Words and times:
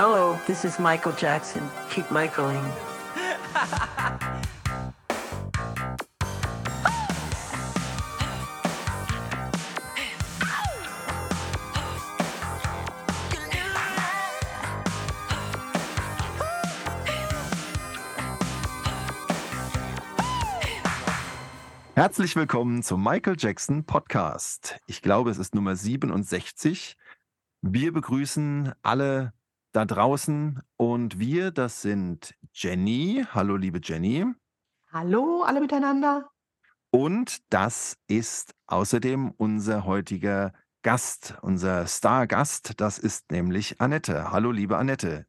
Hello, 0.00 0.38
this 0.46 0.64
is 0.64 0.78
Michael 0.78 1.12
Jackson. 1.18 1.60
Keep 1.90 2.12
Michaeling. 2.12 2.62
Herzlich 21.96 22.36
willkommen 22.36 22.84
zum 22.84 23.02
Michael 23.02 23.34
Jackson 23.36 23.84
Podcast. 23.84 24.78
Ich 24.86 25.02
glaube, 25.02 25.32
es 25.32 25.38
ist 25.38 25.56
Nummer 25.56 25.74
67. 25.74 26.96
Wir 27.62 27.92
begrüßen 27.92 28.72
alle 28.82 29.32
da 29.78 29.84
draußen 29.84 30.60
und 30.76 31.20
wir, 31.20 31.52
das 31.52 31.82
sind 31.82 32.34
Jenny. 32.52 33.24
Hallo, 33.32 33.54
liebe 33.54 33.78
Jenny. 33.80 34.26
Hallo, 34.90 35.44
alle 35.44 35.60
miteinander. 35.60 36.28
Und 36.90 37.38
das 37.52 37.96
ist 38.08 38.56
außerdem 38.66 39.30
unser 39.36 39.84
heutiger 39.84 40.52
Gast, 40.82 41.38
unser 41.42 41.86
Stargast. 41.86 42.80
Das 42.80 42.98
ist 42.98 43.30
nämlich 43.30 43.80
Annette. 43.80 44.32
Hallo, 44.32 44.50
liebe 44.50 44.76
Annette. 44.76 45.26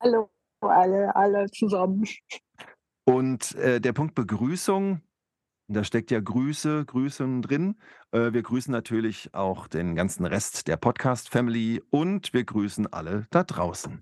Hallo, 0.00 0.30
alle, 0.60 1.16
alle 1.16 1.50
zusammen. 1.50 2.04
Und 3.04 3.56
äh, 3.56 3.80
der 3.80 3.92
Punkt 3.92 4.14
Begrüßung, 4.14 5.00
da 5.72 5.84
steckt 5.84 6.10
ja 6.10 6.18
Grüße, 6.20 6.84
Grüßen 6.84 7.42
drin. 7.42 7.76
Äh, 8.10 8.32
wir 8.32 8.42
grüßen 8.42 8.72
natürlich 8.72 9.32
auch 9.34 9.68
den 9.68 9.94
ganzen 9.94 10.26
Rest 10.26 10.66
der 10.66 10.76
Podcast-Family 10.76 11.80
und 11.90 12.32
wir 12.32 12.44
grüßen 12.44 12.92
alle 12.92 13.26
da 13.30 13.44
draußen. 13.44 14.00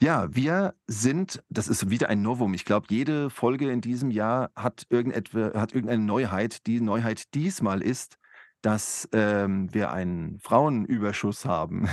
Ja, 0.00 0.34
wir 0.34 0.74
sind, 0.86 1.42
das 1.50 1.68
ist 1.68 1.90
wieder 1.90 2.08
ein 2.08 2.22
Novum. 2.22 2.54
Ich 2.54 2.64
glaube, 2.64 2.86
jede 2.88 3.28
Folge 3.28 3.70
in 3.70 3.82
diesem 3.82 4.10
Jahr 4.10 4.50
hat, 4.56 4.86
irgendetwa, 4.88 5.52
hat 5.54 5.74
irgendeine 5.74 6.04
Neuheit. 6.04 6.66
Die 6.66 6.80
Neuheit 6.80 7.34
diesmal 7.34 7.82
ist, 7.82 8.16
dass 8.62 9.06
ähm, 9.12 9.72
wir 9.74 9.92
einen 9.92 10.38
Frauenüberschuss 10.40 11.44
haben. 11.44 11.86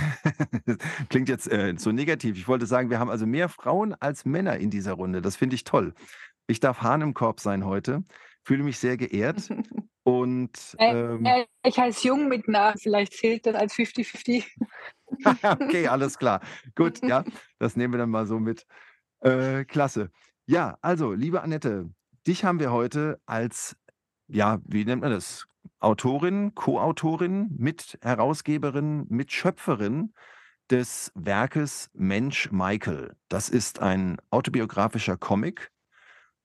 Klingt 1.10 1.28
jetzt 1.28 1.52
äh, 1.52 1.74
so 1.76 1.92
negativ. 1.92 2.36
Ich 2.38 2.48
wollte 2.48 2.66
sagen, 2.66 2.88
wir 2.88 2.98
haben 2.98 3.10
also 3.10 3.26
mehr 3.26 3.50
Frauen 3.50 3.94
als 3.94 4.24
Männer 4.24 4.56
in 4.56 4.70
dieser 4.70 4.94
Runde. 4.94 5.20
Das 5.20 5.36
finde 5.36 5.54
ich 5.54 5.64
toll. 5.64 5.94
Ich 6.46 6.60
darf 6.60 6.80
Hahn 6.80 7.02
im 7.02 7.12
Korb 7.12 7.40
sein 7.40 7.66
heute 7.66 8.04
fühle 8.48 8.64
mich 8.64 8.78
sehr 8.78 8.96
geehrt. 8.96 9.50
Und 10.04 10.74
ähm, 10.78 11.26
äh, 11.26 11.44
ich 11.66 11.78
heiße 11.78 12.08
Jung 12.08 12.28
mit 12.28 12.48
Namen, 12.48 12.78
vielleicht 12.78 13.12
zählt 13.12 13.44
das 13.44 13.54
als 13.54 13.74
50-50. 13.74 14.42
okay, 15.42 15.86
alles 15.86 16.18
klar. 16.18 16.40
Gut, 16.74 17.06
ja, 17.06 17.24
das 17.58 17.76
nehmen 17.76 17.92
wir 17.92 17.98
dann 17.98 18.08
mal 18.08 18.26
so 18.26 18.38
mit. 18.38 18.66
Äh, 19.20 19.66
klasse. 19.66 20.10
Ja, 20.46 20.78
also, 20.80 21.12
liebe 21.12 21.42
Annette, 21.42 21.90
dich 22.26 22.42
haben 22.42 22.58
wir 22.58 22.72
heute 22.72 23.20
als, 23.26 23.76
ja, 24.28 24.60
wie 24.64 24.86
nennt 24.86 25.02
man 25.02 25.10
das? 25.10 25.46
Autorin, 25.78 26.54
Co-Autorin, 26.54 27.54
Mitherausgeberin, 27.58 29.04
Mitschöpferin 29.10 30.14
des 30.70 31.12
Werkes 31.14 31.90
Mensch 31.92 32.50
Michael. 32.50 33.14
Das 33.28 33.50
ist 33.50 33.80
ein 33.80 34.16
autobiografischer 34.30 35.18
Comic 35.18 35.70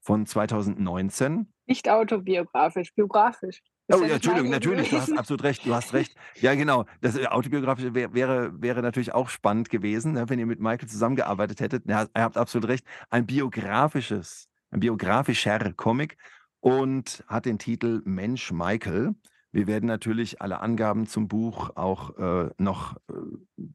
von 0.01 0.25
2019 0.25 1.52
nicht 1.65 1.89
autobiografisch, 1.89 2.93
biografisch. 2.93 3.61
Oh, 3.91 4.01
ja, 4.01 4.15
Entschuldigung, 4.15 4.49
natürlich, 4.49 4.89
du 4.89 4.97
hast 4.97 5.11
absolut 5.17 5.43
recht, 5.43 5.65
du 5.65 5.73
hast 5.73 5.93
recht. 5.93 6.15
Ja, 6.39 6.55
genau. 6.55 6.85
Das 7.01 7.17
äh, 7.17 7.27
autobiografische 7.27 7.93
wär, 7.93 8.13
wäre, 8.13 8.61
wäre 8.61 8.81
natürlich 8.81 9.13
auch 9.13 9.29
spannend 9.29 9.69
gewesen, 9.69 10.13
ne, 10.13 10.29
wenn 10.29 10.39
ihr 10.39 10.45
mit 10.45 10.61
Michael 10.61 10.87
zusammengearbeitet 10.87 11.59
hättet. 11.59 11.83
Ja, 11.87 12.03
ihr 12.15 12.21
habt 12.21 12.37
absolut 12.37 12.69
recht. 12.69 12.85
Ein 13.09 13.25
biografisches, 13.25 14.47
ein 14.71 14.79
biografischer 14.79 15.73
Comic 15.73 16.17
und 16.61 17.25
hat 17.27 17.45
den 17.45 17.59
Titel 17.59 18.01
Mensch 18.05 18.53
Michael. 18.53 19.15
Wir 19.51 19.67
werden 19.67 19.85
natürlich 19.85 20.41
alle 20.41 20.61
Angaben 20.61 21.05
zum 21.05 21.27
Buch 21.27 21.71
auch 21.75 22.17
äh, 22.17 22.49
noch, 22.57 22.95
äh, 23.09 23.13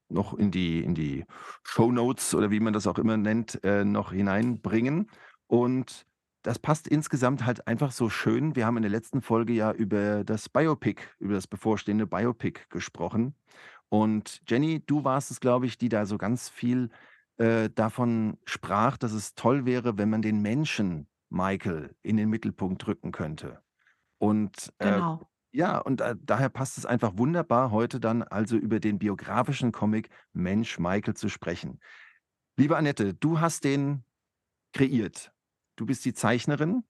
noch 0.08 0.34
in 0.34 0.50
die, 0.50 0.82
in 0.82 0.94
die 0.94 1.24
Show 1.62 1.92
Notes 1.92 2.34
oder 2.34 2.50
wie 2.50 2.60
man 2.60 2.72
das 2.72 2.86
auch 2.86 2.98
immer 2.98 3.18
nennt, 3.18 3.62
äh, 3.62 3.84
noch 3.84 4.12
hineinbringen. 4.12 5.10
Und 5.46 6.07
das 6.42 6.58
passt 6.58 6.88
insgesamt 6.88 7.44
halt 7.44 7.66
einfach 7.66 7.90
so 7.92 8.08
schön. 8.08 8.56
Wir 8.56 8.66
haben 8.66 8.76
in 8.76 8.82
der 8.82 8.90
letzten 8.90 9.22
Folge 9.22 9.52
ja 9.52 9.72
über 9.72 10.24
das 10.24 10.48
Biopic, 10.48 11.02
über 11.18 11.34
das 11.34 11.46
bevorstehende 11.46 12.06
Biopic 12.06 12.60
gesprochen. 12.70 13.34
Und 13.88 14.42
Jenny, 14.46 14.80
du 14.84 15.04
warst 15.04 15.30
es, 15.30 15.40
glaube 15.40 15.66
ich, 15.66 15.78
die 15.78 15.88
da 15.88 16.06
so 16.06 16.18
ganz 16.18 16.48
viel 16.48 16.90
äh, 17.38 17.70
davon 17.70 18.38
sprach, 18.44 18.96
dass 18.96 19.12
es 19.12 19.34
toll 19.34 19.64
wäre, 19.64 19.98
wenn 19.98 20.10
man 20.10 20.22
den 20.22 20.42
Menschen 20.42 21.06
Michael 21.30 21.94
in 22.02 22.16
den 22.16 22.28
Mittelpunkt 22.28 22.86
rücken 22.86 23.12
könnte. 23.12 23.62
Und 24.18 24.72
äh, 24.78 24.92
Genau. 24.92 25.28
ja, 25.52 25.78
und 25.78 26.00
äh, 26.00 26.16
daher 26.20 26.48
passt 26.48 26.78
es 26.78 26.86
einfach 26.86 27.16
wunderbar, 27.16 27.70
heute 27.70 28.00
dann 28.00 28.22
also 28.22 28.56
über 28.56 28.80
den 28.80 28.98
biografischen 28.98 29.72
Comic 29.72 30.10
Mensch 30.32 30.78
Michael 30.78 31.14
zu 31.14 31.28
sprechen. 31.28 31.80
Liebe 32.56 32.76
Annette, 32.76 33.14
du 33.14 33.40
hast 33.40 33.64
den 33.64 34.04
kreiert. 34.72 35.32
Du 35.78 35.86
bist 35.86 36.04
die 36.04 36.12
Zeichnerin, 36.12 36.82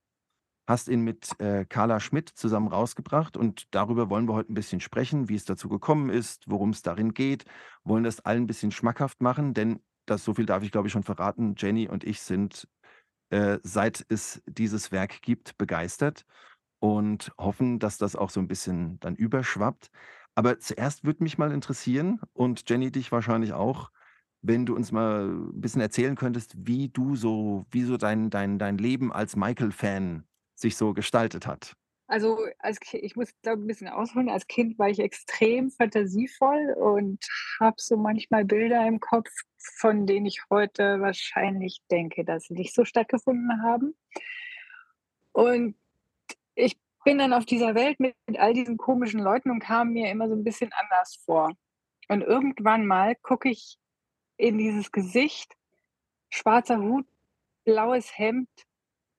hast 0.66 0.88
ihn 0.88 1.02
mit 1.02 1.38
äh, 1.40 1.66
Carla 1.66 2.00
Schmidt 2.00 2.30
zusammen 2.30 2.68
rausgebracht 2.68 3.36
und 3.36 3.66
darüber 3.74 4.08
wollen 4.08 4.26
wir 4.26 4.32
heute 4.32 4.50
ein 4.50 4.54
bisschen 4.54 4.80
sprechen, 4.80 5.28
wie 5.28 5.34
es 5.34 5.44
dazu 5.44 5.68
gekommen 5.68 6.08
ist, 6.08 6.44
worum 6.46 6.70
es 6.70 6.80
darin 6.80 7.12
geht, 7.12 7.44
wollen 7.84 8.04
das 8.04 8.20
allen 8.20 8.44
ein 8.44 8.46
bisschen 8.46 8.70
schmackhaft 8.70 9.20
machen, 9.20 9.52
denn 9.52 9.80
das 10.06 10.24
so 10.24 10.32
viel 10.32 10.46
darf 10.46 10.62
ich 10.62 10.72
glaube 10.72 10.88
ich 10.88 10.92
schon 10.92 11.02
verraten. 11.02 11.54
Jenny 11.58 11.86
und 11.86 12.02
ich 12.02 12.22
sind 12.22 12.66
äh, 13.28 13.58
seit 13.62 14.06
es 14.08 14.42
dieses 14.46 14.90
Werk 14.90 15.20
gibt 15.20 15.58
begeistert 15.58 16.24
und 16.78 17.30
hoffen, 17.36 17.78
dass 17.78 17.98
das 17.98 18.16
auch 18.16 18.30
so 18.30 18.40
ein 18.40 18.48
bisschen 18.48 18.98
dann 19.00 19.16
überschwappt. 19.16 19.90
Aber 20.34 20.60
zuerst 20.60 21.04
würde 21.04 21.24
mich 21.24 21.36
mal 21.36 21.52
interessieren 21.52 22.20
und 22.32 22.70
Jenny 22.70 22.90
dich 22.90 23.12
wahrscheinlich 23.12 23.52
auch, 23.52 23.90
wenn 24.42 24.66
du 24.66 24.74
uns 24.74 24.92
mal 24.92 25.28
ein 25.28 25.60
bisschen 25.60 25.80
erzählen 25.80 26.16
könntest, 26.16 26.54
wie 26.56 26.88
du 26.88 27.16
so, 27.16 27.66
wie 27.70 27.82
so 27.82 27.96
dein, 27.96 28.30
dein, 28.30 28.58
dein 28.58 28.78
Leben 28.78 29.12
als 29.12 29.36
Michael-Fan 29.36 30.24
sich 30.54 30.76
so 30.76 30.92
gestaltet 30.94 31.46
hat. 31.46 31.74
Also 32.08 32.38
als 32.58 32.78
ich 32.92 33.16
muss 33.16 33.30
glaube 33.42 33.62
ein 33.62 33.66
bisschen 33.66 33.88
ausholen. 33.88 34.30
Als 34.30 34.46
Kind 34.46 34.78
war 34.78 34.88
ich 34.88 34.98
extrem 34.98 35.70
fantasievoll 35.70 36.74
und 36.78 37.22
habe 37.60 37.76
so 37.78 37.98
manchmal 37.98 38.46
Bilder 38.46 38.86
im 38.86 38.98
Kopf, 38.98 39.28
von 39.58 40.06
denen 40.06 40.24
ich 40.24 40.40
heute 40.48 41.00
wahrscheinlich 41.00 41.82
denke, 41.90 42.24
dass 42.24 42.44
sie 42.44 42.54
nicht 42.54 42.74
so 42.74 42.86
stattgefunden 42.86 43.62
haben. 43.62 43.94
Und 45.32 45.76
ich 46.54 46.78
bin 47.04 47.18
dann 47.18 47.34
auf 47.34 47.44
dieser 47.44 47.74
Welt 47.74 48.00
mit, 48.00 48.16
mit 48.26 48.38
all 48.38 48.54
diesen 48.54 48.78
komischen 48.78 49.20
Leuten 49.20 49.50
und 49.50 49.60
kam 49.60 49.92
mir 49.92 50.10
immer 50.10 50.28
so 50.28 50.34
ein 50.34 50.44
bisschen 50.44 50.70
anders 50.72 51.20
vor. 51.26 51.52
Und 52.08 52.22
irgendwann 52.22 52.86
mal 52.86 53.16
gucke 53.16 53.50
ich 53.50 53.78
in 54.38 54.56
dieses 54.56 54.90
Gesicht, 54.92 55.54
schwarzer 56.30 56.78
Hut, 56.78 57.06
blaues 57.64 58.16
Hemd 58.16 58.48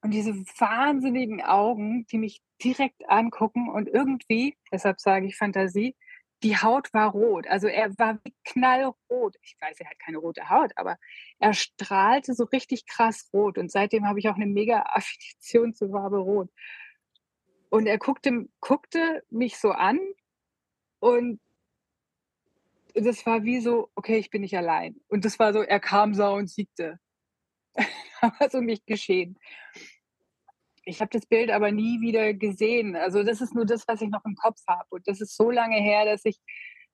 und 0.02 0.12
diese 0.12 0.34
wahnsinnigen 0.34 1.42
Augen, 1.42 2.08
die 2.08 2.18
mich 2.18 2.42
direkt 2.64 3.08
angucken 3.08 3.70
und 3.70 3.88
irgendwie, 3.88 4.58
deshalb 4.72 5.00
sage 5.00 5.28
ich 5.28 5.38
Fantasie, 5.38 5.96
die 6.44 6.58
Haut 6.58 6.94
war 6.94 7.12
rot. 7.12 7.48
Also 7.48 7.68
er 7.68 7.98
war 7.98 8.20
wie 8.24 8.34
knallrot. 8.46 9.36
Ich 9.42 9.58
weiß, 9.60 9.80
er 9.80 9.90
hat 9.90 10.00
keine 10.00 10.20
rote 10.20 10.50
Haut, 10.50 10.72
aber 10.78 10.98
er 11.40 11.54
strahlte 11.54 12.34
so 12.34 12.46
richtig 12.46 12.86
krass 12.86 13.30
rot. 13.34 13.58
Und 13.58 13.72
seitdem 13.72 14.08
habe 14.08 14.20
ich 14.20 14.30
auch 14.30 14.36
eine 14.36 14.46
mega 14.46 14.84
Affinition 14.86 15.74
zur 15.74 15.90
Farbe 15.90 16.18
rot. 16.18 16.50
Und 17.70 17.88
er 17.88 17.98
guckte, 17.98 18.48
guckte 18.62 19.24
mich 19.30 19.58
so 19.58 19.72
an 19.72 20.00
und 21.00 21.40
das 22.96 23.26
war 23.26 23.44
wie 23.44 23.60
so, 23.62 23.90
okay, 23.96 24.18
ich 24.18 24.30
bin 24.30 24.42
nicht 24.42 24.58
allein. 24.58 24.96
Und 25.08 25.26
das 25.26 25.40
war 25.40 25.54
so, 25.54 25.62
er 25.62 25.80
kam, 25.80 26.14
sah 26.14 26.30
und 26.30 26.50
siegte. 26.50 27.00
war 28.22 28.50
so 28.50 28.62
nicht 28.62 28.86
geschehen. 28.86 29.38
Ich 30.86 31.02
habe 31.02 31.12
das 31.12 31.26
Bild 31.26 31.52
aber 31.52 31.72
nie 31.72 32.02
wieder 32.02 32.34
gesehen. 32.34 32.96
Also 32.96 33.24
das 33.24 33.42
ist 33.42 33.54
nur 33.54 33.66
das, 33.66 33.88
was 33.88 34.02
ich 34.02 34.10
noch 34.10 34.26
im 34.26 34.36
Kopf 34.36 34.60
habe. 34.68 34.88
Und 34.90 35.08
das 35.08 35.22
ist 35.22 35.36
so 35.36 35.52
lange 35.52 35.78
her, 35.78 36.06
dass 36.06 36.26
ich 36.26 36.40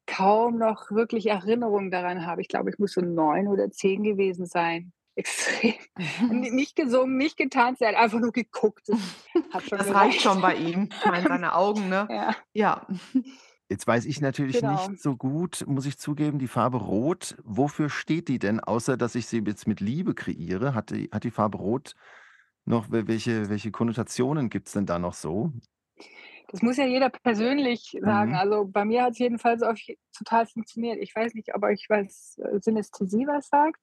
kaum 0.06 0.58
noch 0.58 0.92
wirklich 0.92 1.28
Erinnerungen 1.28 1.92
daran 1.92 2.26
habe. 2.26 2.42
Ich 2.42 2.48
glaube, 2.48 2.70
ich 2.70 2.78
muss 2.78 2.94
so 2.94 3.02
neun 3.02 3.48
oder 3.48 3.72
zehn 3.72 4.04
gewesen 4.04 4.46
sein. 4.46 4.92
Extrem. 5.16 5.76
nicht 6.30 6.76
gesungen, 6.76 7.16
nicht 7.16 7.38
getanzt, 7.38 7.82
er 7.82 7.90
hat 7.90 7.96
einfach 7.96 8.20
nur 8.20 8.34
geguckt. 8.34 8.90
Das, 8.90 9.66
das 9.70 9.94
reicht 9.94 10.22
schon 10.22 10.42
bei 10.42 10.56
ihm. 10.56 10.90
Ich 10.92 11.06
meine, 11.06 11.28
seine 11.28 11.56
Augen, 11.56 11.88
ne? 11.88 12.06
Ja. 12.10 12.36
Ja. 12.54 12.88
Jetzt 13.70 13.88
weiß 13.88 14.06
ich 14.06 14.22
natürlich 14.22 14.60
Genau. 14.60 14.88
nicht 14.90 15.02
so 15.02 15.16
gut, 15.16 15.64
muss 15.68 15.88
ich 15.88 15.98
zugeben, 15.98 16.38
die 16.38 16.48
Farbe 16.48 16.78
Rot. 16.78 17.36
Wofür 17.44 17.90
steht 17.90 18.28
die 18.28 18.38
denn, 18.38 18.60
außer 18.60 18.96
dass 18.96 19.16
ich 19.16 19.26
sie 19.26 19.40
jetzt 19.46 19.68
mit 19.68 19.80
Liebe 19.80 20.14
kreiere? 20.14 20.76
Hat 20.76 20.92
die, 20.92 21.10
hat 21.12 21.24
die 21.24 21.32
Farbe 21.32 21.58
Rot 21.58 21.96
noch, 22.66 22.90
wel- 22.90 23.08
welche, 23.08 23.50
welche 23.50 23.72
Konnotationen 23.72 24.50
gibt 24.50 24.68
es 24.68 24.74
denn 24.74 24.86
da 24.86 25.00
noch 25.00 25.14
so? 25.16 25.52
Das 26.50 26.62
muss 26.62 26.78
ja 26.78 26.86
jeder 26.86 27.10
persönlich 27.10 27.98
sagen. 28.02 28.32
Mhm. 28.32 28.36
Also 28.38 28.66
bei 28.68 28.86
mir 28.86 29.04
hat 29.04 29.14
es 29.14 29.20
jedenfalls 29.20 29.64
auf 29.64 29.80
je- 29.80 29.98
total 30.16 30.46
funktioniert. 30.46 31.00
Ich 31.02 31.16
weiß 31.16 31.34
nicht, 31.34 31.54
ob 31.56 31.64
euch 31.64 31.88
was 31.90 32.38
äh, 32.38 32.60
Synästhesie 32.62 33.26
was 33.26 33.48
sagt. 33.48 33.82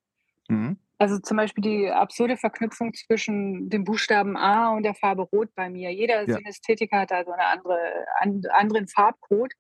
Mhm. 0.48 0.78
Also 0.98 1.18
zum 1.18 1.36
Beispiel 1.38 1.62
die 1.62 1.90
absurde 1.90 2.36
Verknüpfung 2.36 2.94
zwischen 2.94 3.68
dem 3.68 3.82
Buchstaben 3.82 4.36
A 4.36 4.70
und 4.76 4.84
der 4.84 4.94
Farbe 4.94 5.22
Rot 5.22 5.52
bei 5.56 5.68
mir. 5.68 5.92
Jeder 5.92 6.28
Ja. 6.28 6.36
Synästhetiker 6.36 7.00
hat 7.00 7.10
da 7.10 7.24
so 7.24 7.32
eine 7.32 7.46
andere, 7.46 7.76
an, 8.20 8.42
anderen 8.52 8.86
Farbcode. 8.86 9.52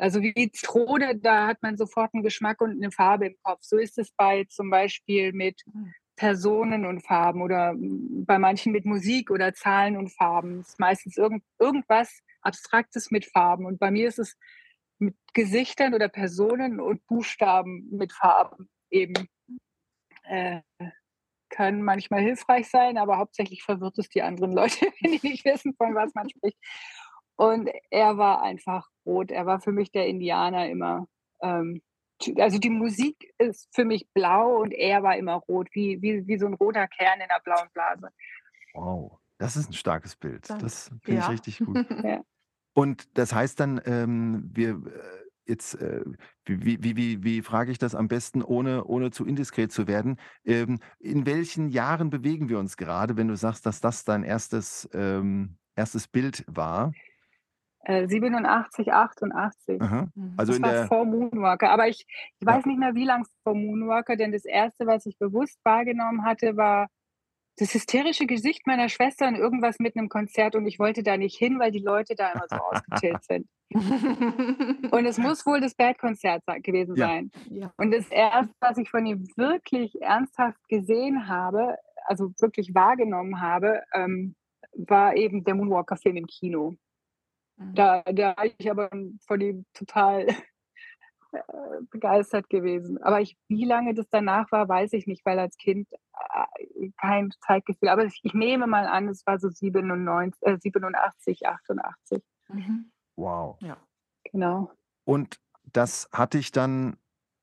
Also 0.00 0.22
wie 0.22 0.50
Zitrone, 0.50 1.16
da 1.16 1.46
hat 1.46 1.62
man 1.62 1.76
sofort 1.76 2.14
einen 2.14 2.22
Geschmack 2.22 2.62
und 2.62 2.70
eine 2.70 2.90
Farbe 2.90 3.26
im 3.26 3.36
Kopf. 3.42 3.60
So 3.62 3.76
ist 3.76 3.98
es 3.98 4.10
bei 4.12 4.44
zum 4.44 4.70
Beispiel 4.70 5.34
mit 5.34 5.62
Personen 6.16 6.86
und 6.86 7.02
Farben 7.02 7.42
oder 7.42 7.74
mm, 7.74 8.24
bei 8.24 8.38
manchen 8.38 8.72
mit 8.72 8.86
Musik 8.86 9.30
oder 9.30 9.52
Zahlen 9.52 9.98
und 9.98 10.08
Farben. 10.08 10.60
Es 10.60 10.70
ist 10.70 10.80
meistens 10.80 11.18
irgend, 11.18 11.44
irgendwas 11.58 12.20
Abstraktes 12.40 13.10
mit 13.10 13.26
Farben. 13.26 13.66
Und 13.66 13.78
bei 13.78 13.90
mir 13.90 14.08
ist 14.08 14.18
es 14.18 14.38
mit 14.98 15.16
Gesichtern 15.34 15.92
oder 15.92 16.08
Personen 16.08 16.80
und 16.80 17.06
Buchstaben 17.06 17.86
mit 17.90 18.12
Farben 18.12 18.70
eben. 18.90 19.28
Äh, 20.24 20.60
kann 21.50 21.82
manchmal 21.82 22.20
hilfreich 22.20 22.70
sein, 22.70 22.96
aber 22.96 23.18
hauptsächlich 23.18 23.62
verwirrt 23.64 23.98
es 23.98 24.08
die 24.08 24.22
anderen 24.22 24.52
Leute, 24.52 24.86
wenn 25.00 25.12
die 25.12 25.28
nicht 25.28 25.44
wissen, 25.44 25.74
von 25.74 25.94
was 25.94 26.14
man 26.14 26.30
spricht. 26.30 26.56
Und 27.40 27.70
er 27.88 28.18
war 28.18 28.42
einfach 28.42 28.86
rot. 29.06 29.30
Er 29.30 29.46
war 29.46 29.60
für 29.60 29.72
mich 29.72 29.90
der 29.90 30.06
Indianer 30.06 30.68
immer. 30.68 31.06
Ähm, 31.40 31.80
also 32.36 32.58
die 32.58 32.68
Musik 32.68 33.32
ist 33.38 33.66
für 33.74 33.86
mich 33.86 34.06
blau 34.12 34.60
und 34.60 34.72
er 34.72 35.02
war 35.02 35.16
immer 35.16 35.36
rot, 35.36 35.68
wie, 35.72 36.02
wie, 36.02 36.26
wie 36.26 36.38
so 36.38 36.44
ein 36.44 36.52
roter 36.52 36.86
Kern 36.86 37.18
in 37.18 37.30
einer 37.30 37.40
blauen 37.40 37.70
Blase. 37.72 38.10
Wow, 38.74 39.20
das 39.38 39.56
ist 39.56 39.70
ein 39.70 39.72
starkes 39.72 40.16
Bild. 40.16 40.50
Das 40.50 40.88
finde 41.02 41.20
ich 41.20 41.26
Ja. 41.26 41.28
richtig 41.28 41.58
gut. 41.60 41.78
Ja. 42.04 42.20
Und 42.74 43.16
das 43.16 43.32
heißt 43.34 43.58
dann, 43.58 43.80
ähm, 43.86 44.50
wir 44.52 44.72
äh, 44.72 45.48
jetzt, 45.48 45.76
äh, 45.76 46.04
wie, 46.44 46.62
wie, 46.62 46.84
wie, 46.84 46.96
wie, 46.96 47.24
wie 47.24 47.40
frage 47.40 47.72
ich 47.72 47.78
das 47.78 47.94
am 47.94 48.08
besten, 48.08 48.42
ohne, 48.42 48.84
ohne 48.84 49.12
zu 49.12 49.24
indiskret 49.24 49.72
zu 49.72 49.88
werden? 49.88 50.18
Ähm, 50.44 50.78
in 50.98 51.24
welchen 51.24 51.70
Jahren 51.70 52.10
bewegen 52.10 52.50
wir 52.50 52.58
uns 52.58 52.76
gerade, 52.76 53.16
wenn 53.16 53.28
du 53.28 53.36
sagst, 53.36 53.64
dass 53.64 53.80
das 53.80 54.04
dein 54.04 54.24
erstes, 54.24 54.90
ähm, 54.92 55.56
erstes 55.74 56.06
Bild 56.06 56.44
war? 56.46 56.92
Äh, 57.84 58.06
87, 58.08 58.92
88. 58.92 59.80
Aha. 59.80 60.08
Mhm. 60.14 60.34
Also 60.36 60.52
das 60.52 60.56
in 60.58 60.62
war 60.64 60.72
der, 60.72 60.86
vor 60.86 61.04
Moonwalker. 61.06 61.70
Aber 61.70 61.88
ich, 61.88 62.04
ich 62.08 62.46
Ja. 62.46 62.54
weiß 62.54 62.66
nicht 62.66 62.78
mehr, 62.78 62.94
wie 62.94 63.04
lange 63.04 63.24
vor 63.42 63.54
Moonwalker, 63.54 64.16
denn 64.16 64.32
das 64.32 64.44
erste, 64.44 64.86
was 64.86 65.06
ich 65.06 65.18
bewusst 65.18 65.58
wahrgenommen 65.64 66.24
hatte, 66.24 66.56
war 66.56 66.88
das 67.58 67.74
hysterische 67.74 68.26
Gesicht 68.26 68.66
meiner 68.66 68.88
Schwester 68.88 69.28
und 69.28 69.34
irgendwas 69.34 69.78
mit 69.80 69.96
einem 69.96 70.08
Konzert 70.08 70.54
und 70.54 70.66
ich 70.66 70.78
wollte 70.78 71.02
da 71.02 71.16
nicht 71.16 71.36
hin, 71.36 71.58
weil 71.58 71.70
die 71.70 71.78
Leute 71.80 72.14
da 72.14 72.32
immer 72.32 72.46
so 72.48 72.56
ausgechillt 73.02 73.24
sind. 73.24 73.48
Und 74.90 75.06
es 75.06 75.16
muss 75.18 75.46
wohl 75.46 75.60
das 75.60 75.74
Bad-Konzert 75.74 76.42
se- 76.46 76.60
gewesen 76.60 76.96
Ja. 76.96 77.06
sein. 77.06 77.30
ja. 77.50 77.72
Und 77.76 77.92
das 77.92 78.08
erste, 78.08 78.52
was 78.60 78.78
ich 78.78 78.90
von 78.90 79.06
ihm 79.06 79.26
wirklich 79.36 80.00
ernsthaft 80.02 80.58
gesehen 80.68 81.28
habe, 81.28 81.76
also 82.06 82.32
wirklich 82.40 82.74
wahrgenommen 82.74 83.40
habe, 83.40 83.82
ähm, 83.94 84.34
war 84.72 85.14
eben 85.16 85.44
der 85.44 85.54
Moonwalker-Film 85.54 86.16
im 86.16 86.26
Kino. 86.26 86.74
Mhm. 87.60 87.74
Da, 87.74 88.02
da 88.02 88.36
war 88.36 88.46
ich 88.46 88.70
aber 88.70 88.90
von 89.26 89.40
ihm 89.40 89.64
total 89.74 90.26
äh, 91.32 91.40
begeistert 91.90 92.48
gewesen. 92.48 93.00
Aber 93.02 93.20
ich, 93.20 93.36
wie 93.48 93.64
lange 93.64 93.94
das 93.94 94.08
danach 94.10 94.50
war, 94.50 94.68
weiß 94.68 94.92
ich 94.94 95.06
nicht, 95.06 95.24
weil 95.26 95.38
als 95.38 95.56
Kind 95.58 95.88
äh, 95.92 96.90
kein 97.00 97.30
Zeitgefühl. 97.46 97.88
Aber 97.90 98.04
ich, 98.04 98.18
ich 98.22 98.34
nehme 98.34 98.66
mal 98.66 98.86
an, 98.86 99.08
es 99.08 99.26
war 99.26 99.38
so 99.38 99.48
97, 99.50 100.40
äh, 100.42 100.58
87, 100.58 101.46
88. 101.46 102.22
Mhm. 102.48 102.90
wow. 103.16 103.56
Ja. 103.60 103.76
Genau. 104.24 104.70
Und 105.04 105.36
das 105.72 106.08
hat 106.12 106.34
dich 106.34 106.52
dann 106.52 106.96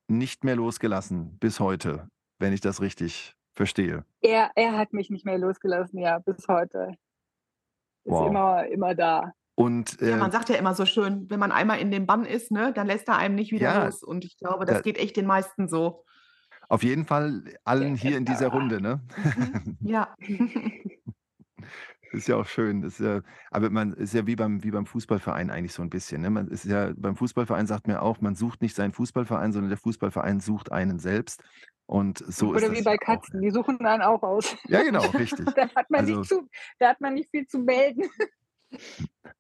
nicht 0.10 0.44
mehr 0.44 0.56
losgelassen 0.56 1.38
bis 1.40 1.60
heute, 1.60 2.08
wenn 2.40 2.54
ich 2.54 2.62
das 2.62 2.82
richtig 2.82 3.36
verstehe. 3.54 4.06
Er, 4.22 4.52
er 4.56 4.78
hat 4.78 4.94
mich 4.94 5.10
nicht 5.10 5.26
mehr 5.26 5.38
losgelassen, 5.38 6.00
ja, 6.00 6.20
bis 6.20 6.48
heute. 6.48 6.96
Ist 8.06 8.14
Wow. 8.14 8.28
immer, 8.30 8.66
immer 8.68 8.96
da. 8.96 9.34
Und 9.60 10.00
Ja, 10.02 10.10
äh, 10.10 10.18
man 10.18 10.32
sagt 10.32 10.50
ja 10.50 10.56
immer 10.56 10.76
so 10.76 10.86
schön, 10.86 11.26
wenn 11.32 11.40
man 11.40 11.52
einmal 11.52 11.80
in 11.80 11.90
dem 11.90 12.06
Bann 12.06 12.26
ist, 12.26 12.52
ne, 12.52 12.72
dann 12.74 12.86
lässt 12.86 13.08
er 13.08 13.18
einem 13.18 13.34
nicht 13.34 13.52
wieder 13.52 13.74
Ja, 13.74 13.86
los. 13.86 14.04
Und 14.04 14.24
ich 14.24 14.38
glaube, 14.38 14.66
das 14.66 14.76
da- 14.78 14.82
geht 14.82 15.00
echt 15.00 15.18
den 15.18 15.26
meisten 15.26 15.68
so. 15.68 16.04
auf 16.70 16.84
jeden 16.84 17.06
Fall 17.06 17.44
allen 17.64 17.96
hier 17.96 18.18
in 18.18 18.26
dieser 18.26 18.50
Runde, 18.50 18.80
ne? 18.80 19.02
Mhm. 19.66 19.78
Ja. 19.82 20.16
Ist 22.14 22.28
ja 22.30 22.38
auch 22.38 22.46
schön. 22.48 22.82
Das 22.84 23.00
ist 23.00 23.06
ja, 23.06 23.22
aber 23.52 23.70
man 23.70 23.92
ist 23.94 24.14
ja 24.14 24.26
wie 24.26 24.38
beim, 24.38 24.64
wie 24.64 24.72
beim 24.72 24.86
Fußballverein 24.86 25.50
eigentlich 25.50 25.74
so 25.74 25.82
ein 25.82 25.90
bisschen. 25.90 26.22
Ne? 26.22 26.30
Man 26.30 26.48
ist 26.48 26.64
ja, 26.64 26.94
beim 26.96 27.18
Fußballverein 27.18 27.68
sagt 27.68 27.88
man 27.88 27.98
auch, 27.98 28.22
man 28.22 28.34
sucht 28.34 28.62
nicht 28.62 28.76
seinen 28.76 28.94
Fußballverein, 28.94 29.52
sondern 29.52 29.70
der 29.70 29.78
Fußballverein 29.78 30.40
sucht 30.40 30.72
einen 30.72 31.00
selbst. 31.00 31.44
Und 31.86 32.20
so 32.20 32.54
ist 32.54 32.64
Oder 32.64 32.72
wie 32.74 32.82
bei 32.82 32.92
ja 32.94 32.98
auch. 32.98 33.06
Katzen, 33.06 33.42
die 33.42 33.50
suchen 33.50 33.80
einen 33.86 34.02
auch 34.04 34.24
aus. 34.24 34.56
Ja, 34.70 34.84
genau, 34.84 35.02
richtig. 35.10 35.46
da, 35.56 35.68
hat 35.76 35.90
man 35.90 36.02
Also- 36.02 36.20
nicht 36.20 36.30
zu, 36.30 36.48
da 36.80 36.90
hat 36.90 37.02
man 37.02 37.14
nicht 37.14 37.30
viel 37.30 37.46
zu 37.46 37.60
melden. 37.60 38.04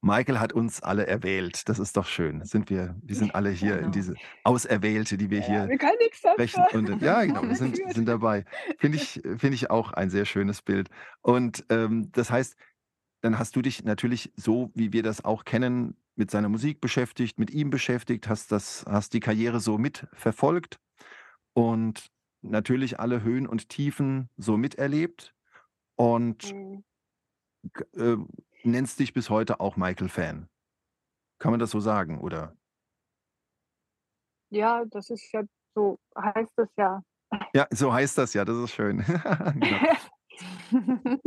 Michael 0.01 0.39
hat 0.39 0.53
uns 0.53 0.81
alle 0.81 1.07
erwählt. 1.07 1.67
Das 1.69 1.79
ist 1.79 1.97
doch 1.97 2.05
schön. 2.05 2.43
Sind 2.45 2.69
wir, 2.69 2.95
wir 3.01 3.15
sind 3.15 3.35
alle 3.35 3.49
hier 3.49 3.73
in 3.75 3.79
Genau. 3.79 3.91
diese 3.91 4.13
Auserwählte, 4.43 5.17
die 5.17 5.29
wir 5.29 5.39
Ja, 5.39 5.45
hier 5.45 5.69
wir 5.69 5.77
können 5.77 5.97
nichts 5.99 6.21
dafür. 6.21 6.47
sprechen. 6.47 6.89
Und, 6.89 7.01
ja, 7.01 7.23
genau, 7.23 7.41
wir 7.47 7.55
sind, 7.55 7.75
sind 7.93 8.05
dabei. 8.07 8.45
Finde 8.79 8.97
ich, 8.97 9.21
finde 9.23 9.53
ich 9.55 9.69
auch 9.69 9.91
ein 9.93 10.09
sehr 10.09 10.25
schönes 10.25 10.61
Bild. 10.61 10.89
Und 11.21 11.65
ähm, 11.69 12.11
das 12.11 12.29
heißt, 12.29 12.55
dann 13.21 13.39
hast 13.39 13.55
du 13.55 13.61
dich 13.61 13.83
natürlich 13.83 14.31
so, 14.35 14.71
wie 14.75 14.93
wir 14.93 15.03
das 15.03 15.25
auch 15.25 15.43
kennen, 15.45 15.97
mit 16.15 16.31
seiner 16.31 16.49
Musik 16.49 16.81
beschäftigt, 16.81 17.39
mit 17.39 17.51
ihm 17.51 17.69
beschäftigt, 17.69 18.27
hast, 18.27 18.51
das, 18.51 18.85
hast 18.87 19.13
die 19.13 19.19
Karriere 19.19 19.59
so 19.59 19.77
mitverfolgt 19.77 20.77
und 21.53 22.07
natürlich 22.41 22.99
alle 22.99 23.23
Höhen 23.23 23.47
und 23.47 23.69
Tiefen 23.69 24.29
so 24.37 24.57
miterlebt 24.57 25.33
und 25.95 26.53
Mhm. 26.53 26.83
äh, 27.95 28.17
nennst 28.67 28.99
dich 28.99 29.13
bis 29.13 29.29
heute 29.29 29.59
auch 29.59 29.75
Michael-Fan. 29.77 30.47
Kann 31.39 31.51
man 31.51 31.59
das 31.59 31.71
so 31.71 31.79
sagen, 31.79 32.19
oder? 32.19 32.55
Ja, 34.49 34.85
das 34.85 35.09
ist 35.09 35.31
ja 35.33 35.43
so, 35.75 35.99
heißt 36.17 36.57
es 36.57 36.69
ja. 36.77 37.01
Ja, 37.53 37.67
so 37.71 37.91
heißt 37.93 38.17
das 38.17 38.33
ja, 38.33 38.45
das 38.45 38.57
ist 38.57 38.71
schön. 38.71 38.99
genau. 39.59 41.17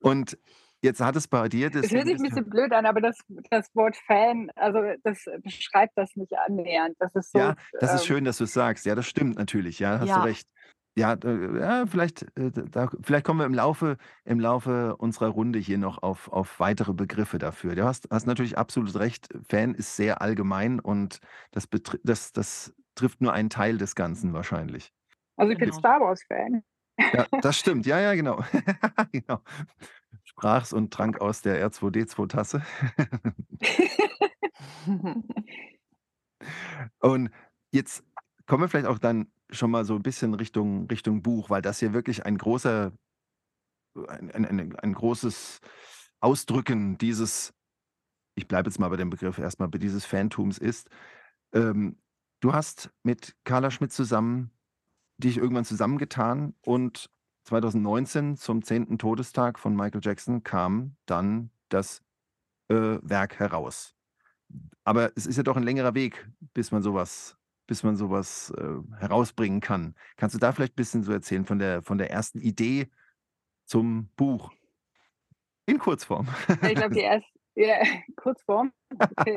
Und 0.00 0.38
jetzt 0.80 1.00
hat 1.00 1.16
es 1.16 1.28
bei 1.28 1.48
dir 1.48 1.70
das. 1.70 1.86
Es 1.86 1.92
hört 1.92 2.06
sich 2.06 2.16
ein 2.16 2.22
bisschen 2.22 2.48
blöd 2.48 2.72
an, 2.72 2.86
aber 2.86 3.00
das, 3.00 3.18
das 3.50 3.68
Wort 3.74 3.96
Fan, 4.06 4.50
also 4.56 4.80
das 5.02 5.24
beschreibt 5.42 5.92
das 5.96 6.16
nicht 6.16 6.32
annähernd. 6.36 6.96
Das 6.98 7.14
ist 7.14 7.32
so. 7.32 7.38
Ja, 7.38 7.56
das 7.80 7.94
ist 7.94 8.02
ähm, 8.02 8.06
schön, 8.06 8.24
dass 8.24 8.38
du 8.38 8.44
es 8.44 8.52
sagst. 8.52 8.86
Ja, 8.86 8.94
das 8.94 9.06
stimmt 9.06 9.36
natürlich. 9.36 9.78
Ja, 9.78 10.00
hast 10.00 10.08
Ja. 10.08 10.20
du 10.20 10.24
recht. 10.24 10.48
Ja, 10.96 11.14
äh, 11.14 11.58
ja 11.58 11.86
vielleicht, 11.86 12.22
äh, 12.36 12.50
da, 12.52 12.90
vielleicht 13.02 13.24
kommen 13.24 13.40
wir 13.40 13.46
im 13.46 13.54
Laufe, 13.54 13.96
im 14.24 14.40
Laufe 14.40 14.96
unserer 14.96 15.28
Runde 15.28 15.58
hier 15.58 15.78
noch 15.78 16.02
auf, 16.02 16.30
auf 16.30 16.60
weitere 16.60 16.92
Begriffe 16.92 17.38
dafür. 17.38 17.74
Du 17.74 17.84
hast, 17.84 18.08
hast 18.10 18.26
natürlich 18.26 18.58
absolut 18.58 18.94
recht. 18.96 19.28
Fan 19.48 19.74
ist 19.74 19.96
sehr 19.96 20.20
allgemein 20.20 20.80
und 20.80 21.20
das, 21.50 21.68
das, 22.02 22.32
das 22.32 22.74
trifft 22.94 23.22
nur 23.22 23.32
einen 23.32 23.48
Teil 23.50 23.78
des 23.78 23.94
Ganzen 23.94 24.34
wahrscheinlich. 24.34 24.92
Also 25.36 25.52
ich 25.52 25.58
bin 25.58 25.70
Genau. 25.70 25.78
Star 25.78 26.00
Wars-Fan. 26.00 26.62
Ja, 27.14 27.26
das 27.40 27.58
stimmt. 27.58 27.86
Ja, 27.86 27.98
ja, 28.00 28.14
genau. 28.14 28.44
genau. 29.12 29.40
Sprach's 30.24 30.72
und 30.72 30.92
trank 30.92 31.20
aus 31.20 31.40
der 31.42 31.66
R2D2-Tasse. 31.68 32.62
Und 37.00 37.30
jetzt 37.70 38.04
kommen 38.52 38.64
wir 38.64 38.68
vielleicht 38.68 38.86
auch 38.86 38.98
dann 38.98 39.32
schon 39.50 39.70
mal 39.70 39.86
so 39.86 39.94
ein 39.94 40.02
bisschen 40.02 40.34
Richtung, 40.34 40.86
Richtung 40.88 41.22
Buch, 41.22 41.48
weil 41.48 41.62
das 41.62 41.78
hier 41.78 41.94
wirklich 41.94 42.26
ein 42.26 42.36
großer, 42.36 42.92
ein, 44.08 44.30
ein, 44.30 44.44
ein, 44.44 44.76
ein 44.76 44.92
großes 44.92 45.60
Ausdrücken 46.20 46.98
dieses, 46.98 47.54
ich 48.34 48.46
bleibe 48.48 48.68
jetzt 48.68 48.78
mal 48.78 48.90
bei 48.90 48.98
dem 48.98 49.08
Begriff 49.08 49.38
erstmal, 49.38 49.70
dieses 49.70 50.04
Phantoms 50.04 50.58
ist. 50.58 50.90
Ähm, 51.54 51.96
du 52.40 52.52
hast 52.52 52.90
mit 53.02 53.34
Carla 53.44 53.70
Schmidt 53.70 53.94
zusammen 53.94 54.50
dich 55.16 55.38
irgendwann 55.38 55.64
zusammengetan 55.64 56.54
und 56.60 57.08
2019 57.44 58.36
zum 58.36 58.62
10. 58.62 58.98
Todestag 58.98 59.58
von 59.58 59.74
Michael 59.74 60.02
Jackson 60.04 60.42
kam 60.42 60.98
dann 61.06 61.50
das 61.70 62.02
äh, 62.68 62.98
Werk 63.00 63.38
heraus. 63.38 63.94
Aber 64.84 65.10
es 65.16 65.26
ist 65.26 65.38
ja 65.38 65.42
doch 65.42 65.56
ein 65.56 65.62
längerer 65.62 65.94
Weg, 65.94 66.28
bis 66.52 66.70
man 66.70 66.82
sowas, 66.82 67.38
bis 67.66 67.82
man 67.82 67.96
sowas 67.96 68.52
äh, 68.56 68.98
herausbringen 68.98 69.60
kann. 69.60 69.94
Kannst 70.16 70.34
du 70.34 70.38
da 70.38 70.52
vielleicht 70.52 70.74
ein 70.74 70.76
bisschen 70.76 71.02
so 71.02 71.12
erzählen 71.12 71.44
von 71.44 71.58
der, 71.58 71.82
von 71.82 71.98
der 71.98 72.10
ersten 72.10 72.40
Idee 72.40 72.88
zum 73.64 74.08
Buch? 74.16 74.52
In 75.66 75.78
Kurzform. 75.78 76.28
Ich 76.48 76.74
glaube, 76.74 76.94
die 76.94 77.00
erste, 77.00 77.30
ja, 77.54 77.76
Kurzform. 78.16 78.72
Okay. 78.98 79.36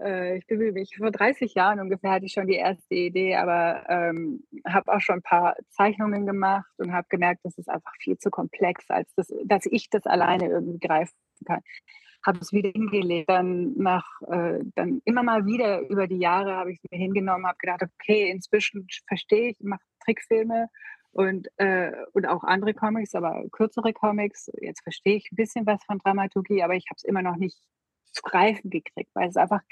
äh, 0.00 0.38
ich 0.38 0.46
bin 0.46 0.76
ich, 0.76 0.96
vor 0.96 1.10
30 1.10 1.54
Jahren 1.54 1.80
ungefähr 1.80 2.12
hatte 2.12 2.26
ich 2.26 2.32
schon 2.32 2.46
die 2.46 2.54
erste 2.54 2.94
Idee, 2.94 3.36
aber 3.36 3.84
ähm, 3.88 4.44
habe 4.66 4.92
auch 4.92 5.00
schon 5.00 5.16
ein 5.16 5.22
paar 5.22 5.56
Zeichnungen 5.70 6.26
gemacht 6.26 6.70
und 6.78 6.92
habe 6.92 7.06
gemerkt, 7.10 7.40
das 7.44 7.58
ist 7.58 7.68
einfach 7.68 7.92
viel 8.00 8.16
zu 8.18 8.30
komplex, 8.30 8.88
als 8.88 9.12
das, 9.14 9.28
dass 9.44 9.66
ich 9.66 9.90
das 9.90 10.06
alleine 10.06 10.48
irgendwie 10.48 10.78
greifen 10.78 11.14
kann. 11.44 11.60
Habe 12.24 12.38
es 12.40 12.52
wieder 12.52 12.70
hingelegt, 12.70 13.30
dann 13.30 13.74
nach, 13.76 14.04
äh, 14.28 14.60
dann 14.74 15.00
immer 15.04 15.22
mal 15.22 15.46
wieder 15.46 15.80
über 15.88 16.06
die 16.06 16.18
Jahre 16.18 16.56
habe 16.56 16.72
ich 16.72 16.80
es 16.82 16.90
mir 16.90 16.98
hingenommen, 16.98 17.46
habe 17.46 17.58
gedacht, 17.58 17.82
okay, 17.82 18.30
inzwischen 18.30 18.86
verstehe 19.08 19.50
ich, 19.50 19.56
mache 19.60 19.80
Trickfilme 20.04 20.68
Und, 21.12 21.48
äh, 21.56 21.92
und 22.12 22.26
auch 22.26 22.44
andere 22.44 22.74
Comics, 22.74 23.14
aber 23.14 23.44
kürzere 23.50 23.92
Comics. 23.92 24.50
Jetzt 24.60 24.82
verstehe 24.82 25.16
ich 25.16 25.30
ein 25.32 25.36
bisschen 25.36 25.66
was 25.66 25.82
von 25.84 25.98
Dramaturgie, 25.98 26.62
aber 26.62 26.74
ich 26.74 26.86
habe 26.90 26.96
es 26.96 27.04
immer 27.04 27.22
noch 27.22 27.36
nicht 27.36 27.58
zu 28.12 28.22
greifen 28.22 28.70
gekriegt, 28.70 29.10
weil 29.14 29.28
es 29.28 29.36
einfach 29.36 29.62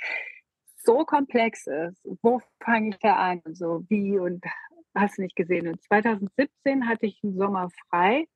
so 0.77 1.05
komplex 1.05 1.67
ist. 1.67 2.01
Wo 2.23 2.41
fange 2.63 2.91
ich 2.91 2.99
da 3.01 3.17
an? 3.17 3.41
Und 3.45 3.57
so 3.57 3.85
wie 3.89 4.19
und 4.19 4.45
hast 4.95 5.19
du 5.19 5.23
nicht 5.23 5.37
gesehen. 5.37 5.69
Und 5.69 5.83
2017 5.83 6.89
hatte 6.89 7.07
ich 7.07 7.21
einen 7.23 7.37
Sommer 7.37 7.69
frei 7.89 8.27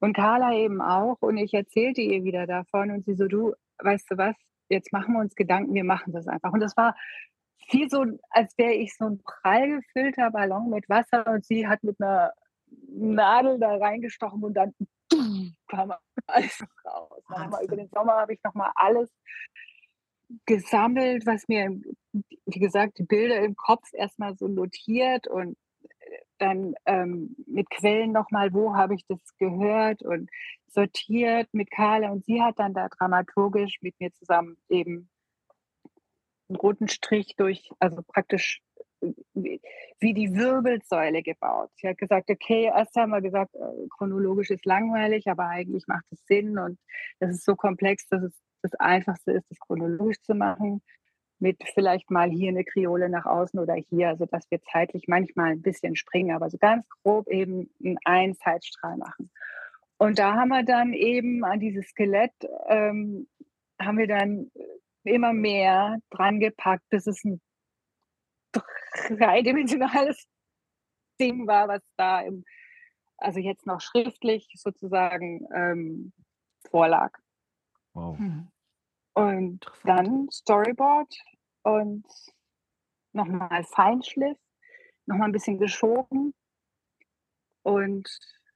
und 0.00 0.14
Carla 0.14 0.54
eben 0.54 0.80
auch. 0.80 1.16
Und 1.20 1.36
ich 1.36 1.54
erzählte 1.54 2.00
ihr 2.00 2.24
wieder 2.24 2.46
davon 2.46 2.90
und 2.90 3.04
sie 3.04 3.14
so, 3.14 3.26
du, 3.26 3.54
weißt 3.78 4.10
du 4.10 4.18
was, 4.18 4.36
jetzt 4.68 4.92
machen 4.92 5.14
wir 5.14 5.20
uns 5.20 5.34
Gedanken, 5.34 5.74
wir 5.74 5.84
machen 5.84 6.12
das 6.12 6.26
einfach. 6.26 6.52
Und 6.52 6.60
das 6.60 6.76
war 6.76 6.94
viel 7.68 7.90
so, 7.90 8.04
als 8.30 8.56
wäre 8.56 8.72
ich 8.72 8.96
so 8.96 9.06
ein 9.06 9.22
prall 9.22 9.80
gefüllter 9.80 10.30
Ballon 10.30 10.70
mit 10.70 10.88
Wasser 10.88 11.26
und 11.26 11.44
sie 11.44 11.66
hat 11.66 11.82
mit 11.82 12.00
einer 12.00 12.32
Nadel 12.88 13.58
da 13.58 13.76
reingestochen 13.76 14.42
und 14.42 14.54
dann 14.54 14.74
kam 15.68 15.92
alles 16.26 16.64
raus. 16.84 17.22
Über 17.62 17.76
den 17.76 17.88
Sommer 17.88 18.14
habe 18.14 18.34
ich 18.34 18.42
nochmal 18.42 18.70
alles 18.74 19.10
gesammelt, 20.46 21.26
was 21.26 21.48
mir, 21.48 21.80
wie 22.12 22.58
gesagt, 22.58 22.98
die 22.98 23.04
Bilder 23.04 23.40
im 23.40 23.56
Kopf 23.56 23.88
erstmal 23.92 24.36
so 24.36 24.48
notiert 24.48 25.26
und 25.26 25.56
dann 26.38 26.74
ähm, 26.86 27.36
mit 27.46 27.70
Quellen 27.70 28.12
nochmal, 28.12 28.52
wo 28.52 28.74
habe 28.74 28.94
ich 28.94 29.04
das 29.06 29.20
gehört 29.38 30.02
und 30.02 30.30
sortiert 30.68 31.48
mit 31.52 31.70
Carla 31.70 32.10
und 32.10 32.24
sie 32.24 32.42
hat 32.42 32.58
dann 32.58 32.74
da 32.74 32.88
dramaturgisch 32.88 33.78
mit 33.80 33.98
mir 34.00 34.12
zusammen 34.12 34.56
eben 34.68 35.10
einen 36.48 36.56
roten 36.56 36.88
Strich 36.88 37.34
durch, 37.36 37.70
also 37.78 38.02
praktisch 38.06 38.62
wie, 39.34 39.60
wie 40.00 40.14
die 40.14 40.34
Wirbelsäule 40.34 41.22
gebaut. 41.22 41.70
Sie 41.76 41.88
hat 41.88 41.98
gesagt, 41.98 42.30
okay, 42.30 42.64
erst 42.64 42.96
haben 42.96 43.10
wir 43.10 43.20
gesagt, 43.20 43.54
äh, 43.54 43.88
chronologisch 43.96 44.50
ist 44.50 44.64
langweilig, 44.64 45.28
aber 45.28 45.46
eigentlich 45.46 45.86
macht 45.86 46.04
es 46.10 46.24
Sinn 46.26 46.58
und 46.58 46.78
das 47.20 47.30
ist 47.30 47.44
so 47.44 47.54
komplex, 47.54 48.08
dass 48.08 48.22
es 48.22 48.40
das 48.62 48.74
Einfachste 48.74 49.32
ist, 49.32 49.48
das 49.50 49.58
chronologisch 49.60 50.20
zu 50.22 50.34
machen 50.34 50.82
mit 51.40 51.62
vielleicht 51.74 52.10
mal 52.10 52.30
hier 52.30 52.48
eine 52.48 52.64
Kriole 52.64 53.08
nach 53.08 53.26
außen 53.26 53.58
oder 53.60 53.74
hier, 53.74 54.08
also 54.08 54.26
dass 54.26 54.50
wir 54.50 54.60
zeitlich 54.62 55.04
manchmal 55.06 55.52
ein 55.52 55.62
bisschen 55.62 55.96
springen, 55.96 56.34
aber 56.34 56.50
so 56.50 56.58
ganz 56.58 56.88
grob 57.02 57.28
eben 57.28 57.70
einen 58.04 58.36
Zeitstrahl 58.36 58.96
machen. 58.96 59.30
Und 59.98 60.18
da 60.18 60.34
haben 60.34 60.48
wir 60.48 60.64
dann 60.64 60.92
eben 60.92 61.44
an 61.44 61.60
dieses 61.60 61.88
Skelett, 61.88 62.32
ähm, 62.68 63.28
haben 63.80 63.98
wir 63.98 64.06
dann 64.06 64.50
immer 65.04 65.32
mehr 65.32 65.98
dran 66.10 66.40
gepackt, 66.40 66.88
bis 66.88 67.06
es 67.06 67.24
ein 67.24 67.40
dreidimensionales 69.08 70.26
Ding 71.20 71.46
war, 71.46 71.68
was 71.68 71.82
da 71.96 72.20
im, 72.20 72.44
also 73.16 73.40
jetzt 73.40 73.66
noch 73.66 73.80
schriftlich 73.80 74.48
sozusagen 74.54 75.46
ähm, 75.54 76.12
vorlag. 76.70 77.12
Wow. 77.92 78.18
Hm. 78.18 78.48
Und 79.18 79.66
dann 79.82 80.28
Storyboard 80.30 81.12
und 81.64 82.06
nochmal 83.12 83.64
Feinschliff, 83.64 84.38
nochmal 85.06 85.28
ein 85.28 85.32
bisschen 85.32 85.58
geschoben. 85.58 86.34
Und 87.64 88.08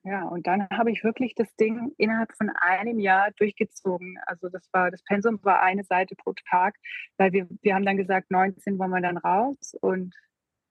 ja, 0.04 0.22
und 0.28 0.46
dann 0.46 0.68
habe 0.70 0.92
ich 0.92 1.02
wirklich 1.02 1.34
das 1.34 1.52
Ding 1.56 1.92
innerhalb 1.98 2.32
von 2.36 2.48
einem 2.50 3.00
Jahr 3.00 3.32
durchgezogen. 3.32 4.18
Also 4.26 4.48
das 4.50 4.68
war, 4.72 4.92
das 4.92 5.02
Pensum 5.02 5.42
war 5.42 5.62
eine 5.62 5.82
Seite 5.82 6.14
pro 6.14 6.32
Tag, 6.48 6.76
weil 7.16 7.32
wir, 7.32 7.48
wir 7.62 7.74
haben 7.74 7.84
dann 7.84 7.96
gesagt, 7.96 8.30
19 8.30 8.78
wollen 8.78 8.90
wir 8.92 9.00
dann 9.00 9.16
raus 9.16 9.74
und 9.80 10.14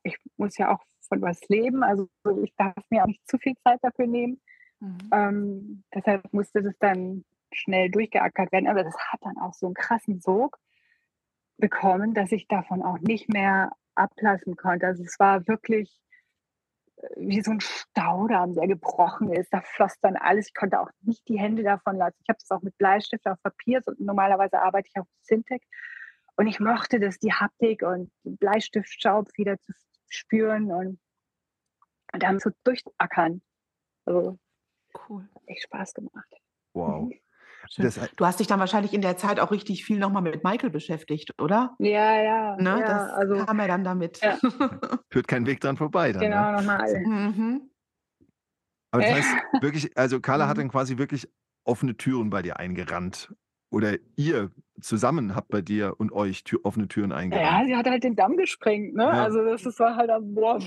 ich 0.04 0.18
muss 0.38 0.58
ja 0.58 0.74
auch 0.74 0.84
von 1.10 1.22
was 1.22 1.42
leben. 1.50 1.84
Also 1.84 2.08
ich 2.42 2.54
darf 2.56 2.84
mir 2.90 3.04
auch 3.04 3.08
nicht 3.08 3.28
zu 3.28 3.38
viel 3.38 3.56
Zeit 3.66 3.80
dafür 3.82 4.08
nehmen. 4.08 4.40
Mhm. 4.80 4.98
Ähm, 5.12 5.84
deshalb 5.94 6.32
musste 6.32 6.62
das 6.62 6.78
dann 6.80 7.26
schnell 7.54 7.90
durchgeackert 7.90 8.52
werden. 8.52 8.68
Aber 8.68 8.84
das 8.84 8.96
hat 8.98 9.20
dann 9.24 9.38
auch 9.38 9.54
so 9.54 9.68
einen 9.68 9.76
krassen 9.76 10.20
Sog 10.20 10.58
bekommen, 11.58 12.14
dass 12.14 12.32
ich 12.32 12.48
davon 12.48 12.82
auch 12.82 13.00
nicht 13.00 13.30
mehr 13.30 13.72
ablassen 13.96 14.56
konnte. 14.56 14.88
Also 14.88 15.04
es 15.04 15.20
war 15.20 15.48
wirklich 15.48 16.02
äh, 16.98 17.08
wie 17.18 17.42
so 17.42 17.52
ein 17.52 17.62
Staudamm, 17.62 18.56
der 18.56 18.68
gebrochen 18.68 19.32
ist. 19.32 19.54
Da 19.54 19.62
floss 19.62 20.00
dann 20.02 20.18
alles. 20.18 20.48
Ich 20.48 20.54
konnte 20.54 20.80
auch 20.80 20.90
nicht 21.02 21.28
die 21.30 21.40
Hände 21.40 21.64
davon 21.64 21.98
lassen. 21.98 22.18
Ich 22.22 22.30
habe 22.30 22.40
das 22.40 22.52
auch 22.52 22.62
mit 22.62 22.78
Bleistift 22.78 23.26
auf 23.28 23.42
Papier. 23.42 23.82
So, 23.84 23.94
normalerweise 23.98 24.62
arbeite 24.62 24.90
ich 24.90 25.00
auf 25.00 25.08
Syntec. 25.22 25.64
Und 26.36 26.48
ich 26.48 26.60
mochte 26.60 27.00
das, 27.00 27.20
die 27.20 27.34
Haptik 27.34 27.84
und 27.84 28.12
Bleistiftstaub 28.24 29.30
wieder 29.38 29.60
zu 29.60 29.74
spüren 30.08 30.72
und, 30.72 31.00
und 32.14 32.24
damit 32.24 32.42
so 32.42 32.50
durchackern. 32.64 33.42
Also, 34.06 34.40
cool. 35.08 35.30
Hat 35.36 35.44
echt 35.46 35.64
Spaß 35.64 35.94
gemacht. 35.94 36.34
Wow. 36.74 37.12
Das, 37.78 38.00
du 38.18 38.26
hast 38.26 38.40
dich 38.40 38.48
dann 38.48 38.60
wahrscheinlich 38.60 38.94
in 38.94 39.02
der 39.02 39.16
Zeit 39.16 39.40
auch 39.40 39.52
richtig 39.52 39.86
viel 39.86 39.98
nochmal 39.98 40.22
mit 40.22 40.44
Michael 40.44 40.72
beschäftigt, 40.72 41.34
oder? 41.42 41.76
Ja, 41.80 42.22
ja. 42.22 42.56
Ne? 42.58 42.80
ja 42.80 42.80
das 42.80 43.12
also, 43.12 43.46
kam 43.46 43.60
er 43.60 43.68
dann 43.68 43.84
damit. 43.84 44.20
Ja. 44.22 44.38
Führt 45.10 45.28
kein 45.28 45.46
Weg 45.46 45.62
dran 45.62 45.78
vorbei. 45.78 46.12
Dann, 46.12 46.22
genau, 46.22 46.52
ne? 46.52 46.58
nochmal. 46.58 47.00
Mhm. 47.00 47.72
Aber 48.92 49.04
das 49.04 49.12
heißt 49.16 49.36
wirklich, 49.62 49.98
also 49.98 50.20
Carla 50.20 50.48
hat 50.48 50.58
mhm. 50.58 50.62
dann 50.62 50.70
quasi 50.72 50.98
wirklich 50.98 51.30
offene 51.64 51.96
Türen 51.96 52.30
bei 52.30 52.42
dir 52.42 52.58
eingerannt. 52.60 53.34
Oder 53.74 53.98
ihr 54.18 54.52
zusammen 54.82 55.34
habt 55.34 55.48
bei 55.48 55.62
dir 55.62 55.94
und 55.98 56.12
euch 56.12 56.44
Tür, 56.44 56.60
offene 56.64 56.90
Türen 56.90 57.14
eingerannt. 57.14 57.62
Ja, 57.62 57.66
sie 57.66 57.76
hat 57.78 57.88
halt 57.88 58.04
den 58.04 58.18
Damm 58.18 58.36
gesprengt, 58.36 58.96
ne? 58.96 59.04
Ja. 59.04 59.24
Also 59.24 59.46
das, 59.46 59.64
das 59.64 59.80
war 59.80 59.96
halt, 59.96 60.12
boah, 60.22 60.60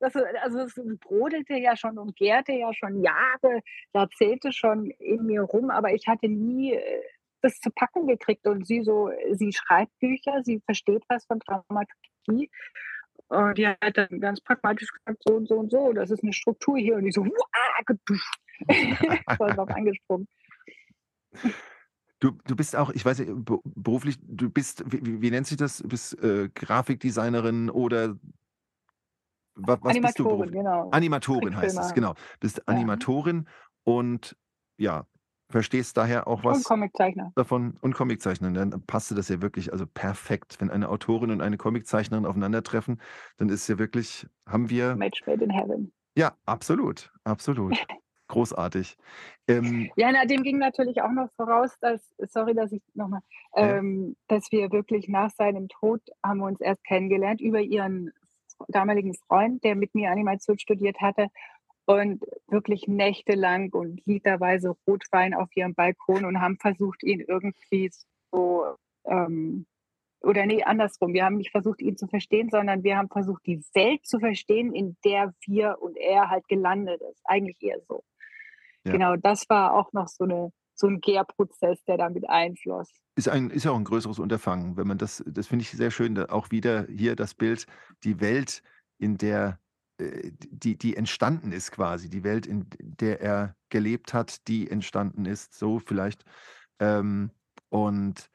das, 0.00 0.14
also 0.16 0.60
es 0.60 0.74
brodelte 1.00 1.54
ja 1.54 1.76
schon 1.76 1.98
und 1.98 2.16
gärte 2.16 2.52
ja 2.52 2.72
schon 2.74 3.02
Jahre, 3.02 3.62
Jahrzehnte 3.92 4.52
schon 4.52 4.90
in 4.90 5.26
mir 5.26 5.42
rum, 5.42 5.70
aber 5.70 5.92
ich 5.92 6.06
hatte 6.06 6.28
nie 6.28 6.74
äh, 6.74 7.02
das 7.44 7.60
zu 7.60 7.70
packen 7.70 8.06
gekriegt. 8.06 8.46
Und 8.46 8.66
sie 8.66 8.82
so, 8.82 9.10
sie 9.32 9.52
schreibt 9.52 9.96
Bücher, 10.00 10.42
sie 10.42 10.60
versteht 10.64 11.04
was 11.08 11.24
von 11.26 11.38
Dramaturgie. 11.38 12.50
Und 13.28 13.58
die 13.58 13.68
hat 13.68 13.96
dann 13.96 14.20
ganz 14.20 14.40
pragmatisch 14.40 14.90
gesagt, 14.90 15.22
so 15.24 15.34
und 15.34 15.48
so 15.48 15.56
und 15.56 15.70
so, 15.70 15.92
das 15.92 16.10
ist 16.10 16.22
eine 16.22 16.32
Struktur 16.32 16.78
hier. 16.78 16.96
Und 16.96 17.06
ich 17.06 17.14
so, 17.14 17.24
voll 19.36 19.52
drauf 19.52 19.70
angesprungen. 19.70 20.26
Du, 22.20 22.32
du 22.46 22.56
bist 22.56 22.76
auch, 22.76 22.90
ich 22.90 23.04
weiß 23.04 23.18
nicht, 23.18 23.30
beruflich, 23.44 24.16
du 24.22 24.48
bist, 24.48 24.84
wie, 24.86 25.20
wie 25.20 25.30
nennt 25.30 25.46
sich 25.46 25.58
das? 25.58 25.78
Du 25.78 25.88
bist 25.88 26.18
äh, 26.22 26.48
Grafikdesignerin 26.54 27.68
oder 27.68 28.16
was, 29.54 29.78
was 29.82 30.00
bist 30.00 30.18
du? 30.18 30.24
Animatorin, 30.24 30.52
genau. 30.52 30.90
Animatorin 30.90 31.56
heißt 31.56 31.78
es, 31.78 31.94
genau. 31.94 32.14
Bist 32.40 32.58
Ja. 32.58 32.62
Animatorin 32.66 33.48
und 33.84 34.36
ja, 34.78 35.06
verstehst 35.50 35.96
daher 35.96 36.26
auch 36.26 36.42
Und 36.42 36.44
was 36.44 36.64
Comiczeichner. 36.64 37.32
davon 37.36 37.76
und 37.80 37.94
Comiczeichnerin. 37.94 38.54
Dann 38.54 38.82
passte 38.86 39.14
das 39.14 39.28
ja 39.28 39.40
wirklich, 39.42 39.72
also 39.72 39.86
perfekt. 39.86 40.56
Wenn 40.58 40.70
eine 40.70 40.88
Autorin 40.88 41.30
und 41.30 41.40
eine 41.42 41.56
Comiczeichnerin 41.56 42.26
aufeinandertreffen, 42.26 43.00
dann 43.36 43.48
ist 43.50 43.68
ja 43.68 43.78
wirklich, 43.78 44.26
haben 44.48 44.70
wir, 44.70 44.96
Match 44.96 45.24
made 45.26 45.44
in 45.44 45.50
heaven. 45.50 45.92
ja, 46.16 46.32
absolut, 46.46 47.12
absolut. 47.24 47.76
Großartig. 48.28 48.96
Ähm, 49.48 49.90
Ja, 49.96 50.10
na, 50.10 50.24
dem 50.24 50.42
ging 50.42 50.58
natürlich 50.58 51.02
auch 51.02 51.12
noch 51.12 51.28
voraus, 51.36 51.76
dass, 51.80 52.00
sorry, 52.18 52.54
dass 52.54 52.72
ich 52.72 52.82
nochmal, 52.94 53.20
ja. 53.54 53.76
ähm, 53.76 54.16
dass 54.28 54.50
wir 54.50 54.72
wirklich 54.72 55.08
nach 55.08 55.30
seinem 55.30 55.68
Tod 55.68 56.00
haben 56.24 56.38
wir 56.38 56.46
uns 56.46 56.60
erst 56.62 56.82
kennengelernt 56.84 57.42
über 57.42 57.60
ihren 57.60 58.10
damaligen 58.68 59.14
Freund, 59.14 59.62
der 59.64 59.74
mit 59.74 59.94
mir 59.94 60.10
Animation 60.10 60.58
studiert 60.58 61.00
hatte 61.00 61.28
und 61.86 62.22
wirklich 62.48 62.88
nächtelang 62.88 63.70
und 63.72 64.00
literweise 64.06 64.76
Rotwein 64.86 65.34
auf 65.34 65.48
ihrem 65.54 65.74
Balkon 65.74 66.24
und 66.24 66.40
haben 66.40 66.58
versucht, 66.58 67.02
ihn 67.02 67.20
irgendwie 67.20 67.90
so, 68.32 68.76
ähm, 69.06 69.66
oder 70.22 70.46
nee, 70.46 70.62
andersrum. 70.62 71.12
Wir 71.12 71.26
haben 71.26 71.36
nicht 71.36 71.50
versucht, 71.50 71.82
ihn 71.82 71.98
zu 71.98 72.06
verstehen, 72.06 72.48
sondern 72.50 72.82
wir 72.82 72.96
haben 72.96 73.08
versucht, 73.08 73.44
die 73.46 73.62
Welt 73.74 74.06
zu 74.06 74.18
verstehen, 74.18 74.72
in 74.74 74.96
der 75.04 75.34
wir 75.46 75.76
und 75.80 75.98
er 75.98 76.30
halt 76.30 76.48
gelandet 76.48 77.02
ist. 77.02 77.20
Eigentlich 77.24 77.62
eher 77.62 77.80
so. 77.86 78.02
Ja. 78.84 78.92
Genau, 78.92 79.16
das 79.16 79.48
war 79.50 79.74
auch 79.74 79.92
noch 79.92 80.08
so 80.08 80.24
eine 80.24 80.50
so 80.74 80.86
ein 80.86 81.00
Gärprozess, 81.00 81.82
der 81.84 81.96
damit 81.96 82.28
einfloss. 82.28 82.90
Ist, 83.16 83.28
ein, 83.28 83.50
ist 83.50 83.64
ja 83.64 83.70
auch 83.70 83.76
ein 83.76 83.84
größeres 83.84 84.18
Unterfangen, 84.18 84.76
wenn 84.76 84.88
man 84.88 84.98
das, 84.98 85.22
das 85.26 85.46
finde 85.46 85.62
ich 85.62 85.70
sehr 85.70 85.90
schön, 85.90 86.18
auch 86.18 86.50
wieder 86.50 86.86
hier 86.88 87.16
das 87.16 87.34
Bild, 87.34 87.66
die 88.02 88.20
Welt, 88.20 88.62
in 88.98 89.16
der, 89.16 89.58
äh, 89.98 90.30
die, 90.32 90.76
die 90.76 90.96
entstanden 90.96 91.52
ist 91.52 91.70
quasi, 91.70 92.08
die 92.08 92.24
Welt, 92.24 92.46
in 92.46 92.66
der 92.78 93.20
er 93.20 93.56
gelebt 93.68 94.14
hat, 94.14 94.46
die 94.48 94.70
entstanden 94.70 95.26
ist, 95.26 95.54
so 95.54 95.78
vielleicht. 95.78 96.24
Ähm, 96.80 97.30
und 97.68 98.30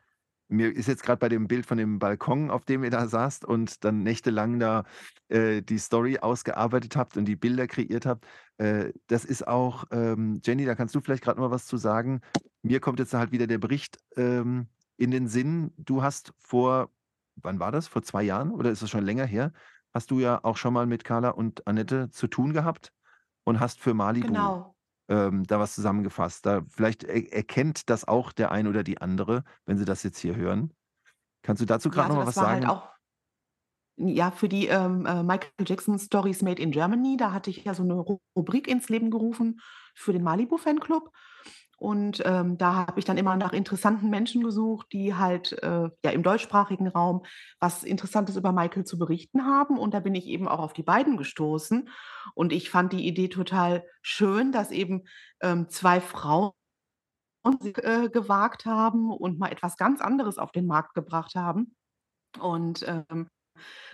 mir 0.50 0.75
ist 0.75 0.88
jetzt 0.88 1.03
gerade 1.03 1.20
bei 1.20 1.29
dem 1.29 1.48
Bild 1.48 1.65
von 1.65 1.77
dem 1.77 2.00
Balkon, 2.00 2.51
auf 2.51 2.65
dem 2.65 2.84
ihr 2.84 2.89
da 2.89 3.08
saßt 3.08 3.46
und 3.46 3.84
dann 3.86 4.03
nächtelang 4.03 4.60
da 4.60 4.84
äh, 5.29 5.62
die 5.62 5.77
Story 5.77 6.20
ausgearbeitet 6.20 6.96
habt 6.96 7.18
und 7.18 7.25
die 7.25 7.36
Bilder 7.36 7.68
kreiert 7.68 8.06
habt. 8.06 8.25
Äh, 8.58 8.91
das 9.08 9.25
ist 9.25 9.48
auch, 9.48 9.86
ähm, 9.91 10.41
Jenny, 10.44 10.65
da 10.65 10.75
kannst 10.75 10.94
du 10.96 11.01
vielleicht 11.01 11.24
gerade 11.24 11.39
mal 11.39 11.51
was 11.51 11.65
zu 11.65 11.77
sagen. 11.77 12.22
Mir 12.62 12.79
kommt 12.79 13.00
jetzt 13.00 13.13
halt 13.13 13.32
wieder 13.32 13.48
der 13.48 13.60
Bericht 13.60 13.98
ähm, 14.18 14.68
in 14.98 15.12
den 15.12 15.27
Sinn. 15.27 15.72
Du 15.77 16.03
hast 16.03 16.34
vor, 16.39 16.91
wann 17.36 17.60
war 17.60 17.72
das? 17.72 17.88
Vor 17.88 18.03
zwei 18.03 18.24
Jahren 18.24 18.51
oder 18.51 18.72
ist 18.72 18.82
das 18.82 18.89
schon 18.89 19.06
länger 19.06 19.25
her? 19.25 19.53
hast 19.94 20.12
du 20.12 20.20
ja 20.20 20.39
auch 20.44 20.58
schon 20.58 20.74
mal 20.74 20.86
mit 20.86 21.03
Carla 21.03 21.29
und 21.29 21.65
Annette 21.68 22.10
zu 22.10 22.27
tun 22.27 22.53
gehabt 22.53 22.91
und 23.44 23.60
hast 23.60 23.79
für 23.79 23.94
Malibu 23.94 24.27
Genau. 24.27 24.75
Ähm, 25.10 25.46
da 25.46 25.60
was 25.60 25.75
zusammengefasst. 25.75 26.46
Da 26.46 26.63
vielleicht 26.70 27.04
er 27.06 27.34
erkennt 27.34 27.89
das 27.89 28.08
auch 28.08 28.32
der 28.34 28.51
ein 28.51 28.68
oder 28.68 28.84
die 28.84 29.01
andere, 29.01 29.44
wenn 29.66 29.78
sie 29.80 29.86
das 29.86 30.04
jetzt 30.04 30.20
hier 30.20 30.36
hören. 30.38 30.74
Kannst 31.44 31.62
du 31.62 31.68
dazu 31.68 31.89
Ja, 31.92 31.92
grad 31.92 32.08
noch 32.10 32.16
also 32.16 32.25
mal 32.25 32.25
was 32.25 32.36
war 32.36 32.48
halt 32.50 32.66
sagen? 32.66 32.70
auch 32.70 32.89
ja, 33.98 34.32
für 34.32 34.48
die, 34.48 34.68
ähm, 34.68 35.06
äh, 35.06 35.24
Michael 35.24 35.51
Jackson 35.66 36.00
Stories 36.00 36.42
Made 36.42 36.62
in 36.62 36.72
Germany, 36.72 37.18
da 37.18 37.34
hatte 37.34 37.50
ich 37.50 37.66
ja 37.66 37.74
so 37.74 37.84
'ne 37.84 37.96
Ru 37.96 38.20
Rubrik 38.36 38.68
ins 38.68 38.88
Leben 38.89 39.12
gerufen 39.12 39.60
für 39.96 40.13
den 40.13 40.24
Malibu 40.24 40.58
Fanclub. 40.58 41.12
Und, 41.79 42.21
ähm, 42.25 42.57
da 42.57 42.88
habe 42.88 43.00
ich 43.00 43.05
dann 43.05 43.17
immer 43.17 43.36
nach 43.38 43.53
interessanten 43.53 44.09
Menschen 44.09 44.43
gesucht, 44.43 44.88
die 44.91 45.15
halt, 45.15 45.53
äh, 45.63 45.89
ja, 46.03 46.12
im 46.12 46.24
deutschsprachigen 46.24 46.88
Raum 46.88 47.24
was 47.59 47.83
Interessantes 47.83 48.36
über 48.36 48.51
Michael 48.51 48.83
zu 48.86 48.98
berichten 49.00 49.45
haben. 49.45 49.77
Und 49.79 49.93
da 49.93 50.00
bin 50.01 50.13
ich 50.15 50.27
eben 50.27 50.48
auch 50.48 50.59
auf 50.59 50.74
die 50.74 50.83
beiden 50.83 51.17
gestoßen. 51.17 51.89
Und 52.36 52.51
ich 52.53 52.69
fand 52.69 52.93
die 52.93 53.07
Idee 53.07 53.29
total 53.29 53.86
schön, 54.01 54.51
dass 54.51 54.71
eben, 54.71 55.03
ähm, 55.41 55.69
2 55.69 56.01
Frauen 56.01 56.51
äh, 57.62 58.09
gewagt 58.09 58.65
haben 58.65 59.12
und 59.12 59.39
mal 59.39 59.51
etwas 59.51 59.77
ganz 59.77 60.01
anderes 60.01 60.38
auf 60.38 60.51
den 60.51 60.67
Markt 60.67 60.93
gebracht 60.93 61.36
haben. 61.36 61.75
Und, 62.39 62.86
ähm, 62.88 63.29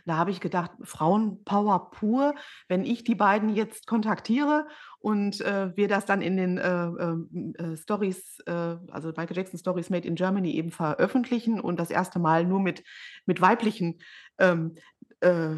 da 0.05 0.17
habe 0.17 0.31
ich 0.31 0.39
gedacht: 0.39 0.71
„Frauenpower 0.83 1.91
pur“, 1.91 2.35
wenn 2.67 2.83
ich 2.85 3.03
die 3.03 3.15
beiden 3.15 3.49
jetzt 3.55 3.87
kontaktiere 3.87 4.67
und, 4.99 5.41
äh, 5.41 5.75
wir 5.75 5.87
das 5.87 6.05
dann 6.05 6.21
in 6.21 6.37
den, 6.37 6.57
äh, 6.57 6.85
ähm, 6.85 7.53
äh, 7.57 7.75
Stories, 7.77 8.39
äh 8.47 8.51
also 8.91 9.09
Michael 9.15 9.35
Jackson 9.37 9.59
Stories 9.59 9.89
Made 9.89 10.07
in 10.07 10.15
Germany 10.15 10.51
eben 10.55 10.71
veröffentlichen 10.71 11.59
und 11.59 11.79
das 11.79 11.89
erste 11.91 12.19
Mal 12.19 12.45
nur 12.45 12.59
mit 12.59 12.83
mit 13.25 13.41
weiblichen, 13.41 13.99
ähm, 14.39 14.75
äh, 15.21 15.55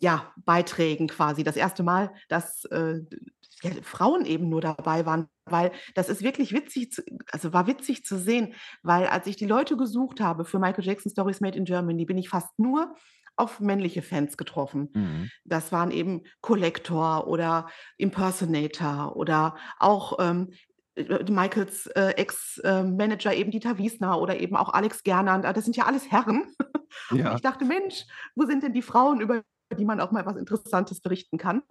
ja, 0.00 0.32
Beiträgen 0.44 1.08
quasi. 1.08 1.44
Das 1.44 1.56
erste 1.56 1.82
Mal, 1.82 2.12
dass, 2.28 2.64
äh, 2.66 3.00
ja, 3.62 3.70
Frauen 3.82 4.24
eben 4.24 4.48
nur 4.48 4.60
dabei 4.60 5.06
waren, 5.06 5.28
weil 5.44 5.70
das 5.94 6.08
ist 6.08 6.22
wirklich 6.22 6.52
witzig 6.52 6.90
zu 6.92 7.02
also 7.30 7.52
war 7.52 7.66
witzig 7.66 8.04
zu 8.04 8.18
sehen, 8.18 8.54
weil 8.82 9.06
als 9.06 9.26
ich 9.26 9.36
die 9.36 9.46
Leute 9.46 9.76
gesucht 9.76 10.20
habe 10.20 10.44
für 10.44 10.58
Michael 10.58 10.84
Jackson 10.84 11.12
Stories 11.12 11.40
Made 11.40 11.56
in 11.56 11.64
Germany, 11.64 12.04
bin 12.04 12.18
ich 12.18 12.28
fast 12.28 12.58
nur 12.58 12.94
auf 13.36 13.60
männliche 13.60 14.02
Fans 14.02 14.36
getroffen. 14.36 14.94
Mhm. 14.94 15.30
Das 15.44 15.72
waren 15.72 15.90
eben 15.90 16.22
Collector 16.40 17.26
oder 17.26 17.68
Impersonator 17.98 19.16
oder 19.16 19.56
auch, 19.78 20.18
ähm, 20.20 20.50
äh, 20.94 21.24
Michaels, 21.30 21.86
äh, 21.88 22.10
Ex 22.16 22.58
äh, 22.58 22.82
Manager 22.84 23.34
eben 23.34 23.50
Dieter 23.50 23.78
Wiesner 23.78 24.20
oder 24.20 24.38
eben 24.40 24.56
auch 24.56 24.68
Alex 24.72 25.02
Gernand. 25.02 25.46
Ah, 25.46 25.52
das 25.52 25.64
sind 25.64 25.76
ja 25.76 25.86
alles 25.86 26.10
Herren. 26.10 26.42
Und 26.42 26.52
Ja. 27.10 27.38
ich 27.38 27.42
dachte: 27.42 27.64
„Mensch, 27.64 28.04
wo 28.34 28.44
sind 28.46 28.62
denn 28.62 28.72
die 28.74 28.82
Frauen, 28.82 29.20
über 29.20 29.42
die 29.78 29.84
man 29.86 30.00
auch 30.00 30.10
mal 30.12 30.26
was 30.26 30.36
Interessantes 30.36 31.00
berichten 31.00 31.38
kann?“ 31.38 31.62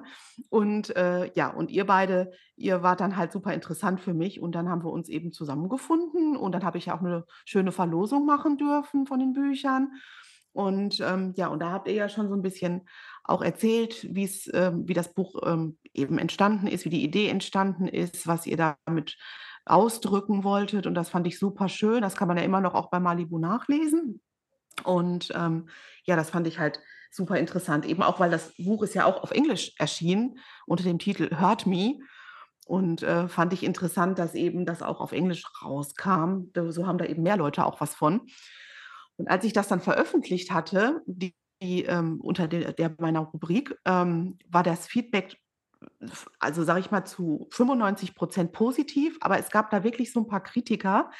Und, 0.49 0.95
äh, 0.95 1.31
ja, 1.35 1.49
und 1.49 1.71
ihr 1.71 1.85
beide, 1.85 2.31
ihr 2.55 2.83
wart 2.83 2.99
dann 3.01 3.17
halt 3.17 3.31
super 3.31 3.53
interessant 3.53 4.01
für 4.01 4.13
mich 4.13 4.41
und 4.41 4.53
dann 4.55 4.69
haben 4.69 4.83
wir 4.83 4.91
uns 4.91 5.09
eben 5.09 5.31
zusammengefunden 5.31 6.35
und 6.37 6.51
dann 6.53 6.63
habe 6.63 6.77
ich 6.77 6.87
ja 6.87 6.97
auch 6.97 7.01
'ne 7.01 7.25
schöne 7.45 7.71
Verlosung 7.71 8.25
machen 8.25 8.57
dürfen 8.57 9.05
von 9.05 9.19
den 9.19 9.33
Büchern. 9.33 9.93
Und, 10.53 10.99
ähm, 11.01 11.33
ja, 11.37 11.47
und 11.47 11.59
da 11.61 11.71
habt 11.71 11.87
ihr 11.87 11.93
ja 11.93 12.09
schon 12.09 12.27
so 12.29 12.35
'n 12.35 12.41
bisschen 12.41 12.87
auch 13.23 13.41
erzählt, 13.41 14.07
wie's 14.11 14.49
ähm, 14.53 14.87
wie 14.87 14.93
das 14.93 15.13
Buch, 15.13 15.35
ähm, 15.45 15.77
eben 15.93 16.17
entstanden 16.19 16.67
ist, 16.67 16.85
wie 16.85 16.89
die 16.89 17.03
Idee 17.03 17.29
entstanden 17.29 17.87
ist, 17.87 18.27
was 18.27 18.45
ihr 18.47 18.57
damit 18.57 19.17
ausdrücken 19.65 20.43
wolltet 20.43 20.87
und 20.87 20.95
das 20.95 21.09
fand 21.09 21.27
ich 21.27 21.39
super 21.39 21.69
schön. 21.69 22.01
Das 22.01 22.15
kann 22.15 22.27
man 22.27 22.37
ja 22.37 22.43
immer 22.43 22.61
noch 22.61 22.73
auch 22.73 22.89
bei 22.89 22.99
Malibu 22.99 23.37
nachlesen. 23.39 24.21
Und, 24.83 25.31
ähm, 25.35 25.69
ja, 26.05 26.15
das 26.15 26.29
fand 26.31 26.47
ich 26.47 26.59
halt 26.59 26.79
super 27.11 27.37
interessant, 27.39 27.85
eben 27.85 28.03
auch, 28.03 28.19
weil 28.19 28.31
das 28.31 28.53
Buch 28.57 28.83
ist 28.83 28.95
ja 28.95 29.05
auch 29.05 29.23
auf 29.23 29.31
Englisch 29.31 29.73
erschienen 29.79 30.39
unter 30.67 30.83
dem 30.85 30.99
Titel 30.99 31.29
„Hurt 31.39 31.65
Me“ 31.67 31.99
und, 32.67 33.03
äh, 33.03 33.27
fand 33.29 33.53
ich 33.53 33.63
interessant, 33.63 34.19
dass 34.19 34.35
eben 34.35 34.65
das 34.65 34.81
auch 34.83 35.01
auf 35.01 35.11
Englisch 35.13 35.43
rauskam. 35.63 36.45
So 36.69 36.87
haben 36.87 36.97
da 36.99 37.05
eben 37.05 37.23
mehr 37.23 37.37
Leute 37.37 37.65
auch 37.65 37.81
was 37.81 37.95
von. 37.95 38.21
Und 39.19 39.29
als 39.29 39.43
ich 39.45 39.53
das 39.53 39.67
dann 39.67 39.81
veröffentlicht 39.81 40.51
hatte, 40.51 41.01
die, 41.05 41.33
ähm 41.63 42.19
unter 42.21 42.47
der 42.47 42.73
der 42.73 42.95
meiner 42.99 43.21
Rubrik, 43.21 43.75
ähm, 43.85 44.37
war 44.49 44.63
das 44.63 44.87
Feedback 44.87 45.37
also, 46.39 46.63
sage 46.63 46.79
ich 46.81 46.91
mal, 46.91 47.05
zu 47.05 47.47
95 47.51 48.15
% 48.15 48.51
positiv, 48.53 49.17
aber 49.21 49.39
es 49.39 49.49
gab 49.51 49.71
da 49.71 49.83
wirklich 49.83 50.11
so 50.13 50.19
'n 50.21 50.27
paar 50.27 50.43
Kritiker, 50.43 51.11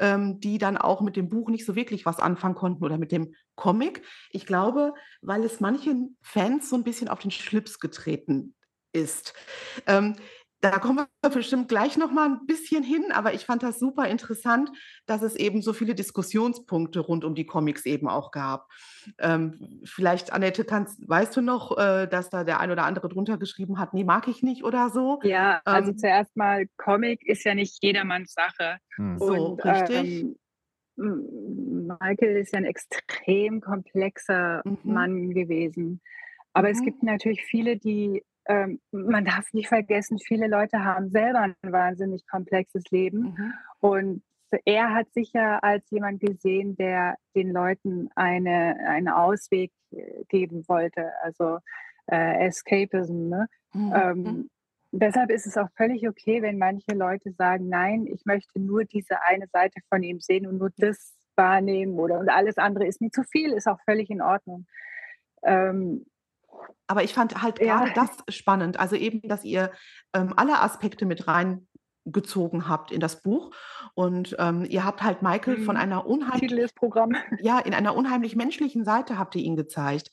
ähm, 0.00 0.40
die 0.40 0.58
dann 0.58 0.76
auch 0.78 1.00
mit 1.02 1.16
dem 1.16 1.28
Buch 1.30 1.50
nicht 1.50 1.66
so 1.66 1.76
wirklich 1.76 2.06
was 2.06 2.20
anfangen 2.20 2.54
konnten 2.56 2.84
oder 2.84 2.98
mit 2.98 3.12
dem 3.12 3.34
Comic. 3.56 4.02
Ich 4.30 4.46
glaube, 4.46 4.94
weil 5.22 5.44
es 5.44 5.60
manchen 5.60 6.16
Fans 6.22 6.70
so 6.70 6.76
'n 6.76 6.84
bisschen 6.84 7.08
auf 7.08 7.20
den 7.20 7.30
Schlips 7.32 7.80
getreten 7.80 8.54
ist. 8.92 9.34
Ähm, 9.86 10.16
da 10.64 10.78
kommen 10.78 11.06
wir 11.22 11.30
bestimmt 11.30 11.68
gleich 11.68 11.96
noch 11.98 12.12
mal 12.12 12.26
'n 12.28 12.46
bisschen 12.46 12.82
hin, 12.84 13.12
aber 13.12 13.34
ich 13.34 13.46
fand 13.46 13.62
das 13.62 13.78
super 13.78 14.08
interessant, 14.08 14.70
dass 15.06 15.22
es 15.22 15.36
eben 15.36 15.62
so 15.62 15.72
viele 15.74 15.94
Diskussionspunkte 15.94 17.00
rund 17.00 17.24
um 17.24 17.34
die 17.34 17.46
Comics 17.46 17.86
eben 17.86 18.08
auch 18.08 18.30
gab. 18.32 18.68
Ähm, 19.18 19.80
vielleicht, 19.84 20.32
Annette, 20.32 20.64
kannst 20.64 21.08
weißt 21.08 21.36
du 21.36 21.42
noch, 21.42 21.76
äh, 21.78 22.06
dass 22.08 22.30
da 22.30 22.44
der 22.44 22.60
ein 22.60 22.70
oder 22.70 22.84
andere 22.84 23.08
drunter 23.08 23.38
geschrieben 23.38 23.78
hat: 23.78 23.94
„Ne, 23.94 24.04
mag 24.04 24.28
ich 24.28 24.42
nicht“ 24.42 24.64
oder 24.64 24.90
so? 24.90 25.20
Ja, 25.22 25.62
also 25.70 25.92
Ähm 25.92 25.94
zuerst 25.94 26.36
mal, 26.36 26.66
Comic 26.76 27.22
ist 27.26 27.44
ja 27.44 27.54
nicht 27.54 27.82
jedermanns 27.82 28.32
Sache. 28.34 28.78
Mhm. 28.98 29.18
So, 29.18 29.54
Und, 29.56 29.62
richtig. 29.64 30.26
ähm, 30.26 30.36
Michael 30.96 32.38
ist 32.38 32.52
ja 32.54 32.60
'n 32.60 32.64
extrem 32.66 33.60
komplexer 33.60 34.64
Mhm. 34.64 34.84
Mann 34.84 35.32
gewesen. 35.34 36.02
Aber 36.54 36.70
es 36.70 36.82
Mhm. 36.82 36.82
gibt 36.82 37.02
natürlich 37.02 37.44
viele, 37.44 37.78
die 37.78 38.24
ähm, 38.46 38.80
man 38.92 39.24
darf 39.24 39.52
nicht 39.52 39.68
vergessen, 39.68 40.18
viele 40.18 40.48
Leute 40.48 40.84
haben 40.84 41.10
selber 41.10 41.44
'n 41.62 41.72
wahnsinnig 41.72 42.26
komplexes 42.26 42.84
Leben. 42.90 43.34
Mhm. 43.36 43.54
Und 43.80 44.22
er 44.66 44.94
hat 44.94 45.12
sich 45.12 45.32
ja 45.32 45.58
als 45.60 45.90
jemand 45.90 46.20
gesehen, 46.20 46.76
der 46.76 47.16
den 47.34 47.52
Leuten 47.52 48.08
eine 48.16 48.76
einen 48.86 49.08
Ausweg, 49.08 49.72
äh, 49.92 50.24
geben 50.28 50.64
wollte, 50.68 51.12
also, 51.22 51.58
äh, 52.06 52.46
Escapism, 52.46 53.28
ne? 53.30 53.48
Mhm. 53.74 53.92
Ähm, 53.94 54.50
deshalb 54.92 55.30
ist 55.30 55.46
es 55.46 55.56
auch 55.58 55.68
völlig 55.76 56.08
okay, 56.08 56.42
wenn 56.42 56.58
manche 56.58 56.92
Leute 56.94 57.32
sagen: 57.32 57.68
„Nein, 57.68 58.06
ich 58.06 58.24
möchte 58.26 58.60
nur 58.60 58.84
diese 58.84 59.22
eine 59.22 59.46
Seite 59.52 59.80
von 59.88 60.02
ihm 60.04 60.20
sehen 60.20 60.46
und 60.46 60.58
nur 60.58 60.70
das 60.78 61.14
wahrnehmen 61.36 61.98
oder 61.98 62.18
und 62.20 62.28
alles 62.30 62.58
andere 62.58 62.86
ist 62.86 63.00
mir 63.00 63.10
zu 63.10 63.24
viel“, 63.24 63.52
ist 63.52 63.66
auch 63.68 63.80
völlig 63.86 64.10
in 64.10 64.22
Ordnung. 64.22 64.66
Ähm 65.44 66.06
Aber 66.86 67.02
ich 67.02 67.14
fand 67.14 67.40
halt 67.42 67.60
Ja. 67.60 67.78
grade 67.84 67.92
das 67.94 68.10
spannend, 68.34 68.78
also 68.78 68.96
eben, 68.96 69.22
dass 69.28 69.44
ihr, 69.44 69.72
ähm, 70.14 70.32
alle 70.36 70.60
Aspekte 70.60 71.06
mit 71.06 71.26
reingezogen 71.28 72.68
habt 72.68 72.90
in 72.92 73.00
das 73.00 73.22
Buch. 73.22 73.50
Und, 73.94 74.36
ähm, 74.38 74.64
ihr 74.68 74.84
habt 74.84 75.02
halt 75.02 75.22
Michael 75.22 75.58
von 75.58 75.76
Mhm. 75.76 75.80
einer 75.80 75.96
Titel 76.02 76.12
unheimlich 76.12 76.52
ist 76.52 76.74
Programm. 76.76 77.12
ja, 77.40 77.58
in 77.58 77.74
einer 77.74 77.94
unheimlich 77.96 78.36
menschlichen 78.36 78.84
Seite 78.84 79.18
habt 79.18 79.34
ihr 79.36 79.42
ihn 79.42 79.56
gezeigt. 79.56 80.10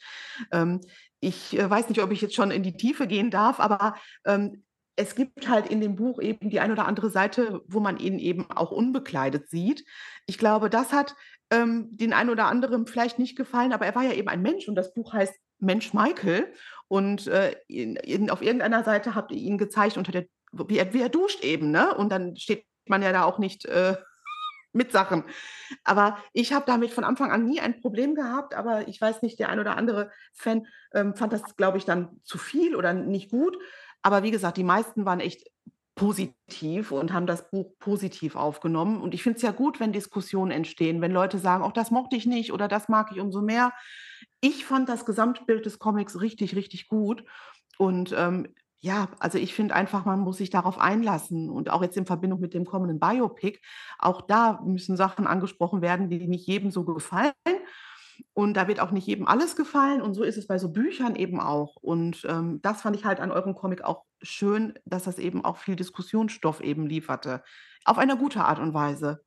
Ähm, 0.51 0.81
ich, 1.19 1.57
äh, 1.59 1.69
weiß 1.69 1.89
nicht, 1.89 2.01
ob 2.01 2.11
ich 2.11 2.21
jetzt 2.21 2.35
schon 2.35 2.51
in 2.51 2.63
die 2.63 2.77
Tiefe 2.77 3.07
gehen 3.07 3.29
darf, 3.31 3.59
aber, 3.59 3.95
ähm, 4.25 4.63
es 4.97 5.15
gibt 5.15 5.47
halt 5.49 5.67
in 5.67 5.81
dem 5.81 5.95
Buch 5.95 6.21
eben 6.21 6.49
die 6.49 6.59
ein 6.59 6.71
oder 6.71 6.85
andere 6.87 7.09
Seite, 7.09 7.61
wo 7.65 7.79
man 7.79 7.97
ihn 7.97 8.19
eben 8.19 8.51
auch 8.51 8.71
unbekleidet 8.71 9.49
sieht. 9.49 9.85
Ich 10.27 10.37
glaube, 10.37 10.69
das 10.69 10.91
hat, 10.93 11.15
ähm, 11.49 11.89
den 11.97 12.13
einen 12.13 12.29
oder 12.29 12.45
anderen 12.47 12.85
vielleicht 12.85 13.17
nicht 13.17 13.35
gefallen, 13.37 13.73
aber 13.73 13.85
er 13.85 13.95
war 13.95 14.03
ja 14.03 14.13
eben 14.13 14.27
ein 14.27 14.41
Mensch 14.41 14.67
und 14.67 14.75
das 14.75 14.93
Buch 14.93 15.13
heißt 15.13 15.33
„Mensch 15.61 15.93
Michael“ 15.93 16.53
und, 16.87 17.27
äh, 17.27 17.55
in 17.67 17.95
in 17.97 18.29
auf 18.29 18.41
irgendeiner 18.41 18.83
Seite 18.83 19.15
habt 19.15 19.31
ihr 19.31 19.37
ihn 19.39 19.57
gezeigt 19.57 19.97
unter 19.97 20.11
der 20.11 20.25
wie 20.53 20.77
er 20.79 20.93
wie 20.93 21.01
er 21.01 21.09
duscht 21.09 21.43
eben, 21.43 21.71
ne? 21.71 21.95
Und 21.95 22.11
dann 22.11 22.35
steht 22.37 22.65
man 22.87 23.01
ja 23.01 23.11
da 23.13 23.23
auch 23.23 23.39
nicht, 23.39 23.65
äh, 23.65 23.95
mit 24.73 24.91
Sachen. 24.91 25.23
Aber 25.83 26.17
ich 26.33 26.53
habe 26.53 26.65
damit 26.65 26.91
von 26.91 27.03
Anfang 27.03 27.31
an 27.31 27.45
nie 27.45 27.59
ein 27.61 27.81
Problem 27.81 28.15
gehabt, 28.15 28.53
aber 28.55 28.87
ich 28.87 28.99
weiß 29.01 29.21
nicht, 29.21 29.39
der 29.39 29.49
ein 29.49 29.59
oder 29.59 29.77
andere 29.77 30.11
Fan, 30.33 30.67
ähm, 30.93 31.15
fand 31.15 31.33
das, 31.33 31.55
glaube 31.57 31.77
ich, 31.77 31.85
dann 31.85 32.19
zu 32.23 32.37
viel 32.37 32.75
oder 32.75 32.93
nicht 32.93 33.31
gut. 33.31 33.57
Aber 34.01 34.23
wie 34.23 34.31
gesagt, 34.31 34.57
die 34.57 34.63
meisten 34.63 35.05
waren 35.05 35.19
echt 35.19 35.49
positiv 35.95 36.91
und 36.91 37.13
haben 37.13 37.27
das 37.27 37.49
Buch 37.51 37.73
positiv 37.79 38.35
aufgenommen. 38.35 39.01
Und 39.01 39.13
ich 39.13 39.23
finde 39.23 39.37
es 39.37 39.43
ja 39.43 39.51
gut, 39.51 39.79
wenn 39.79 39.93
Diskussionen 39.93 40.51
entstehen, 40.51 41.01
wenn 41.01 41.11
Leute 41.11 41.37
sagen: 41.37 41.63
„Ach, 41.65 41.73
das 41.73 41.91
mochte 41.91 42.15
ich 42.15 42.25
nicht“ 42.25 42.53
oder 42.53 42.67
„Das 42.67 42.89
mag 42.89 43.11
ich 43.11 43.19
umso 43.19 43.41
mehr.“ 43.41 43.73
Ich 44.41 44.65
fand 44.65 44.89
das 44.89 45.05
Gesamtbild 45.05 45.65
des 45.65 45.79
Comics 45.79 46.19
richtig, 46.19 46.55
richtig 46.55 46.87
gut. 46.87 47.23
Und, 47.77 48.13
ähm, 48.17 48.47
ja, 48.79 49.09
also 49.19 49.37
ich 49.37 49.53
finde 49.53 49.75
einfach, 49.75 50.05
man 50.05 50.19
muss 50.19 50.37
sich 50.37 50.49
darauf 50.49 50.79
einlassen 50.79 51.51
und 51.51 51.69
auch 51.69 51.83
jetzt 51.83 51.97
in 51.97 52.07
Verbindung 52.07 52.39
mit 52.39 52.55
dem 52.55 52.65
kommenden 52.65 52.99
Biopic, 52.99 53.59
auch 53.99 54.21
da 54.21 54.59
müssen 54.65 54.97
Sachen 54.97 55.27
angesprochen 55.27 55.83
werden, 55.83 56.09
die 56.09 56.27
nicht 56.27 56.47
jedem 56.47 56.71
so 56.71 56.83
gefallen. 56.83 57.33
Und 58.33 58.55
da 58.55 58.67
wird 58.67 58.79
auch 58.79 58.91
nicht 58.91 59.07
jedem 59.07 59.27
alles 59.27 59.55
gefallen 59.55 60.01
und 60.01 60.13
so 60.13 60.23
ist 60.23 60.37
es 60.37 60.47
bei 60.47 60.57
so 60.57 60.69
Büchern 60.71 61.15
eben 61.15 61.39
auch. 61.39 61.75
Und, 61.77 62.25
ähm, 62.29 62.59
das 62.61 62.81
fand 62.81 62.95
ich 62.95 63.05
halt 63.05 63.19
an 63.19 63.31
eurem 63.31 63.55
Comic 63.55 63.83
auch 63.83 64.05
schön, 64.21 64.77
dass 64.85 65.03
das 65.03 65.17
eben 65.19 65.43
auch 65.43 65.57
viel 65.57 65.75
Diskussionsstoff 65.75 66.61
eben 66.61 66.85
lieferte, 66.87 67.43
auf 67.85 67.97
eine 67.97 68.17
gute 68.17 68.43
Art 68.43 68.59
und 68.59 68.73
Weise. 68.73 69.23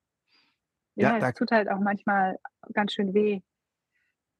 Ja, 0.96 1.18
Ja, 1.18 1.28
es 1.28 1.34
tut 1.34 1.50
halt 1.50 1.68
auch 1.68 1.80
manchmal 1.80 2.38
ganz 2.72 2.92
schön 2.92 3.14
weh. 3.14 3.40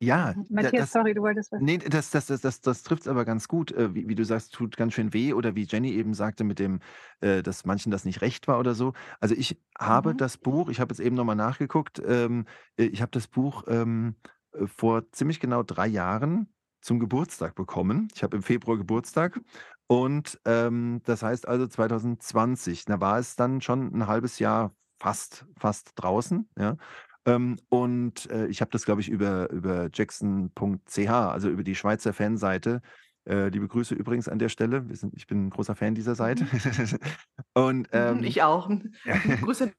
Ja, 0.05 0.35
Mhm. 0.35 0.47
Matthias, 0.51 0.90
das 0.90 0.93
sorry, 0.93 1.14
du 1.14 1.23
wolltest 1.23 1.53
was 1.53 1.62
ne, 1.62 1.79
das 1.79 2.11
das 2.11 2.27
das 2.27 2.40
das 2.43 2.61
das 2.62 2.83
trifft's 2.85 3.09
aber 3.09 3.25
ganz 3.25 3.49
gut, 3.49 3.73
äh, 3.73 3.95
wie 3.95 4.09
wie 4.09 4.14
du 4.17 4.25
sagst, 4.25 4.53
tut 4.55 4.77
ganz 4.77 4.95
schön 4.95 5.12
weh 5.14 5.33
oder 5.35 5.55
wie 5.57 5.64
Jenny 5.64 5.93
eben 5.93 6.14
sagte 6.14 6.45
mit 6.45 6.59
dem, 6.61 6.81
äh, 7.21 7.43
dass 7.43 7.64
manchen 7.67 7.93
das 7.93 8.05
nicht 8.05 8.23
recht 8.23 8.49
war 8.49 8.59
oder 8.61 8.75
so. 8.75 8.93
Also, 9.21 9.35
ich 9.37 9.61
habe 9.79 10.14
Mhm. 10.14 10.17
das 10.17 10.38
Buch 10.38 10.69
ich 10.71 10.81
habe 10.81 10.93
jetzt 10.95 11.01
eben 11.01 11.17
noch 11.17 11.25
mal 11.25 11.35
nachgeguckt, 11.37 12.03
ähm, 12.07 12.47
äh, 12.79 12.85
ich 12.87 13.03
habe 13.03 13.12
das 13.12 13.29
Buch, 13.29 13.64
ähm, 13.69 14.17
äh, 14.53 14.67
vor 14.67 15.11
ziemlich 15.12 15.40
genau 15.40 15.62
3 15.64 15.87
Jahren 15.88 16.55
zum 16.83 17.01
Geburtstag 17.01 17.55
bekommen. 17.57 18.09
Ich 18.14 18.23
habe 18.25 18.37
im 18.37 18.43
Februar 18.45 18.79
Geburtstag 18.79 19.40
und, 19.88 20.40
ähm, 20.47 21.03
das 21.05 21.23
heißt 21.23 21.49
also 21.49 21.67
2020, 21.69 22.85
da 22.87 23.01
war 23.01 23.19
es 23.21 23.37
dann 23.37 23.61
schon 23.62 23.93
'n 23.95 24.07
halbes 24.09 24.38
Jahr 24.40 24.75
fast 25.01 25.47
fast 25.59 25.93
draußen, 25.97 26.49
ja? 26.59 26.77
Ähm, 27.26 27.56
und, 27.70 28.30
äh, 28.30 28.46
ich 28.48 28.60
habe 28.60 28.70
das, 28.70 28.84
glaube 28.84 29.00
ich, 29.00 29.08
über 29.08 29.50
über 29.50 29.88
jackson.ch, 29.92 31.08
also 31.10 31.48
über 31.48 31.62
die 31.64 31.74
Schweizer 31.74 32.12
Fanseite 32.12 32.82
äh, 33.26 33.48
liebe 33.48 33.66
Grüße 33.68 33.94
übrigens 33.94 34.28
an 34.28 34.38
der 34.38 34.50
Stelle. 34.50 34.87
Sind 34.94 35.14
ich 35.16 35.26
bin 35.26 35.46
'n 35.46 35.50
großer 35.50 35.74
Fan 35.76 35.94
dieser 35.94 36.14
Seite. 36.14 36.46
Mhm. 36.46 36.50
Und, 37.54 37.88
Mhm, 37.92 38.22
ähm 38.22 38.24
ich 38.24 38.42
auch. 38.42 38.70
Grüße. 39.40 39.72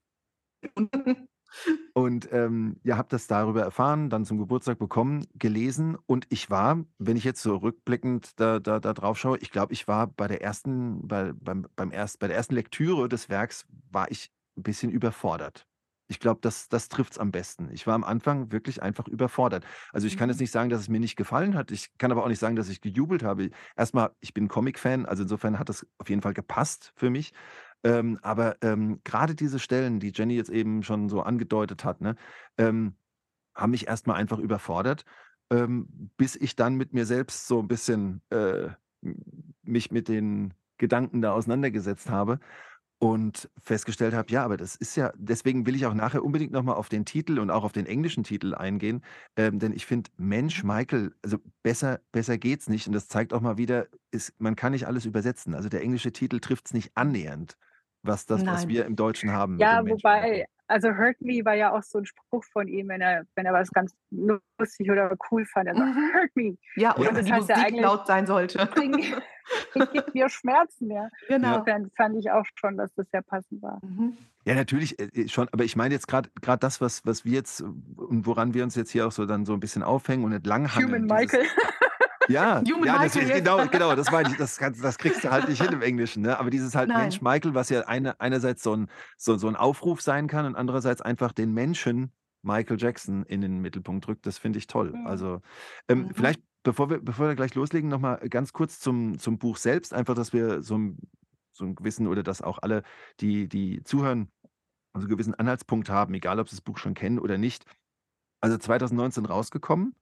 Und, 1.97 2.27
ähm, 2.33 2.75
ja, 2.83 2.97
habe 2.97 3.07
das 3.09 3.25
darüber 3.27 3.61
erfahren, 3.61 4.09
dann 4.09 4.25
zum 4.25 4.37
Geburtstag 4.37 4.79
bekommen, 4.79 5.25
gelesen 5.35 5.97
und 6.07 6.25
ich 6.29 6.49
war, 6.49 6.83
wenn 6.97 7.15
ich 7.15 7.23
jetzt 7.23 7.41
so 7.41 7.55
rückblickend 7.55 8.37
da 8.37 8.59
da 8.59 8.81
da 8.81 8.93
drauf 8.93 9.17
schaue, 9.17 9.37
ich 9.37 9.49
glaube, 9.49 9.71
ich 9.71 9.87
war 9.87 10.07
bei 10.07 10.27
der 10.27 10.41
ersten 10.41 11.07
bei 11.07 11.31
beim 11.33 11.67
beim 11.77 11.91
erst 11.93 12.19
bei 12.19 12.27
der 12.27 12.35
ersten 12.35 12.55
Lektüre 12.55 13.07
des 13.07 13.29
Werks 13.29 13.65
war 13.91 14.11
ich 14.11 14.29
'n 14.57 14.63
bisschen 14.63 14.91
überfordert. 14.91 15.65
Ich 16.07 16.19
glaube, 16.19 16.39
das 16.41 16.69
das 16.69 16.87
trifft's 16.89 17.17
am 17.17 17.31
besten. 17.31 17.69
Ich 17.71 17.87
war 17.87 17.95
am 17.95 18.03
Anfang 18.03 18.51
wirklich 18.51 18.81
einfach 18.83 19.07
überfordert. 19.07 19.65
Also, 19.91 20.05
ich 20.07 20.15
kann 20.17 20.29
jetzt 20.29 20.39
Mhm. 20.39 20.41
nicht 20.41 20.51
sagen, 20.51 20.69
dass 20.69 20.81
es 20.81 20.89
mir 20.89 20.99
nicht 20.99 21.15
gefallen 21.15 21.55
hat. 21.55 21.71
Ich 21.71 21.97
kann 21.97 22.11
aber 22.11 22.23
auch 22.23 22.27
nicht 22.27 22.39
sagen, 22.39 22.55
dass 22.55 22.69
ich 22.69 22.81
gejubelt 22.81 23.23
habe. 23.23 23.49
Erst 23.75 23.93
mal, 23.95 24.11
ich 24.19 24.33
bin 24.33 24.47
Comic-Fan, 24.47 25.05
also 25.07 25.23
insofern 25.23 25.57
hat 25.59 25.69
das 25.69 25.85
auf 25.97 26.09
jeden 26.09 26.21
Fall 26.21 26.33
gepasst 26.33 26.93
für 26.95 27.09
mich. 27.09 27.33
Ähm, 27.83 28.19
aber, 28.21 28.57
ähm, 28.61 29.01
grade 29.03 29.35
diese 29.35 29.59
Stellen, 29.59 29.99
die 29.99 30.11
Jenny 30.13 30.35
jetzt 30.35 30.49
eben 30.49 30.83
schon 30.83 31.09
so 31.09 31.21
angedeutet 31.21 31.83
hat, 31.85 32.01
ne, 32.01 32.15
ähm, 32.57 32.97
haben 33.55 33.71
mich 33.71 33.87
erst 33.87 34.07
mal 34.07 34.15
einfach 34.15 34.39
überfordert, 34.39 35.05
ähm, 35.51 36.11
bis 36.17 36.35
ich 36.35 36.55
dann 36.55 36.75
mit 36.75 36.93
mir 36.93 37.05
selbst 37.05 37.47
so 37.47 37.59
'n 37.61 37.67
bisschen, 37.67 38.21
äh, 38.31 38.69
mich 39.63 39.91
mit 39.91 40.07
den 40.07 40.53
Gedanken 40.77 41.21
da 41.21 41.31
auseinandergesetzt 41.33 42.09
habe 42.09 42.39
und 42.99 43.49
festgestellt 43.61 44.13
habe, 44.13 44.31
ja, 44.31 44.43
aber 44.43 44.57
das 44.57 44.75
ist 44.75 44.95
ja 44.95 45.11
deswegen 45.17 45.65
will 45.65 45.75
ich 45.75 45.85
auch 45.85 45.93
nachher 45.93 46.23
unbedingt 46.23 46.51
noch 46.53 46.63
mal 46.63 46.73
auf 46.73 46.89
den 46.89 47.05
Titel 47.05 47.39
und 47.39 47.49
auch 47.51 47.63
auf 47.63 47.73
den 47.73 47.85
englischen 47.85 48.23
Titel 48.23 48.55
eingehen, 48.55 49.03
ähm, 49.37 49.59
denn 49.59 49.73
ich 49.73 49.85
finde, 49.85 50.09
Mensch, 50.17 50.63
Mhm. 50.63 50.65
Michael, 50.65 51.13
also 51.23 51.37
besser 51.63 51.99
besser 52.11 52.37
geht's 52.37 52.69
nicht 52.69 52.87
und 52.87 52.93
das 52.93 53.07
zeigt 53.09 53.33
auch 53.33 53.41
mal 53.41 53.57
wieder, 53.57 53.87
es 54.11 54.33
man 54.39 54.55
kann 54.55 54.71
nicht 54.71 54.87
alles 54.87 55.05
übersetzen. 55.05 55.53
Also, 55.55 55.69
der 55.69 55.81
englische 55.81 56.11
Titel 56.13 56.39
trifft's 56.39 56.73
nicht 56.73 56.91
annähernd, 56.95 57.57
was 58.03 58.25
das, 58.25 58.43
was 58.49 58.67
Nein. 58.67 58.69
wir 58.69 58.85
im 58.85 58.95
Deutschen 58.95 59.31
haben 59.31 59.57
Ja, 59.57 59.81
wobei 59.87 60.47
also, 60.67 60.89
„Hurt 60.97 61.21
me“ 61.21 61.45
war 61.45 61.55
ja 61.55 61.71
auch 61.73 61.83
so 61.83 61.99
'n 61.99 62.05
Spruch 62.05 62.43
von 62.53 62.67
ihm, 62.67 62.89
wenn 62.89 63.01
er 63.01 63.25
wenn 63.35 63.45
er 63.45 63.53
was 63.53 63.71
ganz 63.71 63.95
lustig 64.11 64.91
oder 64.91 65.15
cool 65.31 65.45
fand. 65.45 65.67
Er 65.69 65.75
sagt: 65.77 65.91
Mhm. 65.95 66.13
„Hurt 66.13 66.35
me.“ 66.35 66.57
Ja, 66.75 66.97
Ja. 66.97 66.97
oder 66.97 67.13
Und 67.13 67.15
wenn 67.15 67.25
das 67.25 67.25
die 67.25 67.31
heißt 67.31 67.49
ja 67.49 67.57
Musik 67.57 67.59
eigentlich 67.59 67.81
laut 67.81 68.07
sein 68.07 68.27
sollte. 68.27 68.69
bring 68.75 69.15
gib 69.91 70.05
mir 70.13 70.29
Schmerzen, 70.29 70.91
ja. 70.91 71.09
Genau. 71.27 71.67
Insofern 71.67 71.91
fand 71.97 72.17
ich 72.17 72.31
auch 72.31 72.45
schon, 72.55 72.77
dass 72.77 72.93
das 72.95 73.09
sehr 73.11 73.23
passend 73.23 73.61
war. 73.63 73.81
Mhm. 73.83 74.17
Ja, 74.45 74.53
natürlich, 74.55 74.99
äh, 74.99 75.05
äh, 75.13 75.27
schon, 75.27 75.49
aber 75.51 75.63
ich 75.63 75.75
meine 75.75 75.93
jetzt 75.95 76.07
grad 76.07 76.29
das, 76.63 76.79
was 76.81 77.05
was 77.05 77.25
wir 77.25 77.33
jetzt 77.33 77.61
und 77.61 78.25
woran 78.25 78.53
wir 78.53 78.63
uns 78.63 78.75
jetzt 78.75 78.91
hier 78.91 79.07
auch 79.07 79.11
so 79.11 79.25
dann 79.25 79.45
so 79.45 79.53
'n 79.53 79.59
bisschen 79.59 79.83
aufhängen 79.83 80.23
und 80.23 80.31
entlanghangeln, 80.33 81.01
Human 81.01 81.07
dieses 81.07 81.39
Michael. 81.39 81.49
Ja, 82.29 82.65
Human 82.65 82.81
ja, 82.81 82.97
das 82.97 83.13
genau 83.13 83.67
genau, 83.69 83.93
das 83.95 84.09
meine 84.09 84.29
ich. 84.31 84.35
Das 84.35 84.57
das 84.57 84.97
kriegst 84.97 85.23
du 85.23 85.29
halt 85.29 85.47
nicht 85.47 85.61
hin 85.61 85.71
im 85.73 85.81
Englischen, 85.83 86.23
ne? 86.23 86.39
Aber 86.39 86.49
dieses 86.49 86.73
halt 86.75 86.95
Mensch 86.95 87.21
Nein. 87.21 87.21
Michael, 87.21 87.53
was 87.53 87.69
ja 87.69 87.81
eine 87.81 88.19
einerseits 88.19 88.63
so 88.63 88.73
'n 88.73 88.89
so 89.15 89.37
so 89.37 89.47
'n 89.47 89.55
Aufruf 89.55 90.01
sein 90.01 90.27
kann 90.27 90.45
und 90.47 90.55
andererseits 90.55 91.01
einfach 91.03 91.31
den 91.33 91.53
Menschen 91.53 92.13
Michael 92.41 92.77
Jackson 92.81 93.23
in 93.25 93.41
den 93.41 93.59
Mittelpunkt 93.61 94.07
rückt, 94.07 94.25
das 94.25 94.39
finde 94.39 94.57
ich 94.57 94.65
toll. 94.67 94.95
Mhm. 94.95 95.01
Also, 95.03 95.41
ähm, 95.87 96.09
Mhm. 96.09 96.15
vielleicht, 96.15 96.41
bevor 96.63 96.89
wir 96.89 96.99
bevor 96.99 97.27
wir 97.27 97.35
gleich 97.35 97.53
loslegen, 97.53 97.89
noch 97.89 97.99
mal 97.99 98.17
ganz 98.29 98.53
kurz 98.53 98.79
zum 98.79 99.19
zum 99.19 99.37
Buch 99.37 99.57
selbst, 99.57 99.93
einfach, 99.93 100.15
dass 100.15 100.33
wir 100.33 100.63
so 100.63 100.75
'n 100.75 100.97
so 101.53 101.63
'n 101.63 101.75
gewissen 101.75 102.07
oder 102.07 102.23
dass 102.23 102.41
auch 102.41 102.57
alle, 102.63 102.81
die 103.19 103.47
die 103.47 103.83
zuhören, 103.83 104.29
so 104.95 105.01
'n 105.05 105.09
gewissen 105.09 105.35
Anhaltspunkt 105.35 105.89
haben, 105.89 106.13
egal 106.15 106.39
ob 106.39 106.49
sie 106.49 106.55
das 106.57 106.61
Buch 106.63 106.77
schon 106.79 106.95
kennen 106.95 107.19
oder 107.19 107.37
nicht. 107.37 107.65
Also, 108.41 108.57
2019 108.59 109.25
rausgekommen. 109.25 109.95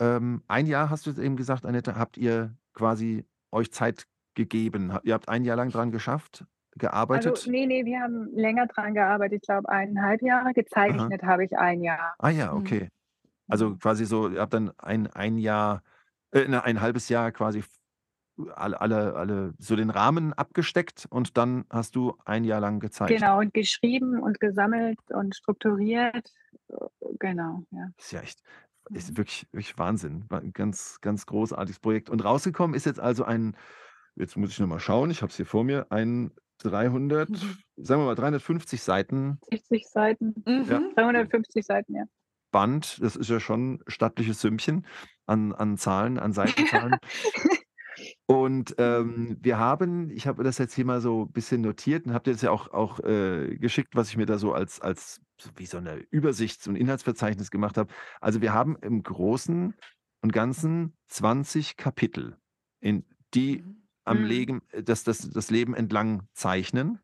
Ähm, 0.00 0.42
1 0.48 0.66
Jahr 0.68 0.90
hast 0.90 1.06
du 1.06 1.10
jetzt 1.10 1.18
eben 1.20 1.36
gesagt, 1.36 1.64
Annette, 1.64 1.96
habt 1.96 2.16
ihr 2.16 2.56
quasi 2.72 3.24
euch 3.52 3.70
Zeit 3.72 4.06
gegeben. 4.34 4.92
Ihr 5.04 5.14
habt 5.14 5.28
1 5.28 5.44
Jahr 5.44 5.56
lang 5.56 5.70
dran 5.70 5.92
geschafft, 5.92 6.44
Also, 7.12 7.36
gearbeitet? 7.36 7.44
ne, 7.44 7.66
ne, 7.66 7.84
wir 7.84 8.00
haben 8.00 8.28
länger 8.34 8.66
dran 8.66 8.94
gearbeitet, 8.94 9.36
ich 9.42 9.46
glaube 9.46 9.68
1,5 9.68 10.20
Jahre. 10.22 10.52
Aha. 10.88 11.14
Gezeichnet 11.14 11.22
habe 11.22 11.44
ich 11.44 11.56
1 11.56 11.82
Jahr. 11.82 12.16
Ah 12.20 12.30
ja, 12.30 12.52
Mhm. 12.52 12.54
okay. 12.54 12.88
Also, 13.48 13.74
Mhm. 13.74 13.78
quasi 13.78 14.06
so 14.06 14.28
ihr 14.30 14.40
habt 14.40 14.54
dann 14.54 14.72
ein 14.78 15.08
ein 15.08 15.38
Jahr 15.38 15.82
äh, 16.32 16.46
ein 16.46 16.82
1/2 16.82 17.10
Jahr 17.10 17.32
quasi 17.32 17.60
f 17.60 17.70
alle 18.54 18.80
alle 18.80 19.14
alle 19.16 19.54
so 19.58 19.76
den 19.76 19.90
Rahmen 19.90 20.32
abgesteckt 20.34 21.06
und 21.10 21.36
dann 21.38 21.66
hast 21.70 21.96
du 21.96 22.16
1 22.26 22.44
Jahr 22.44 22.60
lang 22.60 22.80
gezeichnet. 22.80 23.20
Genau, 23.20 23.38
und 23.40 23.52
geschrieben 23.52 24.18
und 24.20 24.40
gesammelt 24.40 24.98
und 25.10 25.34
strukturiert. 25.36 26.32
Genau, 27.20 27.64
ja. 27.70 27.90
Ist 27.98 28.12
ja 28.12 28.20
echt 28.20 28.42
ist 28.92 29.10
Mhm. 29.10 29.18
wirklich 29.18 29.46
wirklich 29.52 29.78
Wahnsinn. 29.78 30.24
War 30.30 30.40
'n 30.42 30.52
ganz 30.52 31.00
ganz 31.00 31.26
großartiges 31.26 31.80
Projekt. 31.80 32.10
Und 32.10 32.24
rausgekommen 32.24 32.74
ist 32.76 32.86
jetzt 32.86 33.00
also 33.00 33.24
ein 33.24 33.56
jetzt 34.16 34.36
muss 34.36 34.50
ich 34.50 34.60
noch 34.60 34.68
mal 34.68 34.80
schauen, 34.80 35.10
ich 35.10 35.22
habe 35.22 35.30
es 35.30 35.36
hier 35.36 35.46
vor 35.46 35.64
mir, 35.64 35.88
ein 35.92 36.32
300 36.58 37.30
Mhm. 37.30 37.64
sagen 37.76 38.02
wir 38.02 38.06
mal 38.06 38.14
350 38.16 38.82
Seiten 38.82 39.40
60 39.42 39.86
Seiten, 39.88 40.34
ja, 40.66 40.82
Mhm. 40.82 40.94
350 40.94 41.64
Seiten, 41.66 41.94
ja. 41.94 42.04
Band. 42.54 43.02
Das 43.02 43.16
ist 43.16 43.28
ja 43.28 43.40
schon 43.40 43.82
stattliches 43.88 44.40
Sümmchen 44.40 44.86
an 45.26 45.52
an 45.52 45.76
Zahlen, 45.76 46.18
an 46.20 46.32
Seitenzahlen. 46.32 47.00
Und, 48.28 48.74
Mhm. 48.78 48.78
ähm, 48.78 49.36
wir 49.42 49.58
haben 49.58 50.10
ich 50.10 50.26
habe 50.26 50.44
das 50.44 50.56
jetzt 50.58 50.74
hier 50.74 50.86
mal 50.86 51.00
so 51.02 51.26
bisschen 51.26 51.60
notiert 51.60 52.06
und 52.06 52.14
habe 52.14 52.24
dir 52.24 52.32
das 52.32 52.42
ja 52.42 52.50
auch 52.52 52.68
auch, 52.72 53.00
äh, 53.00 53.56
geschickt, 53.58 53.94
was 53.96 54.08
ich 54.08 54.16
mir 54.16 54.26
da 54.26 54.38
so 54.38 54.54
als 54.54 54.80
als 54.80 55.20
wie 55.56 55.66
so 55.66 55.80
'ne 55.80 55.96
Übersicht, 56.10 56.62
so 56.62 56.70
'n 56.70 56.76
Inhaltsverzeichnis 56.76 57.50
gemacht 57.50 57.76
habe. 57.78 57.92
Also, 58.20 58.40
wir 58.40 58.52
haben 58.52 58.76
im 58.82 59.02
Großen 59.02 59.74
und 60.22 60.32
Ganzen 60.32 60.96
20 61.08 61.76
Kapitel, 61.76 62.38
in 62.80 63.04
die 63.34 63.64
Mhm. 63.64 63.88
am 64.04 64.22
Mhm. 64.22 64.24
Legen 64.24 64.62
das 64.72 65.04
das 65.04 65.18
das 65.30 65.50
Leben 65.50 65.74
entlang 65.74 66.28
zeichnen. 66.34 67.00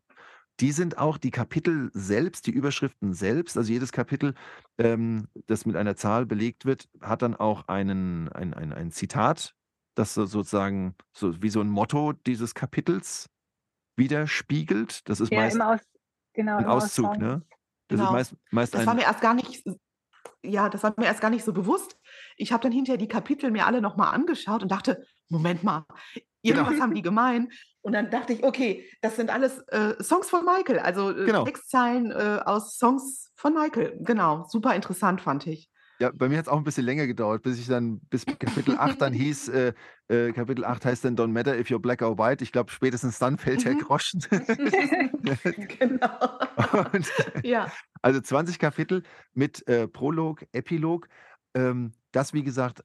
Die 0.61 0.71
sind 0.73 0.97
auch 0.99 1.17
die 1.19 1.31
Kapitel 1.31 1.91
selbst, 1.93 2.47
die 2.47 2.51
Überschriften 2.51 3.13
selbst 3.13 3.57
also, 3.57 3.71
jedes 3.73 3.91
Kapitel, 3.93 4.35
ähm, 4.79 5.27
das 5.47 5.65
mit 5.65 5.75
einer 5.77 5.95
Zahl 5.97 6.25
belegt 6.27 6.65
wird, 6.65 6.89
hat 7.01 7.21
dann 7.23 7.35
auch 7.35 7.67
einen 7.69 8.29
ein 8.29 8.53
ein 8.55 8.73
ein 8.73 8.91
Zitat, 8.91 9.55
das 9.95 10.13
so 10.15 10.25
sozusagen 10.25 10.95
so 11.13 11.41
wie 11.43 11.49
so 11.49 11.61
'n 11.61 11.69
Motto 11.69 12.13
dieses 12.13 12.55
Kapitels 12.55 13.29
widerspiegelt. 13.97 15.09
Das 15.09 15.21
ist 15.21 15.31
Ja, 15.31 15.47
meist 15.49 15.61
aus 15.61 15.79
genau, 16.33 16.59
'n 16.59 16.65
immer 16.65 16.83
aus 16.83 16.93
Auszug, 16.93 17.17
Songs. 17.17 17.19
ne? 17.19 17.43
Das 17.91 18.01
ist 18.01 18.09
Genau. 18.09 18.09
meist 18.09 18.35
meist 18.51 18.73
Das 18.73 18.85
war 18.87 18.95
mir 18.95 19.03
erst 19.03 19.21
gar 19.21 19.33
nicht 19.33 19.63
ja, 20.43 20.69
das 20.69 20.83
war 20.83 20.93
mir 20.97 21.07
erst 21.07 21.21
gar 21.21 21.31
nicht 21.31 21.45
so 21.45 21.53
bewusst. 21.53 21.97
Ich 22.37 22.53
habe 22.53 22.63
dann 22.63 22.71
hinterher 22.73 22.97
die 22.99 23.09
Kapitel 23.09 23.51
mir 23.51 23.67
alle 23.67 23.81
noch 23.81 23.97
mal 23.97 24.11
angeschaut 24.11 24.63
und 24.63 24.71
dachte: 24.71 25.05
„Moment 25.29 25.63
mal, 25.63 25.85
Genau. 26.47 26.65
irgendwas 26.65 26.79
haben 26.81 26.93
die 26.95 27.03
gemein.“ 27.03 27.51
Und 27.81 27.93
dann 27.93 28.11
dachte 28.11 28.33
ich: 28.33 28.43
„Okay, 28.45 28.89
das 29.01 29.17
sind 29.17 29.31
alles, 29.31 29.59
äh, 29.69 30.03
Songs 30.03 30.29
von 30.29 30.45
Michael, 30.45 30.79
also, 30.79 31.11
äh, 31.11 31.27
Genau. 31.27 31.45
Textzeilen, 31.45 32.11
äh, 32.11 32.41
aus 32.45 32.77
Songs 32.77 33.31
von 33.37 33.55
Michael.“ 33.55 33.99
Genau, 34.01 34.45
super 34.49 34.75
interessant 34.75 35.21
fand 35.21 35.47
ich. 35.47 35.70
Ja, 36.01 36.09
bei 36.11 36.29
mir 36.29 36.39
hat's 36.39 36.47
auch 36.47 36.57
'n 36.57 36.63
bisschen 36.63 36.83
länger 36.83 37.05
gedauert, 37.05 37.43
bis 37.43 37.59
ich 37.59 37.67
dann 37.67 37.99
bis 38.09 38.25
Kapitel 38.39 38.73
8 38.75 38.99
dann 39.01 39.13
hieß, 39.13 39.49
äh, 39.49 39.73
äh 40.07 40.31
Kapitel 40.33 40.65
8 40.65 40.83
heißt 40.83 41.05
dann 41.05 41.15
„Don't 41.15 41.27
matter 41.27 41.55
if 41.59 41.67
you're 41.69 41.77
black 41.77 42.01
or 42.01 42.17
white.“ 42.17 42.43
Ich 42.43 42.51
glaube, 42.51 42.71
spätestens 42.71 43.19
dann 43.19 43.37
fällt 43.37 43.65
der 43.65 43.75
Mhm. 43.75 43.75
Groschen. 43.75 44.19
Genau. 45.79 46.39
Und 46.93 47.11
Ja. 47.43 47.77
also, 48.01 48.21
20 48.21 48.59
Kapitel 48.59 49.03
mit, 49.33 49.67
äh, 49.67 49.87
Prolog, 49.87 50.45
Epilog. 50.53 51.07
Ähm, 51.55 51.93
das, 52.11 52.33
wie 52.33 52.43
gesagt, 52.43 52.83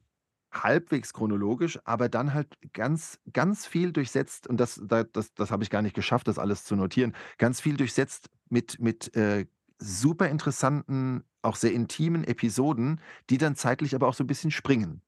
halbwegs 0.52 1.12
chronologisch, 1.14 1.78
aber 1.84 2.08
dann 2.08 2.34
halt 2.34 2.56
ganz 2.72 3.18
ganz 3.32 3.66
viel 3.66 3.92
durchsetzt 3.92 4.46
und 4.48 4.58
das 4.58 4.80
da 4.84 5.04
das 5.04 5.34
das 5.34 5.50
habe 5.50 5.64
ich 5.64 5.70
gar 5.70 5.82
nicht 5.82 5.94
geschafft, 5.96 6.28
das 6.28 6.38
alles 6.38 6.64
zu 6.64 6.76
notieren. 6.76 7.14
Ganz 7.38 7.60
viel 7.60 7.76
durchsetzt 7.76 8.30
mit 8.50 8.80
mit, 8.80 9.14
äh, 9.16 9.46
super 9.78 10.28
interessanten, 10.28 11.24
auch 11.42 11.56
sehr 11.56 11.72
intimen 11.72 12.24
Episoden, 12.24 13.00
die 13.30 13.38
dann 13.38 13.56
zeitlich 13.56 13.94
aber 13.94 14.08
auch 14.08 14.14
so 14.14 14.24
'n 14.24 14.26
bisschen 14.26 14.50
springen 14.50 15.02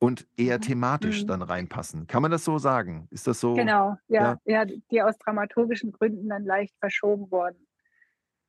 und 0.00 0.28
eher 0.36 0.60
Mhm. 0.60 0.60
thematisch 0.60 1.26
Mhm. 1.26 1.26
dann 1.26 1.42
reinpassen. 1.42 2.06
Kann 2.08 2.22
man 2.22 2.30
das 2.32 2.44
so 2.44 2.58
sagen? 2.58 3.08
Ist 3.10 3.26
das 3.28 3.40
so 3.40 3.74
Genau, 3.76 3.96
ja, 4.08 4.34
ja? 4.34 4.38
ja, 4.44 4.64
die 4.64 5.00
aus 5.02 5.16
dramaturgischen 5.18 5.92
Gründen 5.92 6.28
dann 6.28 6.44
leicht 6.44 6.76
verschoben 6.80 7.30
wurden. 7.30 7.68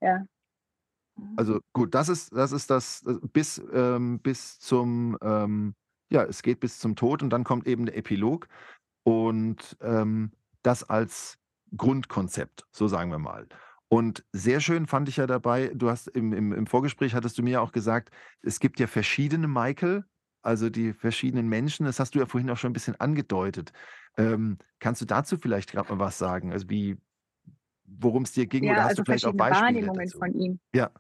Ja. 0.01 0.25
Mhm. 1.17 1.39
Also 1.39 1.59
gut, 1.73 1.93
das 1.93 2.07
ist 2.09 2.31
das 2.35 2.51
ist 2.53 2.69
das 2.69 3.03
äh, 3.05 3.15
bis, 3.33 3.61
ähm 3.73 4.19
bis 4.21 4.59
zum, 4.59 5.17
ähm 5.21 5.75
ja, 6.11 6.23
es 6.23 6.43
geht 6.43 6.59
bis 6.59 6.79
zum 6.79 6.95
Tod 6.95 7.23
und 7.23 7.29
dann 7.31 7.43
kommt 7.43 7.67
eben 7.67 7.85
der 7.87 7.97
Epilog 7.97 8.47
und, 9.03 9.77
ähm, 9.81 10.31
das 10.63 10.83
als 10.83 11.37
Grundkonzept, 11.77 12.65
so 12.71 12.87
sagen 12.87 13.11
wir 13.11 13.19
mal. 13.19 13.47
Und 13.91 14.25
sehr 14.31 14.59
schön 14.61 14.87
fand 14.87 15.09
ich 15.09 15.17
ja 15.17 15.27
dabei, 15.27 15.71
du 15.73 15.89
hast 15.89 16.07
im 16.07 16.33
im 16.33 16.51
im 16.53 16.67
Vorgespräch 16.67 17.13
hattest 17.13 17.37
du 17.37 17.43
mir 17.43 17.51
ja 17.51 17.61
auch 17.61 17.71
gesagt, 17.71 18.09
es 18.41 18.59
gibt 18.59 18.79
ja 18.79 18.87
verschiedene 18.87 19.47
Michael, 19.47 20.05
also 20.41 20.69
die 20.69 20.93
verschiedenen 20.93 21.47
Menschen. 21.47 21.85
Das 21.85 21.99
hast 21.99 22.15
du 22.15 22.19
ja 22.19 22.25
vorhin 22.25 22.49
auch 22.49 22.57
schon 22.57 22.71
'n 22.71 22.73
bisschen 22.73 22.95
angedeutet. 22.99 23.73
Ähm, 24.17 24.57
kannst 24.79 25.01
du 25.01 25.05
dazu 25.05 25.37
vielleicht 25.37 25.71
grad 25.71 25.89
mal 25.89 25.99
was 25.99 26.17
sagen? 26.17 26.51
Also, 26.51 26.69
wie 26.69 26.97
worum's 27.85 28.33
dir 28.33 28.47
ging 28.47 28.69
oder 28.69 28.83
Ja, 28.83 28.85
hast 28.85 28.97
du 28.97 29.03
also 29.05 29.05
vielleicht 29.05 29.25
auch 29.25 29.33
Beispiele 29.35 29.89
Wahrnehmungen 29.89 29.91
dazu? 29.91 30.17
von 30.17 30.33
ihm. 30.33 30.59
Ja. 30.75 30.91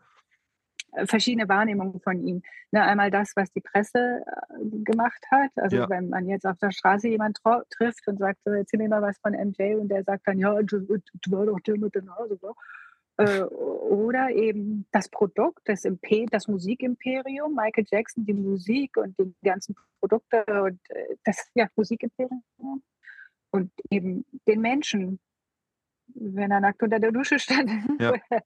Verschiedene 1.05 1.49
Wahrnehmungen 1.49 1.99
von 1.99 2.21
ihm. 2.25 2.41
Ne, 2.71 2.81
einmal 2.81 3.11
das, 3.11 3.33
was 3.35 3.51
die 3.51 3.59
Presse, 3.61 4.23
äh, 4.25 4.65
gemacht 4.83 5.21
hat. 5.29 5.51
Also, 5.57 5.77
Ja. 5.77 5.89
wenn 5.89 6.09
man 6.09 6.25
jetzt 6.27 6.45
auf 6.45 6.57
der 6.59 6.71
Straße 6.71 7.09
jemand 7.09 7.37
tro 7.43 7.61
trifft 7.69 8.07
und 8.07 8.17
sagt 8.17 8.39
so: 8.45 8.51
„Erzähl 8.51 8.77
mir 8.79 8.87
mal 8.89 9.01
was 9.01 9.17
von 9.19 9.33
MJ“ 9.33 9.75
und 9.75 9.89
der 9.89 10.03
sagt 10.03 10.25
dann: 10.27 10.39
„Ja, 10.39 10.53
das 10.61 10.81
das 10.87 11.01
war 11.31 11.45
doch 11.45 11.59
der 11.61 11.77
mit 11.77 11.95
der 11.95 12.03
Nase, 12.03 12.37
wa?“ 12.41 12.53
Äh, 13.17 13.43
oder 13.43 14.29
eben 14.31 14.87
das 14.91 15.09
Produkt, 15.09 15.61
das 15.65 15.83
das 16.31 16.47
Musikimperium, 16.47 17.55
Michael 17.55 17.85
Jackson, 17.89 18.25
die 18.25 18.33
Musik 18.33 18.97
und 18.97 19.17
die 19.19 19.33
ganzen 19.43 19.75
Produkte 20.01 20.43
und, 20.63 20.79
äh, 20.89 21.15
das, 21.25 21.49
ja, 21.55 21.67
Musikimperium 21.75 22.43
und 23.51 23.71
eben 23.91 24.25
den 24.47 24.61
Menschen, 24.61 25.19
wenn 26.15 26.51
er 26.51 26.61
nackt 26.61 26.83
unter 26.83 26.99
der 26.99 27.11
Dusche 27.13 27.39
stand 27.39 27.71
Ja. 27.99 28.15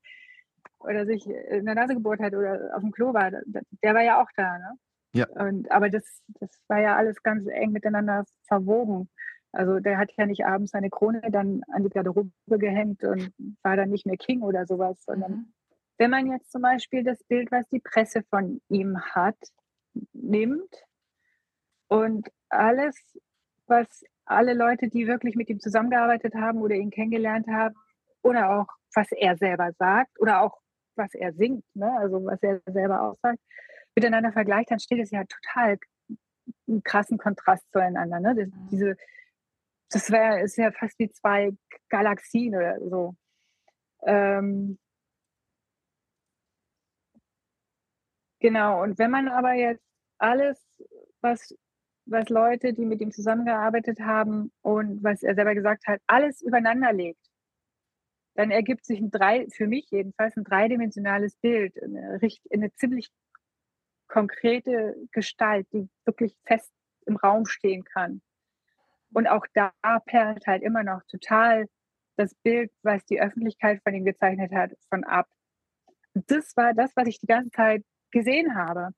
oder 0.80 1.06
sich 1.06 1.28
in 1.28 1.66
der 1.66 1.76
Nase 1.76 1.96
gebohrt 1.96 2.20
hat 2.22 2.34
oder 2.36 2.76
auf'm 2.78 2.92
Klo 2.92 3.14
war, 3.14 3.32
der 3.32 3.94
war 3.96 4.02
ja 4.04 4.22
auch 4.22 4.30
da, 4.36 4.58
ne? 4.60 4.74
Ja. 5.14 5.30
Und 5.30 5.72
aber 5.72 5.90
das 5.90 6.22
das 6.40 6.50
war 6.70 6.80
ja 6.82 6.96
alles 6.98 7.24
ganz 7.24 7.48
eng 7.48 7.72
miteinander 7.74 8.26
verwoben. 8.48 9.10
Also, 9.54 9.80
der 9.80 9.98
hat 10.00 10.12
ja 10.18 10.26
nicht 10.28 10.46
abends 10.46 10.72
seine 10.74 10.90
Krone 10.92 11.22
dann 11.32 11.64
an 11.74 11.84
die 11.84 11.90
Garderobe 11.90 12.32
gehängt 12.48 13.04
und 13.06 13.34
war 13.64 13.78
dann 13.78 13.90
nicht 13.92 14.06
mehr 14.08 14.18
King 14.18 14.42
oder 14.44 14.66
so 14.68 14.80
was, 14.80 15.04
sondern 15.06 15.40
Mhm. 15.40 15.54
wenn 16.00 16.12
man 16.12 16.28
jetzt 16.28 16.52
zum 16.52 16.62
Beispiel 16.64 17.04
das 17.04 17.24
Bild, 17.26 17.52
was 17.52 17.68
die 17.70 17.82
Presse 17.82 18.24
von 18.30 18.62
ihm 18.70 19.00
hat, 19.02 19.38
nimmt 20.14 20.86
und 21.90 22.30
alles, 22.50 22.96
was 23.68 23.88
alle 24.26 24.54
Leute, 24.54 24.90
die 24.90 25.08
wirklich 25.08 25.36
mit 25.36 25.50
ihm 25.50 25.60
zusammengearbeitet 25.60 26.36
haben 26.36 26.62
oder 26.62 26.76
ihn 26.76 26.92
kennengelernt 26.92 27.48
haben 27.48 27.76
oder 28.22 28.52
auch 28.60 28.68
was 28.94 29.12
er 29.12 29.38
selber 29.38 29.72
sagt 29.74 30.20
oder 30.20 30.42
auch 30.42 30.60
was 31.00 31.16
er 31.16 31.34
singt, 31.34 31.66
ne, 31.76 31.92
also 32.00 32.26
was 32.26 32.44
er 32.44 32.62
selber 32.68 33.04
aussagt, 33.04 33.40
miteinander 33.96 34.34
vergleicht, 34.34 34.72
dann 34.72 34.80
steht 34.82 35.02
es 35.02 35.12
ja 35.12 35.24
total 35.26 35.80
im 36.68 36.84
krassen 36.84 37.18
Kontrast 37.20 37.66
zueinander, 37.74 38.22
ne? 38.22 38.36
Das 38.36 38.48
Mhm. 38.50 38.70
diese 38.72 38.98
das 39.92 40.12
wäre 40.12 40.42
ist 40.42 40.58
ja 40.58 40.72
fast 40.72 41.00
wie 41.00 41.12
2 41.12 41.52
G 41.52 41.58
Galaxien 41.90 42.56
oder 42.56 42.80
so. 42.90 43.16
Ähm 44.06 44.78
Genau, 48.42 48.82
und 48.84 48.98
wenn 49.00 49.12
man 49.12 49.28
aber 49.28 49.54
jetzt 49.54 49.84
alles, 50.18 50.58
was 51.22 51.56
was 52.06 52.30
Leute, 52.30 52.74
die 52.74 52.86
mit 52.86 53.02
ihm 53.02 53.12
zusammengearbeitet 53.12 54.00
haben 54.00 54.52
und 54.64 55.04
was 55.04 55.22
er 55.22 55.36
selber 55.36 55.54
gesagt 55.54 55.86
hat, 55.88 56.02
alles 56.08 56.42
übereinander 56.42 56.92
legt 56.92 57.29
dann 58.40 58.52
ergibt 58.52 58.86
sich 58.86 59.00
'n 59.02 59.12
drei 59.12 59.48
für 59.54 59.68
mich 59.68 59.88
jedenfalls 59.92 60.38
'n 60.38 60.46
dreidimensionales 60.46 61.36
Bild, 61.38 61.76
'ne 61.76 62.20
richt 62.22 62.42
'ne 62.56 62.74
ziemlich 62.76 63.10
konkrete 64.08 64.96
Gestalt, 65.12 65.68
die 65.74 65.90
wirklich 66.06 66.36
fest 66.46 66.72
im 67.06 67.18
Raum 67.18 67.46
stehen 67.46 67.84
kann. 67.84 68.22
Und 69.14 69.28
auch 69.28 69.46
da 69.54 69.72
perlt 70.06 70.48
halt 70.48 70.64
immer 70.64 70.84
noch 70.84 71.02
total 71.10 71.68
das 72.18 72.36
Bild, 72.44 72.72
was 72.84 73.06
die 73.06 73.22
Öffentlichkeit 73.22 73.82
von 73.84 73.94
ihm 73.96 74.06
gezeichnet 74.06 74.52
hat, 74.54 74.72
von 74.90 75.04
ab. 75.06 75.28
Das 76.14 76.56
war 76.58 76.74
das, 76.74 76.92
was 76.96 77.08
ich 77.08 77.20
die 77.20 77.28
ganze 77.28 77.52
Zeit 77.52 77.84
gesehen 78.12 78.56
habe. 78.56 78.90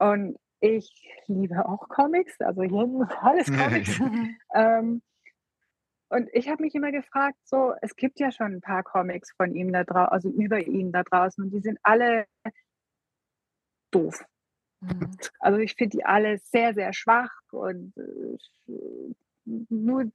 Und 0.00 0.36
ich 0.60 0.90
liebe 1.26 1.66
auch 1.68 1.88
Comics, 1.88 2.40
also 2.40 2.62
hier 2.62 3.08
alles 3.22 3.52
Comics. 3.52 4.00
Ähm, 4.54 5.02
und 6.14 6.28
ich 6.32 6.48
habe 6.48 6.62
mich 6.62 6.74
immer 6.74 6.92
gefragt, 6.92 7.38
so, 7.44 7.74
es 7.82 7.96
gibt 7.96 8.20
ja 8.20 8.32
schon 8.32 8.54
'n 8.54 8.60
paar 8.62 8.82
Comics 8.84 9.32
von 9.36 9.54
ihm 9.54 9.72
da 9.72 9.84
drau 9.84 10.04
also 10.06 10.30
über 10.30 10.60
ihn 10.66 10.92
da 10.92 11.02
draußen 11.04 11.44
und 11.44 11.50
die 11.52 11.60
sind 11.60 11.78
alle 11.82 12.26
doof. 13.94 14.24
Mhm. 14.82 15.18
Also, 15.40 15.58
ich 15.60 15.74
finde 15.76 15.98
die 15.98 16.04
alle 16.06 16.38
sehr, 16.38 16.74
sehr 16.74 16.92
schwach 16.94 17.32
und, 17.52 17.94
äh, 17.98 18.38
nur 19.70 20.10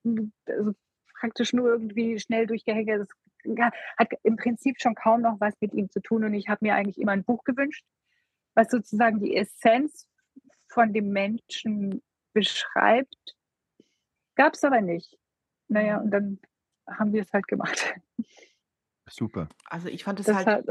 also 0.48 0.74
praktisch 1.20 1.54
nur 1.54 1.70
irgendwie 1.70 2.20
schnell 2.20 2.48
durchgehängt. 2.48 2.90
Das 2.90 3.10
hat 3.98 4.10
im 4.24 4.38
Prinzip 4.38 4.82
schon 4.82 4.96
kaum 4.96 5.22
noch 5.22 5.40
was 5.42 5.56
mit 5.62 5.74
ihm 5.74 5.90
zu 5.92 6.02
tun 6.02 6.24
und 6.26 6.34
ich 6.36 6.50
habe 6.50 6.60
mir 6.66 6.76
eigentlich 6.76 7.00
immer 7.00 7.14
'n 7.14 7.24
Buch 7.26 7.44
gewünscht, 7.46 7.86
was 8.56 8.70
sozusagen 8.72 9.20
die 9.22 9.36
Essenz 9.38 10.08
von 10.70 10.94
dem 10.94 11.10
Menschen 11.12 12.04
beschreibt. 12.34 13.36
Gab's 14.38 14.64
aber 14.64 14.82
nicht. 14.82 15.18
Na 15.70 15.82
ja, 15.82 15.98
Mhm. 15.98 16.04
und 16.04 16.12
dann 16.12 16.40
haben 16.88 17.14
wir's 17.14 17.32
halt 17.34 17.48
gemacht. 17.48 17.94
Super. 19.08 19.50
Also, 19.70 19.88
ich 19.88 20.04
fand 20.04 20.20
es 20.20 20.26
Deshalb 20.28 20.48
halt 20.48 20.66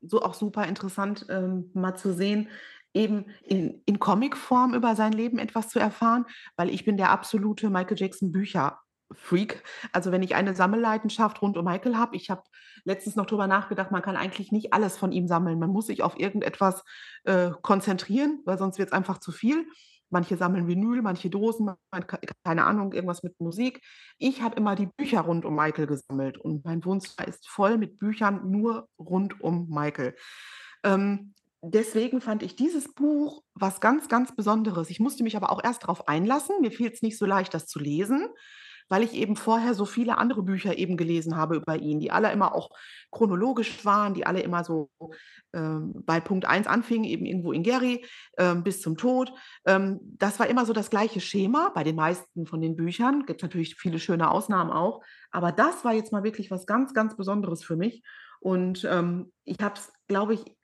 so 0.00 0.22
auch 0.22 0.34
super 0.34 0.66
interessant, 0.66 1.26
ähm, 1.28 1.70
mal 1.74 1.94
zu 1.96 2.12
sehen, 2.12 2.48
eben 2.94 3.26
in 3.44 3.82
in 3.86 3.98
Comicform 3.98 4.74
über 4.74 4.94
sein 4.96 5.12
Leben 5.12 5.38
etwas 5.38 5.68
zu 5.68 5.78
erfahren, 5.78 6.26
weil 6.56 6.70
ich 6.70 6.84
bin 6.84 6.96
der 6.96 7.10
absolute 7.10 7.70
Michael 7.70 7.98
Jackson 7.98 8.32
Bücher-Freak. 8.32 9.62
Also, 9.92 10.12
wenn 10.12 10.22
ich 10.22 10.34
eine 10.34 10.54
Sammelleidenschaft 10.54 11.42
rund 11.42 11.56
um 11.56 11.64
Michael 11.64 11.96
habe 11.96 12.16
ich 12.16 12.30
habe 12.30 12.42
letztens 12.84 13.16
noch 13.16 13.26
drüber 13.26 13.46
nachgedacht, 13.46 13.90
man 13.90 14.02
kann 14.02 14.16
eigentlich 14.16 14.52
nicht 14.52 14.72
alles 14.72 14.96
von 14.96 15.12
ihm 15.12 15.26
sammeln. 15.26 15.58
Man 15.58 15.70
muss 15.70 15.86
sich 15.86 16.02
auf 16.02 16.18
irgendetwas, 16.18 16.84
äh, 17.24 17.50
konzentrieren, 17.62 18.40
weil 18.44 18.58
sonst 18.58 18.78
wird's 18.78 18.92
einfach 18.92 19.18
zu 19.18 19.32
viel. 19.32 19.66
Manche 20.10 20.36
sammeln 20.36 20.66
Vinyl, 20.66 21.02
manche 21.02 21.30
Dosen, 21.30 21.70
keine 22.44 22.64
Ahnung, 22.64 22.92
irgendwas 22.92 23.22
mit 23.22 23.38
Musik. 23.40 23.82
Ich 24.18 24.42
habe 24.42 24.56
immer 24.56 24.74
die 24.74 24.86
Bücher 24.86 25.20
rund 25.20 25.44
um 25.44 25.54
Michael 25.54 25.86
gesammelt 25.86 26.38
und 26.38 26.64
mein 26.64 26.84
Wohnzimmer 26.84 27.28
ist 27.28 27.48
voll 27.48 27.78
mit 27.78 27.98
Büchern 27.98 28.50
nur 28.50 28.88
rund 28.98 29.40
um 29.40 29.68
Michael. 29.68 30.14
Ähm, 30.84 31.34
deswegen 31.62 32.20
fand 32.20 32.42
ich 32.42 32.56
dieses 32.56 32.94
Buch 32.94 33.42
was 33.54 33.80
ganz, 33.80 34.08
ganz 34.08 34.34
Besonderes. 34.34 34.90
Ich 34.90 35.00
musste 35.00 35.22
mich 35.22 35.36
aber 35.36 35.50
auch 35.50 35.62
erst 35.62 35.86
drauf 35.86 36.08
einlassen. 36.08 36.60
Mir 36.60 36.70
fiel's 36.70 37.02
nicht 37.02 37.18
so 37.18 37.26
leicht, 37.26 37.52
das 37.54 37.66
zu 37.66 37.78
lesen, 37.78 38.28
weil 38.88 39.02
ich 39.02 39.12
eben 39.14 39.36
vorher 39.36 39.74
so 39.74 39.84
viele 39.84 40.18
andere 40.18 40.42
Bücher 40.42 40.76
eben 40.78 40.96
gelesen 40.96 41.36
habe 41.36 41.56
über 41.56 41.76
ihn, 41.76 42.00
die 42.00 42.10
alle 42.10 42.32
immer 42.32 42.54
auch 42.54 42.70
chronologisch 43.10 43.84
waren, 43.84 44.14
die 44.14 44.26
alle 44.26 44.40
immer 44.40 44.64
so, 44.64 44.90
ähm, 45.52 45.92
bei 46.04 46.20
Punkt 46.20 46.44
1 46.46 46.66
anfingen, 46.66 47.04
eben 47.04 47.26
irgendwo 47.26 47.52
in 47.52 47.62
Gary, 47.62 48.04
ähm, 48.38 48.62
bis 48.62 48.80
zum 48.80 48.96
Tod. 48.96 49.32
Ähm, 49.66 50.00
das 50.02 50.38
war 50.38 50.46
immer 50.46 50.66
so 50.66 50.72
das 50.72 50.90
gleiche 50.90 51.20
Schema 51.20 51.70
bei 51.74 51.84
den 51.84 51.96
meisten 51.96 52.46
von 52.46 52.60
den 52.60 52.76
Büchern. 52.76 53.26
Gibt 53.26 53.42
natürlich 53.42 53.76
viele 53.76 53.98
schöne 53.98 54.30
Ausnahmen 54.30 54.70
auch, 54.70 55.02
aber 55.30 55.52
das 55.52 55.84
war 55.84 55.94
jetzt 55.94 56.12
mal 56.12 56.24
wirklich 56.24 56.50
was 56.50 56.66
ganz, 56.66 56.94
ganz 56.94 57.16
Besonderes 57.16 57.64
für 57.64 57.76
mich. 57.76 58.02
Und, 58.40 58.84
ähm, 58.84 59.32
ich 59.44 59.58
habe 59.60 59.74
es, 59.74 59.92
glaube 60.06 60.34
ich 60.34 60.58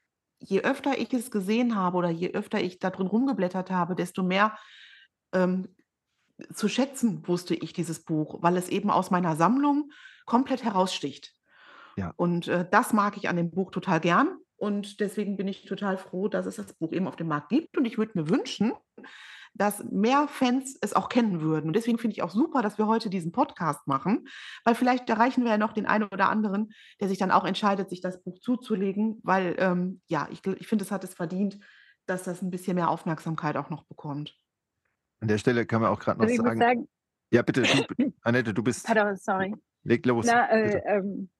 je 0.46 0.60
öfter 0.62 0.98
ich 0.98 1.12
es 1.12 1.30
gesehen 1.30 1.74
habe 1.74 1.96
oder 1.96 2.10
je 2.10 2.32
öfter 2.32 2.60
ich 2.60 2.78
da 2.78 2.90
drin 2.90 3.06
rumgeblättert 3.06 3.70
habe, 3.70 3.94
desto 3.94 4.22
mehr, 4.22 4.56
ähm, 5.32 5.73
zu 6.53 6.68
schätzen 6.68 7.27
wusste 7.29 7.55
ich 7.55 7.73
dieses 7.73 8.05
Buch, 8.05 8.38
weil 8.42 8.57
es 8.57 8.68
eben 8.68 8.90
aus 8.90 9.11
meiner 9.11 9.37
Sammlung 9.37 9.90
komplett 10.27 10.64
heraussticht. 10.64 11.33
Ja. 11.97 12.14
Und, 12.16 12.49
äh, 12.49 12.66
das 12.70 12.92
mag 12.92 13.16
ich 13.16 13.29
an 13.29 13.37
dem 13.37 13.51
Buch 13.51 13.70
total 13.70 14.01
gern 14.01 14.38
und 14.57 15.01
deswegen 15.01 15.37
bin 15.37 15.49
ich 15.49 15.64
total 15.66 15.99
froh, 15.99 16.29
dass 16.29 16.47
es 16.47 16.57
das 16.57 16.75
Buch 16.75 16.92
eben 16.92 17.09
auf 17.09 17.16
dem 17.16 17.29
Markt 17.29 17.51
gibt 17.51 17.77
und 17.77 17.85
ich 17.87 17.99
würde 17.99 18.12
mir 18.16 18.29
wünschen, 18.31 18.73
dass 19.55 19.85
mehr 19.85 20.29
Fans 20.29 20.77
es 20.81 20.94
auch 20.94 21.09
kennen 21.09 21.40
würden. 21.40 21.68
Und 21.68 21.77
deswegen 21.77 21.99
finde 21.99 22.14
ich 22.16 22.23
auch 22.23 22.31
super, 22.31 22.62
dass 22.62 22.79
wir 22.79 22.87
heute 22.88 23.11
diesen 23.11 23.33
Podcast 23.33 23.87
machen, 23.87 24.27
weil 24.64 24.75
vielleicht 24.75 25.09
erreichen 25.11 25.44
wir 25.44 25.53
ja 25.53 25.59
noch 25.59 25.73
den 25.73 25.87
einen 25.87 26.05
oder 26.05 26.29
anderen, 26.29 26.73
der 27.01 27.09
sich 27.09 27.18
dann 27.18 27.31
auch 27.31 27.44
entscheidet, 27.44 27.88
sich 27.90 28.01
das 28.01 28.23
Buch 28.23 28.40
zuzulegen, 28.40 29.20
weil, 29.23 29.55
ähm, 29.59 30.03
ja, 30.09 30.29
ich 30.31 30.44
ich 30.47 30.66
finde, 30.68 30.85
es 30.85 30.90
hat 30.90 31.05
es 31.05 31.14
verdient, 31.14 31.59
dass 32.07 32.25
das 32.25 32.42
'n 32.42 32.51
bisschen 32.51 32.75
mehr 32.77 32.90
Aufmerksamkeit 32.90 33.57
auch 33.57 33.70
noch 33.70 33.85
bekommt. 33.87 34.37
An 35.24 35.28
der 35.28 35.38
Stelle 35.38 35.64
kann 35.64 35.80
man 35.80 35.90
auch 35.90 36.00
grad 36.00 36.18
noch 36.18 36.28
Also, 36.28 36.42
sagen 36.44 36.60
sagen 36.60 36.88
ja, 37.32 37.40
bitte, 37.42 37.66
du 37.66 37.87
Annette, 38.22 38.52
du 38.52 38.62
bist 38.62 38.87
Pardon, 38.87 39.16
sorry. 39.16 39.54
leg 39.84 40.04
los, 40.06 40.26
Na, 40.26 40.50
äh, 40.50 40.78
ähm, 40.87 41.30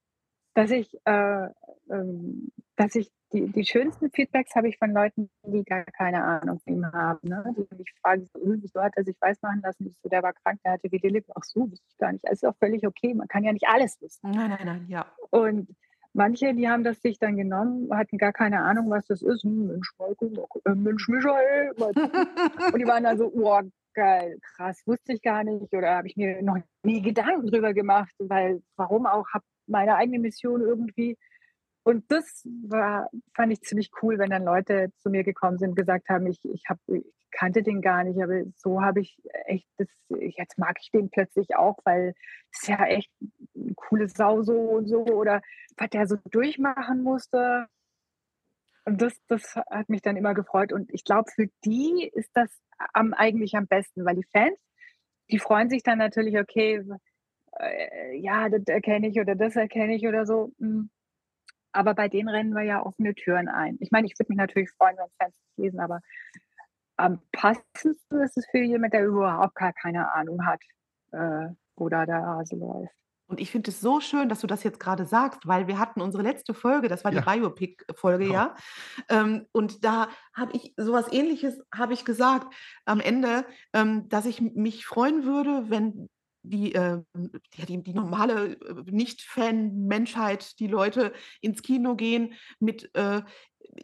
dass 0.55 0.71
ich, 0.71 0.95
äh, 1.07 1.49
ähm 1.91 2.53
dass 2.77 2.95
ich 2.97 3.11
die 3.33 3.47
die 3.53 3.65
schönsten 3.67 4.11
Feedbacks 4.11 4.55
habe 4.57 4.69
ich 4.69 4.79
von 4.79 4.93
Leuten, 4.93 5.31
die 5.47 5.65
gar 5.65 5.85
keine 5.85 6.25
Ahnung 6.25 6.61
von 6.61 6.75
ihm 6.75 6.87
haben, 6.93 7.29
ne? 7.29 7.45
Die 7.57 7.77
mich 7.77 7.93
fragen 8.03 8.27
so: 8.27 8.39
„Äh, 8.41 8.59
wieso 8.63 8.83
hat 8.83 8.95
er 8.97 9.05
sich 9.05 9.17
weiß 9.21 9.43
machen 9.43 9.63
lassen?“ 9.63 9.87
Ich 9.89 9.97
so: 10.03 10.09
„Der 10.09 10.23
war 10.23 10.33
krank, 10.35 10.61
der 10.65 10.73
hatte 10.73 10.91
Vitiligo.“ 10.93 11.33
„Ach 11.37 11.45
so, 11.45 11.71
wusste 11.71 11.87
ich 11.91 11.99
gar 11.99 12.13
nicht.“ 12.13 12.27
Also, 12.29 12.49
ist 12.49 12.55
auch 12.55 12.59
völlig 12.59 12.87
okay, 12.87 13.15
man 13.15 13.29
kann 13.29 13.45
ja 13.45 13.53
nicht 13.53 13.69
alles 13.69 14.01
wissen. 14.01 14.21
Nein, 14.31 14.51
nein, 14.51 14.67
nein, 14.67 14.87
ja. 14.89 15.07
Und 15.31 15.69
manche, 16.15 16.55
die 16.55 16.69
haben 16.69 16.85
das 16.85 17.03
sich 17.03 17.19
dann 17.19 17.37
genommen, 17.37 17.89
hatten 17.93 18.19
gar 18.19 18.33
keine 18.33 18.63
Ahnung, 18.63 18.89
was 18.91 19.07
das 19.07 19.23
ist. 19.23 19.43
Hm, 19.43 19.67
Mensch, 19.67 19.93
Michael, 19.99 20.45
äh, 20.65 20.75
Mensch, 20.75 21.09
Michael. 21.09 21.73
Und 22.73 22.79
die 22.79 22.87
waren 22.87 23.05
dann 23.05 23.19
so, 23.19 23.31
oh, 23.35 23.61
geil, 23.95 24.39
krass, 24.41 24.83
wusste 24.87 25.13
ich 25.13 25.23
gar 25.23 25.45
nicht 25.45 25.73
oder 25.73 25.97
habe 25.97 26.09
ich 26.09 26.17
mir 26.17 26.43
noch 26.43 26.59
nie 26.83 27.01
Gedanken 27.01 27.47
drüber 27.47 27.75
gemacht, 27.75 28.13
weil 28.19 28.63
warum 28.77 29.07
auch, 29.07 29.27
habe 29.33 29.45
meine 29.67 29.97
eigene 29.97 30.19
Mission 30.19 30.61
irgendwie. 30.61 31.17
Und 31.85 32.11
das 32.11 32.47
war, 32.67 33.09
fand 33.35 33.53
ich 33.53 33.61
ziemlich 33.61 33.91
cool, 34.03 34.19
wenn 34.19 34.31
dann 34.31 34.45
Leute 34.45 34.91
zu 34.99 35.11
mir 35.11 35.23
gekommen 35.23 35.59
sind 35.59 35.71
und 35.71 35.77
gesagt 35.77 36.09
haben, 36.09 36.27
ich, 36.27 36.39
ich, 36.45 36.65
hab, 36.69 36.79
ich 36.87 37.05
kannte 37.35 37.63
den 37.63 37.83
gar 37.83 38.05
nicht, 38.05 38.23
aber 38.23 38.43
so 38.57 38.81
habe 38.81 39.01
ich 39.01 39.21
echt 39.47 39.69
das, 39.77 39.89
jetzt 40.09 40.57
mag 40.59 40.77
ich 40.81 40.91
den 40.91 41.11
plötzlich 41.11 41.57
auch, 41.57 41.79
weil 41.85 42.15
es 42.53 42.67
ja 42.67 42.85
echt 42.87 43.11
eine 43.55 43.75
coole 43.75 44.09
Sau 44.09 44.43
so 44.43 44.55
und 44.55 44.87
so 44.87 45.05
oder 45.05 45.43
was 45.77 45.91
der 45.91 46.07
so 46.07 46.17
durchmachen 46.31 47.03
musste. 47.03 47.67
Und 48.85 49.01
das, 49.01 49.19
das 49.29 49.57
hat 49.57 49.89
mich 49.89 50.03
dann 50.03 50.17
immer 50.17 50.35
gefreut. 50.35 50.73
Und 50.73 50.93
ich 50.93 51.05
glaube, 51.05 51.31
für 51.35 51.49
die 51.65 52.11
ist 52.13 52.31
das 52.35 52.51
am, 52.93 53.15
eigentlich 53.15 53.55
am 53.57 53.67
besten, 53.67 54.05
weil 54.05 54.17
die 54.17 54.29
Fans, 54.31 54.59
die 55.31 55.39
freuen 55.39 55.71
sich 55.71 55.83
dann 55.83 55.99
natürlich, 55.99 56.39
okay, 56.39 56.85
äh, 57.59 58.17
ja, 58.19 58.49
das 58.49 58.63
erkenne 58.67 59.09
ich 59.09 59.19
oder 59.19 59.35
das 59.35 59.57
erkenne 59.57 59.95
ich 59.97 60.07
oder 60.07 60.27
so. 60.27 60.53
Hm. 60.59 60.91
Aber 61.73 61.95
bei 61.95 62.09
denen 62.09 62.29
rennen 62.29 62.53
wir 62.53 62.63
ja 62.63 62.85
offene 62.85 63.15
Türen 63.15 63.49
ein. 63.49 63.79
Ich 63.81 63.91
meine, 63.91 64.07
ich 64.07 64.17
würde 64.19 64.31
mich 64.31 64.39
natürlich 64.39 64.71
freuen, 64.73 64.97
wenn 64.97 65.09
Fans 65.19 65.35
das 65.35 65.57
lesen, 65.57 65.81
aber 65.81 66.01
am 66.97 67.21
passendsten 67.33 68.21
ist 68.23 68.37
es 68.37 68.47
für 68.51 68.59
jemanden, 68.59 68.93
der 68.99 69.07
überhaupt 69.07 69.55
gar 69.57 69.73
keine 69.73 70.13
Ahnung 70.15 70.45
hat, 70.47 70.61
äh, 71.13 71.49
wo 71.77 71.89
da 71.89 72.07
der 72.07 72.25
Hase 72.25 72.57
läuft. 72.57 72.93
Und 73.27 73.41
ich 73.41 73.51
finde 73.51 73.71
es 73.71 73.81
so 73.81 74.01
schön, 74.01 74.29
dass 74.29 74.41
du 74.41 74.47
das 74.47 74.63
jetzt 74.65 74.79
gerade 74.79 75.07
sagst, 75.07 75.47
weil 75.47 75.67
wir 75.67 75.79
hatten 75.79 76.03
unsere 76.03 76.23
letzte 76.23 76.53
Folge, 76.53 76.89
das 76.89 77.05
war 77.05 77.11
die 77.11 77.17
Ja. 77.19 77.23
Biopic-Folge, 77.23 78.25
Genau. 78.27 78.35
ja. 78.35 78.55
Ähm, 79.09 79.47
und 79.53 79.83
da 79.85 80.09
habe 80.35 80.53
ich 80.55 80.75
sowas 80.77 81.07
Ähnliches 81.11 81.59
habe 81.75 81.95
ich 81.95 82.05
gesagt 82.05 82.55
am 82.85 83.01
Ende, 83.01 83.47
ähm, 83.73 84.09
dass 84.11 84.27
ich 84.27 84.41
mich 84.43 84.85
freuen 84.85 85.25
würde, 85.25 85.71
wenn 85.71 86.09
die, 86.47 86.75
äh, 86.75 87.01
die 87.17 87.83
die 87.83 87.95
normale, 87.95 88.57
äh, 88.57 88.83
Nicht-Fan-Menschheit, 88.91 90.59
die 90.61 90.67
Leute 90.67 91.15
ins 91.41 91.63
Kino 91.63 91.97
gehen 91.97 92.35
mit, 92.61 92.95
äh, 92.95 93.23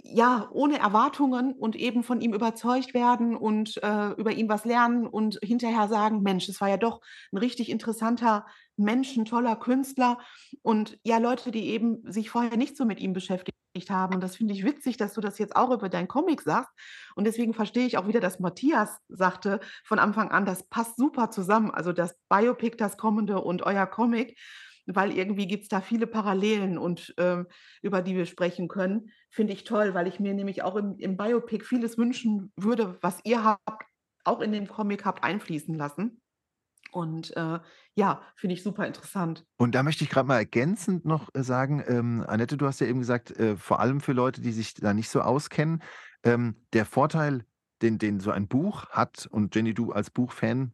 ja, 0.02 0.48
ohne 0.52 0.78
Erwartungen 0.78 1.52
und 1.52 1.76
eben 1.76 2.02
von 2.02 2.20
ihm 2.20 2.34
überzeugt 2.34 2.94
werden 2.94 3.36
und, 3.36 3.82
äh, 3.82 4.10
über 4.12 4.32
ihn 4.32 4.48
was 4.48 4.64
lernen 4.64 5.06
und 5.06 5.38
hinterher 5.42 5.88
sagen: 5.88 6.22
„Mensch, 6.22 6.48
es 6.48 6.60
war 6.60 6.68
ja 6.68 6.76
doch 6.76 7.00
'n 7.32 7.38
richtig 7.38 7.70
interessanter 7.70 8.46
Mensch, 8.76 9.16
'n 9.16 9.24
toller 9.24 9.56
Künstler.“ 9.56 10.18
Und 10.62 10.98
ja, 11.04 11.18
Leute, 11.18 11.50
die 11.50 11.66
eben 11.70 12.02
sich 12.10 12.30
vorher 12.30 12.56
nicht 12.56 12.76
so 12.76 12.84
mit 12.84 13.00
ihm 13.00 13.12
beschäftigt 13.12 13.54
haben. 13.88 14.14
Und 14.16 14.22
das 14.22 14.36
finde 14.36 14.52
ich 14.54 14.64
witzig, 14.64 14.96
dass 14.96 15.14
du 15.14 15.20
das 15.20 15.38
jetzt 15.38 15.56
auch 15.56 15.70
über 15.70 15.88
deinen 15.88 16.08
Comic 16.08 16.42
sagst. 16.42 16.72
Und 17.14 17.24
deswegen 17.26 17.54
verstehe 17.54 17.86
ich 17.86 17.98
auch 17.98 18.08
wieder, 18.08 18.20
dass 18.20 18.40
Matthias 18.40 18.98
sagte 19.08 19.60
von 19.84 19.98
Anfang 19.98 20.30
an, 20.30 20.44
das 20.44 20.68
passt 20.68 20.96
super 20.96 21.30
zusammen. 21.30 21.70
Also, 21.70 21.92
das 21.92 22.16
Biopic, 22.28 22.76
das 22.76 22.96
kommende 22.96 23.40
und 23.40 23.62
euer 23.62 23.86
Comic, 23.86 24.38
weil 24.94 25.12
irgendwie 25.12 25.46
gibt's 25.46 25.68
da 25.68 25.80
viele 25.80 26.06
Parallelen 26.06 26.78
und, 26.78 27.14
ähm, 27.18 27.46
über 27.82 28.02
die 28.02 28.16
wir 28.16 28.26
sprechen 28.26 28.68
können. 28.68 29.10
Finde 29.30 29.52
ich 29.52 29.64
toll, 29.64 29.94
weil 29.94 30.06
ich 30.06 30.20
mir 30.20 30.34
nämlich 30.34 30.62
auch 30.62 30.76
im 30.76 30.96
im 30.98 31.16
Biopic 31.16 31.64
vieles 31.64 31.98
wünschen 31.98 32.52
würde, 32.56 32.98
was 33.00 33.20
ihr 33.24 33.44
habt 33.44 33.84
auch 34.24 34.40
in 34.40 34.52
dem 34.52 34.68
Comic 34.68 35.04
habt 35.04 35.24
einfließen 35.24 35.74
lassen. 35.74 36.20
Und, 36.92 37.36
äh, 37.36 37.60
ja, 37.94 38.22
finde 38.34 38.54
ich 38.54 38.62
super 38.62 38.86
interessant. 38.86 39.44
Und 39.56 39.74
da 39.74 39.82
möchte 39.82 40.02
ich 40.02 40.10
gerade 40.10 40.26
mal 40.26 40.38
ergänzend 40.38 41.04
noch, 41.04 41.28
äh, 41.34 41.42
sagen, 41.42 41.84
ähm, 41.86 42.24
Annette, 42.26 42.56
du 42.56 42.66
hast 42.66 42.80
ja 42.80 42.86
eben 42.86 42.98
gesagt, 42.98 43.30
äh, 43.38 43.56
vor 43.56 43.80
allem 43.80 44.00
für 44.00 44.12
Leute, 44.12 44.40
die 44.40 44.52
sich 44.52 44.74
da 44.74 44.92
nicht 44.92 45.08
so 45.08 45.20
auskennen, 45.20 45.82
ähm, 46.24 46.56
der 46.72 46.86
Vorteil, 46.86 47.44
den 47.82 47.98
den 47.98 48.20
so 48.20 48.30
ein 48.30 48.48
Buch 48.48 48.88
hat 48.90 49.26
und 49.30 49.54
Jenny, 49.54 49.72
du 49.72 49.92
als 49.92 50.10
Buchfan 50.10 50.72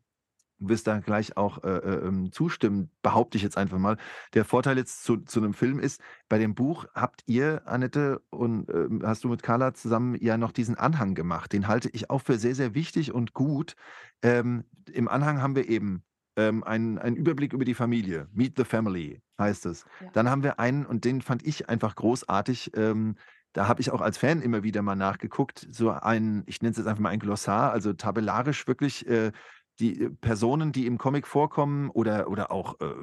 wirst 0.59 0.87
da 0.87 1.01
gleich 1.01 1.37
auch, 1.37 1.63
äh, 1.65 1.69
äh, 1.69 2.07
ähm, 2.09 2.33
zustimmen, 2.33 2.91
behaupte 3.03 3.37
ich 3.39 3.43
jetzt 3.45 3.57
einfach 3.59 3.79
mal. 3.79 3.97
Der 4.35 4.45
Vorteil 4.45 4.79
jetzt 4.79 5.05
zu 5.05 5.19
zu 5.19 5.41
'nem 5.41 5.55
Film 5.55 5.79
ist, 5.81 6.01
bei 6.29 6.39
dem 6.39 6.55
Buch 6.55 6.87
habt 6.95 7.23
ihr, 7.27 7.63
Annette, 7.67 8.21
und, 8.31 8.69
ähm, 8.71 9.03
hast 9.05 9.25
du 9.25 9.29
mit 9.29 9.43
Carla 9.43 9.75
zusammen 9.75 10.17
ja 10.21 10.37
noch 10.39 10.53
diesen 10.53 10.77
Anhang 10.77 11.15
gemacht. 11.15 11.53
Den 11.53 11.69
halte 11.69 11.89
ich 11.91 12.11
auch 12.11 12.23
für 12.23 12.39
sehr, 12.39 12.55
sehr 12.55 12.75
wichtig 12.75 13.13
und 13.13 13.33
gut. 13.35 13.75
Ähm, 14.23 14.65
im 14.93 15.09
Anhang 15.09 15.43
haben 15.43 15.57
wir 15.57 15.69
eben, 15.69 16.05
ähm, 16.37 16.65
einen 16.65 16.99
einen 16.99 17.17
Überblick 17.17 17.53
über 17.53 17.65
die 17.65 17.75
Familie. 17.75 18.29
„Meet 18.33 18.57
the 18.59 18.65
Family“ 18.65 19.21
heißt 19.41 19.67
es. 19.67 19.85
Ja. 20.01 20.13
Dann 20.13 20.29
haben 20.31 20.43
wir 20.43 20.59
einen 20.61 20.87
und 20.87 21.05
den 21.05 21.23
fand 21.23 21.45
ich 21.47 21.69
einfach 21.69 21.95
großartig, 21.97 22.73
ähm, 22.77 23.17
da 23.55 23.69
habe 23.69 23.81
ich 23.81 23.91
auch 23.91 24.03
als 24.03 24.19
Fan 24.19 24.43
immer 24.43 24.63
wieder 24.63 24.83
mal 24.83 24.97
nachgeguckt, 24.97 25.67
so 25.71 25.91
ein 25.91 26.43
ich 26.47 26.61
nenne 26.61 26.73
es 26.73 26.77
jetzt 26.79 26.87
einfach 26.87 27.01
mal 27.03 27.09
ein 27.11 27.21
Glossar, 27.21 27.73
also 27.73 27.93
tabellarisch 27.95 28.67
wirklich, 28.67 29.07
äh, 29.09 29.33
die, 29.81 30.03
äh, 30.05 30.11
Personen, 30.11 30.73
die 30.73 30.87
im 30.87 30.99
Comic 30.99 31.27
vorkommen 31.27 31.91
oder 31.91 32.29
oder 32.29 32.51
auch, 32.53 32.81
äh, 32.81 32.95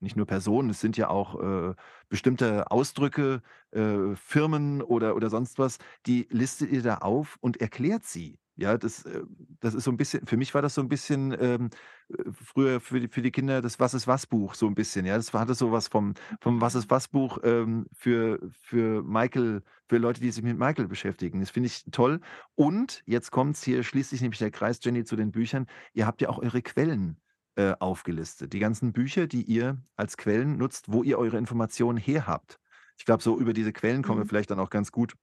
nicht 0.00 0.16
nur 0.16 0.26
Personen, 0.26 0.70
es 0.70 0.80
sind 0.80 0.96
ja 0.96 1.08
auch, 1.08 1.40
äh, 1.40 1.74
bestimmte 2.08 2.70
Ausdrücke, 2.70 3.42
äh, 3.72 4.16
Firmen 4.16 4.82
oder 4.82 5.14
oder 5.16 5.30
sonst 5.30 5.58
was, 5.58 5.78
die 6.06 6.26
listet 6.30 6.70
ihr 6.72 6.82
da 6.82 6.96
auf 6.98 7.36
und 7.40 7.60
erklärt 7.60 8.04
sie. 8.04 8.38
Ja, 8.58 8.76
das, 8.76 9.06
äh 9.06 9.22
das 9.60 9.74
ist 9.74 9.84
so 9.84 9.90
'n 9.90 9.96
bisschen 9.96 10.26
für 10.26 10.36
mich 10.36 10.52
war 10.54 10.60
das 10.60 10.74
so 10.74 10.82
'n 10.82 10.88
bisschen, 10.88 11.34
ähm, 11.40 11.70
äh, 12.10 12.30
früher 12.32 12.80
für 12.80 13.00
die 13.00 13.08
für 13.08 13.22
die 13.22 13.30
Kinder 13.30 13.62
das 13.62 13.80
Was-ist-was-Buch 13.80 14.54
so 14.54 14.66
'n 14.66 14.74
bisschen, 14.74 15.06
ja. 15.06 15.16
Das 15.16 15.32
war 15.32 15.40
hatte 15.40 15.54
so 15.54 15.72
was 15.72 15.88
vom 15.88 16.12
vom 16.42 16.60
Was-ist-was-Buch, 16.60 17.38
ähm, 17.44 17.86
für 17.94 18.38
für 18.60 19.02
Michael 19.02 19.62
für 19.88 19.96
Leute, 19.98 20.20
die 20.20 20.30
sich 20.30 20.42
mit 20.42 20.58
Michael 20.58 20.86
beschäftigen. 20.88 21.40
Das 21.40 21.50
finde 21.50 21.68
ich 21.68 21.84
toll. 21.92 22.20
Und 22.54 23.02
jetzt 23.06 23.30
kommt's, 23.30 23.62
hier 23.62 23.82
schließt 23.82 24.10
sich 24.10 24.20
nämlich 24.20 24.38
der 24.38 24.50
Kreis, 24.50 24.80
Jenny, 24.82 25.04
zu 25.04 25.16
den 25.16 25.32
Büchern. 25.32 25.66
Ihr 25.94 26.06
habt 26.06 26.20
ja 26.20 26.28
auch 26.28 26.38
eure 26.38 26.60
Quellen, 26.62 27.16
äh, 27.56 27.74
aufgelistet. 27.80 28.52
Die 28.52 28.58
ganzen 28.58 28.92
Bücher, 28.92 29.26
die 29.26 29.42
ihr 29.44 29.82
als 29.96 30.16
Quellen 30.18 30.56
nutzt, 30.58 30.86
wo 30.92 31.02
ihr 31.02 31.18
eure 31.18 31.38
Informationen 31.38 31.98
her 31.98 32.26
habt. 32.26 32.58
Ich 32.98 33.04
glaube, 33.06 33.22
so 33.22 33.38
über 33.38 33.52
diese 33.54 33.72
Quellen 33.72 34.02
kommen 34.02 34.20
wir 34.20 34.24
Mhm. 34.24 34.26
vielleicht 34.26 34.50
dann 34.50 34.60
auch 34.60 34.70
ganz 34.70 34.92
gut 34.92 35.14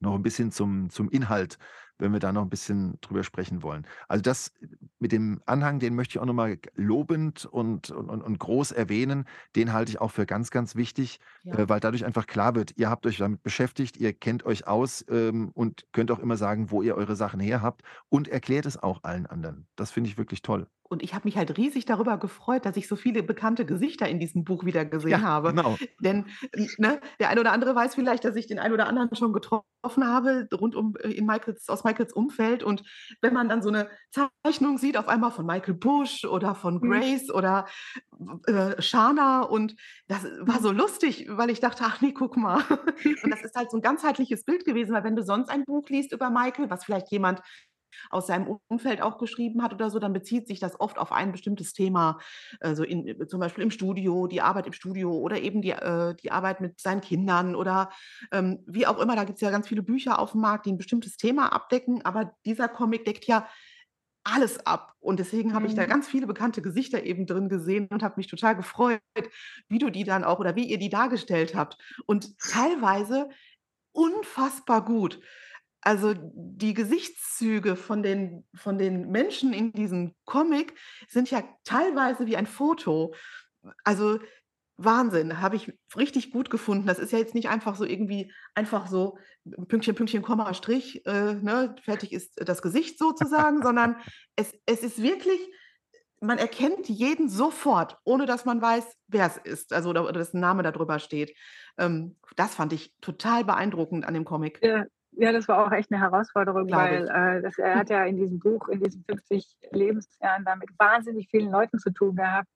noch 0.00 0.14
'n 0.16 0.22
bisschen 0.22 0.52
zum 0.52 0.90
zum 0.90 1.10
Inhalt, 1.10 1.58
wenn 1.98 2.12
wir 2.12 2.20
da 2.20 2.32
noch 2.32 2.42
'n 2.42 2.50
bisschen 2.50 2.98
drüber 3.00 3.24
sprechen 3.24 3.62
wollen. 3.62 3.86
Also, 4.08 4.22
das 4.22 4.52
mit 4.98 5.12
dem 5.12 5.40
Anhang, 5.46 5.78
den 5.80 5.94
möchte 5.94 6.12
ich 6.12 6.18
auch 6.20 6.26
noch 6.26 6.34
mal 6.34 6.56
g 6.56 6.68
lobend 6.74 7.44
und 7.46 7.90
und 7.90 8.08
und 8.08 8.22
und 8.22 8.38
groß 8.38 8.72
erwähnen. 8.72 9.24
Den 9.56 9.72
halte 9.72 9.90
ich 9.90 10.00
auch 10.00 10.10
für 10.12 10.26
ganz, 10.26 10.50
ganz 10.50 10.74
wichtig, 10.76 11.18
Ja. 11.44 11.58
äh, 11.58 11.64
weil 11.68 11.80
dadurch 11.80 12.04
einfach 12.04 12.26
klar 12.26 12.54
wird, 12.54 12.72
ihr 12.76 12.90
habt 12.90 13.06
euch 13.06 13.18
damit 13.18 13.42
beschäftigt, 13.42 13.96
ihr 13.96 14.12
kennt 14.12 14.44
euch 14.44 14.66
aus, 14.66 15.04
ähm, 15.08 15.50
und 15.54 15.86
könnt 15.92 16.10
auch 16.10 16.18
immer 16.20 16.36
sagen, 16.36 16.70
wo 16.70 16.82
ihr 16.82 16.94
eure 16.96 17.16
Sachen 17.16 17.40
her 17.40 17.62
habt 17.62 17.82
und 18.08 18.28
erklärt 18.28 18.66
es 18.66 18.76
auch 18.82 19.00
allen 19.04 19.26
anderen. 19.26 19.66
Das 19.76 19.90
finde 19.90 20.10
ich 20.10 20.18
wirklich 20.18 20.42
toll. 20.42 20.68
Und 20.90 21.02
ich 21.02 21.12
habe 21.14 21.26
mich 21.28 21.36
halt 21.36 21.56
riesig 21.58 21.84
darüber 21.84 22.16
gefreut, 22.18 22.64
dass 22.64 22.76
ich 22.78 22.88
so 22.88 22.96
viele 22.96 23.22
bekannte 23.22 23.66
Gesichter 23.66 24.08
in 24.08 24.18
diesem 24.18 24.44
Buch 24.44 24.64
wieder 24.64 24.86
gesehen 24.86 25.22
Ja, 25.22 25.22
habe. 25.22 25.54
genau. 25.54 25.78
Denn, 25.98 26.26
ne, 26.78 27.00
der 27.20 27.28
eine 27.28 27.40
oder 27.40 27.52
andere 27.52 27.74
weiß 27.74 27.94
vielleicht, 27.94 28.24
dass 28.24 28.36
ich 28.36 28.46
den 28.46 28.58
einen 28.58 28.72
oder 28.72 28.86
anderen 28.86 29.14
schon 29.14 29.34
getroffen 29.34 29.64
habe 30.06 30.48
rund 30.54 30.74
um 30.74 30.94
äh, 31.02 31.10
in 31.10 31.26
Michaels 31.26 31.68
aus 31.68 31.84
Michaels 31.84 32.12
Umfeld. 32.14 32.62
Und 32.62 32.82
wenn 33.20 33.34
man 33.34 33.48
dann 33.50 33.62
so 33.62 33.70
'ne 33.70 33.90
Zeichnung 34.44 34.78
sieht 34.78 34.96
auf 34.96 35.08
einmal 35.08 35.30
von 35.30 35.44
Michael 35.46 35.74
Bush 35.74 36.24
oder 36.24 36.54
von 36.54 36.80
Mhm. 36.80 37.00
Grace 37.00 37.30
oder 37.30 37.66
w 38.18 38.50
äh, 38.52 38.80
Shana 38.82 39.42
und 39.42 39.76
das 40.08 40.24
war 40.40 40.60
Mhm. 40.60 40.62
so 40.62 40.72
lustig, 40.72 41.26
weil 41.30 41.50
ich 41.50 41.60
dachte: 41.60 41.84
„Ach 41.86 42.00
ne, 42.00 42.12
guck 42.14 42.36
mal.“ 42.38 42.62
Und 43.22 43.30
das 43.30 43.42
ist 43.42 43.54
halt 43.56 43.70
so 43.70 43.76
'n 43.76 43.82
ganzheitliches 43.82 44.44
Bild 44.44 44.64
gewesen, 44.64 44.94
weil 44.94 45.04
wenn 45.04 45.16
du 45.16 45.22
sonst 45.22 45.50
ein 45.50 45.64
Buch 45.64 45.88
liest 45.90 46.12
über 46.12 46.30
Michael, 46.30 46.70
was 46.70 46.84
vielleicht 46.84 47.10
jemand 47.12 47.40
aus 48.10 48.26
seinem 48.26 48.58
Umfeld 48.68 49.00
auch 49.02 49.18
geschrieben 49.18 49.62
hat 49.62 49.72
oder 49.74 49.90
so, 49.90 49.98
dann 49.98 50.12
bezieht 50.12 50.46
sich 50.48 50.60
das 50.60 50.78
oft 50.80 50.98
auf 50.98 51.12
ein 51.12 51.32
bestimmtes 51.32 51.72
Thema. 51.72 52.18
Also, 52.60 52.84
in 52.84 53.26
zum 53.28 53.40
Beispiel 53.40 53.64
im 53.64 53.70
Studio, 53.70 54.26
die 54.26 54.40
Arbeit 54.40 54.66
im 54.66 54.72
Studio 54.72 55.12
oder 55.16 55.40
eben 55.40 55.62
die 55.62 55.70
äh, 55.70 56.14
die 56.14 56.30
Arbeit 56.32 56.60
mit 56.60 56.80
seinen 56.80 57.00
Kindern 57.00 57.54
oder, 57.54 57.90
ähm, 58.32 58.62
wie 58.66 58.86
auch 58.86 58.98
immer. 58.98 59.16
Da 59.16 59.24
gibt's 59.24 59.40
ja 59.40 59.50
ganz 59.50 59.68
viele 59.68 59.82
Bücher 59.82 60.18
aufm 60.18 60.40
Markt, 60.40 60.66
die 60.66 60.70
'n 60.70 60.76
bestimmtes 60.78 61.16
Thema 61.16 61.52
abdecken, 61.52 62.04
aber 62.04 62.34
dieser 62.44 62.68
Comic 62.68 63.04
deckt 63.04 63.24
ja 63.26 63.48
alles 64.24 64.66
ab. 64.66 64.94
Und 65.00 65.20
deswegen 65.20 65.54
habe 65.54 65.66
ich 65.66 65.74
da 65.74 65.86
Mhm. 65.86 65.86
ganz 65.86 66.08
viele 66.08 66.26
bekannte 66.26 66.60
Gesichter 66.62 67.02
eben 67.04 67.26
drin 67.26 67.48
gesehen 67.48 67.88
und 67.90 68.02
habe 68.02 68.14
mich 68.18 68.26
total 68.26 68.56
gefreut, 68.56 69.00
wie 69.68 69.78
du 69.78 69.90
die 69.90 70.04
dann 70.04 70.24
auch 70.24 70.38
oder 70.40 70.56
wie 70.56 70.66
ihr 70.68 70.78
die 70.78 70.90
dargestellt 70.90 71.54
habt. 71.54 71.78
Und 72.06 72.38
teilweise 72.38 73.30
unfassbar 73.92 74.84
gut. 74.84 75.20
Also, 75.80 76.14
die 76.16 76.74
Gesichtszüge 76.74 77.76
von 77.76 78.02
den 78.02 78.44
von 78.54 78.78
den 78.78 79.10
Menschen 79.10 79.52
in 79.52 79.72
diesem 79.72 80.14
Comic 80.24 80.74
sind 81.08 81.30
ja 81.30 81.42
teilweise 81.64 82.26
wie 82.26 82.36
ein 82.36 82.46
Foto. 82.46 83.14
Also, 83.84 84.18
Wahnsinn, 84.76 85.40
habe 85.40 85.56
ich 85.56 85.72
richtig 85.96 86.30
gut 86.30 86.50
gefunden. 86.50 86.86
Das 86.86 87.00
ist 87.00 87.12
ja 87.12 87.18
jetzt 87.18 87.34
nicht 87.34 87.48
einfach 87.48 87.74
so 87.74 87.84
irgendwie 87.84 88.32
einfach 88.54 88.86
so 88.86 89.18
Pünktchen, 89.68 89.96
Pünktchen, 89.96 90.22
Komma, 90.22 90.54
Strich, 90.54 91.04
äh, 91.06 91.34
ne, 91.34 91.74
fertig 91.82 92.12
ist 92.12 92.34
das 92.36 92.62
Gesicht 92.62 92.98
sozusagen, 92.98 93.62
sondern 93.62 93.96
es 94.36 94.52
es 94.66 94.82
ist 94.82 95.02
wirklich 95.02 95.40
man 96.20 96.38
erkennt 96.38 96.88
jeden 96.88 97.28
sofort, 97.28 97.96
ohne 98.04 98.26
dass 98.26 98.44
man 98.44 98.60
weiß, 98.60 98.84
wer 99.06 99.26
es 99.26 99.36
ist, 99.36 99.72
also 99.72 99.90
oder, 99.90 100.02
oder 100.02 100.14
dass 100.14 100.34
ein 100.34 100.40
Name 100.40 100.62
darüber 100.62 100.98
steht. 100.98 101.36
Ähm, 101.78 102.16
das 102.36 102.54
fand 102.54 102.72
ich 102.72 102.92
total 103.00 103.44
beeindruckend 103.44 104.04
an 104.04 104.14
dem 104.14 104.24
Comic. 104.24 104.58
Ja, 104.62 104.84
ja, 105.18 105.32
das 105.32 105.48
war 105.48 105.66
auch 105.66 105.72
echt 105.72 105.90
eine 105.90 106.00
Herausforderung, 106.00 106.70
weil 106.70 107.08
äh, 107.08 107.42
das, 107.42 107.58
er 107.58 107.74
hat 107.74 107.90
ja 107.90 108.04
in 108.04 108.16
diesem 108.16 108.38
Buch, 108.38 108.68
in 108.68 108.80
diesen 108.80 109.04
50 109.04 109.44
Lebensjahren 109.72 110.44
da 110.44 110.54
mit 110.54 110.70
wahnsinnig 110.78 111.28
vielen 111.28 111.50
Leuten 111.50 111.78
zu 111.80 111.90
tun 111.90 112.14
gehabt. 112.14 112.48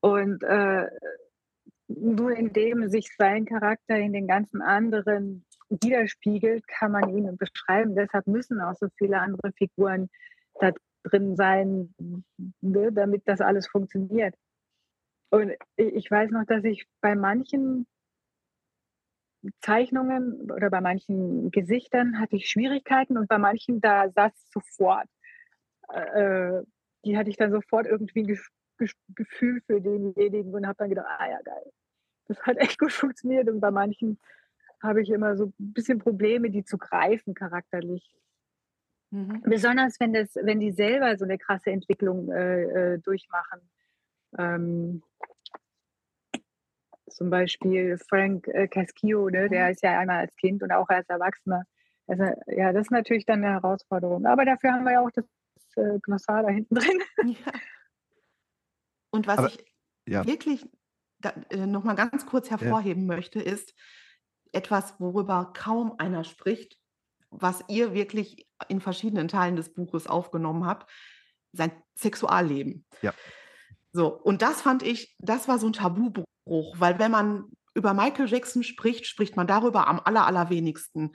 Und 0.00 0.42
äh, 0.42 0.86
nur 1.88 2.32
indem 2.32 2.88
sich 2.88 3.14
sein 3.18 3.44
Charakter 3.44 3.96
in 3.96 4.14
den 4.14 4.26
ganzen 4.26 4.62
anderen 4.62 5.44
widerspiegelt, 5.68 6.66
kann 6.66 6.92
man 6.92 7.10
ihn 7.10 7.36
beschreiben. 7.36 7.94
Deshalb 7.94 8.26
müssen 8.26 8.62
auch 8.62 8.74
so 8.74 8.88
viele 8.96 9.20
andere 9.20 9.52
Figuren 9.52 10.08
da 10.60 10.72
drin 11.04 11.36
sein, 11.36 11.94
ne, 12.62 12.90
damit 12.90 13.22
das 13.26 13.42
alles 13.42 13.68
funktioniert. 13.68 14.34
Und 15.30 15.52
ich 15.76 16.10
weiß 16.10 16.30
noch, 16.30 16.44
dass 16.46 16.64
ich 16.64 16.86
bei 17.02 17.14
manchen 17.14 17.86
Zeichnungen 19.62 20.50
oder 20.52 20.70
bei 20.70 20.80
manchen 20.80 21.50
Gesichtern 21.50 22.18
hatte 22.20 22.36
ich 22.36 22.48
Schwierigkeiten 22.50 23.18
und 23.18 23.28
bei 23.28 23.38
manchen, 23.38 23.80
da 23.80 24.10
saß 24.10 24.32
es 24.34 24.50
sofort. 24.52 25.06
Äh, 25.92 26.00
äh, 26.60 26.64
die 27.04 27.16
hatte 27.18 27.30
ich 27.30 27.36
dann 27.38 27.52
sofort 27.52 27.86
irgendwie 27.86 28.20
'n 28.22 28.28
Gef 28.28 28.48
Gef 28.78 28.92
Gefühl 29.14 29.62
für 29.66 29.80
denjenigen 29.80 30.54
und 30.54 30.66
habe 30.66 30.76
dann 30.78 30.90
gedacht: 30.90 31.06
„Ah 31.18 31.28
ja, 31.30 31.40
geil. 31.44 31.72
Das 32.28 32.40
hat 32.42 32.58
echt 32.76 32.78
gut 32.80 32.92
funktioniert.“ 32.92 33.48
Und 33.50 33.60
bei 33.60 33.70
manchen 33.72 34.20
habe 34.82 35.02
ich 35.02 35.10
immer 35.10 35.36
so 35.36 35.46
'n 35.46 35.54
bisschen 35.58 35.98
Probleme, 36.00 36.50
die 36.50 36.64
zu 36.64 36.78
greifen 36.78 37.34
charakterlich. 37.34 38.14
Mhm. 39.12 39.42
Besonders 39.44 39.98
wenn 40.00 40.12
das 40.12 40.34
wenn 40.36 40.60
die 40.60 40.70
selber 40.72 41.16
so 41.18 41.24
'ne 41.24 41.36
krasse 41.38 41.70
Entwicklung, 41.70 42.30
äh, 42.32 42.94
äh, 42.94 42.98
durchmachen. 42.98 43.60
Ähm 44.38 45.02
zum 47.14 47.30
Beispiel 47.30 47.98
Frank, 48.08 48.48
äh, 48.48 48.68
Castillo, 48.68 49.28
ne, 49.30 49.48
der 49.50 49.70
Mhm. 49.70 49.72
ist 49.72 49.82
ja 49.82 49.98
einmal 49.98 50.20
als 50.20 50.34
Kind 50.36 50.62
und 50.62 50.72
auch 50.72 50.88
als 50.88 51.08
Erwachsener. 51.08 51.64
Also, 52.08 52.24
ja, 52.48 52.72
das 52.72 52.82
ist 52.86 52.90
natürlich 52.92 53.26
dann 53.26 53.40
'ne 53.40 53.48
Herausforderung. 53.52 54.26
Aber 54.26 54.44
dafür 54.44 54.72
haben 54.72 54.84
wir 54.84 54.92
ja 54.92 55.00
auch 55.02 55.10
das, 55.12 55.26
äh, 55.76 55.98
Glossar 56.00 56.42
da 56.42 56.48
hinten 56.50 56.74
drin. 56.76 57.00
Ja. 57.22 57.52
Und 59.14 59.26
was 59.26 59.44
Aber 59.44 59.52
ich 59.52 59.64
ja. 60.08 60.24
wirklich 60.24 60.66
da 61.20 61.30
äh, 61.50 61.66
noch 61.66 61.84
mal 61.84 61.94
ganz 61.94 62.26
kurz 62.26 62.50
Ja. 62.60 62.76
hervorheben 62.76 63.06
möchte, 63.06 63.40
ist 63.40 63.74
etwas, 64.52 64.98
worüber 65.00 65.52
kaum 65.54 65.94
einer 65.98 66.24
spricht, 66.24 66.78
was 67.30 67.64
ihr 67.68 67.94
wirklich 67.94 68.48
in 68.68 68.80
verschiedenen 68.80 69.28
Teilen 69.28 69.56
des 69.56 69.72
Buches 69.74 70.06
aufgenommen 70.06 70.66
habt, 70.66 70.90
sein 71.52 71.72
Sexualleben. 71.96 72.84
Ja. 73.02 73.14
So, 73.94 74.08
und 74.18 74.40
das 74.40 74.62
fand 74.62 74.82
ich 74.82 75.14
das 75.18 75.48
war 75.48 75.58
so 75.58 75.66
'n 75.66 75.74
Tabubruch, 75.74 76.24
weil 76.44 76.98
wenn 76.98 77.10
man 77.10 77.44
über 77.74 77.94
Michael 77.94 78.28
Jackson 78.28 78.62
spricht, 78.62 79.06
spricht 79.06 79.36
man 79.36 79.46
darüber 79.46 79.88
am 79.88 80.00
aller 80.04 80.26
allerwenigsten. 80.26 81.12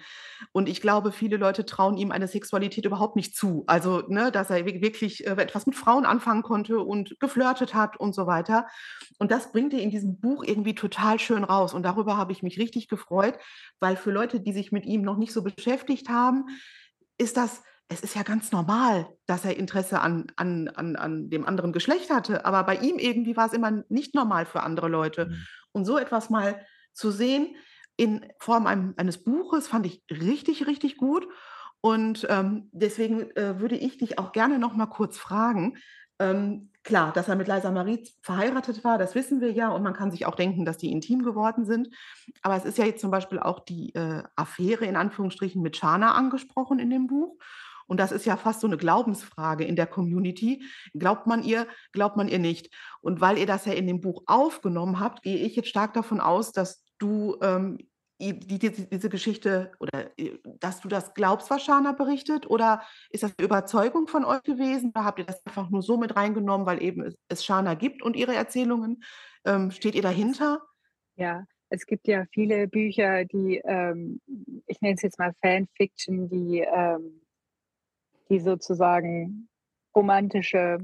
Und 0.52 0.68
ich 0.68 0.82
glaube, 0.82 1.12
viele 1.12 1.38
Leute 1.38 1.66
trauen 1.66 1.98
ihm 1.98 2.12
eine 2.12 2.28
Sexualität 2.28 2.86
überhaupt 2.86 3.16
nicht 3.16 3.36
zu. 3.36 3.64
Also, 3.68 4.04
ne, 4.08 4.32
dass 4.32 4.50
er 4.50 4.66
wi 4.66 4.82
wirklich, 4.82 5.28
äh, 5.28 5.32
etwas 5.32 5.68
mit 5.68 5.76
Frauen 5.76 6.06
anfangen 6.06 6.42
konnte 6.42 6.80
und 6.80 7.20
geflirtet 7.20 7.74
hat 7.74 7.98
und 8.00 8.16
so 8.16 8.26
weiter. 8.26 8.68
Und 9.20 9.32
das 9.32 9.52
bringt 9.52 9.74
er 9.74 9.82
in 9.82 9.92
diesem 9.92 10.20
Buch 10.20 10.44
irgendwie 10.44 10.76
total 10.76 11.20
schön 11.20 11.44
raus. 11.44 11.74
Und 11.74 11.84
darüber 11.84 12.18
habe 12.18 12.32
ich 12.32 12.42
mich 12.42 12.58
richtig 12.58 12.88
gefreut, 12.88 13.38
weil 13.80 13.96
für 13.96 14.12
Leute, 14.12 14.40
die 14.40 14.54
sich 14.54 14.72
mit 14.72 14.86
ihm 14.86 15.04
noch 15.04 15.18
nicht 15.18 15.34
so 15.34 15.44
beschäftigt 15.44 16.10
haben, 16.10 16.46
ist 17.20 17.38
das 17.38 17.62
es 17.90 18.02
ist 18.02 18.16
ja 18.16 18.24
ganz 18.24 18.52
normal, 18.52 19.08
dass 19.28 19.46
er 19.46 19.58
Interesse 19.58 20.02
an 20.02 20.28
an 20.36 20.68
an 20.70 20.96
an 20.96 21.30
dem 21.30 21.46
anderen 21.46 21.72
Geschlecht 21.72 22.10
hatte, 22.10 22.46
aber 22.46 22.64
bei 22.64 22.76
ihm 22.76 23.00
irgendwie 23.00 23.38
war's 23.38 23.54
immer 23.54 23.84
nicht 23.90 24.14
normal 24.14 24.46
für 24.46 24.64
andere 24.64 24.90
Leute. 24.90 25.28
Mhm. 25.28 25.48
Und 25.72 25.86
so 25.86 25.98
etwas 25.98 26.30
mal 26.30 26.66
zu 26.94 27.12
sehen 27.12 27.56
in 27.96 28.26
Form 28.40 28.68
einem 28.68 28.94
eines 28.98 29.24
Buches, 29.24 29.68
fand 29.68 29.86
ich 29.86 30.04
richtig, 30.10 30.68
richtig 30.68 30.98
gut. 30.98 31.28
Und, 31.82 32.26
ähm, 32.30 32.70
deswegen, 32.72 33.32
äh, 33.36 33.60
würde 33.60 33.76
ich 33.76 33.98
dich 33.98 34.20
auch 34.20 34.32
gerne 34.32 34.60
noch 34.60 34.74
mal 34.76 34.88
kurz 34.88 35.18
fragen, 35.18 35.78
ähm, 36.20 36.72
klar, 36.84 37.14
dass 37.14 37.28
er 37.28 37.36
mit 37.36 37.48
Liza 37.48 37.70
Marie 37.72 38.04
verheiratet 38.22 38.84
war, 38.84 38.98
das 38.98 39.14
wissen 39.14 39.42
wir 39.42 39.52
ja 39.52 39.70
und 39.70 39.84
man 39.84 39.94
kann 39.94 40.10
sich 40.10 40.26
auch 40.26 40.36
denken, 40.36 40.66
dass 40.66 40.78
die 40.78 40.92
intim 40.92 41.24
geworden 41.24 41.66
sind. 41.66 41.90
Aber 42.42 42.56
es 42.56 42.66
ist 42.66 42.78
ja 42.78 42.86
jetzt 42.86 43.02
zum 43.02 43.12
Beispiel 43.12 43.40
auch 43.40 43.60
die, 43.60 43.94
äh, 43.94 44.24
Affäre 44.36 44.86
in 44.86 44.96
Anführungsstrichen 44.96 45.62
mit 45.62 45.78
Shana 45.78 46.14
angesprochen 46.14 46.80
in 46.80 46.90
dem 46.90 47.08
Buch. 47.08 47.38
Und 47.88 48.00
das 48.00 48.12
ist 48.12 48.26
ja 48.26 48.38
fast 48.38 48.62
so 48.62 48.68
'ne 48.68 48.78
Glaubensfrage 48.78 49.64
in 49.66 49.76
der 49.76 49.88
Community. 49.88 50.64
Glaubt 50.94 51.28
man 51.28 51.44
ihr, 51.44 51.68
glaubt 51.94 52.18
man 52.18 52.28
ihr 52.30 52.40
nicht? 52.40 52.70
Und 53.02 53.22
weil 53.22 53.38
ihr 53.38 53.48
das 53.48 53.66
ja 53.66 53.74
in 53.74 53.88
dem 53.88 54.02
Buch 54.02 54.24
aufgenommen 54.28 55.00
habt, 55.00 55.24
gehe 55.24 55.38
ich 55.38 55.56
jetzt 55.56 55.70
stark 55.70 55.94
davon 55.94 56.20
aus, 56.22 56.52
dass 56.54 56.84
du, 57.00 57.38
ähm, 57.42 57.78
i 58.22 58.34
die 58.40 58.58
diese 58.60 59.10
Geschichte 59.10 59.72
oder, 59.80 60.12
äh 60.20 60.40
dass 60.60 60.82
du 60.82 60.88
das 60.90 61.14
glaubst, 61.14 61.50
was 61.52 61.64
Shana 61.64 61.92
berichtet? 61.94 62.50
Oder 62.50 62.82
ist 63.12 63.24
das 63.24 63.32
'ne 63.38 63.46
Überzeugung 63.46 64.08
von 64.08 64.26
euch 64.26 64.42
gewesen? 64.44 64.90
Oder 64.96 65.06
habt 65.06 65.20
ihr 65.20 65.26
das 65.26 65.46
einfach 65.46 65.70
nur 65.70 65.82
so 65.84 65.98
mit 65.98 66.16
reingenommen, 66.16 66.66
weil 66.68 66.82
eben 66.84 67.04
es 67.04 67.16
es 67.30 67.46
Shana 67.46 67.76
gibt 67.76 68.02
und 68.04 68.16
ihre 68.16 68.36
Erzählungen? 68.36 69.04
Ähm, 69.46 69.72
steht 69.72 69.96
ihr 69.96 70.02
dahinter? 70.02 70.62
Ja, 71.18 71.46
es 71.70 71.88
gibt 71.88 72.08
ja 72.08 72.26
viele 72.32 72.68
Bücher, 72.68 73.26
die, 73.26 73.58
ähm, 73.66 74.22
ich 74.68 74.80
nenne 74.82 74.94
es 74.96 75.02
jetzt 75.02 75.18
mal 75.18 75.34
Fanfiction, 75.42 76.30
die, 76.30 76.60
ähm 76.60 77.22
die 78.30 78.40
sozusagen 78.40 79.50
romantische 79.96 80.80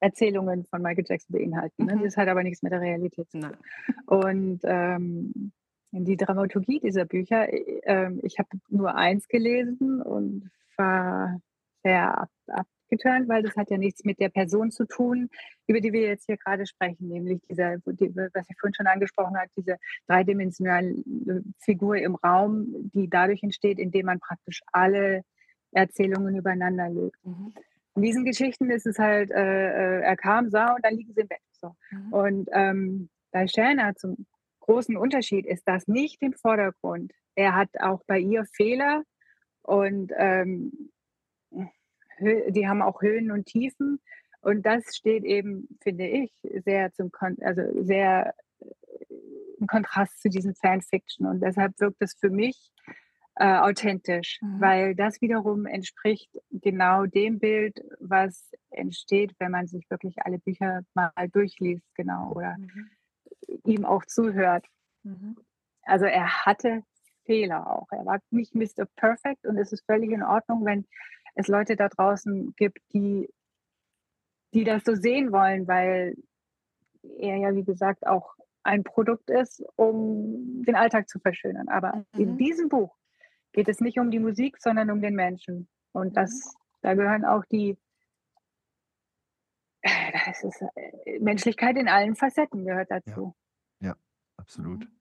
Erzählungen 0.00 0.64
von 0.66 0.82
Michael 0.82 1.04
Jackson 1.06 1.36
beinhalten, 1.36 1.86
ne? 1.86 1.96
Mhm. 1.96 2.04
Das 2.04 2.16
hat 2.16 2.28
aber 2.28 2.42
nichts 2.42 2.62
mit 2.62 2.72
der 2.72 2.80
Realität 2.80 3.30
zu 3.30 3.40
tun. 3.40 3.56
Und, 4.06 4.60
ähm, 4.64 5.52
die 5.90 6.16
Dramaturgie 6.16 6.80
dieser 6.80 7.04
Bücher, 7.04 7.52
äh, 7.52 7.80
ähm, 7.84 8.20
ich 8.22 8.38
habe 8.38 8.48
nur 8.68 8.94
eins 8.94 9.26
gelesen 9.28 10.02
und 10.02 10.50
war 10.76 11.40
sehr 11.82 12.18
ab 12.18 12.30
abgeturnt, 12.88 13.28
weil 13.28 13.42
das 13.42 13.56
hat 13.56 13.70
ja 13.70 13.78
nichts 13.78 14.04
mit 14.04 14.18
der 14.18 14.30
Person 14.30 14.70
zu 14.70 14.86
tun, 14.86 15.28
über 15.66 15.80
die 15.80 15.92
wir 15.92 16.02
jetzt 16.02 16.26
hier 16.26 16.36
grade 16.36 16.66
sprechen, 16.66 17.08
nämlich 17.08 17.40
dieser 17.48 17.76
die 17.78 18.14
was 18.16 18.48
ich 18.48 18.56
vorhin 18.58 18.74
schon 18.74 18.86
angesprochen 18.86 19.36
habe, 19.36 19.50
diese 19.56 19.76
dreidimensionale 20.06 20.94
Figur 21.58 21.96
im 21.96 22.14
Raum, 22.14 22.90
die 22.94 23.08
dadurch 23.08 23.42
entsteht, 23.42 23.78
indem 23.78 24.06
man 24.06 24.20
praktisch 24.20 24.62
alle 24.72 25.22
Erzählungen 25.72 26.36
übereinander 26.36 26.88
legt. 26.88 27.24
Mhm. 27.24 27.52
In 27.96 28.02
diesen 28.02 28.24
Geschichten 28.24 28.70
ist 28.70 28.86
es 28.86 28.98
halt, 28.98 29.30
äh, 29.30 29.98
äh, 29.98 30.00
er 30.02 30.16
kam, 30.16 30.50
sah 30.50 30.74
und 30.74 30.84
dann 30.84 30.94
liegen 30.94 31.12
sie 31.14 31.22
im 31.22 31.28
Bett, 31.28 31.40
so. 31.52 31.74
Mhm. 31.90 32.12
Und, 32.12 32.48
ähm, 32.52 33.08
bei 33.32 33.46
Shana 33.46 33.94
zum 33.94 34.26
großen 34.60 34.96
Unterschied 34.96 35.46
ist 35.46 35.66
das 35.66 35.88
nicht 35.88 36.22
im 36.22 36.32
Vordergrund. 36.32 37.12
Er 37.34 37.54
hat 37.54 37.70
auch 37.80 38.02
bei 38.06 38.18
ihr 38.18 38.44
Fehler 38.44 39.02
und, 39.62 40.12
ähm, 40.16 40.90
die 42.20 42.68
haben 42.68 42.82
auch 42.82 43.02
Höhen 43.02 43.30
und 43.30 43.46
Tiefen. 43.46 44.00
Und 44.40 44.64
das 44.64 44.96
steht 44.96 45.24
eben, 45.24 45.68
finde 45.80 46.06
ich, 46.06 46.32
sehr 46.64 46.92
zum 46.92 47.10
Kon 47.10 47.36
also 47.40 47.62
sehr, 47.82 48.34
äh, 48.60 49.14
im 49.58 49.66
Kontrast 49.66 50.20
zu 50.20 50.28
diesen 50.28 50.54
Fanfiction. 50.54 51.26
Und 51.26 51.40
deshalb 51.40 51.78
wirkt 51.80 52.00
es 52.00 52.14
für 52.14 52.30
mich, 52.30 52.70
äh, 53.40 53.58
authentisch, 53.58 54.38
Mhm. 54.42 54.60
weil 54.60 54.94
das 54.94 55.20
wiederum 55.20 55.66
entspricht 55.66 56.30
genau 56.50 57.06
dem 57.06 57.38
Bild, 57.38 57.80
was 58.00 58.50
entsteht, 58.70 59.32
wenn 59.38 59.52
man 59.52 59.66
sich 59.68 59.88
wirklich 59.90 60.16
alle 60.24 60.38
Bücher 60.38 60.82
mal 60.94 61.12
durchliest, 61.32 61.86
genau, 61.94 62.32
oder 62.32 62.56
Mhm. 62.58 62.90
ihm 63.64 63.84
auch 63.84 64.04
zuhört. 64.06 64.66
Mhm. 65.04 65.36
Also, 65.82 66.06
er 66.06 66.44
hatte 66.46 66.82
Fehler 67.24 67.70
auch. 67.70 67.86
Er 67.92 68.04
war 68.06 68.18
nicht 68.30 68.54
Mister 68.54 68.86
Perfect 68.96 69.46
und 69.46 69.56
es 69.58 69.72
ist 69.72 69.84
völlig 69.86 70.10
in 70.10 70.22
Ordnung, 70.22 70.64
wenn 70.64 70.86
es 71.34 71.46
Leute 71.46 71.76
da 71.76 71.88
draußen 71.88 72.54
gibt, 72.56 72.78
die 72.92 73.28
die 74.54 74.64
das 74.64 74.82
so 74.84 74.94
sehen 74.94 75.30
wollen, 75.30 75.68
weil 75.68 76.16
er 77.18 77.36
ja, 77.36 77.54
wie 77.54 77.64
gesagt, 77.64 78.06
auch 78.06 78.34
ein 78.62 78.82
Produkt 78.82 79.30
ist, 79.30 79.62
um 79.76 80.64
den 80.64 80.74
Alltag 80.74 81.08
zu 81.08 81.18
verschönern. 81.20 81.68
Aber 81.68 82.04
in 82.16 82.32
Mhm. 82.32 82.38
diesem 82.38 82.68
Buch 82.68 82.97
geht 83.58 83.68
es 83.68 83.80
nicht 83.80 83.98
um 83.98 84.12
die 84.12 84.20
Musik, 84.20 84.58
sondern 84.60 84.88
um 84.92 85.02
den 85.02 85.16
Menschen. 85.16 85.68
Und 85.92 86.16
Mhm. 86.16 86.18
das 86.18 86.54
da 86.82 86.94
gehören 86.94 87.24
auch 87.24 87.44
die 87.46 87.76
das 90.26 90.42
ist, 90.44 90.62
äh 90.74 91.18
Menschlichkeit 91.20 91.76
in 91.76 91.88
allen 91.88 92.16
Facetten 92.16 92.64
gehört 92.64 92.90
Ja. 93.06 93.18
dazu. 93.18 93.34
Ja, 93.82 93.96
absolut. 94.38 94.88
Mhm. 94.88 94.98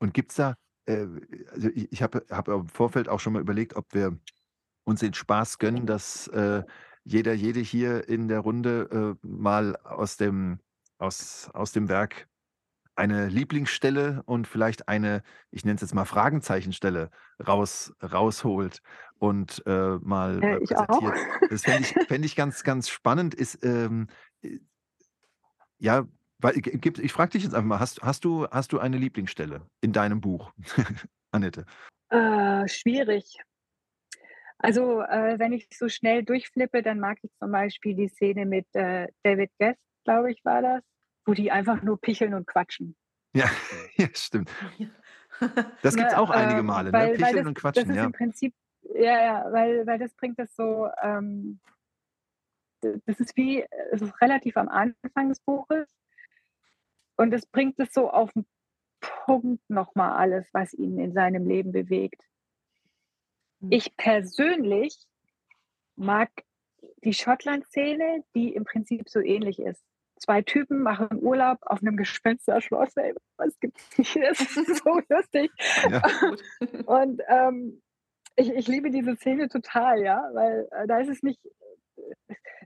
Und 0.00 0.14
gibt's 0.14 0.36
da 0.36 0.56
äh, 0.86 1.06
also 1.52 1.68
i 1.70 1.88
ich 1.92 2.02
habe 2.02 2.26
habe 2.30 2.54
im 2.54 2.68
Vorfeld 2.68 3.08
auch 3.10 3.20
schon 3.20 3.34
mal 3.34 3.42
überlegt, 3.42 3.76
ob 3.76 3.94
wir 3.94 4.18
uns 4.84 5.00
den 5.02 5.14
Spaß 5.14 5.58
gönnen, 5.60 5.86
dass, 5.86 6.28
äh, 6.28 6.64
jeder, 7.04 7.34
jede 7.34 7.60
hier 7.60 8.08
in 8.08 8.28
der 8.28 8.40
Runde, 8.40 9.18
äh, 9.22 9.28
mal 9.28 9.76
aus 9.78 10.18
dem 10.18 10.60
aus 10.98 11.50
aus 11.54 11.72
dem 11.72 11.90
Werk 11.90 12.29
eine 12.96 13.28
Lieblingsstelle 13.28 14.22
und 14.26 14.46
vielleicht 14.46 14.88
eine, 14.88 15.22
ich 15.50 15.64
nenne 15.64 15.76
es 15.76 15.80
jetzt 15.82 15.94
mal 15.94 16.04
Fragenzeichenstelle 16.04 17.10
raus 17.46 17.92
rausholt 18.02 18.82
und, 19.18 19.62
äh, 19.66 19.96
mal, 20.02 20.42
Äh, 20.42 20.56
äh, 20.56 20.62
ich 20.62 20.76
auch. 20.76 20.86
präsentiert. 20.86 21.16
Das 21.50 21.62
fände 21.64 21.80
ich 21.82 22.06
fände 22.08 22.26
ich 22.26 22.36
ganz, 22.36 22.62
ganz 22.62 22.88
spannend. 22.88 23.34
Ist, 23.34 23.64
ähm 23.64 24.08
äh, 24.42 24.58
ja, 25.78 26.06
weil, 26.38 26.54
gibt, 26.54 26.98
ich 26.98 27.12
frage 27.12 27.32
dich 27.32 27.44
jetzt 27.44 27.54
einfach 27.54 27.66
mal, 27.68 27.80
hast, 27.80 28.02
hast, 28.02 28.24
du, 28.24 28.46
hast 28.50 28.72
du 28.72 28.78
eine 28.78 28.96
Lieblingsstelle 28.98 29.66
in 29.80 29.92
deinem 29.92 30.20
Buch, 30.20 30.52
Annette? 31.32 31.64
Äh, 32.10 32.66
schwierig. 32.68 33.38
Also, 34.58 35.00
äh, 35.02 35.38
wenn 35.38 35.52
ich 35.52 35.68
so 35.72 35.88
schnell 35.88 36.22
durchflippe, 36.22 36.82
dann 36.82 37.00
mag 37.00 37.18
ich 37.22 37.30
zum 37.38 37.50
Beispiel 37.50 37.94
die 37.94 38.08
Szene 38.08 38.44
mit 38.46 38.66
äh, 38.74 39.08
David 39.22 39.50
Guest, 39.58 39.78
glaube 40.04 40.32
ich, 40.32 40.44
war 40.44 40.60
das, 40.60 40.82
wo 41.24 41.34
die 41.34 41.50
einfach 41.50 41.82
nur 41.82 42.00
picheln 42.00 42.34
und 42.34 42.46
quatschen. 42.46 42.96
Ja, 43.34 43.50
ja 43.96 44.08
stimmt. 44.14 44.50
Das 45.82 45.96
gibt 45.96 46.08
es 46.08 46.12
Ne, 46.12 46.18
auch 46.18 46.28
einige 46.28 46.60
ähm, 46.60 46.66
Male, 46.66 46.90
ne? 46.90 46.92
weil, 46.92 47.08
weil 47.08 47.16
Picheln 47.16 47.36
das, 47.36 47.46
und 47.46 47.56
das 47.56 47.62
Quatschen, 47.62 47.90
ist 47.90 47.96
ja. 47.96 48.04
im 48.04 48.12
Prinzip, 48.12 48.54
ja, 48.82 49.22
ja, 49.22 49.52
weil, 49.52 49.86
weil 49.86 49.98
das 49.98 50.12
bringt 50.12 50.38
das 50.38 50.54
so, 50.54 50.90
ähm, 51.00 51.60
das 52.82 53.20
ist 53.20 53.34
wie, 53.36 53.64
es 53.90 54.02
ist 54.02 54.20
relativ 54.20 54.58
am 54.58 54.68
Anfang 54.68 55.30
des 55.30 55.40
Buches 55.40 55.88
und 57.16 57.32
es 57.32 57.46
bringt 57.46 57.78
es 57.78 57.92
so 57.94 58.10
auf 58.10 58.32
den 58.32 58.44
Punkt 59.00 59.62
nochmal 59.70 60.12
alles, 60.12 60.46
was 60.52 60.74
ihn 60.74 60.98
in 60.98 61.12
seinem 61.12 61.46
Leben 61.46 61.72
bewegt. 61.72 62.22
Mhm. 63.60 63.72
Ich 63.72 63.96
persönlich 63.96 64.98
mag 65.96 66.30
die 67.04 67.14
Schottland-Szene, 67.14 68.24
die 68.34 68.54
im 68.54 68.64
Prinzip 68.64 69.08
so 69.08 69.20
ähnlich 69.20 69.58
ist. 69.58 69.82
Zwei 70.20 70.42
Typen 70.42 70.82
machen 70.82 71.18
Urlaub 71.22 71.58
auf 71.62 71.80
einem 71.80 71.96
Gespensterschloss. 71.96 72.94
Ey, 72.96 73.14
was 73.36 73.58
gibt's 73.58 73.88
hier? 73.96 74.28
Das 74.28 74.40
ist 74.40 74.54
so 74.84 75.00
lustig. 75.08 75.50
Ja. 75.90 76.02
Und 76.86 77.22
ähm, 77.28 77.80
ich, 78.36 78.50
ich 78.50 78.68
liebe 78.68 78.90
diese 78.90 79.16
Szene 79.16 79.48
total, 79.48 80.02
ja, 80.02 80.28
weil 80.32 80.68
äh, 80.72 80.86
da 80.86 80.98
ist 80.98 81.08
es 81.08 81.22
nicht, 81.22 81.40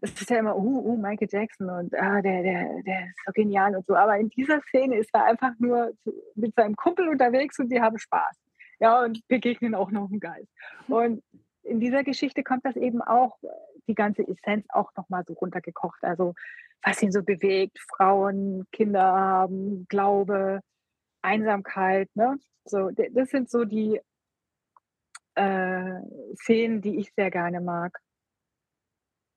es 0.00 0.20
ist 0.20 0.30
ja 0.30 0.38
immer, 0.38 0.56
uh, 0.56 0.92
uh, 0.92 0.96
Michael 0.96 1.28
Jackson 1.30 1.70
und 1.70 1.94
ah, 1.94 2.20
der, 2.20 2.42
der, 2.42 2.82
der 2.82 3.06
ist 3.06 3.24
so 3.24 3.32
genial 3.32 3.74
und 3.74 3.86
so. 3.86 3.94
Aber 3.96 4.18
in 4.18 4.28
dieser 4.28 4.60
Szene 4.62 4.98
ist 4.98 5.10
er 5.12 5.24
einfach 5.24 5.52
nur 5.58 5.92
mit 6.34 6.54
seinem 6.54 6.76
Kumpel 6.76 7.08
unterwegs 7.08 7.58
und 7.58 7.70
die 7.70 7.80
haben 7.80 7.98
Spaß. 7.98 8.36
Ja, 8.80 9.02
und 9.02 9.26
begegnen 9.28 9.74
auch 9.74 9.90
noch 9.90 10.10
einen 10.10 10.20
Geist. 10.20 10.48
Und 10.88 11.22
in 11.62 11.80
dieser 11.80 12.04
Geschichte 12.04 12.42
kommt 12.42 12.64
das 12.64 12.76
eben 12.76 13.00
auch, 13.00 13.38
äh, 13.42 13.48
die 13.88 13.94
ganze 13.94 14.26
Essenz 14.26 14.66
auch 14.70 14.90
nochmal 14.96 15.24
so 15.26 15.34
runtergekocht. 15.34 16.02
Also, 16.02 16.34
was 16.82 17.02
ihn 17.02 17.12
so 17.12 17.22
bewegt, 17.22 17.78
Frauen, 17.78 18.66
Kinder 18.72 19.02
haben, 19.02 19.86
Glaube, 19.88 20.60
Einsamkeit, 21.22 22.14
ne? 22.14 22.38
So, 22.66 22.90
das 22.90 23.30
sind 23.30 23.50
so 23.50 23.64
die 23.64 24.00
äh, 25.34 26.00
Szenen, 26.36 26.80
die 26.80 26.98
ich 26.98 27.12
sehr 27.14 27.30
gerne 27.30 27.60
mag. 27.60 27.98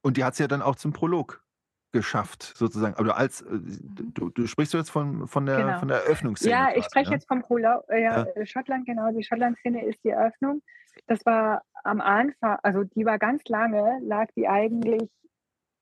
Und 0.01 0.17
die 0.17 0.23
hat 0.23 0.33
es 0.33 0.39
ja 0.39 0.47
dann 0.47 0.61
auch 0.61 0.75
zum 0.75 0.93
Prolog 0.93 1.43
geschafft, 1.91 2.53
sozusagen. 2.55 2.95
Aber 2.95 3.17
als, 3.17 3.41
äh, 3.41 3.53
Mhm. 3.53 4.13
du, 4.13 4.29
du 4.29 4.47
sprichst 4.47 4.73
jetzt 4.73 4.89
von, 4.89 5.27
von, 5.27 5.45
der, 5.45 5.57
Genau. 5.57 5.79
von 5.79 5.87
der 5.87 6.03
Eröffnungsszene. 6.03 6.51
Ja, 6.51 6.67
ich 6.69 6.75
quasi, 6.75 6.85
spreche 6.89 7.09
ne? 7.09 7.15
jetzt 7.15 7.27
vom 7.27 7.41
Prolog, 7.41 7.83
äh, 7.89 8.03
ja, 8.03 8.25
Ja. 8.25 8.31
äh, 8.35 8.45
Schottland, 8.45 8.85
genau. 8.85 9.11
Die 9.11 9.23
Schottland-Szene 9.23 9.85
ist 9.85 10.03
die 10.03 10.09
Eröffnung. 10.09 10.61
Das 11.07 11.25
war 11.25 11.63
am 11.83 12.01
Anfang, 12.01 12.57
also 12.63 12.83
die 12.83 13.05
war 13.05 13.17
ganz 13.19 13.43
lange, 13.47 13.99
lag 14.01 14.27
die 14.35 14.47
eigentlich 14.47 15.09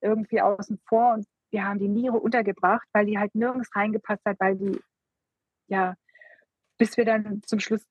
irgendwie 0.02 0.42
außen 0.42 0.80
vor 0.88 1.14
und 1.16 1.26
wir 1.52 1.66
haben 1.66 1.80
die 1.80 1.88
Niere 1.88 2.18
untergebracht, 2.18 2.88
weil 2.94 3.06
die 3.06 3.18
halt 3.18 3.34
nirgends 3.34 3.70
reingepasst 3.76 4.24
hat, 4.26 4.40
weil 4.40 4.56
die, 4.58 4.80
ja, 5.68 5.96
bis 6.78 6.98
wir 6.98 7.06
dann 7.06 7.42
zum 7.44 7.60
Schluss 7.60 7.82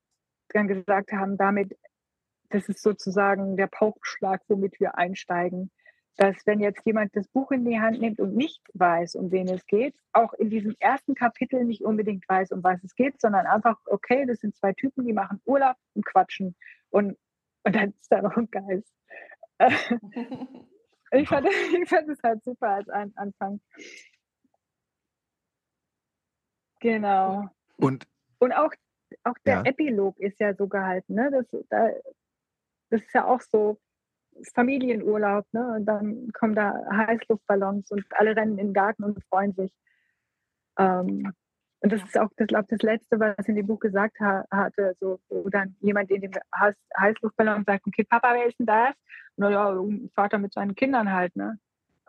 dann 0.50 0.68
gesagt 0.68 1.12
haben, 1.12 1.36
damit, 1.38 1.76
das 2.50 2.68
ist 2.68 2.82
sozusagen 2.82 3.56
der 3.56 3.66
Paukenschlag, 3.66 4.42
womit 4.48 4.78
wir 4.78 4.96
einsteigen. 4.98 5.70
Dass 6.16 6.46
wenn 6.46 6.60
jetzt 6.60 6.84
jemand 6.86 7.14
das 7.16 7.26
Buch 7.28 7.50
in 7.50 7.64
die 7.64 7.80
Hand 7.80 8.00
nimmt 8.00 8.20
und 8.20 8.36
nicht 8.36 8.62
weiß, 8.74 9.16
um 9.16 9.32
wen 9.32 9.48
es 9.48 9.66
geht, 9.66 9.94
auch 10.12 10.32
in 10.34 10.48
diesem 10.48 10.76
ersten 10.78 11.14
Kapitel 11.14 11.64
nicht 11.64 11.82
unbedingt 11.82 12.28
weiß, 12.28 12.52
um 12.52 12.62
was 12.62 12.82
es 12.84 12.94
geht, 12.94 13.20
sondern 13.20 13.46
einfach, 13.46 13.80
okay, 13.86 14.24
das 14.26 14.40
sind 14.40 14.54
zwei 14.54 14.72
Typen, 14.72 15.04
die 15.04 15.12
machen 15.12 15.40
Urlaub 15.44 15.76
und 15.94 16.06
quatschen. 16.06 16.54
Und, 16.90 17.18
und 17.64 17.74
dann 17.74 17.90
ist 18.00 18.12
da 18.12 18.22
noch 18.22 18.36
ein 18.36 18.48
Geist. 18.50 18.94
Ich 21.16 21.28
fand, 21.28 21.46
ich 21.46 21.88
fand 21.88 22.08
es 22.08 22.20
halt 22.24 22.42
super 22.42 22.70
als 22.70 22.88
An 22.88 23.12
Anfang. 23.14 23.60
Genau. 26.80 27.48
Und 27.76 28.06
Und 28.38 28.52
auch, 28.52 28.72
auch 29.22 29.38
der 29.46 29.54
Ja. 29.54 29.62
Epilog 29.62 30.18
ist 30.18 30.40
ja 30.40 30.54
so 30.54 30.66
gehalten. 30.66 31.14
Ne? 31.14 31.30
Das, 31.30 31.46
da, 31.70 31.90
das 32.90 33.02
ist 33.02 33.14
ja 33.14 33.26
auch 33.26 33.40
so 33.40 33.78
Familienurlaub. 34.54 35.46
Ne? 35.52 35.76
Und 35.76 35.86
dann 35.86 36.30
kommen 36.32 36.54
da 36.54 36.74
Heißluftballons 36.90 37.90
und 37.90 38.04
alle 38.10 38.36
rennen 38.36 38.58
in 38.58 38.68
den 38.68 38.74
Garten 38.74 39.04
und 39.04 39.22
freuen 39.24 39.54
sich. 39.54 39.72
Ähm, 40.78 41.32
und 41.80 41.92
das 41.92 42.02
ist 42.02 42.18
auch, 42.18 42.30
das, 42.36 42.46
glaub, 42.46 42.66
das 42.68 42.80
Letzte, 42.80 43.20
was 43.20 43.46
in 43.46 43.56
dem 43.56 43.66
Buch 43.66 43.78
gesagt 43.78 44.18
ha 44.18 44.44
hatte, 44.50 44.96
so, 45.00 45.20
wo 45.28 45.48
dann 45.50 45.76
jemand 45.80 46.10
in 46.10 46.22
dem 46.22 46.32
Heiß 46.58 46.74
Heißluftballon 46.98 47.64
sagt, 47.66 47.86
okay, 47.86 48.04
Papa, 48.04 48.32
wer 48.32 48.46
ist 48.46 48.58
denn 48.58 48.66
das? 48.66 48.94
Und 49.36 49.50
ja, 49.50 49.76
Vater 50.14 50.38
mit 50.38 50.54
seinen 50.54 50.74
Kindern 50.74 51.12
halt. 51.12 51.36
Ne? 51.36 51.58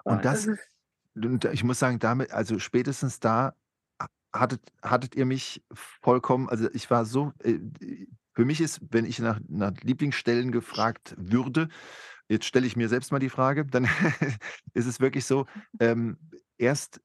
Und 0.03 0.23
das- 0.23 0.45
ist, 0.45 0.69
Und 1.15 1.43
ich 1.45 1.63
muss 1.63 1.79
sagen, 1.79 1.99
damit, 1.99 2.31
also 2.31 2.57
spätestens 2.59 3.19
da 3.19 3.53
hattet, 4.33 4.61
hattet 4.81 5.15
ihr 5.15 5.25
mich 5.25 5.63
vollkommen, 5.73 6.49
also 6.49 6.69
ich 6.73 6.89
war 6.89 7.05
so, 7.05 7.33
äh, 7.43 7.59
für 8.33 8.45
mich 8.45 8.61
ist, 8.61 8.81
wenn 8.91 9.05
ich 9.05 9.19
nach, 9.19 9.39
nach 9.47 9.73
Lieblingsstellen 9.81 10.51
gefragt 10.51 11.15
würde, 11.17 11.69
jetzt 12.29 12.45
stelle 12.45 12.67
ich 12.67 12.75
mir 12.75 12.89
selbst 12.89 13.11
mal 13.11 13.19
die 13.19 13.29
Frage, 13.29 13.65
dann 13.65 13.85
ist 14.73 14.85
es 14.85 14.99
wirklich 14.99 15.25
so, 15.25 15.45
ähm, 15.79 16.17
erst, 16.57 17.01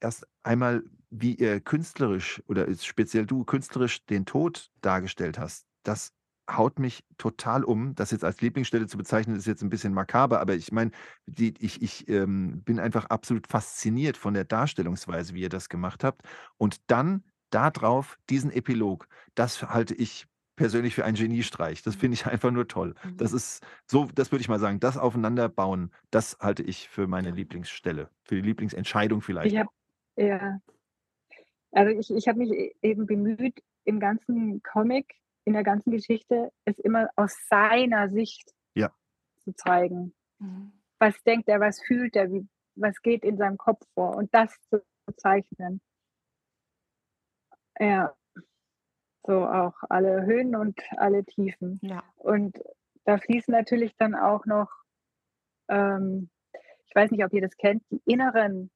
erst 0.00 0.26
einmal, 0.42 0.82
wie 1.10 1.34
ihr 1.34 1.60
künstlerisch 1.60 2.42
oder 2.48 2.66
speziell 2.76 3.26
du 3.26 3.44
künstlerisch 3.44 4.04
den 4.06 4.26
Tod 4.26 4.70
dargestellt 4.80 5.38
hast, 5.38 5.66
das 5.82 6.12
haut 6.50 6.78
mich 6.78 7.04
total 7.18 7.64
um. 7.64 7.94
Das 7.94 8.10
jetzt 8.10 8.24
als 8.24 8.40
Lieblingsstelle 8.40 8.86
zu 8.86 8.96
bezeichnen, 8.96 9.36
ist 9.36 9.46
jetzt 9.46 9.62
ein 9.62 9.68
bisschen 9.68 9.92
makaber, 9.92 10.40
aber 10.40 10.54
ich 10.54 10.72
meine, 10.72 10.90
ich, 11.26 11.82
ich 11.82 12.08
ähm, 12.08 12.62
bin 12.62 12.80
einfach 12.80 13.06
absolut 13.06 13.46
fasziniert 13.46 14.16
von 14.16 14.34
der 14.34 14.44
Darstellungsweise, 14.44 15.34
wie 15.34 15.42
ihr 15.42 15.48
das 15.48 15.68
gemacht 15.68 16.04
habt. 16.04 16.22
Und 16.56 16.90
dann 16.90 17.22
darauf 17.50 18.18
diesen 18.30 18.50
Epilog, 18.50 19.08
das 19.34 19.62
halte 19.62 19.94
ich 19.94 20.26
persönlich 20.58 20.94
für 20.94 21.04
einen 21.04 21.16
Geniestreich. 21.16 21.82
Das 21.82 21.96
finde 21.96 22.14
ich 22.14 22.26
einfach 22.26 22.50
nur 22.50 22.68
toll. 22.68 22.94
Das 23.16 23.32
ist 23.32 23.64
so, 23.86 24.08
das 24.14 24.30
würde 24.30 24.42
ich 24.42 24.48
mal 24.48 24.58
sagen, 24.58 24.80
das 24.80 24.98
Aufeinanderbauen, 24.98 25.90
das 26.10 26.36
halte 26.40 26.62
ich 26.62 26.88
für 26.88 27.06
meine 27.06 27.30
Lieblingsstelle, 27.30 28.10
für 28.22 28.34
die 28.34 28.42
Lieblingsentscheidung 28.42 29.22
vielleicht. 29.22 29.52
Ich 29.52 29.58
habe 29.58 29.70
ja, 30.16 30.60
also 31.72 31.98
ich, 31.98 32.10
ich 32.10 32.28
habe 32.28 32.38
mich 32.38 32.50
e- 32.50 32.74
eben 32.82 33.06
bemüht, 33.06 33.62
im 33.84 34.00
ganzen 34.00 34.62
Comic, 34.62 35.14
in 35.44 35.54
der 35.54 35.62
ganzen 35.62 35.92
Geschichte, 35.92 36.52
es 36.64 36.78
immer 36.78 37.08
aus 37.16 37.36
seiner 37.48 38.10
Sicht 38.10 38.52
Ja. 38.74 38.92
zu 39.44 39.54
zeigen. 39.54 40.12
Mhm. 40.38 40.72
Was 40.98 41.22
denkt 41.22 41.48
er, 41.48 41.60
was 41.60 41.80
fühlt 41.80 42.16
er, 42.16 42.30
wie, 42.30 42.46
was 42.74 43.00
geht 43.00 43.24
in 43.24 43.38
seinem 43.38 43.56
Kopf 43.56 43.86
vor 43.94 44.16
und 44.16 44.34
das 44.34 44.52
zu 44.68 44.82
zeichnen. 45.16 45.80
Ja, 47.78 48.12
so 49.28 49.46
auch 49.46 49.74
alle 49.90 50.24
Höhen 50.24 50.56
und 50.56 50.80
alle 50.96 51.22
Tiefen. 51.22 51.78
Ja. 51.82 52.02
Und 52.16 52.58
da 53.04 53.18
fließen 53.18 53.52
natürlich 53.52 53.94
dann 53.98 54.14
auch 54.14 54.46
noch, 54.46 54.70
ähm, 55.68 56.30
ich 56.86 56.94
weiß 56.94 57.10
nicht, 57.10 57.24
ob 57.24 57.32
ihr 57.34 57.42
das 57.42 57.56
kennt, 57.58 57.82
die 57.90 58.00
inneren 58.06 58.70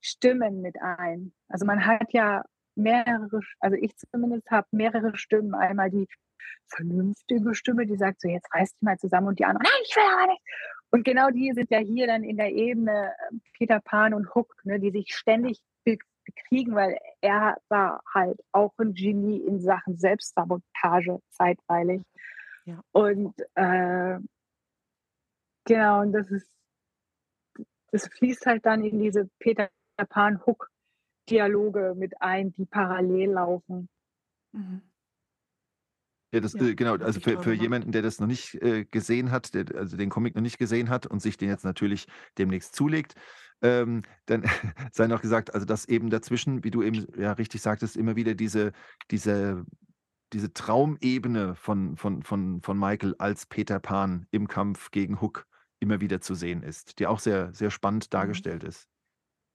Stimmen 0.00 0.62
mit 0.62 0.82
ein. 0.82 1.32
Also 1.48 1.64
man 1.64 1.86
hat 1.86 2.12
ja 2.12 2.44
mehrere, 2.74 3.40
also 3.60 3.76
ich 3.80 3.96
zumindest 3.96 4.50
habe 4.50 4.66
mehrere 4.72 5.16
Stimmen. 5.16 5.54
Einmal 5.54 5.90
die 5.90 6.08
vernünftige 6.66 7.54
Stimme, 7.54 7.86
die 7.86 7.96
sagt 7.96 8.20
so, 8.20 8.28
jetzt 8.28 8.52
reißt 8.52 8.74
dich 8.74 8.82
mal 8.82 8.98
zusammen 8.98 9.28
und 9.28 9.38
die 9.38 9.44
andere, 9.44 9.62
nein, 9.62 9.82
ich 9.84 9.94
will 9.94 10.02
aber 10.12 10.32
nicht. 10.32 10.42
Und 10.90 11.04
genau 11.04 11.30
die 11.30 11.52
sind 11.54 11.70
ja 11.70 11.78
hier 11.78 12.08
dann 12.08 12.24
in 12.24 12.36
der 12.36 12.50
Ebene 12.50 13.12
äh, 13.12 13.36
Peter 13.56 13.80
Pan 13.80 14.12
und 14.12 14.34
Hook, 14.34 14.56
ne, 14.64 14.80
die 14.80 14.90
sich 14.90 15.14
ständig 15.14 15.62
be 16.24 16.32
bekriegen, 16.32 16.74
weil 16.74 16.98
er 17.20 17.56
war 17.68 18.02
halt 18.12 18.40
auch 18.52 18.72
ein 18.78 18.94
Genie 18.94 19.38
in 19.38 19.60
Sachen 19.60 19.96
Selbstsabotage 19.98 21.20
zeitweilig. 21.30 22.02
Ja. 22.64 22.80
Und 22.92 23.34
äh, 23.54 24.18
genau, 25.64 26.00
und 26.00 26.12
das 26.12 26.30
ist, 26.30 26.48
das 27.90 28.06
fließt 28.08 28.46
halt 28.46 28.66
dann 28.66 28.84
in 28.84 29.00
diese 29.00 29.28
Peter 29.38 29.70
Pan 30.08 30.44
Hook 30.46 30.70
Dialoge 31.28 31.94
mit 31.96 32.20
ein, 32.20 32.52
die 32.52 32.66
parallel 32.66 33.30
laufen. 33.30 33.88
Mhm. 34.52 34.82
Ja, 36.32 36.40
das, 36.40 36.54
Ja, 36.54 36.62
äh, 36.62 36.74
genau, 36.74 36.96
also 36.96 37.20
für, 37.20 37.42
für 37.42 37.52
jemanden, 37.52 37.92
der 37.92 38.02
das 38.02 38.18
noch 38.18 38.26
nicht 38.26 38.54
äh, 38.62 38.84
gesehen 38.84 39.30
hat, 39.30 39.54
der, 39.54 39.66
also 39.76 39.96
den 39.96 40.08
Comic 40.10 40.34
noch 40.34 40.42
nicht 40.42 40.58
gesehen 40.58 40.88
hat 40.88 41.06
und 41.06 41.20
sich 41.20 41.36
den 41.36 41.48
jetzt 41.48 41.64
natürlich 41.64 42.06
demnächst 42.38 42.74
zulegt, 42.74 43.14
ähm, 43.60 44.02
dann 44.26 44.42
sei 44.92 45.06
noch 45.06 45.20
gesagt, 45.20 45.54
also 45.54 45.66
dass 45.66 45.86
eben 45.86 46.10
dazwischen, 46.10 46.64
wie 46.64 46.70
du 46.70 46.82
eben 46.82 47.06
ja 47.18 47.32
richtig 47.32 47.60
sagtest, 47.60 47.96
immer 47.96 48.16
wieder 48.16 48.34
diese, 48.34 48.72
diese, 49.10 49.64
diese 50.32 50.52
Traumebene 50.52 51.54
von, 51.54 51.96
von, 51.96 52.22
von, 52.22 52.62
von 52.62 52.78
Michael 52.78 53.14
als 53.18 53.46
Peter 53.46 53.78
Pan 53.78 54.26
im 54.30 54.48
Kampf 54.48 54.90
gegen 54.90 55.20
Hook 55.20 55.46
immer 55.80 56.00
wieder 56.00 56.20
zu 56.20 56.34
sehen 56.34 56.62
ist, 56.62 56.98
die 56.98 57.06
auch 57.06 57.18
sehr, 57.18 57.52
sehr 57.54 57.70
spannend 57.70 58.14
dargestellt 58.14 58.64
ist. 58.64 58.88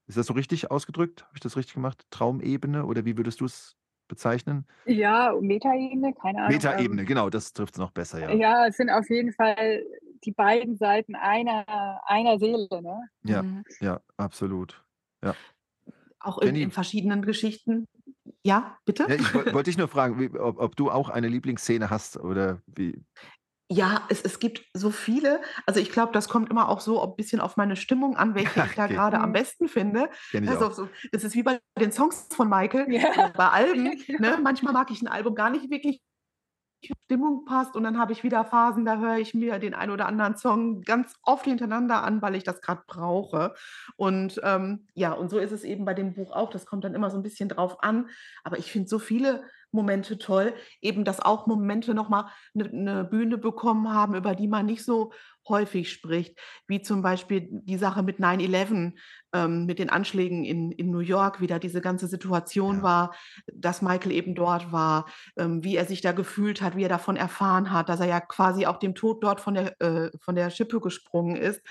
Ist 0.07 0.17
das 0.17 0.27
so 0.27 0.33
richtig 0.33 0.69
ausgedrückt? 0.71 1.23
Habe 1.23 1.33
ich 1.35 1.41
das 1.41 1.57
richtig 1.57 1.73
gemacht? 1.73 2.05
Traumebene 2.11 2.85
oder 2.85 3.03
wie 3.05 3.17
würdest 3.17 3.41
du 3.41 3.45
es 3.45 3.75
bezeichnen? 4.07 4.65
Ja, 4.85 5.33
Metaebene, 5.39 6.13
keine 6.13 6.39
Ahnung. 6.39 6.53
Metaebene, 6.53 7.01
Ähm, 7.01 7.07
genau, 7.07 7.29
das 7.29 7.53
trifft 7.53 7.75
es 7.75 7.79
noch 7.79 7.91
besser, 7.91 8.19
ja. 8.19 8.31
ja, 8.33 8.67
es 8.67 8.77
sind 8.77 8.89
auf 8.89 9.09
jeden 9.09 9.33
Fall 9.33 9.83
die 10.23 10.31
beiden 10.31 10.77
Seiten 10.77 11.15
einer, 11.15 12.01
einer 12.05 12.39
Seele, 12.39 12.67
ne? 12.81 13.09
Ja, 13.23 13.43
Mhm. 13.43 13.63
ja, 13.79 14.01
absolut. 14.17 14.83
Ja. 15.23 15.35
Auch 16.19 16.39
in, 16.39 16.47
Jenny. 16.47 16.61
in 16.63 16.71
verschiedenen 16.71 17.21
Geschichten. 17.21 17.85
Ja, 18.43 18.77
bitte? 18.85 19.03
Ja, 19.07 19.15
ich 19.15 19.33
woll- 19.33 19.45
wollte 19.53 19.69
dich 19.69 19.77
nur 19.77 19.87
fragen, 19.87 20.19
wie, 20.19 20.29
ob, 20.37 20.59
ob 20.59 20.75
du 20.75 20.89
auch 20.89 21.09
eine 21.09 21.27
Lieblingsszene 21.27 21.89
hast 21.89 22.17
oder 22.17 22.61
wie. 22.65 23.03
Ja, 23.69 24.03
es, 24.09 24.21
es 24.21 24.39
gibt 24.39 24.63
so 24.73 24.91
viele. 24.91 25.41
Also 25.65 25.81
ich 25.81 25.91
glaube, 25.91 26.13
das 26.13 26.29
kommt 26.29 26.49
immer 26.49 26.69
auch 26.69 26.79
so 26.79 27.01
ein 27.03 27.15
bisschen 27.17 27.41
auf 27.41 27.57
meine 27.57 27.75
Stimmung 27.75 28.15
an, 28.15 28.33
welche 28.35 28.61
ich 28.65 28.75
da 28.75 28.85
Okay. 28.85 28.93
gerade 28.93 29.19
am 29.19 29.29
Mhm. 29.29 29.33
besten 29.33 29.67
finde. 29.67 30.09
Also 30.47 30.67
auch. 30.67 30.71
so, 30.73 30.87
das 31.11 31.23
ist 31.25 31.35
wie 31.35 31.43
bei 31.43 31.59
den 31.79 31.91
Songs 31.91 32.27
von 32.31 32.47
Michael, 32.49 32.89
Ja. 32.91 33.33
bei 33.35 33.49
Alben. 33.49 33.91
Ne? 34.19 34.39
Manchmal 34.41 34.73
mag 34.73 34.89
ich 34.91 35.01
ein 35.01 35.07
Album 35.07 35.35
gar 35.35 35.49
nicht 35.49 35.69
wirklich 35.69 36.01
die 36.83 36.93
Stimmung 37.05 37.43
passt 37.45 37.75
und 37.75 37.83
dann 37.83 37.97
habe 37.97 38.11
ich 38.13 38.23
wieder 38.23 38.45
Phasen, 38.45 38.85
da 38.85 38.99
höre 38.99 39.17
ich 39.17 39.33
mir 39.33 39.57
den 39.57 39.73
einen 39.73 39.91
oder 39.91 40.05
anderen 40.05 40.37
Song 40.37 40.81
ganz 40.83 41.15
oft 41.23 41.45
hintereinander 41.45 42.03
an, 42.03 42.21
weil 42.21 42.35
ich 42.35 42.43
das 42.43 42.61
gerade 42.61 42.83
brauche. 42.85 43.55
Und 43.95 44.39
ähm, 44.43 44.87
ja, 44.93 45.13
und 45.13 45.29
so 45.29 45.39
ist 45.39 45.51
es 45.51 45.63
eben 45.63 45.85
bei 45.85 45.95
dem 45.95 46.13
Buch 46.13 46.31
auch. 46.31 46.51
Das 46.51 46.67
kommt 46.67 46.83
dann 46.83 46.93
immer 46.93 47.09
so 47.09 47.17
ein 47.17 47.23
bisschen 47.23 47.49
drauf 47.49 47.83
an. 47.83 48.09
Aber 48.43 48.59
ich 48.59 48.71
finde 48.71 48.87
so 48.89 48.99
viele 48.99 49.43
Momente 49.77 50.17
toll, 50.17 50.53
eben 50.81 51.05
dass 51.05 51.21
auch 51.21 51.47
Momente 51.47 51.93
nochmal 51.93 52.25
eine 52.53 52.69
ne 52.73 53.03
Bühne 53.05 53.37
bekommen 53.37 53.93
haben, 53.93 54.15
über 54.15 54.35
die 54.35 54.47
man 54.47 54.65
nicht 54.65 54.83
so 54.83 55.13
häufig 55.49 55.91
spricht, 55.91 56.39
wie 56.67 56.81
zum 56.81 57.01
Beispiel 57.01 57.47
die 57.51 57.77
Sache 57.77 58.03
mit 58.03 58.19
9-11, 58.19 58.93
ähm, 59.33 59.65
mit 59.65 59.79
den 59.79 59.89
Anschlägen 59.89 60.45
in, 60.45 60.71
in 60.71 60.89
New 60.89 60.99
York, 60.99 61.41
wie 61.41 61.47
da 61.47 61.59
diese 61.59 61.81
ganze 61.81 62.07
Situation 62.07 62.77
Ja. 62.77 62.83
war, 62.83 63.15
dass 63.53 63.81
Michael 63.81 64.11
eben 64.11 64.35
dort 64.35 64.71
war, 64.71 65.05
ähm, 65.37 65.63
wie 65.63 65.75
er 65.75 65.85
sich 65.85 66.01
da 66.01 66.11
gefühlt 66.13 66.61
hat, 66.61 66.75
wie 66.75 66.83
er 66.83 66.89
davon 66.89 67.17
erfahren 67.17 67.71
hat, 67.71 67.89
dass 67.89 67.99
er 67.99 68.07
ja 68.07 68.19
quasi 68.21 68.65
auch 68.65 68.77
dem 68.77 68.95
Tod 68.95 69.23
dort 69.23 69.41
von 69.41 69.53
der, 69.55 69.79
äh, 69.81 70.11
von 70.21 70.35
der 70.35 70.49
Schippe 70.49 70.79
gesprungen 70.79 71.35
ist. 71.35 71.61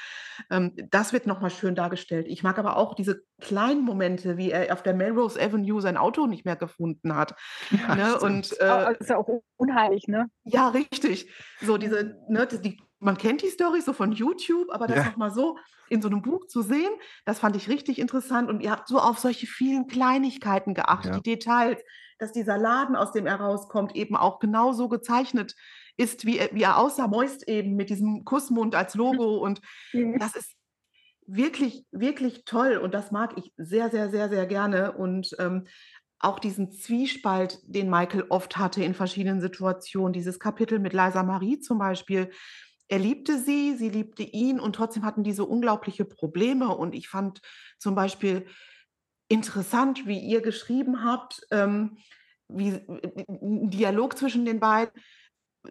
Ähm, 0.51 0.73
das 0.91 1.13
wird 1.13 1.27
nochmal 1.27 1.51
schön 1.51 1.75
dargestellt. 1.75 2.27
Ich 2.29 2.43
mag 2.43 2.59
aber 2.59 2.77
auch 2.77 2.95
diese 2.95 3.23
kleinen 3.41 3.85
Momente, 3.85 4.37
wie 4.37 4.51
er 4.51 4.73
auf 4.73 4.83
der 4.83 4.95
Melrose 4.95 5.41
Avenue 5.41 5.81
sein 5.81 5.97
Auto 5.97 6.27
nicht 6.27 6.45
mehr 6.45 6.57
gefunden 6.57 7.15
hat. 7.15 7.35
Ja, 7.71 7.95
ne? 7.95 8.19
Und 8.21 8.59
äh, 8.61 8.65
Also 8.65 9.15
auch 9.15 9.29
unheilig, 9.57 10.09
ne? 10.09 10.27
ja, 10.45 10.69
richtig. 10.69 11.31
So 11.61 11.79
diese, 11.79 12.17
ne, 12.29 12.47
die, 12.47 12.79
man 13.01 13.17
kennt 13.19 13.43
die 13.43 13.49
Story 13.51 13.81
so 13.81 13.93
von 13.93 14.13
YouTube, 14.13 14.71
aber 14.71 14.87
das 14.87 15.05
Ja. 15.05 15.05
nochmal 15.05 15.31
so 15.33 15.59
in 15.89 16.03
so 16.03 16.09
einem 16.09 16.23
Buch 16.23 16.47
zu 16.47 16.63
sehen, 16.63 16.93
das 17.25 17.39
fand 17.39 17.57
ich 17.57 17.69
richtig 17.69 17.99
interessant. 17.99 18.49
Und 18.51 18.61
ihr 18.63 18.71
habt 18.71 18.89
so 18.89 18.99
auf 18.99 19.19
solche 19.19 19.47
vielen 19.47 19.87
Kleinigkeiten 19.87 20.75
geachtet, 20.75 21.15
Ja. 21.15 21.17
die 21.17 21.23
Details, 21.23 21.81
dass 22.19 22.33
dieser 22.33 22.59
Laden, 22.59 22.97
aus 22.97 23.13
dem 23.13 23.27
er 23.27 23.37
rauskommt, 23.37 23.95
eben 23.95 24.17
auch 24.17 24.39
genau 24.39 24.73
so 24.73 24.89
gezeichnet 24.89 25.55
ist, 25.97 26.25
wie 26.27 26.39
er, 26.39 26.49
wie 26.53 26.63
er 26.63 26.79
aussah, 26.79 27.07
Moist 27.09 27.49
eben 27.49 27.77
mit 27.77 27.91
diesem 27.91 28.25
Kussmund 28.25 28.75
als 28.75 28.95
Logo. 28.95 29.37
Und 29.39 29.61
Mhm. 29.95 30.19
das 30.19 30.37
ist 30.37 30.55
wirklich, 31.27 31.87
wirklich 31.91 32.45
toll 32.45 32.77
und 32.77 32.95
das 32.95 33.11
mag 33.11 33.37
ich 33.39 33.53
sehr, 33.57 33.91
sehr, 33.91 34.11
sehr, 34.11 34.29
sehr 34.29 34.47
gerne. 34.47 34.93
Und 34.93 35.31
ähm, 35.39 35.67
auch 36.21 36.39
diesen 36.39 36.73
Zwiespalt, 36.73 37.61
den 37.65 37.91
Michael 37.91 38.27
oft 38.31 38.57
hatte 38.57 38.83
in 38.85 38.95
verschiedenen 38.95 39.41
Situationen, 39.41 40.13
dieses 40.13 40.41
Kapitel 40.41 40.79
mit 40.79 40.93
Liza 40.95 41.23
Marie 41.23 41.61
zum 41.61 41.79
Beispiel. 41.79 42.31
Er 42.89 42.99
liebte 42.99 43.39
sie, 43.39 43.75
sie 43.77 43.89
liebte 43.89 44.23
ihn 44.23 44.61
und 44.61 44.77
trotzdem 44.77 45.05
hatten 45.05 45.25
die 45.25 45.33
so 45.33 45.45
unglaubliche 45.45 46.05
Probleme. 46.05 46.69
Und 46.77 46.95
ich 46.95 47.09
fand 47.09 47.41
zum 47.79 47.95
Beispiel 47.95 48.47
interessant, 49.29 50.07
wie 50.07 50.19
ihr 50.21 50.41
geschrieben 50.41 51.05
habt, 51.05 51.47
ähm, 51.51 51.97
wie 52.49 52.69
ein 53.29 53.71
Dialog 53.71 54.17
zwischen 54.17 54.45
den 54.45 54.61
beiden, 54.61 54.93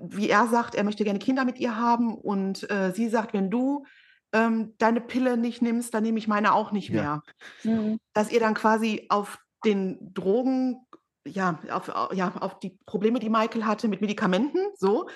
wie 0.01 0.30
er 0.30 0.47
sagt, 0.47 0.76
er 0.76 0.84
möchte 0.84 1.05
gerne 1.05 1.20
Kinder 1.20 1.45
mit 1.45 1.57
ihr 1.57 1.78
haben 1.78 2.13
und 2.13 2.70
äh, 2.70 2.91
sie 2.93 3.07
sagt, 3.07 3.34
wenn 3.34 3.49
du 3.49 3.86
ähm, 4.34 4.74
deine 4.78 4.99
Pille 4.99 5.38
nicht 5.38 5.61
nimmst, 5.61 5.93
dann 5.93 6.03
nehme 6.03 6.18
ich 6.20 6.28
meine 6.28 6.53
auch 6.53 6.74
nicht 6.74 6.89
Ja. 6.89 7.22
mehr. 7.63 7.74
Mhm. 7.76 7.99
Dass 8.13 8.30
ihr 8.30 8.41
dann 8.41 8.55
quasi 8.55 9.05
auf 9.07 9.39
den 9.63 10.13
Drogen, 10.13 10.86
ja, 11.26 11.59
auf, 11.72 11.88
au- 11.88 12.11
ja, 12.13 12.36
auf 12.41 12.59
die 12.59 12.78
Probleme, 12.86 13.20
die 13.20 13.30
Michael 13.30 13.63
hatte 13.63 13.88
mit 13.88 14.01
Medikamenten, 14.01 14.59
so 14.78 15.07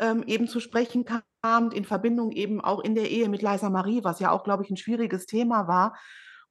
ähm, 0.00 0.24
eben 0.26 0.48
zu 0.48 0.58
sprechen 0.58 1.04
kam, 1.04 1.70
in 1.70 1.84
Verbindung 1.84 2.32
eben 2.32 2.60
auch 2.60 2.80
in 2.80 2.94
der 2.94 3.10
Ehe 3.10 3.28
mit 3.28 3.42
Liza 3.42 3.70
Marie, 3.70 4.02
was 4.02 4.18
ja 4.18 4.30
auch, 4.30 4.42
glaube 4.42 4.64
ich, 4.64 4.70
ein 4.70 4.76
schwieriges 4.76 5.26
Thema 5.26 5.68
war. 5.68 5.96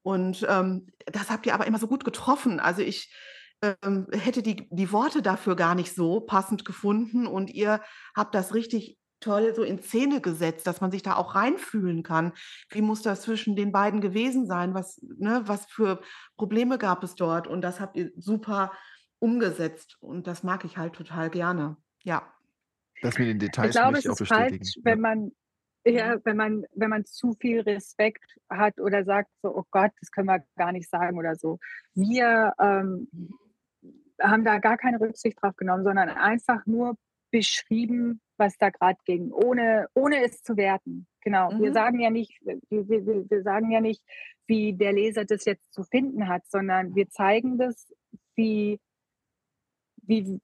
Und 0.01 0.45
ähm, 0.49 0.87
das 1.05 1.29
habt 1.29 1.45
ihr 1.45 1.53
aber 1.53 1.67
immer 1.67 1.79
so 1.79 1.87
gut 1.87 2.05
getroffen. 2.05 2.59
Also 2.59 2.81
ich 2.81 3.13
ähm, 3.61 4.07
hätte 4.11 4.41
die, 4.41 4.67
die 4.69 4.91
Worte 4.91 5.21
dafür 5.21 5.55
gar 5.55 5.75
nicht 5.75 5.93
so 5.93 6.21
passend 6.21 6.63
gefunden 6.63 7.27
und 7.27 7.49
ihr 7.49 7.81
habt 8.15 8.33
das 8.33 8.53
richtig 8.53 8.97
toll 9.19 9.53
so 9.53 9.63
in 9.63 9.81
Szene 9.81 10.21
gesetzt, 10.21 10.65
dass 10.65 10.79
man 10.79 10.91
sich 10.91 11.03
da 11.03 11.15
auch 11.17 11.35
reinfühlen 11.35 12.03
kann. 12.03 12.31
Wie 12.69 12.81
muss 12.81 13.01
das 13.01 13.21
zwischen 13.21 13.55
den 13.57 13.73
beiden 13.73 13.99
gewesen 13.99 14.47
sein? 14.47 14.73
Was, 14.73 15.01
ne, 15.17 15.41
was 15.45 15.65
für 15.65 16.01
Probleme 16.37 16.77
gab 16.77 17.03
es 17.03 17.15
dort? 17.15 17.47
Und 17.47 17.61
das 17.61 17.81
habt 17.81 17.97
ihr 17.97 18.11
super 18.15 18.71
umgesetzt 19.19 19.97
und 19.99 20.27
das 20.27 20.43
mag 20.43 20.63
ich 20.63 20.77
halt 20.77 20.93
total 20.93 21.29
gerne. 21.29 21.75
Ja. 22.03 22.31
Das 23.01 23.17
mit 23.17 23.27
den 23.27 23.37
Ich 23.37 23.45
Details 23.45 23.71
glaube, 23.75 23.91
möchte 23.93 23.99
es 23.99 24.05
ich 24.05 24.09
auch 24.09 24.13
ist 24.13 24.29
bestätigen. 24.29 24.63
falsch, 24.65 24.79
wenn 24.83 24.99
man, 24.99 25.31
ja, 25.85 26.17
wenn 26.25 26.37
man, 26.37 26.65
wenn 26.73 26.89
man 26.89 27.05
zu 27.05 27.33
viel 27.39 27.61
Respekt 27.61 28.23
hat 28.49 28.79
oder 28.79 29.03
sagt 29.05 29.29
so, 29.41 29.55
oh 29.55 29.63
Gott, 29.71 29.91
das 29.99 30.11
können 30.11 30.27
wir 30.27 30.43
gar 30.57 30.71
nicht 30.71 30.89
sagen 30.89 31.17
oder 31.17 31.35
so. 31.35 31.59
Wir 31.93 32.53
ähm, 32.59 33.07
haben 34.21 34.43
da 34.43 34.57
gar 34.59 34.77
keine 34.77 34.99
Rücksicht 34.99 35.41
drauf 35.41 35.55
genommen, 35.55 35.83
sondern 35.83 36.09
einfach 36.09 36.65
nur 36.65 36.95
beschrieben, 37.31 38.21
was 38.37 38.57
da 38.57 38.69
gerade 38.69 38.97
ging, 39.05 39.31
ohne, 39.31 39.87
ohne 39.93 40.23
es 40.23 40.41
zu 40.41 40.57
werten. 40.57 41.07
Genau. 41.21 41.49
Wir 41.59 41.69
Mhm. 41.69 41.73
sagen 41.73 41.99
ja 41.99 42.09
nicht, 42.09 42.39
wir, 42.45 42.59
wir, 42.69 43.05
wir- 43.05 43.29
wir 43.29 43.43
sagen 43.43 43.71
ja 43.71 43.81
nicht, 43.81 44.03
wie 44.47 44.73
der 44.73 44.93
Leser 44.93 45.25
das 45.25 45.45
jetzt 45.45 45.71
zu 45.71 45.83
finden 45.83 46.27
hat, 46.27 46.43
sondern 46.47 46.95
wir 46.95 47.07
zeigen 47.09 47.57
das, 47.57 47.93
wie, 48.35 48.79
wie, 50.01 50.39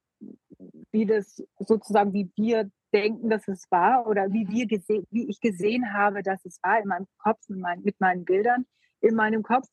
wie 0.91 1.05
das 1.05 1.43
sozusagen, 1.59 2.13
wie 2.13 2.31
wir 2.35 2.69
denken, 2.93 3.29
dass 3.29 3.47
es 3.47 3.69
war 3.69 4.07
oder 4.07 4.31
wie 4.31 4.47
wir 4.47 4.67
gesehen, 4.67 5.05
wie 5.11 5.29
ich 5.29 5.41
gesehen 5.41 5.93
habe, 5.93 6.23
dass 6.23 6.43
es 6.45 6.59
war 6.63 6.79
in 6.79 6.87
meinem 6.87 7.07
Kopf, 7.17 7.39
in 7.49 7.59
mein, 7.59 7.81
mit 7.81 7.99
meinen 7.99 8.25
Bildern 8.25 8.65
in 9.05 9.15
meinem 9.15 9.43
Kopf, 9.43 9.67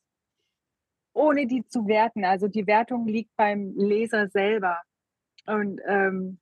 ohne 1.13 1.47
die 1.47 1.65
zu 1.67 1.87
werten. 1.87 2.25
Also 2.25 2.47
die 2.47 2.67
Wertung 2.67 3.07
liegt 3.07 3.35
beim 3.35 3.73
Leser 3.75 4.29
selber. 4.29 4.81
Und 5.45 5.81
ähm, 5.85 6.39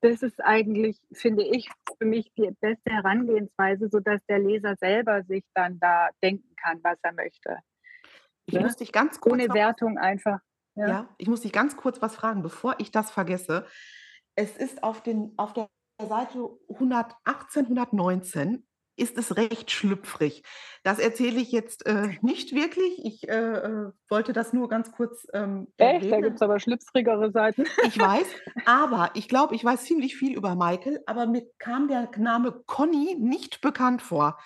das 0.00 0.22
ist 0.22 0.42
eigentlich, 0.42 1.00
finde 1.12 1.44
ich, 1.44 1.70
für 1.98 2.06
mich 2.06 2.32
die 2.34 2.50
beste 2.60 2.90
Herangehensweise, 2.90 3.88
sodass 3.88 4.20
der 4.26 4.40
Leser 4.40 4.76
selber 4.76 5.22
sich 5.24 5.44
dann 5.54 5.78
da 5.78 6.08
denken 6.22 6.54
kann, 6.56 6.80
was 6.82 6.98
er 7.02 7.12
möchte. 7.12 7.58
Ich 8.46 8.54
Ne? 8.54 8.60
muss 8.60 8.76
dich 8.76 8.92
ganz 8.92 9.20
kurz 9.20 9.34
Ohne 9.34 9.54
Wertung 9.54 9.98
einfach. 9.98 10.40
Ja. 10.74 10.88
Ja. 10.88 11.08
ich 11.18 11.28
muss 11.28 11.42
dich 11.42 11.52
ganz 11.52 11.76
kurz 11.76 12.00
was 12.00 12.14
fragen, 12.14 12.42
bevor 12.42 12.76
ich 12.78 12.90
das 12.90 13.10
vergesse. 13.10 13.66
Es 14.34 14.56
ist 14.56 14.82
auf, 14.82 15.02
den, 15.02 15.32
auf 15.36 15.52
der 15.52 15.68
Seite 16.00 16.48
118, 16.68 17.64
119 17.64 18.66
ist 18.96 19.16
es 19.16 19.36
recht 19.36 19.70
schlüpfrig. 19.70 20.42
Das 20.82 20.98
erzähle 20.98 21.40
ich 21.40 21.50
jetzt 21.50 21.86
äh, 21.86 22.10
nicht 22.20 22.54
wirklich. 22.54 23.04
Ich 23.04 23.28
äh, 23.28 23.32
äh, 23.32 23.90
wollte 24.08 24.32
das 24.32 24.52
nur 24.52 24.68
ganz 24.68 24.92
kurz 24.92 25.26
ähm, 25.32 25.68
Echt? 25.76 25.78
Da 25.78 25.84
erwähnen. 26.06 26.22
gibt 26.22 26.36
es 26.36 26.42
aber 26.42 26.60
schlüpfrigere 26.60 27.30
Seiten. 27.30 27.64
Ich 27.84 27.98
weiß, 27.98 28.26
aber 28.66 29.10
ich 29.14 29.28
glaube, 29.28 29.54
ich 29.54 29.64
weiß 29.64 29.84
ziemlich 29.84 30.16
viel 30.16 30.36
über 30.36 30.54
Michael, 30.54 31.02
aber 31.06 31.26
mir 31.26 31.46
kam 31.58 31.88
der 31.88 32.10
Name 32.16 32.52
Conny 32.66 33.16
nicht 33.18 33.60
bekannt 33.60 34.02
vor. 34.02 34.38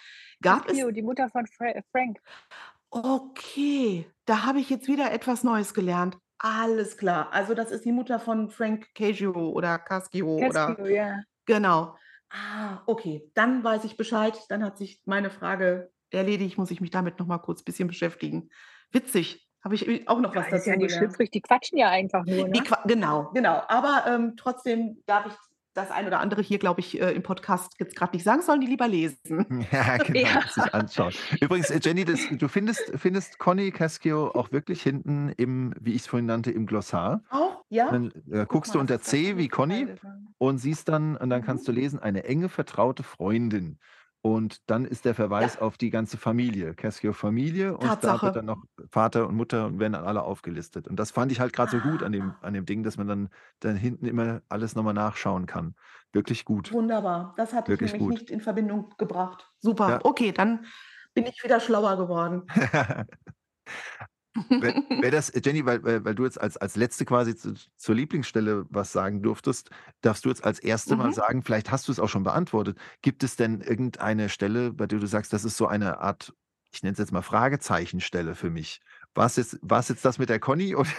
Gab 0.43 0.69
es 0.69 0.77
Pio, 0.77 0.91
die 0.91 1.03
Mutter 1.03 1.29
von 1.29 1.47
Fra 1.47 1.73
Frank. 1.91 2.19
Okay, 2.91 4.07
da 4.25 4.45
habe 4.45 4.61
ich 4.61 4.71
jetzt 4.71 4.89
wieder 4.89 5.13
etwas 5.13 5.45
Neues 5.45 5.75
gelernt. 5.75 6.19
Alles 6.39 6.97
klar. 6.97 7.33
Also 7.33 7.55
das 7.55 7.71
ist 7.71 7.85
die 7.85 7.93
Mutter 7.93 8.21
von 8.21 8.51
Frank 8.51 8.95
Casio 8.95 9.33
oder 9.51 9.79
Cascio 9.79 10.37
oder 10.37 10.89
ja. 10.89 11.21
genau. 11.47 11.97
Ah, 12.31 12.83
okay. 12.87 13.31
Dann 13.35 13.65
weiß 13.65 13.85
ich 13.85 13.97
Bescheid. 13.97 14.39
Dann 14.49 14.63
hat 14.63 14.77
sich 14.77 15.01
meine 15.05 15.31
Frage 15.31 15.91
erledigt. 16.11 16.59
Muss 16.59 16.71
ich 16.71 16.81
mich 16.81 16.91
damit 16.91 17.19
noch 17.19 17.27
mal 17.27 17.39
kurz 17.39 17.63
ein 17.63 17.65
bisschen 17.65 17.89
beschäftigen. 17.89 18.51
Witzig. 18.93 19.47
Habe 19.65 19.75
ich 19.75 20.09
auch 20.09 20.21
noch 20.21 20.35
was 20.35 20.49
Ja, 20.49 20.57
ist 20.57 20.67
dazu 20.67 20.71
ja 20.71 20.77
nicht 20.77 20.95
schlüpfrig, 20.95 21.31
die 21.33 21.41
quatschen 21.41 21.77
ja 21.77 21.89
einfach 21.89 22.25
nur. 22.25 22.47
Ne? 22.47 22.63
Qua 22.63 22.85
genau, 22.87 23.33
genau. 23.35 23.63
Aber 23.67 24.05
ähm, 24.07 24.35
trotzdem 24.37 25.03
darf 25.07 25.27
ich 25.27 25.33
das 25.77 25.91
ein 25.91 26.07
oder 26.07 26.21
andere 26.21 26.43
hier, 26.43 26.59
glaube 26.59 26.81
ich, 26.81 27.01
äh, 27.01 27.13
im 27.13 27.23
Podcast 27.23 27.75
jetzt 27.79 27.95
gerade 27.97 28.17
nicht 28.17 28.25
sagen, 28.25 28.43
sollen 28.43 28.61
die 28.61 28.67
lieber 28.67 28.89
lesen. 28.89 29.47
Ja, 29.73 29.97
genau, 30.05 30.21
Ja. 30.21 30.43
sich 30.49 30.75
anschauen. 30.75 31.13
Übrigens, 31.41 31.71
äh, 31.71 31.81
Jenny, 31.83 32.05
das, 32.05 32.21
du 32.31 32.49
findest, 32.49 32.93
findest 32.97 33.39
Conny 33.39 33.71
Cascio 33.71 34.29
auch 34.31 34.53
wirklich 34.53 34.83
hinten 34.83 35.31
im, 35.37 35.75
wie 35.81 35.93
ich 35.93 36.03
es 36.03 36.07
vorhin 36.07 36.27
nannte, 36.27 36.51
im 36.51 36.67
Glossar. 36.67 37.23
Auch? 37.31 37.65
Ja? 37.69 37.91
Dann 37.91 38.13
äh, 38.31 38.47
guckst 38.47 38.75
du 38.75 38.79
mal, 38.79 38.83
unter 38.83 38.99
das 38.99 39.07
ist 39.07 39.11
C 39.11 39.37
wie 39.37 39.49
Conny 39.49 39.87
und 40.39 40.59
siehst 40.59 40.89
dann, 40.89 41.17
und 41.17 41.31
dann 41.31 41.41
Mhm. 41.41 41.45
kannst 41.45 41.67
du 41.69 41.73
lesen, 41.73 41.99
eine 41.99 42.25
enge 42.25 42.49
vertraute 42.49 43.03
Freundin. 43.03 43.79
Und 44.27 44.69
dann 44.69 44.85
ist 44.85 45.05
der 45.05 45.15
Verweis 45.15 45.55
Ja. 45.55 45.61
auf 45.61 45.79
die 45.79 45.91
ganze 45.91 46.17
Familie, 46.19 46.75
Casio 46.75 47.13
Familie 47.13 47.75
und 47.77 47.85
da 47.85 47.91
wird 47.91 48.01
Tatsache. 48.03 48.33
dann 48.33 48.47
noch 48.47 48.65
Vater 48.91 49.29
und 49.29 49.37
Mutter 49.37 49.67
und 49.67 49.79
werden 49.79 49.93
dann 49.93 50.05
alle 50.05 50.23
aufgelistet. 50.23 50.89
Und 50.89 50.97
das 50.97 51.13
fand 51.13 51.31
ich 51.31 51.39
halt 51.39 51.53
grad 51.53 51.71
so 51.71 51.79
gut 51.79 52.03
an 52.03 52.11
dem 52.11 52.35
an 52.41 52.53
dem 52.53 52.67
Ding, 52.67 52.83
dass 52.83 52.97
man 52.97 53.07
dann 53.07 53.29
dann 53.61 53.77
hinten 53.77 54.05
immer 54.05 54.43
alles 54.49 54.75
noch 54.75 54.83
mal 54.83 54.93
nachschauen 54.95 55.47
kann. 55.47 55.77
Wirklich 56.13 56.45
gut. 56.45 56.73
Wunderbar. 56.73 57.35
Das 57.37 57.53
hatte 57.53 57.73
ich 57.73 57.79
Wirklich 57.81 57.93
nämlich 57.93 58.09
gut. 58.09 58.19
nicht 58.21 58.31
in 58.33 58.41
Verbindung 58.41 58.93
gebracht. 58.99 59.49
Super. 59.61 59.89
Ja. 59.91 60.01
Okay, 60.03 60.33
dann 60.33 60.65
bin 61.15 61.25
ich 61.27 61.45
wieder 61.45 61.61
schlauer 61.61 61.97
geworden. 61.97 62.47
Wäre 64.59 64.77
wäre 65.01 65.13
das 65.13 65.33
Jenny, 65.45 65.67
weil 65.67 65.85
weil 65.85 66.15
du 66.15 66.25
jetzt 66.25 66.41
als 66.41 66.57
als 66.57 66.77
Letzte 66.77 67.05
quasi 67.05 67.37
zu 67.37 67.55
zur 67.77 67.95
Lieblingsstelle 67.95 68.67
was 68.71 68.93
sagen 68.93 69.23
durftest, 69.23 69.71
darfst 70.01 70.25
du 70.25 70.29
jetzt 70.31 70.45
als 70.45 70.59
Erste 70.59 70.97
mal 70.97 71.11
Mhm. 71.11 71.13
sagen, 71.13 71.43
vielleicht 71.43 71.71
hast 71.71 71.89
du's 71.89 72.01
auch 72.01 72.09
schon 72.09 72.23
beantwortet. 72.23 72.79
Gibt 73.03 73.23
es 73.23 73.37
denn 73.37 73.61
irgendeine 73.61 74.29
Stelle, 74.29 74.73
bei 74.73 74.87
der 74.87 74.99
du 74.99 75.07
sagst, 75.07 75.33
das 75.33 75.45
ist 75.45 75.57
so 75.59 75.67
eine 75.67 75.99
Art, 76.01 76.33
ich 76.73 76.83
nenne 76.83 76.93
es 76.95 76.99
jetzt 76.99 77.13
mal 77.13 77.23
Fragezeichenstelle 77.23 78.35
für 78.35 78.51
mich? 78.51 78.81
War's 79.15 79.37
jetzt 79.37 79.59
war's 79.63 79.89
jetzt 79.89 80.05
das 80.05 80.19
mit 80.19 80.29
der 80.31 80.41
Conny 80.41 80.75
oder 80.77 80.91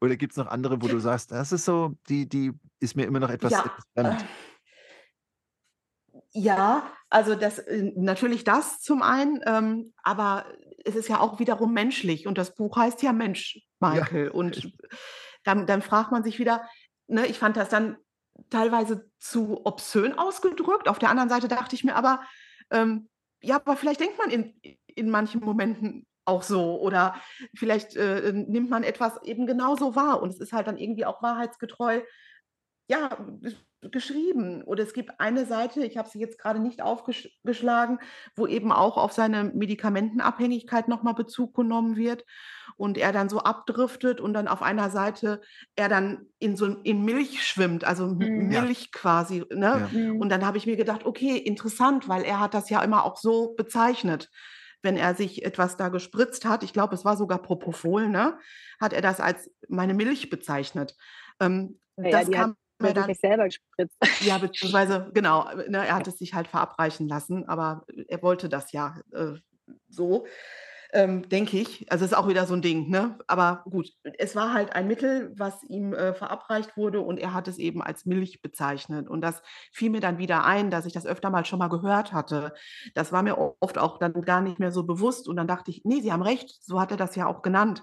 oder 0.00 0.16
gibt's 0.16 0.36
noch 0.36 0.46
andere, 0.48 0.82
wo 0.82 0.88
du 0.88 0.98
sagst: 0.98 1.30
„Das 1.30 1.52
ist 1.52 1.64
so, 1.64 1.94
die 2.08 2.28
die 2.28 2.52
ist 2.80 2.96
mir 2.96 3.06
immer 3.06 3.20
noch 3.20 3.30
etwas 3.30 3.58
Ja, 3.58 3.60
etwas 3.60 3.84
fremd?“ 3.94 4.22
äh 4.22 4.53
ja, 6.34 6.90
also 7.10 7.34
das 7.34 7.58
äh, 7.60 7.92
natürlich 7.96 8.44
das 8.44 8.80
zum 8.80 9.02
einen, 9.02 9.40
ähm, 9.46 9.92
aber 10.02 10.46
es 10.84 10.96
ist 10.96 11.08
ja 11.08 11.20
auch 11.20 11.38
wiederum 11.38 11.72
menschlich 11.72 12.26
und 12.26 12.36
das 12.36 12.54
Buch 12.54 12.76
heißt 12.76 13.02
ja 13.02 13.12
Mensch, 13.12 13.60
Ja, 13.80 13.90
Michael. 13.90 14.26
echt. 14.26 14.34
Und 14.34 14.72
dann 15.44 15.66
dann 15.66 15.82
fragt 15.82 16.12
man 16.12 16.24
sich 16.24 16.38
wieder 16.38 16.68
ne, 17.06 17.26
ich 17.26 17.38
fand 17.38 17.56
das 17.56 17.68
dann 17.68 17.96
teilweise 18.50 19.08
zu 19.18 19.64
obszön 19.64 20.18
ausgedrückt. 20.18 20.88
Auf 20.88 20.98
der 20.98 21.10
anderen 21.10 21.28
Seite 21.28 21.48
dachte 21.48 21.76
ich 21.76 21.84
mir 21.84 21.94
aber, 21.94 22.22
ähm, 22.70 23.08
ja, 23.40 23.56
aber 23.56 23.76
vielleicht 23.76 24.00
denkt 24.00 24.18
man 24.18 24.30
in 24.30 24.54
in 24.86 25.10
manchen 25.10 25.40
Momenten 25.40 26.06
auch 26.24 26.42
so 26.42 26.80
oder 26.80 27.16
vielleicht, 27.54 27.96
äh, 27.96 28.32
nimmt 28.32 28.70
man 28.70 28.82
etwas 28.82 29.22
eben 29.24 29.46
genauso 29.46 29.94
wahr 29.94 30.22
und 30.22 30.30
es 30.30 30.40
ist 30.40 30.52
halt 30.52 30.66
dann 30.66 30.78
irgendwie 30.78 31.04
auch 31.04 31.22
wahrheitsgetreu, 31.22 32.00
ja, 32.88 33.18
gesch 33.90 34.08
geschrieben. 34.08 34.62
Oder 34.64 34.82
es 34.84 34.92
gibt 34.94 35.20
eine 35.20 35.46
Seite, 35.46 35.84
ich 35.84 35.96
habe 35.96 36.08
sie 36.08 36.20
jetzt 36.20 36.38
grade 36.38 36.60
nicht 36.60 36.82
aufgesch 36.82 37.38
geschlagen, 37.44 37.98
wo 38.36 38.46
eben 38.46 38.72
auch 38.72 38.96
auf 38.96 39.12
seine 39.12 39.44
Medikamentenabhängigkeit 39.44 40.88
noch 40.88 41.02
mal 41.02 41.12
Bezug 41.14 41.54
genommen 41.54 41.96
wird 41.96 42.24
und 42.76 42.98
er 42.98 43.12
dann 43.12 43.28
so 43.28 43.40
abdriftet 43.40 44.20
und 44.20 44.34
dann 44.34 44.48
auf 44.48 44.62
einer 44.62 44.90
Seite 44.90 45.40
er 45.76 45.88
dann 45.88 46.26
in 46.38 46.56
so 46.56 46.66
in 46.66 47.04
Milch 47.04 47.46
schwimmt, 47.46 47.84
also 47.84 48.08
Mhm. 48.18 48.50
Ja. 48.52 48.66
Milch 48.66 48.92
quasi, 48.92 49.44
ne? 49.52 49.82
Ja. 49.82 49.88
Mhm. 49.92 50.18
Und 50.18 50.28
dann 50.30 50.44
habe 50.46 50.58
ich 50.58 50.66
mir 50.66 50.76
gedacht: 50.76 51.04
„Okay, 51.06 51.36
interessant“, 51.36 52.08
weil 52.08 52.22
er 52.24 52.40
hat 52.40 52.54
das 52.54 52.70
ja 52.70 52.82
immer 52.82 53.04
auch 53.04 53.16
so 53.16 53.54
bezeichnet, 53.54 54.30
wenn 54.82 54.96
er 54.96 55.14
sich 55.14 55.44
etwas 55.44 55.76
da 55.76 55.88
gespritzt 55.88 56.44
hat. 56.44 56.62
Ich 56.62 56.72
glaube, 56.72 56.94
es 56.94 57.04
war 57.04 57.16
sogar 57.16 57.40
Propofol, 57.42 58.08
ne? 58.08 58.38
Hat 58.80 58.92
er 58.92 59.00
das 59.02 59.20
als 59.20 59.50
meine 59.68 59.94
Milch 59.94 60.30
bezeichnet. 60.30 60.94
Ähm, 61.40 61.80
ja, 61.96 62.24
das 62.24 62.30
kam 62.30 62.56
sich 62.92 62.94
dann 62.94 63.06
nicht 63.06 63.20
selber 63.20 63.44
gespritzt. 63.46 63.98
ja, 64.20 64.38
beziehungsweise 64.38 65.10
genau, 65.12 65.44
ne, 65.68 65.86
er 65.86 65.94
hat 65.96 66.06
es 66.08 66.18
sich 66.18 66.34
halt 66.34 66.48
verabreichen 66.48 67.08
lassen, 67.08 67.48
aber 67.48 67.84
er 68.08 68.22
wollte 68.22 68.48
das 68.48 68.72
ja, 68.72 69.00
äh, 69.12 69.34
so, 69.88 70.26
ähm, 70.92 71.28
denke 71.28 71.58
ich. 71.58 71.90
Also, 71.92 72.04
ist 72.04 72.14
auch 72.16 72.28
wieder 72.28 72.46
so 72.46 72.54
'n 72.54 72.62
Ding, 72.62 72.90
ne? 72.90 73.18
Aber 73.26 73.64
gut, 73.70 73.88
es 74.04 74.36
war 74.36 74.52
halt 74.54 74.74
ein 74.74 74.86
Mittel, 74.88 75.32
was 75.36 75.62
ihm, 75.64 75.92
äh, 75.94 76.14
verabreicht 76.14 76.76
wurde 76.76 77.00
und 77.00 77.18
er 77.18 77.34
hat 77.34 77.48
es 77.48 77.58
eben 77.58 77.82
als 77.82 78.06
Milch 78.06 78.42
bezeichnet. 78.42 79.08
Und 79.08 79.20
das 79.22 79.42
fiel 79.72 79.90
mir 79.90 80.00
dann 80.00 80.18
wieder 80.18 80.44
ein, 80.44 80.70
dass 80.70 80.86
ich 80.86 80.92
das 80.92 81.06
öfter 81.06 81.30
mal 81.30 81.44
schon 81.46 81.58
mal 81.58 81.68
gehört 81.68 82.12
hatte. 82.12 82.54
Das 82.94 83.12
war 83.12 83.22
mir 83.22 83.38
oft 83.60 83.78
auch 83.78 83.98
dann 83.98 84.12
gar 84.22 84.40
nicht 84.42 84.58
mehr 84.60 84.72
so 84.72 84.84
bewusst 84.84 85.28
und 85.28 85.36
dann 85.36 85.48
dachte 85.48 85.70
ich: 85.72 85.84
„Ne, 85.84 86.00
Sie 86.02 86.12
haben 86.12 86.22
recht, 86.22 86.50
so 86.64 86.80
hat 86.80 86.90
er 86.92 86.96
das 86.98 87.16
ja 87.16 87.26
auch 87.26 87.42
genannt.“ 87.42 87.82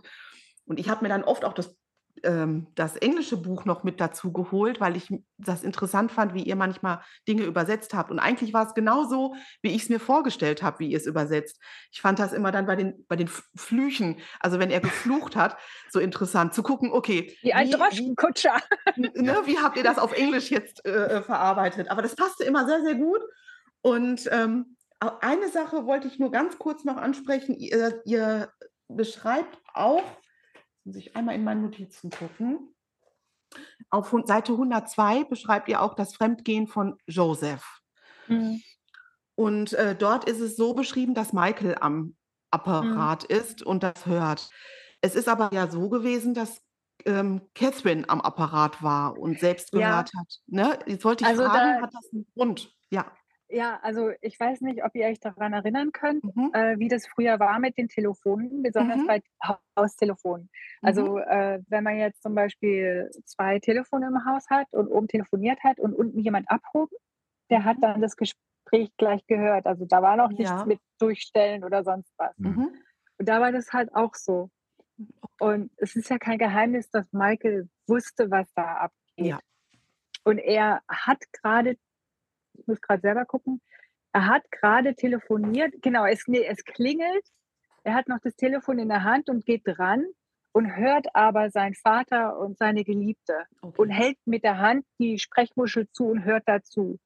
Und 0.66 0.80
ich 0.80 0.90
habe 0.90 1.04
mir 1.04 1.10
dann 1.10 1.24
oft 1.24 1.44
auch 1.46 1.54
das 1.54 1.76
ähm, 2.24 2.68
das 2.76 2.96
englische 2.96 3.38
Buch 3.38 3.66
noch 3.66 3.84
mit 3.84 4.00
dazu 4.00 4.32
geholt, 4.32 4.80
weil 4.80 4.96
ich 4.96 5.10
das 5.38 5.64
interessant 5.64 6.12
fand, 6.12 6.34
wie 6.34 6.44
ihr 6.44 6.56
manchmal 6.56 7.02
Dinge 7.28 7.44
übersetzt 7.44 7.94
habt. 7.94 8.12
Und 8.12 8.20
eigentlich 8.20 8.54
war's 8.54 8.74
genauso, 8.74 9.36
wie 9.62 9.72
ich's 9.72 9.90
mir 9.90 10.00
vorgestellt 10.00 10.64
habe, 10.64 10.80
wie 10.80 10.92
ihr's 10.92 11.06
übersetzt. 11.06 11.60
Ich 11.92 12.02
fand 12.02 12.20
das 12.20 12.34
immer 12.34 12.52
dann 12.52 12.66
bei 12.66 12.76
den 12.76 13.06
bei 13.08 13.16
den 13.16 13.28
Flüchen, 13.28 14.18
also 14.40 14.60
wenn 14.60 14.72
er 14.72 14.82
geflucht 14.82 15.36
hat, 15.36 15.58
so 15.90 16.00
interessant 16.00 16.54
zu 16.54 16.64
gucken, 16.64 16.92
okay, 16.92 17.36
Wie 17.42 17.54
ein 17.54 17.72
n 17.72 19.12
ne, 19.16 19.38
wie 19.46 19.58
habt 19.60 19.78
ihr 19.78 19.84
das 19.84 19.98
auf 19.98 20.14
Englisch 20.14 20.52
jetzt, 20.52 20.86
äh, 20.86 21.18
äh, 21.18 21.22
verarbeitet? 21.22 21.90
Aber 21.90 22.02
das 22.02 22.16
passte 22.16 22.44
immer 22.44 22.66
sehr, 22.66 22.82
sehr 22.82 22.96
gut. 22.96 23.22
Und, 23.82 24.30
ähm, 24.32 24.78
eine 25.00 25.50
Sache 25.50 25.88
wollte 25.88 26.08
ich 26.08 26.20
nur 26.20 26.30
ganz 26.30 26.60
kurz 26.60 26.84
noch 26.84 26.98
ansprechen. 26.98 27.56
Ihr 27.56 28.02
ihr 28.06 28.52
beschreibt 28.88 29.58
auch 29.74 30.04
muss 30.86 30.96
ich 30.96 31.16
einmal 31.16 31.36
in 31.36 31.44
meine 31.44 31.62
Notizen 31.62 32.10
gucken. 32.12 32.74
Auf 33.94 34.14
Seite 34.26 34.56
102 34.58 35.26
beschreibt 35.26 35.68
ihr 35.68 35.82
auch 35.82 35.96
das 35.96 36.14
Fremdgehen 36.16 36.66
von 36.68 36.98
Joseph. 37.08 37.82
Mhm. 38.28 38.62
Und, 39.38 39.74
äh, 39.74 39.96
dort 39.96 40.26
ist 40.30 40.40
es 40.40 40.56
so 40.56 40.74
beschrieben, 40.74 41.14
dass 41.14 41.34
Michael 41.34 41.76
am 41.80 42.16
Mhm. 42.82 43.12
Apparat 43.12 43.24
ist 43.24 43.64
und 43.64 43.82
das 43.84 44.06
hört. 44.06 44.50
Es 45.02 45.16
ist 45.16 45.30
aber 45.30 45.52
ja 45.54 45.68
so 45.70 45.90
gewesen, 45.90 46.34
dass, 46.34 46.62
ähm, 47.06 47.50
Catherine 47.56 48.08
am 48.10 48.22
Apparat 48.22 48.84
war 48.84 49.18
und 49.18 49.40
selbst 49.40 49.72
Ja. 49.74 50.06
gehört 50.06 50.12
hat, 50.18 50.40
ne? 50.48 50.78
Jetzt 50.86 51.06
wollte 51.06 51.24
ich 51.24 51.34
Also, 51.34 51.48
fragen, 51.48 51.74
da 51.74 51.82
hat 51.82 51.90
das 51.94 52.12
'n 52.14 52.26
Grund? 52.36 52.76
Ja. 52.92 53.12
Ja, 53.54 53.80
also, 53.84 54.12
ich 54.22 54.40
weiß 54.40 54.62
nicht, 54.62 54.82
ob 54.86 54.96
ihr 54.96 55.08
euch 55.08 55.20
daran 55.20 55.52
erinnern 55.52 55.92
könnt, 55.92 56.24
Mhm. 56.24 56.52
äh, 56.54 56.80
wie 56.80 56.88
das 56.88 57.06
früher 57.06 57.38
war 57.40 57.60
mit 57.60 57.78
den 57.78 57.90
Telefonen, 57.90 58.64
besonders 58.64 59.02
Mhm. 59.02 59.08
bei 59.08 59.22
Haustelefonen. 59.78 60.50
Mhm. 60.82 60.88
Also, 60.88 61.18
äh, 61.18 61.60
wenn 61.68 61.84
man 61.84 61.98
jetzt 61.98 62.24
zum 62.24 62.34
Beispiel 62.34 63.12
2 63.26 63.60
Telefone 63.60 64.08
im 64.08 64.24
Haus 64.26 64.46
hat 64.50 64.68
und 64.72 64.88
oben 64.88 65.10
telefoniert 65.10 65.60
hat 65.66 65.80
und 65.82 65.94
unten 65.94 66.20
jemand 66.20 66.50
abhoben, 66.50 66.96
der 67.50 67.66
hat 67.66 67.78
Mhm. 67.78 67.82
dann 67.82 68.02
das 68.02 68.16
Gespräch 68.16 68.90
gleich 68.98 69.26
gehört. 69.28 69.66
Also, 69.66 69.86
da 69.86 70.02
war 70.02 70.16
noch 70.16 70.30
nichts 70.30 70.50
Ja. 70.50 70.66
mit 70.66 70.80
Durchstellen 71.00 71.66
oder 71.66 71.84
sonst 71.84 72.14
was. 72.18 72.34
Mhm. 72.38 72.50
Mhm. 72.52 72.70
Und 73.20 73.28
da 73.30 73.42
war 73.42 73.52
das 73.52 73.74
halt 73.74 73.94
auch 73.94 74.16
so. 74.16 74.50
Und 75.40 75.72
es 75.78 75.96
ist 75.98 76.10
ja 76.10 76.20
kein 76.20 76.38
Geheimnis, 76.38 76.90
dass 76.90 77.12
Michael 77.12 77.70
wusste, 77.88 78.32
was 78.32 78.48
da 78.54 78.64
abgeht. 78.78 79.28
Ja. 79.28 79.40
Und 80.24 80.38
er 80.40 80.82
hat 80.88 81.20
grade 81.34 81.78
ich 82.62 82.68
muss 82.68 82.82
grad 82.82 83.02
selber 83.02 83.26
gucken, 83.26 83.62
er 84.14 84.28
hat 84.28 84.44
grade 84.52 84.96
telefoniert 84.96 85.74
genau, 85.82 86.06
es 86.06 86.28
ne, 86.28 86.46
es 86.46 86.64
klingelt. 86.64 87.26
Er 87.84 87.96
hat 87.96 88.08
noch 88.08 88.20
das 88.20 88.36
Telefon 88.36 88.80
in 88.80 88.90
der 88.90 89.04
Hand 89.04 89.30
und 89.30 89.46
geht 89.46 89.64
dran 89.66 90.06
und 90.54 90.76
hört 90.76 91.16
aber 91.16 91.50
seinen 91.50 91.76
Vater 91.76 92.38
und 92.40 92.58
seine 92.58 92.84
Geliebte 92.84 93.46
und 93.78 93.90
Okay. 93.90 93.92
hält 93.92 94.18
mit 94.26 94.44
der 94.44 94.60
Hand 94.60 94.86
die 95.00 95.18
Sprechmuschel 95.20 95.90
zu 95.92 96.08
und 96.08 96.24
hört 96.26 96.44
dazu. 96.48 97.00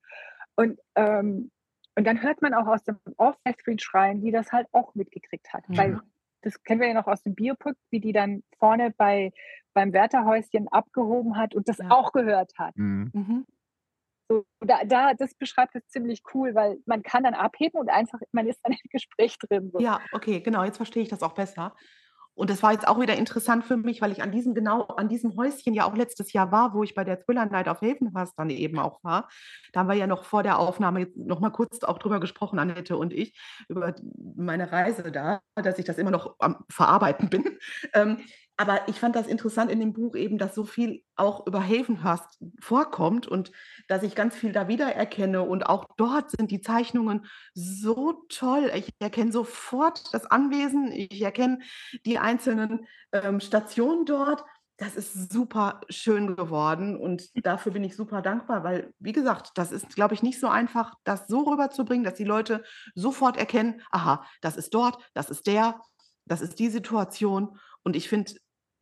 Und, 0.56 0.80
ähm 0.96 1.52
und 1.98 2.06
dann 2.06 2.22
hört 2.22 2.42
man 2.42 2.54
auch 2.54 2.68
aus 2.68 2.84
dem 2.84 3.00
Off 3.18 3.38
Catherine 3.46 3.80
schreien, 3.80 4.22
die 4.22 4.32
das 4.32 4.52
halt 4.52 4.68
auch 4.74 4.96
mitgekriegt 4.96 5.54
hat. 5.54 5.64
Weil 5.78 5.94
Mhm. 5.94 6.02
das 6.42 6.62
kennen 6.64 6.82
wir 6.82 6.90
ja 6.90 6.94
noch 6.94 7.08
aus 7.08 7.24
dem 7.24 7.36
Biopic, 7.36 7.78
wie 7.90 8.02
die 8.02 8.12
dann 8.12 8.44
vorne 8.60 8.92
bei 8.98 9.32
beim 9.74 9.94
Wärterhäuschen 9.94 10.68
abgehoben 10.70 11.38
hat 11.38 11.56
und 11.56 11.70
das 11.70 11.78
Ja. 11.80 11.90
auch 11.90 12.12
gehört 12.12 12.52
hat. 12.58 12.76
Mhm. 12.76 13.12
Mhm. 13.14 13.46
So, 14.28 14.46
da 14.60 14.84
da 14.86 15.14
das 15.14 15.36
beschreibt 15.36 15.76
es 15.76 15.88
ziemlich 15.88 16.24
cool, 16.34 16.56
weil 16.56 16.78
man 16.86 17.04
kann 17.04 17.24
dann 17.24 17.36
abheben 17.36 17.80
und 17.80 17.90
einfach 17.90 18.20
man 18.32 18.48
ist 18.48 18.60
dann 18.64 18.74
im 18.74 18.90
Gespräch 18.90 19.38
drin 19.38 19.70
so. 19.72 19.80
Ja, 19.80 20.02
okay, 20.12 20.40
genau, 20.40 20.64
jetzt 20.64 20.78
verstehe 20.78 21.04
ich 21.04 21.10
das 21.10 21.22
auch 21.22 21.34
besser. 21.34 21.76
Und 22.36 22.50
das 22.50 22.62
war 22.62 22.74
jetzt 22.74 22.88
auch 22.88 23.00
wieder 23.00 23.16
interessant 23.16 23.64
für 23.64 23.78
mich, 23.78 24.02
weil 24.02 24.12
ich 24.12 24.22
an 24.22 24.32
diesem 24.32 24.54
genau 24.54 24.82
an 24.84 25.08
diesem 25.08 25.38
Häuschen 25.38 25.74
ja 25.74 25.86
auch 25.86 25.96
letztes 25.96 26.34
Jahr 26.34 26.52
war, 26.52 26.74
wo 26.74 26.84
ich 26.84 26.94
bei 26.94 27.06
der 27.06 27.24
Thriller 27.24 27.46
Night 27.46 27.70
auf 27.70 27.82
Havenhurst 27.82 28.34
dann 28.38 28.50
eben 28.50 28.78
auch 28.78 29.02
war. 29.04 29.30
Da 29.72 29.80
haben 29.80 29.88
wir 29.88 29.96
ja 29.96 30.06
noch 30.06 30.26
vor 30.26 30.44
der 30.44 30.60
Aufnahme 30.60 31.08
noch 31.16 31.40
mal 31.40 31.50
kurz 31.50 31.82
auch 31.84 31.98
drüber 31.98 32.20
gesprochen, 32.20 32.60
Annette 32.60 32.98
und 32.98 33.14
ich, 33.14 33.40
über 33.70 33.96
meine 34.36 34.70
Reise 34.72 35.12
da, 35.14 35.40
dass 35.56 35.80
ich 35.80 35.86
das 35.86 35.98
immer 35.98 36.12
noch 36.12 36.36
am 36.40 36.66
Verarbeiten 36.70 37.30
bin. 37.30 37.58
Ähm, 37.94 38.18
aber 38.58 38.88
ich 38.88 39.00
fand 39.00 39.16
das 39.16 39.28
interessant 39.28 39.70
in 39.70 39.80
dem 39.82 39.92
Buch 39.94 40.16
eben, 40.16 40.38
dass 40.38 40.56
so 40.56 40.64
viel 40.64 41.04
auch 41.18 41.46
über 41.46 41.62
Havenhurst 41.62 42.40
vorkommt 42.62 43.28
und 43.28 43.52
dass 43.90 44.02
ich 44.04 44.16
ganz 44.16 44.36
viel 44.36 44.54
da 44.54 44.68
wiedererkenne. 44.70 45.42
Und 45.42 45.66
auch 45.66 45.86
dort 45.98 46.32
sind 46.32 46.52
die 46.52 46.62
Zeichnungen 46.62 47.26
so 47.54 48.24
toll. 48.30 48.72
Ich 48.76 48.90
erkenne 49.00 49.32
sofort 49.34 50.14
das 50.14 50.26
Anwesen. 50.26 50.92
Ich 50.92 51.22
erkenne 51.22 51.60
die 52.06 52.18
einzelnen, 52.20 52.88
ähm, 53.12 53.40
Stationen 53.40 54.06
dort. 54.06 54.44
Das 54.78 54.96
ist 54.96 55.32
super 55.32 55.80
schön 55.90 56.36
geworden 56.36 56.98
und 56.98 57.30
dafür 57.46 57.72
bin 57.72 57.86
ich 57.86 57.96
super 57.96 58.22
dankbar, 58.22 58.66
weil, 58.66 58.94
wie 59.00 59.14
gesagt, 59.14 59.52
das 59.56 59.72
ist, 59.72 59.96
glaube 59.96 60.14
ich, 60.16 60.22
nicht 60.22 60.38
so 60.38 60.50
einfach, 60.50 60.96
das 61.06 61.28
so 61.28 61.44
rüberzubringen, 61.44 62.04
dass 62.04 62.16
die 62.16 62.26
Leute 62.26 62.62
sofort 62.94 63.38
erkennen: 63.38 63.82
„Aha, 63.92 64.26
das 64.42 64.58
ist 64.58 64.74
dort, 64.74 64.98
das 65.14 65.30
ist 65.30 65.48
der, 65.48 65.80
das 66.26 66.42
ist 66.42 66.60
die 66.60 66.70
Situation.“ 66.70 67.58
Und 67.84 67.96
ich 67.96 68.10
finde, 68.10 68.34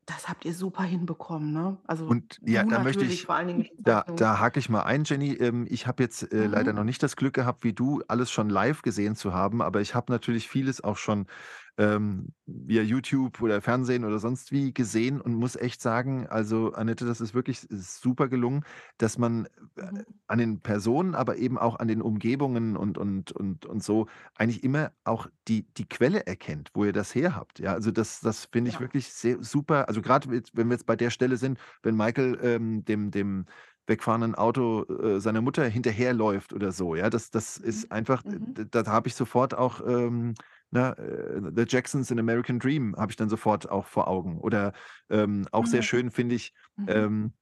Das 0.06 0.28
habt 0.30 0.46
ihr 0.46 0.54
super 0.54 0.84
hinbekommen, 0.84 1.54
ne? 1.54 1.82
Also, 1.88 2.08
Und 2.08 2.40
ja, 2.46 2.66
da 2.68 2.80
möchte 2.80 3.06
natürlich, 3.06 3.06
ich 3.06 3.26
vor 3.26 3.36
allen 3.36 3.48
Dingen 3.48 3.70
da 3.78 4.06
da 4.16 4.40
hake 4.40 4.60
ich 4.60 4.70
mal 4.70 4.82
ein, 4.84 5.04
Jenny. 5.06 5.34
Ähm, 5.36 5.66
ich 5.70 5.88
habe 5.88 6.04
jetzt, 6.04 6.32
äh, 6.34 6.48
leider 6.48 6.74
Mhm. 6.74 6.74
noch 6.74 6.84
nicht 6.84 7.02
das 7.04 7.16
Glück 7.16 7.34
gehabt, 7.34 7.64
wie 7.64 7.74
du, 7.74 8.02
alles 8.08 8.30
schon 8.32 8.50
live 8.50 8.82
gesehen 8.82 9.16
zu 9.16 9.34
haben, 9.34 9.62
aber 9.62 9.80
ich 9.82 9.96
habe 9.96 10.12
natürlich 10.12 10.50
vieles 10.50 10.84
auch 10.84 10.98
schon, 10.98 11.28
ähm, 11.78 12.34
via 12.46 12.84
YouTube 12.84 13.42
oder 13.42 13.62
Fernsehen 13.62 14.06
oder 14.06 14.20
sonst 14.20 14.52
wie 14.52 14.74
gesehen 14.74 15.22
und 15.22 15.34
muss 15.36 15.56
echt 15.56 15.82
sagen, 15.82 16.28
also, 16.28 16.74
Annette, 16.74 17.06
das 17.06 17.22
ist 17.22 17.34
wirklich 17.34 17.64
s 17.72 18.02
super 18.02 18.28
gelungen, 18.30 18.64
dass 18.98 19.18
man, 19.18 19.46
äh, 19.78 19.82
Mhm. 19.82 20.14
an 20.28 20.40
den 20.40 20.62
Personen, 20.62 21.16
aber 21.16 21.38
eben 21.38 21.58
auch 21.58 21.78
an 21.80 21.88
den 21.88 22.02
Umgebungen 22.02 22.78
und 22.78 22.98
und 22.98 23.32
und 23.34 23.66
und 23.66 23.84
so 23.84 24.08
eigentlich 24.36 24.64
immer 24.64 24.92
auch 25.04 25.28
die 25.48 25.68
die 25.74 25.88
Quelle 25.88 26.26
erkennt, 26.28 26.70
wo 26.74 26.86
ihr 26.86 26.94
das 26.94 27.14
her 27.16 27.36
habt. 27.36 27.60
Ja, 27.60 27.74
also, 27.74 27.92
das 27.92 28.22
das 28.22 28.46
finde 28.52 28.70
ich 28.70 28.80
Ja. 28.80 28.82
wirklich 28.82 29.10
sehr 29.14 29.44
super. 29.44 29.88
Also, 29.90 30.02
jetzt, 30.32 30.56
wenn 30.56 30.68
wir 30.70 30.74
jetzt 30.76 30.86
bei 30.86 30.96
der 30.96 31.10
Stelle 31.12 31.38
sind, 31.38 31.60
wenn 31.84 31.96
Michael, 31.98 32.40
ähm, 32.42 32.86
dem 32.86 33.12
dem 33.12 33.46
wegfahrenden 33.88 34.34
Auto, 34.36 34.86
äh, 34.86 35.20
seiner 35.20 35.42
Mutter 35.42 35.66
hinterherläuft 35.66 36.54
oder 36.54 36.72
so, 36.72 36.96
ja, 36.96 37.10
das 37.10 37.32
das 37.32 37.58
Mhm. 37.62 37.84
ist 37.84 37.92
einfach 37.92 38.24
Mhm. 38.24 38.58
d 38.58 38.66
da 38.70 38.86
habe 38.88 39.10
ich 39.10 39.16
sofort 39.16 39.54
auch, 39.56 39.82
ähm, 39.86 40.36
na, 40.74 40.96
The 40.98 41.66
Jacksons 41.68 42.10
in 42.10 42.20
American 42.20 42.58
Dream 42.58 42.96
habe 42.98 43.12
ich 43.12 43.16
dann 43.16 43.30
sofort 43.30 43.70
auch 43.70 43.86
vor 43.86 44.08
Augen. 44.08 44.40
Oder 44.40 44.74
ähm, 45.10 45.46
auch 45.52 45.66
mhm. 45.66 45.68
sehr 45.68 45.82
schön 45.84 46.10
finde 46.10 46.36
ich, 46.36 46.54
mhm. 46.78 46.86
ähm, 46.88 47.34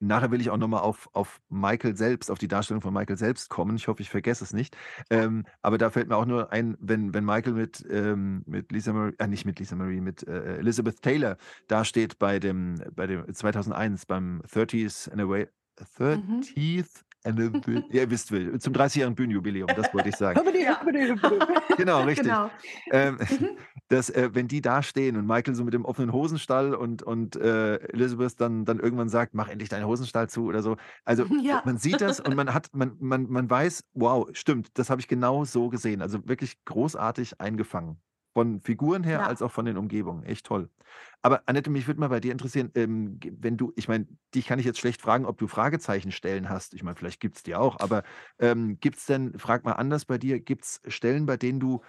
nachher 0.00 0.30
will 0.30 0.40
ich 0.40 0.50
auch 0.50 0.56
nochmal 0.56 0.80
auf, 0.80 1.08
auf 1.12 1.40
Michael 1.48 1.96
selbst, 1.96 2.30
auf 2.30 2.38
die 2.38 2.48
Darstellung 2.48 2.82
von 2.82 2.92
Michael 2.92 3.16
selbst 3.16 3.48
kommen. 3.48 3.76
Ich 3.76 3.88
hoffe, 3.88 4.02
ich 4.02 4.10
vergesse 4.10 4.44
es 4.44 4.52
nicht. 4.52 4.76
Ähm, 5.10 5.44
aber 5.62 5.78
da 5.78 5.90
fällt 5.90 6.08
mir 6.08 6.16
auch 6.16 6.26
nur 6.26 6.52
ein, 6.52 6.76
wenn, 6.80 7.14
wenn 7.14 7.24
Michael 7.24 7.54
mit, 7.54 7.84
ähm, 7.90 8.42
mit 8.46 8.72
Lisa 8.72 8.92
Marie, 8.92 9.14
äh, 9.18 9.26
nicht 9.26 9.46
mit 9.46 9.58
Lisa 9.58 9.76
Marie, 9.76 10.00
mit 10.00 10.26
äh, 10.26 10.56
äh, 10.56 10.58
Elizabeth 10.58 11.00
Taylor 11.00 11.36
dasteht 11.68 12.18
bei 12.18 12.38
dem, 12.38 12.76
bei 12.94 13.06
dem 13.06 13.32
2001, 13.32 14.06
beim 14.06 14.42
30th, 14.42 15.10
in 15.12 15.20
a 15.20 15.28
way, 15.28 15.48
30th 15.98 17.04
eine 17.26 17.50
Bühne, 17.50 17.84
ja, 17.90 18.08
wisst, 18.08 18.28
zum 18.28 18.72
30-jährigen 18.72 19.14
Bühnenjubiläum, 19.16 19.66
das 19.74 19.92
wollte 19.92 20.10
ich 20.10 20.16
sagen. 20.16 20.40
ja. 20.54 20.80
genau, 21.76 22.02
richtig. 22.04 22.28
Genau. 22.28 22.50
Ähm, 22.90 23.18
dass, 23.88 24.10
äh, 24.10 24.30
wenn 24.32 24.48
die 24.48 24.60
da 24.60 24.82
stehen 24.82 25.16
und 25.16 25.26
Michael 25.26 25.54
so 25.54 25.64
mit 25.64 25.74
dem 25.74 25.84
offenen 25.84 26.12
Hosenstall 26.12 26.74
und, 26.74 27.02
und 27.02 27.36
äh, 27.36 27.76
Elizabeth 27.92 28.40
dann, 28.40 28.64
dann 28.64 28.78
irgendwann 28.78 29.08
sagt, 29.08 29.34
mach 29.34 29.48
endlich 29.48 29.68
deinen 29.68 29.86
Hosenstall 29.86 30.28
zu 30.28 30.44
oder 30.44 30.62
so. 30.62 30.76
Also 31.04 31.24
ja. 31.42 31.62
man 31.64 31.78
sieht 31.78 32.00
das 32.00 32.20
und 32.20 32.34
man 32.34 32.52
hat, 32.52 32.70
man, 32.72 32.96
man, 33.00 33.28
man 33.28 33.48
weiß, 33.48 33.84
wow, 33.94 34.28
stimmt, 34.32 34.70
das 34.78 34.90
habe 34.90 35.00
ich 35.00 35.08
genau 35.08 35.44
so 35.44 35.68
gesehen. 35.68 36.02
Also 36.02 36.26
wirklich 36.28 36.64
großartig 36.64 37.40
eingefangen. 37.40 37.98
Von 38.36 38.60
Figuren 38.60 39.02
her 39.02 39.20
Ja. 39.20 39.26
als 39.26 39.40
auch 39.40 39.50
von 39.50 39.64
den 39.64 39.78
Umgebungen. 39.78 40.22
Echt 40.22 40.44
toll. 40.44 40.68
Aber 41.22 41.42
Annette, 41.46 41.70
mich 41.70 41.86
würde 41.86 42.00
mal 42.00 42.08
bei 42.08 42.20
dir 42.20 42.32
interessieren, 42.32 42.70
ähm, 42.74 43.18
wenn 43.40 43.56
du 43.56 43.72
ich 43.76 43.88
meine, 43.88 44.08
dich 44.34 44.46
kann 44.46 44.58
ich 44.58 44.66
jetzt 44.66 44.78
schlecht 44.78 45.00
fragen, 45.00 45.24
ob 45.24 45.38
du 45.38 45.48
Fragezeichen-Stellen 45.48 46.50
hast. 46.50 46.74
Ich 46.74 46.82
meine, 46.82 46.96
vielleicht 46.96 47.18
gibt's 47.20 47.42
die 47.44 47.54
auch, 47.54 47.80
aber, 47.80 48.02
ähm, 48.38 48.78
gibt's 48.78 49.06
denn 49.06 49.38
frage 49.38 49.64
mal 49.64 49.72
anders 49.72 50.04
bei 50.04 50.18
dir, 50.18 50.38
gibt's 50.38 50.82
Stellen, 50.86 51.24
bei 51.24 51.38
denen 51.38 51.60
du 51.60 51.80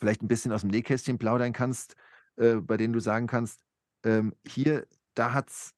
vielleicht 0.00 0.22
'n 0.22 0.28
bisschen 0.28 0.52
aus'm 0.52 0.68
Nähkästchen 0.70 1.18
plaudern 1.18 1.52
kannst, 1.54 1.96
äh, 2.36 2.56
bei 2.56 2.76
denen 2.76 2.94
du 2.94 3.00
sagen 3.00 3.26
kannst, 3.28 3.62
ähm: 4.04 4.34
„Hier, 4.46 4.86
da 5.14 5.34
hat's 5.34 5.74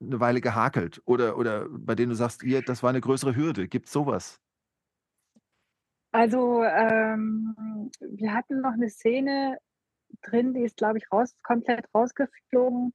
'ne 0.00 0.20
Weile 0.20 0.40
gehakelt“ 0.42 1.02
oder 1.06 1.38
oder 1.38 1.68
bei 1.70 1.94
denen 1.96 2.10
du 2.10 2.16
sagst: 2.16 2.42
„Hier, 2.42 2.62
das 2.62 2.82
war 2.82 2.92
'ne 2.92 3.00
größere 3.02 3.36
Hürde.“ 3.36 3.68
Gibt's 3.68 3.92
so 3.92 4.06
was? 4.06 4.38
Also, 6.14 6.62
ähm, 6.64 7.90
wir 8.00 8.32
hatten 8.32 8.60
noch 8.62 8.74
'ne 8.76 8.88
Szene 8.88 9.58
drin, 10.22 10.54
die 10.54 10.62
ist, 10.64 10.76
glaube 10.78 10.98
ich, 10.98 11.10
raus 11.12 11.34
komplett 11.42 11.86
rausgeflogen. 11.94 12.92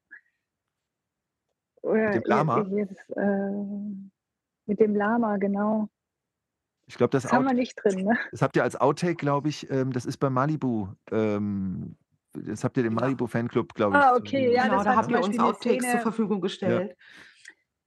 Mit 2.05 2.15
dem 2.15 2.23
Lama? 2.25 2.65
es, 2.89 3.09
äh 3.15 3.51
mit 4.67 4.79
dem 4.79 4.95
Lama, 4.95 5.37
genau. 5.37 5.89
Ich 6.89 6.95
glaube, 6.97 7.11
das 7.11 7.23
Das 7.23 7.31
haben 7.31 7.45
wir 7.45 7.53
nicht 7.53 7.75
drin, 7.81 8.03
ne? 8.03 8.17
das 8.31 8.41
habt 8.41 8.55
ihr 8.57 8.63
als 8.63 8.75
Outtake, 8.79 9.15
glaube 9.15 9.49
ich 9.49 9.69
ähm, 9.71 9.91
das 9.93 10.05
ist 10.05 10.17
bei 10.17 10.29
Malibu. 10.29 10.89
Ähm, 11.11 11.97
das 12.33 12.63
habt 12.63 12.77
ihr 12.77 12.83
dem 12.83 12.95
Ja. 12.95 12.95
Malibu 12.95 13.27
Fanclub, 13.27 13.73
glaube 13.75 13.99
ich, 13.99 14.05
Ah, 14.05 14.15
zur 14.15 14.17
okay, 14.17 14.51
Verfügung 14.51 14.53
ja, 14.53 14.69
Genau, 14.69 14.83
das 14.83 14.85
da 14.85 14.95
habt 14.95 15.11
ihr 15.11 15.21
uns 15.21 15.39
Outtakes 15.39 15.89
zur 15.89 15.99
Verfügung 15.99 16.41
Ja. 16.63 16.81
gestellt. 16.81 16.95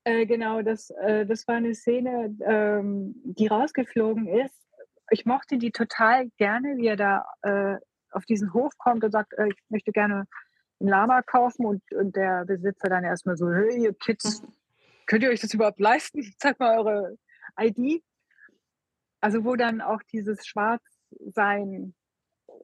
Äh, 0.06 0.26
genau, 0.26 0.62
das 0.62 0.90
äh, 0.90 1.26
das 1.26 1.48
war 1.48 1.60
'ne 1.60 1.74
Szene, 1.74 2.36
ähm, 2.46 3.14
die 3.24 3.48
rausgeflogen 3.48 4.28
ist. 4.28 4.65
Ich 5.10 5.24
mochte 5.26 5.58
die 5.58 5.70
total 5.70 6.28
gerne, 6.36 6.76
wie 6.76 6.86
er 6.88 6.96
da, 6.96 7.24
äh, 7.42 7.76
auf 8.10 8.24
diesen 8.24 8.52
Hof 8.52 8.72
kommt 8.78 9.04
und 9.04 9.12
sagt: 9.12 9.32
„Äh, 9.34 9.48
ich 9.48 9.56
möchte 9.68 9.92
gerne 9.92 10.26
'n 10.80 10.88
Lama 10.88 11.22
kaufen“ 11.22 11.66
und 11.66 11.82
und 11.92 12.16
der 12.16 12.44
Besitzer 12.46 12.88
dann 12.88 13.04
erst 13.04 13.26
mal 13.26 13.36
so: 13.36 13.50
„Hey, 13.52 13.84
ihr 13.84 13.94
Kids, 13.94 14.42
könnt 15.06 15.22
ihr 15.24 15.30
euch 15.30 15.40
das 15.40 15.54
überhaupt 15.54 15.80
leisten? 15.80 16.22
Zeigt 16.38 16.60
mal 16.60 16.78
eure 16.78 17.16
ID.“ 17.60 18.02
Also, 19.22 19.44
wo 19.44 19.56
dann 19.56 19.80
auch 19.80 20.02
dieses 20.12 20.46
Schwarzsein, 20.46 21.94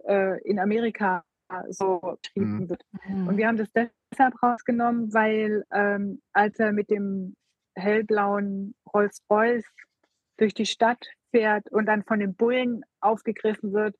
äh, 0.07 0.41
in 0.45 0.61
Amerika 0.61 1.25
so 1.71 2.01
Mhm. 2.39 2.65
beschrieben 2.65 2.69
wird. 2.71 2.85
Und 3.25 3.37
Mhm. 3.37 3.39
wir 3.39 3.49
haben 3.49 3.59
das 3.59 3.71
deshalb 3.73 4.43
rausgenommen, 4.43 5.15
weil, 5.15 5.65
ähm, 5.73 6.23
als 6.33 6.59
er 6.61 6.73
mit 6.73 6.91
dem 6.91 7.37
hellblauen 7.77 8.75
Rolls-Royce 8.95 9.67
durch 10.39 10.55
die 10.55 10.67
Stadt 10.67 11.07
fährt 11.33 11.71
und 11.73 11.87
dann 11.87 12.05
von 12.05 12.21
den 12.21 12.37
Bullen 12.37 12.85
aufgegriffen 13.03 13.75
wird, 13.75 13.97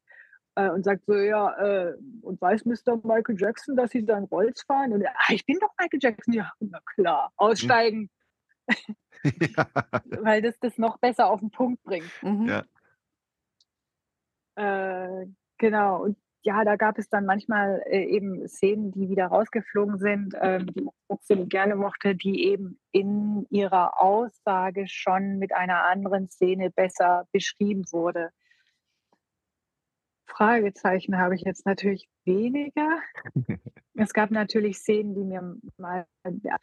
äh, 0.57 0.71
und 0.71 0.85
sagt 0.85 1.07
so: 1.07 1.15
„Ja, 1.17 1.53
äh, 1.91 1.95
und 2.23 2.41
weiß 2.43 2.67
Mister 2.67 2.97
Michael 3.05 3.37
Jackson, 3.41 3.77
dass 3.77 3.93
Sie 3.93 4.05
seinen 4.07 4.27
Rolls 4.27 4.63
fahren?“ 4.65 4.93
Und 4.95 5.03
er: 5.03 5.15
„Ah, 5.19 5.33
ich 5.35 5.47
bin 5.47 5.59
doch 5.61 5.71
Michael 5.81 6.01
Jackson.“ 6.03 6.35
„Ja, 6.35 6.53
na 6.61 6.81
klar, 6.97 7.33
Mhm. 7.61 7.75
aussteigen.“ 7.77 8.11
Ja. 9.57 9.67
Weil 10.05 10.43
das 10.43 10.59
das 10.61 10.79
noch 10.79 10.99
besser 10.99 11.31
auf 11.31 11.41
'n 11.43 11.51
Punkt 11.51 11.83
bringt. 11.85 12.15
Mhm. 12.23 12.55
Ja. 12.55 12.65
Äh, 14.59 15.27
genau. 15.59 16.03
Und 16.05 16.19
ja, 16.43 16.65
da 16.65 16.77
gab 16.77 16.99
es 16.99 17.09
dann 17.09 17.25
manchmal, 17.25 17.83
äh, 17.87 18.05
eben 18.05 18.47
Szenen, 18.49 18.91
die 18.91 19.09
wieder 19.09 19.27
rausgeflogen 19.27 19.99
sind, 19.99 20.35
ähm, 20.41 20.67
die 20.67 20.89
ich 21.29 21.49
gerne 21.49 21.77
mochte, 21.77 22.17
die 22.17 22.47
eben 22.47 22.81
in 22.91 23.47
ihrer 23.51 24.01
Aussage 24.01 24.87
schon 24.89 25.39
mit 25.39 25.55
einer 25.55 25.85
anderen 25.85 26.29
Szene 26.29 26.71
besser 26.71 27.29
beschrieben 27.33 27.85
wurde. 27.93 28.31
Fragezeichen 30.27 31.19
habe 31.19 31.35
ich 31.35 31.43
jetzt 31.43 31.67
natürlich 31.67 32.09
weniger. 32.25 33.01
Es 33.95 34.15
gab 34.15 34.31
natürlich 34.31 34.79
Szenen, 34.79 35.15
die 35.15 35.23
mir 35.25 35.55
mal 35.77 36.07
ja, 36.43 36.57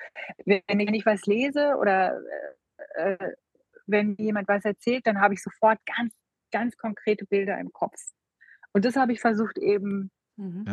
wenn 0.46 0.80
ich 0.80 1.06
was 1.06 1.28
lese 1.28 1.76
oder, 1.80 2.20
äh, 2.96 3.14
äh, 3.14 3.36
wenn 3.86 4.16
jemand 4.18 4.48
was 4.48 4.66
erzählt, 4.66 5.06
dann 5.06 5.22
habe 5.22 5.36
ich 5.36 5.44
sofort 5.44 5.80
ganz, 5.86 6.14
ganz 6.52 6.76
konkrete 6.76 7.26
Bilder 7.28 7.60
im 7.60 7.72
Kopf. 7.72 8.00
Und 8.76 8.86
das 8.86 8.96
habe 8.96 9.14
ich 9.14 9.20
versucht 9.22 9.58
eben 9.58 10.12
Mhm. 10.38 10.70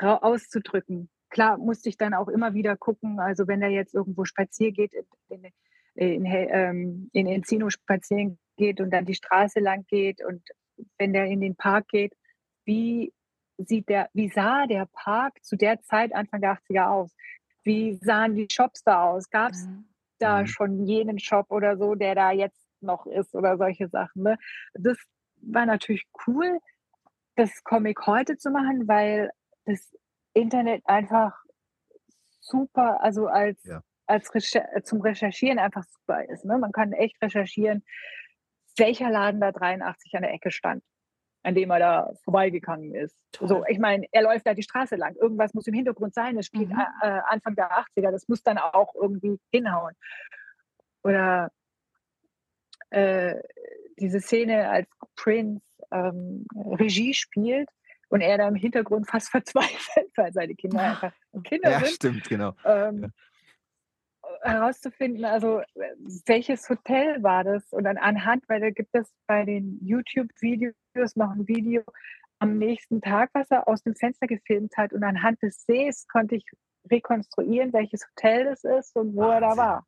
Auszudrücken. 0.00 1.10
Klar 1.30 1.58
musste 1.58 1.88
ich 1.88 1.96
dann 1.96 2.14
auch 2.14 2.28
immer 2.28 2.54
wieder 2.54 2.76
gucken, 2.76 3.18
also, 3.18 3.48
wenn 3.48 3.62
er 3.62 3.70
jetzt 3.70 3.94
irgendwo 3.94 4.24
spazieren 4.24 4.74
geht, 4.74 4.92
in 4.94 5.06
in 5.28 6.24
in 6.24 6.24
ähm, 6.26 7.10
in 7.12 7.26
Encino 7.26 7.70
spazieren 7.70 8.38
geht 8.56 8.80
und 8.80 8.90
dann 8.90 9.06
die 9.06 9.14
Straße 9.14 9.60
lang 9.60 9.84
geht 9.88 10.22
und 10.24 10.42
wenn 10.98 11.12
der 11.12 11.26
in 11.26 11.40
den 11.40 11.56
Park 11.56 11.88
geht, 11.88 12.12
wie 12.64 13.12
sieht 13.58 13.88
der 13.88 14.08
wie 14.12 14.28
sah 14.28 14.66
der 14.66 14.86
Park 14.92 15.42
zu 15.42 15.56
der 15.56 15.80
Zeit 15.82 16.14
Anfang 16.14 16.40
der 16.42 16.52
80er 16.52 16.90
aus? 16.90 17.14
Wie 17.64 17.94
sahen 18.02 18.34
die 18.34 18.46
Shops 18.52 18.82
da 18.84 19.04
aus? 19.10 19.30
Gab's 19.30 19.68
Mhm. 19.68 19.84
da 20.18 20.46
Mhm. 20.46 20.46
schon 20.46 20.86
jenen 20.86 21.18
Shop 21.18 21.50
oder 21.50 21.76
so, 21.76 21.94
der 21.94 22.14
da 22.14 22.30
jetzt 22.32 22.66
noch 22.80 23.06
ist 23.06 23.34
oder 23.34 23.56
solche 23.58 23.88
Sachen, 23.88 24.22
ne? 24.22 24.38
Das 24.74 24.96
war 25.46 25.66
natürlich 25.66 26.04
cool, 26.26 26.58
das 27.36 27.62
Comic 27.64 28.06
heute 28.06 28.36
zu 28.38 28.50
machen, 28.50 28.88
weil 28.88 29.30
das 29.64 29.94
Internet 30.34 30.82
einfach 30.86 31.34
super 32.40 33.02
also, 33.02 33.26
als 33.26 33.62
Ja. 33.64 33.82
als 34.06 34.32
Recher 34.34 34.64
zum 34.84 35.00
Recherchieren 35.00 35.58
einfach 35.58 35.84
super 35.84 36.24
ist, 36.28 36.44
ne? 36.44 36.58
Man 36.58 36.72
kann 36.72 36.92
echt 36.92 37.20
recherchieren, 37.22 37.84
welcher 38.78 39.10
Laden 39.10 39.40
da 39.40 39.50
83 39.52 40.14
an 40.14 40.22
der 40.22 40.32
Ecke 40.32 40.50
stand, 40.50 40.84
an 41.42 41.54
dem 41.54 41.70
er 41.70 41.78
da 41.80 42.12
vorbeigegangen 42.24 42.94
ist. 42.94 43.16
So, 43.38 43.46
Toll. 43.48 43.64
ich 43.68 43.78
meine, 43.78 44.06
er 44.12 44.22
läuft 44.22 44.46
da 44.46 44.54
die 44.54 44.62
Straße 44.62 44.96
lang. 44.96 45.16
Irgendwas 45.16 45.54
muss 45.54 45.66
im 45.66 45.74
Hintergrund 45.74 46.14
sein. 46.14 46.38
Es 46.38 46.46
spielt, 46.46 46.68
Mhm. 46.70 46.78
äh, 47.02 47.08
äh, 47.08 47.20
Anfang 47.26 47.56
der 47.56 47.70
80er. 47.72 48.10
Das 48.12 48.28
muss 48.28 48.42
dann 48.42 48.58
auch 48.58 48.94
irgendwie 48.94 49.38
hinhauen. 49.50 49.94
Oder 51.02 51.50
äh, 52.90 53.40
diese 53.98 54.20
Szene, 54.20 54.68
als 54.68 54.88
Prince, 55.16 55.62
ähm, 55.92 56.46
Regie 56.54 57.14
spielt 57.14 57.68
und 58.08 58.20
er 58.20 58.38
da 58.38 58.48
im 58.48 58.54
Hintergrund 58.56 59.08
fast 59.08 59.30
verzweifelt, 59.30 60.10
weil 60.16 60.32
seine 60.32 60.54
Kinder 60.54 60.80
einfach 60.82 61.12
Kinder 61.44 61.70
Ja, 61.70 61.80
sind. 61.80 61.94
stimmt, 61.94 62.28
genau. 62.28 62.54
Ähm, 62.64 63.02
Ja. 63.02 63.08
herauszufinden, 64.42 65.24
also, 65.24 65.62
welches 66.26 66.68
Hotel 66.68 67.22
war 67.22 67.44
das? 67.44 67.72
Und 67.72 67.84
dann 67.84 67.96
anhand 67.96 68.44
weil 68.48 68.60
da 68.60 68.70
gibt 68.70 68.94
es 68.94 69.12
bei 69.26 69.44
den 69.44 69.78
YouTube-Videos 69.84 70.74
noch 71.16 71.32
'n 71.34 71.46
Video, 71.48 71.82
am 72.38 72.58
nächsten 72.58 73.00
Tag, 73.00 73.30
was 73.32 73.50
er 73.50 73.66
aus 73.68 73.82
dem 73.82 73.94
Fenster 73.94 74.26
gefilmt 74.26 74.76
hat. 74.76 74.92
Und 74.92 75.02
anhand 75.04 75.42
des 75.42 75.64
Sees 75.64 76.06
konnte 76.08 76.36
ich 76.36 76.44
rekonstruieren, 76.90 77.72
welches 77.72 78.06
Hotel 78.08 78.44
das 78.44 78.62
ist 78.64 78.94
und 78.96 79.14
wo 79.16 79.22
er 79.30 79.40
da 79.40 79.56
Wahnsinn. 79.56 79.56
war. 79.56 79.86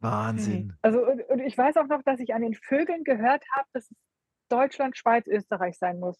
Wahnsinn. 0.00 0.74
Also, 0.82 1.06
und, 1.06 1.22
und 1.28 1.38
ich 1.40 1.56
weiß 1.56 1.76
auch 1.76 1.86
noch, 1.86 2.02
dass 2.02 2.20
ich 2.20 2.34
an 2.34 2.42
den 2.42 2.54
Vögeln 2.54 3.04
gehört 3.04 3.44
habe, 3.52 3.68
dass 3.72 3.90
es 3.90 3.96
Deutschland, 4.48 4.96
Schweiz, 4.96 5.26
Österreich 5.26 5.78
sein 5.78 6.00
muss. 6.00 6.18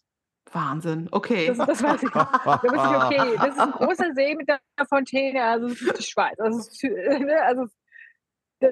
Wahnsinn, 0.51 1.07
okay. 1.11 1.47
Das, 1.47 1.57
das 1.57 1.83
weiß 1.83 2.03
ich. 2.03 2.09
Da 2.11 2.61
ich, 2.63 2.71
okay, 2.71 3.35
das 3.37 3.49
ist 3.49 3.59
ein 3.59 3.71
großer 3.71 4.13
See 4.13 4.35
mit 4.35 4.49
einer 4.49 4.87
Fontäne, 4.87 5.43
also 5.43 5.67
es 5.67 5.81
ist 5.81 5.97
die 5.99 6.03
Schweiz. 6.03 6.39
Also, 6.39 6.59
ist, 6.59 6.83
ne, 6.83 7.41
also 7.43 7.67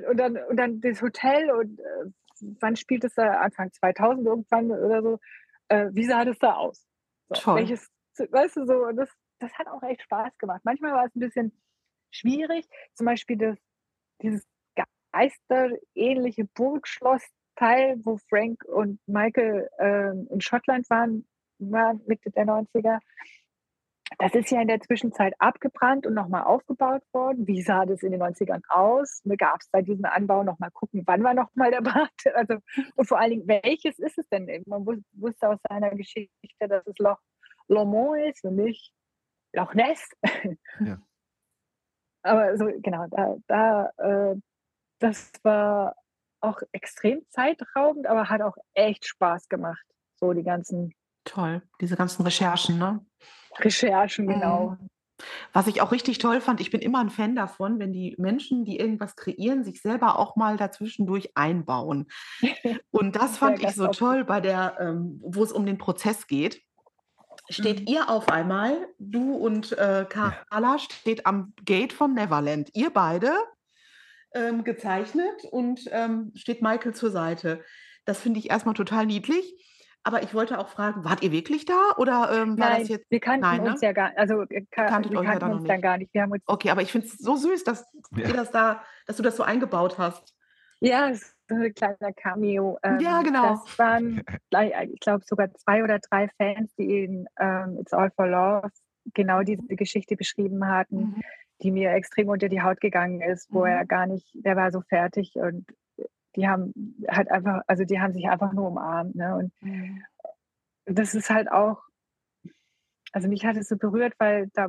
und, 0.10 0.18
dann, 0.18 0.38
und 0.38 0.58
dann 0.58 0.82
das 0.82 1.02
Hotel 1.02 1.52
und 1.52 1.80
äh, 1.80 2.12
wann 2.60 2.76
spielt 2.76 3.04
es 3.04 3.16
da? 3.16 3.40
Anfang 3.42 3.72
2000 3.72 4.26
irgendwann 4.26 4.72
oder 4.72 5.02
so. 5.02 5.20
Äh, 5.68 5.90
wie 5.94 6.06
sah 6.06 6.26
das 6.26 6.38
da 6.40 6.54
aus? 6.54 6.86
So, 7.30 7.42
Toll. 7.42 7.56
welches, 7.58 7.90
weißt 8.18 8.58
du, 8.58 8.66
so, 8.66 8.92
das, 8.92 9.10
das 9.40 9.54
hat 9.54 9.68
auch 9.68 9.82
echt 9.84 10.02
Spaß 10.04 10.38
gemacht. 10.38 10.62
Manchmal 10.64 10.94
war 10.94 11.06
es 11.06 11.16
ein 11.16 11.20
bisschen 11.20 11.60
schwierig, 12.12 12.68
zum 12.94 13.06
Beispiel 13.06 13.38
das, 13.38 13.58
dieses 14.22 14.48
geisterähnliche 15.12 16.46
Burgschloss-Teil, 16.56 18.00
wo 18.04 18.18
Frank 18.30 18.64
und 18.66 19.00
Michael 19.08 19.70
ähm, 19.80 20.28
in 20.30 20.42
Schottland 20.42 20.90
waren, 20.90 21.28
war 21.60 21.96
Mitte 22.06 22.32
der 22.32 22.46
90er. 22.46 23.00
Das 24.18 24.34
ist 24.34 24.50
ja 24.50 24.60
in 24.62 24.68
der 24.68 24.82
Zwischenzeit 24.82 25.34
abgebrannt 25.38 26.08
und 26.08 26.16
nochmal 26.16 26.44
aufgebaut 26.44 27.04
worden. 27.14 27.46
Wie 27.48 27.62
sah 27.62 27.86
das 27.86 28.02
in 28.02 28.12
den 28.12 28.22
90ern 28.24 28.62
aus? 28.70 29.22
Gab 29.38 29.62
es 29.62 29.70
bei 29.70 29.82
diesem 29.84 30.06
Anbau 30.06 30.44
nochmal 30.44 30.72
gucken, 30.72 31.04
wann 31.06 31.24
war 31.24 31.34
nochmal 31.36 31.70
der 31.70 31.82
Brand? 31.82 32.12
Also, 32.34 32.56
und 32.96 33.06
vor 33.06 33.20
allen 33.20 33.32
Dingen, 33.32 33.48
welches 33.48 34.00
ist 34.00 34.18
es 34.18 34.28
denn? 34.30 34.46
Man 34.66 34.82
wus- 34.84 35.04
wusste 35.14 35.50
aus 35.50 35.60
seiner 35.70 35.92
Geschichte, 35.92 36.32
dass 36.68 36.86
es 36.88 36.98
Loch 36.98 37.20
Lomond 37.68 38.20
ist 38.26 38.44
und 38.44 38.56
nicht 38.56 38.92
Loch 39.54 39.74
Ness. 39.76 40.10
Ja. 40.80 40.98
Aber 42.24 42.58
so, 42.58 42.66
genau, 42.82 43.06
da, 43.12 43.38
da 43.48 43.92
äh, 44.32 44.36
das 45.00 45.32
war 45.44 45.96
auch 46.42 46.62
extrem 46.72 47.22
zeitraubend, 47.30 48.08
aber 48.08 48.30
hat 48.30 48.42
auch 48.42 48.56
echt 48.74 49.06
Spaß 49.08 49.50
gemacht. 49.50 49.84
So 50.20 50.34
die 50.34 50.44
ganzen 50.44 50.94
Toll, 51.26 51.62
diese 51.82 51.96
ganzen 51.96 52.24
Recherchen, 52.24 52.78
ne? 52.78 53.06
Recherchen, 53.58 54.28
genau. 54.28 54.78
Mhm. 54.80 54.88
Was 55.52 55.68
ich 55.68 55.82
auch 55.82 55.92
richtig 55.92 56.18
toll 56.18 56.40
fand, 56.40 56.62
ich 56.62 56.72
bin 56.72 56.82
immer 56.82 57.00
ein 57.00 57.10
Fan 57.10 57.36
davon, 57.36 57.78
wenn 57.78 57.92
die 57.92 58.16
Menschen, 58.18 58.64
die 58.64 58.78
irgendwas 58.80 59.18
kreieren, 59.18 59.66
sich 59.66 59.82
selber 59.82 60.18
auch 60.18 60.38
mal 60.38 60.56
dazwischendurch 60.56 61.32
einbauen. 61.36 62.08
Und 62.92 63.18
das 63.18 63.38
fand 63.38 63.62
ich 63.62 63.76
so 63.76 63.88
toll 63.88 64.24
bei 64.24 64.40
der, 64.40 64.78
ähm, 64.80 65.20
wo 65.24 65.44
es 65.44 65.52
um 65.52 65.66
den 65.66 65.78
Prozess 65.78 66.26
geht. 66.26 66.62
Steht 67.50 67.82
Mhm. 67.82 67.88
ihr 67.88 68.10
auf 68.10 68.30
einmal, 68.30 68.88
du 69.00 69.34
und 69.34 69.72
äh, 69.72 70.06
Carla, 70.08 70.78
steht 70.78 71.26
am 71.26 71.54
Gate 71.66 71.94
von 71.94 72.14
Neverland. 72.14 72.70
Ihr 72.76 72.92
beide 72.92 73.34
ähm, 74.34 74.64
gezeichnet 74.64 75.44
und 75.52 75.82
ähm, 75.92 76.32
steht 76.36 76.62
Michael 76.62 76.94
zur 76.94 77.12
Seite. 77.12 77.64
Das 78.06 78.20
finde 78.22 78.40
ich 78.40 78.50
erstmal 78.50 78.76
total 78.76 79.06
niedlich. 79.06 79.66
Aber 80.04 80.24
ich 80.24 80.34
wollte 80.34 80.58
auch 80.60 80.70
fragen, 80.70 81.04
wart 81.04 81.22
ihr 81.24 81.32
wirklich 81.34 81.66
da 81.66 81.92
oder 81.98 82.30
ähm, 82.32 82.58
war 82.58 82.70
Nein, 82.70 82.80
das 82.80 82.88
jetzt? 82.90 83.12
wir 83.12 83.20
kannten 83.20 83.42
Nein, 83.42 83.64
ne? 83.64 83.72
uns 83.72 83.82
ja 83.82 83.92
gar 83.92 84.12
also 84.16 84.44
äh, 84.44 84.66
ka- 84.72 84.86
kanntet 84.88 85.12
wir 85.12 85.20
euch 85.20 85.26
ja 85.26 85.32
kannten 85.32 85.42
dann 85.42 85.52
noch 85.52 85.58
uns 85.60 85.68
dann 85.68 85.76
nicht. 85.76 85.84
gar 85.84 85.98
nicht. 85.98 86.14
Wir 86.14 86.22
haben 86.22 86.32
uns 86.32 86.44
Okay, 86.48 86.70
aber 86.70 86.82
ich 86.82 86.92
finde 86.92 87.08
es 87.08 87.18
so 87.18 87.36
süß, 87.36 87.66
dass 87.66 87.86
Ja. 88.16 88.28
ihr 88.30 88.34
das 88.34 88.50
da, 88.52 88.82
dass 89.08 89.18
du 89.18 89.24
das 89.24 89.36
so 89.36 89.44
eingebaut 89.44 89.98
hast. 89.98 90.34
ja, 90.80 91.10
es 91.10 91.22
ist 91.22 91.36
so 91.50 91.56
ein 91.56 91.74
kleiner 91.74 92.14
Cameo. 92.16 92.80
Ähm, 92.82 93.00
Ja, 93.02 93.22
genau. 93.24 93.50
Das 93.66 93.78
waren, 93.78 94.24
gleich- 94.50 94.74
ich 94.94 95.00
glaube, 95.02 95.26
sogar 95.28 95.54
zwei 95.56 95.84
oder 95.84 96.00
drei 96.00 96.30
Fans, 96.38 96.74
die 96.76 97.04
in 97.04 97.28
ähm, 97.38 97.78
It's 97.82 97.92
All 97.92 98.10
for 98.12 98.26
Love 98.28 98.70
genau 99.14 99.42
diese 99.44 99.64
Geschichte 99.76 100.16
beschrieben 100.16 100.66
hatten, 100.66 101.16
die 101.62 101.72
mir 101.72 101.92
extrem 101.92 102.30
unter 102.30 102.50
die 102.50 102.62
Haut 102.62 102.80
gegangen 102.82 103.22
ist, 103.22 103.52
wo 103.52 103.62
Mhm. 103.62 103.68
er 103.68 103.86
gar 103.86 104.06
nicht, 104.06 104.30
der 104.34 104.56
war 104.56 104.72
so 104.72 104.82
fertig 104.82 105.36
und 105.36 105.66
die 106.36 106.48
haben 106.48 106.96
halt 107.10 107.30
einfach, 107.32 107.62
also 107.68 107.84
die 107.84 108.00
haben 108.00 108.14
sich 108.14 108.30
einfach 108.30 108.54
nur 108.54 108.68
umarmt. 108.68 109.16
Ne? 109.16 109.36
Und 109.36 109.54
das 110.86 111.16
ist 111.16 111.30
halt 111.30 111.52
auch, 111.52 111.82
also 113.12 113.28
mich 113.28 113.46
hat 113.46 113.58
es 113.58 113.68
so 113.68 113.76
berührt, 113.78 114.14
weil 114.20 114.48
da, 114.54 114.68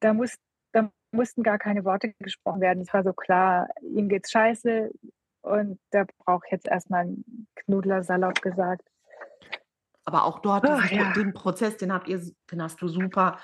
da, 0.00 0.12
muss, 0.12 0.34
da 0.72 0.90
mussten 1.12 1.42
gar 1.42 1.58
keine 1.58 1.84
Worte 1.84 2.12
gesprochen 2.18 2.60
werden. 2.60 2.82
Es 2.82 2.92
war 2.92 3.02
so 3.04 3.12
klar, 3.12 3.68
ihm 3.82 4.08
geht's 4.08 4.30
scheiße 4.30 4.90
und 5.42 5.78
der 5.92 6.06
braucht 6.24 6.48
jetzt 6.50 6.66
erstmal 6.66 7.02
einen 7.02 7.46
Knudler, 7.54 8.02
salopp 8.02 8.42
gesagt. 8.42 8.82
Aber 10.04 10.24
auch 10.24 10.40
dort, 10.40 10.64
diesen, 10.64 10.80
Pro- 10.88 10.94
ja. 10.96 11.12
den 11.12 11.32
Prozess, 11.32 11.76
den 11.76 11.92
habt 11.92 12.08
ihr, 12.08 12.20
den 12.50 12.62
hast 12.62 12.82
du 12.82 12.88
super, 12.88 13.38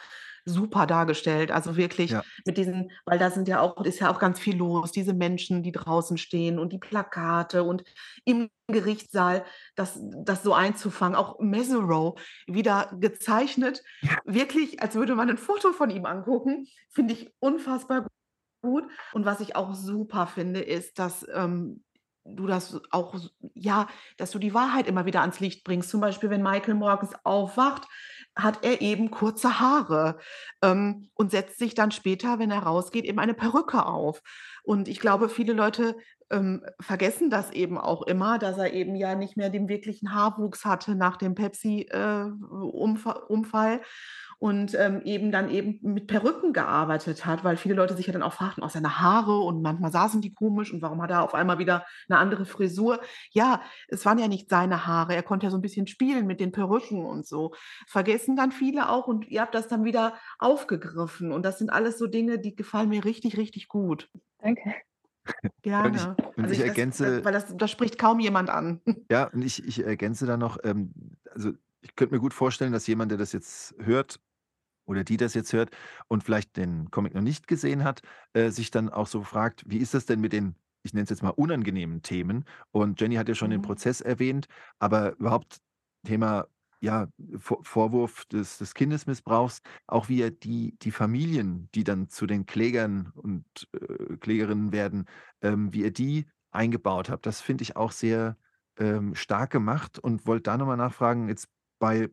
super 0.45 0.87
dargestellt. 0.87 1.51
Also 1.51 1.77
wirklich 1.77 2.11
Ja. 2.13 2.23
mit 2.45 2.57
diesen, 2.57 2.91
weil 3.05 3.19
da 3.19 3.31
sind 3.31 3.49
ja 3.49 3.61
auch, 3.61 3.85
ist 3.85 4.01
ja 4.01 4.11
auch 4.11 4.19
ganz 4.19 4.39
viel 4.41 4.57
los, 4.57 4.93
diese 4.93 5.15
Menschen, 5.15 5.63
die 5.63 5.73
draußen 5.73 6.19
stehen 6.19 6.59
und 6.59 6.73
die 6.73 6.79
Plakate 6.79 7.63
und 7.65 7.85
im 8.25 8.49
Gerichtssaal, 8.69 9.45
das, 9.77 9.99
das 10.25 10.43
so 10.43 10.55
einzufangen, 10.55 11.17
auch 11.17 11.39
Mesereau 11.41 12.17
wieder 12.47 12.91
gezeichnet, 13.01 13.83
wirklich, 14.25 14.83
als 14.83 14.95
würde 14.95 15.15
man 15.15 15.31
ein 15.31 15.39
Foto 15.39 15.73
von 15.73 15.91
ihm 15.91 16.07
angucken, 16.07 16.67
finde 16.91 17.15
ich 17.15 17.31
unfassbar 17.41 18.07
gut. 18.63 18.85
Und 19.13 19.25
was 19.25 19.41
ich 19.41 19.57
auch 19.57 19.75
super 19.75 20.27
finde, 20.27 20.61
ist, 20.61 20.99
dass 20.99 21.27
ähm, 21.35 21.83
du 22.25 22.47
das 22.47 22.81
auch, 22.91 23.15
ja, 23.55 23.89
dass 24.17 24.31
du 24.31 24.39
die 24.39 24.55
Wahrheit 24.55 24.87
immer 24.87 25.07
wieder 25.07 25.23
ans 25.23 25.41
Licht 25.41 25.65
bringst. 25.65 25.91
Zum 25.91 26.01
Beispiel, 26.01 26.31
wenn 26.31 26.43
Michael 26.43 26.75
morgens 26.75 27.13
aufwacht, 27.25 27.89
hat 28.35 28.65
er 28.65 28.81
eben 28.81 29.11
kurze 29.11 29.61
Haare 29.61 30.19
ähm, 30.63 31.11
und 31.15 31.31
setzt 31.31 31.59
sich 31.59 31.75
dann 31.75 31.91
später, 31.91 32.39
wenn 32.39 32.51
er 32.51 32.63
rausgeht, 32.63 33.05
eben 33.05 33.19
eine 33.19 33.35
Perücke 33.35 33.85
auf. 33.85 34.23
Und 34.63 34.89
ich 34.89 35.01
glaube, 35.01 35.29
viele 35.29 35.53
Leute 35.53 35.97
ähm, 36.31 36.65
vergessen 36.81 37.29
das 37.29 37.51
eben 37.51 37.77
auch 37.77 38.01
immer, 38.03 38.39
dass 38.39 38.57
er 38.57 38.73
eben 38.73 38.97
ja 38.97 39.15
nicht 39.15 39.37
mehr 39.37 39.51
den 39.51 39.69
wirklichen 39.69 40.15
Haarwuchs 40.15 40.65
hatte 40.65 40.95
nach 40.95 41.17
dem 41.17 41.35
Pepsi-Unfall 41.35 43.83
und 44.43 44.75
ähm, 44.75 45.03
eben 45.05 45.31
dann 45.31 45.51
eben 45.51 45.79
mit 45.83 46.09
Perücken 46.09 46.53
gearbeitet 46.53 47.25
hat, 47.25 47.45
weil 47.45 47.57
viele 47.57 47.77
Leute 47.77 47.95
sich 47.95 48.09
ja 48.09 48.13
dann 48.13 48.25
auch 48.25 48.33
fragten, 48.33 48.65
auch 48.65 48.71
seine 48.71 48.99
Haare 48.99 49.39
und 49.39 49.63
manchmal 49.63 49.93
saßen 49.93 50.21
die 50.21 50.35
komisch 50.35 50.73
und 50.73 50.83
warum 50.83 51.01
hat 51.01 51.13
er 51.13 51.23
auf 51.23 51.33
einmal 51.33 51.61
wieder 51.61 51.87
eine 52.09 52.19
andere 52.19 52.45
Frisur? 52.45 53.01
Ja, 53.31 53.63
es 53.87 54.05
waren 54.05 54.19
ja 54.19 54.27
nicht 54.27 54.51
seine 54.51 54.85
Haare, 54.85 55.15
er 55.15 55.23
konnte 55.23 55.47
ja 55.47 55.51
so 55.53 55.59
ein 55.59 55.63
bisschen 55.63 55.87
spielen 55.87 56.27
mit 56.27 56.41
den 56.41 56.51
Perücken 56.51 57.05
und 57.07 57.25
so. 57.25 57.55
Vergessen 57.87 58.35
dann 58.35 58.51
viele 58.51 58.89
auch 58.89 59.07
und 59.07 59.29
ihr 59.29 59.43
habt 59.43 59.55
das 59.55 59.69
dann 59.69 59.85
wieder 59.85 60.15
aufgegriffen 60.41 61.31
und 61.31 61.45
das 61.45 61.61
sind 61.61 61.71
alles 61.71 61.97
so 61.97 62.09
Dinge, 62.09 62.41
die 62.41 62.57
gefallen 62.57 62.89
mir 62.89 63.05
richtig, 63.05 63.37
richtig 63.37 63.69
gut. 63.69 64.11
Danke. 64.41 64.75
Gerne. 65.63 66.17
und 66.37 66.51
ich 66.51 66.59
das, 66.59 66.67
ergänze- 66.67 67.17
das, 67.19 67.25
weil 67.25 67.33
das, 67.33 67.57
das 67.57 67.71
spricht 67.71 67.97
kaum 67.97 68.19
jemand 68.19 68.51
an. 68.51 68.81
Ja, 69.09 69.29
und 69.29 69.43
ich, 69.43 69.65
ich 69.65 69.85
ergänze 69.85 70.27
da 70.27 70.37
noch, 70.37 70.59
ähm, 70.65 70.93
also 71.31 71.53
ich 71.81 71.95
könnte 71.95 72.13
mir 72.13 72.21
gut 72.21 72.35
vorstellen, 72.35 72.73
dass 72.73 72.89
jemand, 72.89 73.13
der 73.13 73.19
das 73.19 73.33
jetzt 73.33 73.77
hört 73.79 74.19
oder 74.93 75.05
die 75.05 75.17
das 75.17 75.35
jetzt 75.35 75.53
hört 75.53 75.71
und 76.09 76.23
vielleicht 76.25 76.57
den 76.57 76.91
Comic 76.91 77.15
noch 77.15 77.23
nicht 77.23 77.49
gesehen 77.49 77.85
hat, 77.85 78.03
äh, 78.35 78.51
sich 78.51 78.71
dann 78.71 78.89
auch 78.91 79.07
so 79.09 79.23
fragt, 79.25 79.65
wie 79.67 79.79
ist 79.79 79.95
das 79.95 80.07
denn 80.07 80.21
mit 80.21 80.33
den, 80.33 80.57
ich 80.85 80.93
nenne 80.95 81.05
es 81.05 81.11
jetzt 81.11 81.23
mal 81.23 81.31
unangenehmen 81.31 82.03
Themen? 82.03 82.45
Und 82.71 83.01
Jenny 83.01 83.17
hat 83.17 83.29
ja 83.29 83.35
schon 83.35 83.51
den 83.51 83.61
Mhm. 83.61 83.63
Prozess 83.63 84.01
erwähnt, 84.01 84.47
aber 84.79 85.17
überhaupt 85.19 85.59
Thema 86.07 86.47
ja, 86.81 87.07
Vor 87.39 87.65
Vorwurf 87.65 88.25
des, 88.27 88.59
des 88.59 88.75
Kindesmissbrauchs, 88.75 89.61
auch 89.87 90.09
wie 90.09 90.21
er 90.21 90.33
die, 90.33 90.77
die 90.83 90.91
Familien, 90.91 91.69
die 91.77 91.85
dann 91.85 92.09
zu 92.09 92.27
den 92.27 92.45
Klägern 92.45 93.13
und 93.15 93.45
äh, 93.73 94.17
Klägerinnen 94.17 94.73
werden, 94.73 95.07
ähm, 95.43 95.73
wie 95.73 95.85
er 95.85 95.93
die 95.93 96.27
eingebaut 96.51 97.09
hat. 97.09 97.25
Das 97.27 97.41
finde 97.41 97.63
ich 97.63 97.77
auch 97.77 97.93
sehr 97.93 98.37
ähm, 98.79 99.15
stark 99.15 99.51
gemacht 99.51 99.99
und 100.01 100.27
wollte 100.27 100.45
da 100.45 100.57
nochmal 100.59 100.77
nachfragen, 100.77 101.29
jetzt 101.29 101.49
bei, 101.79 102.11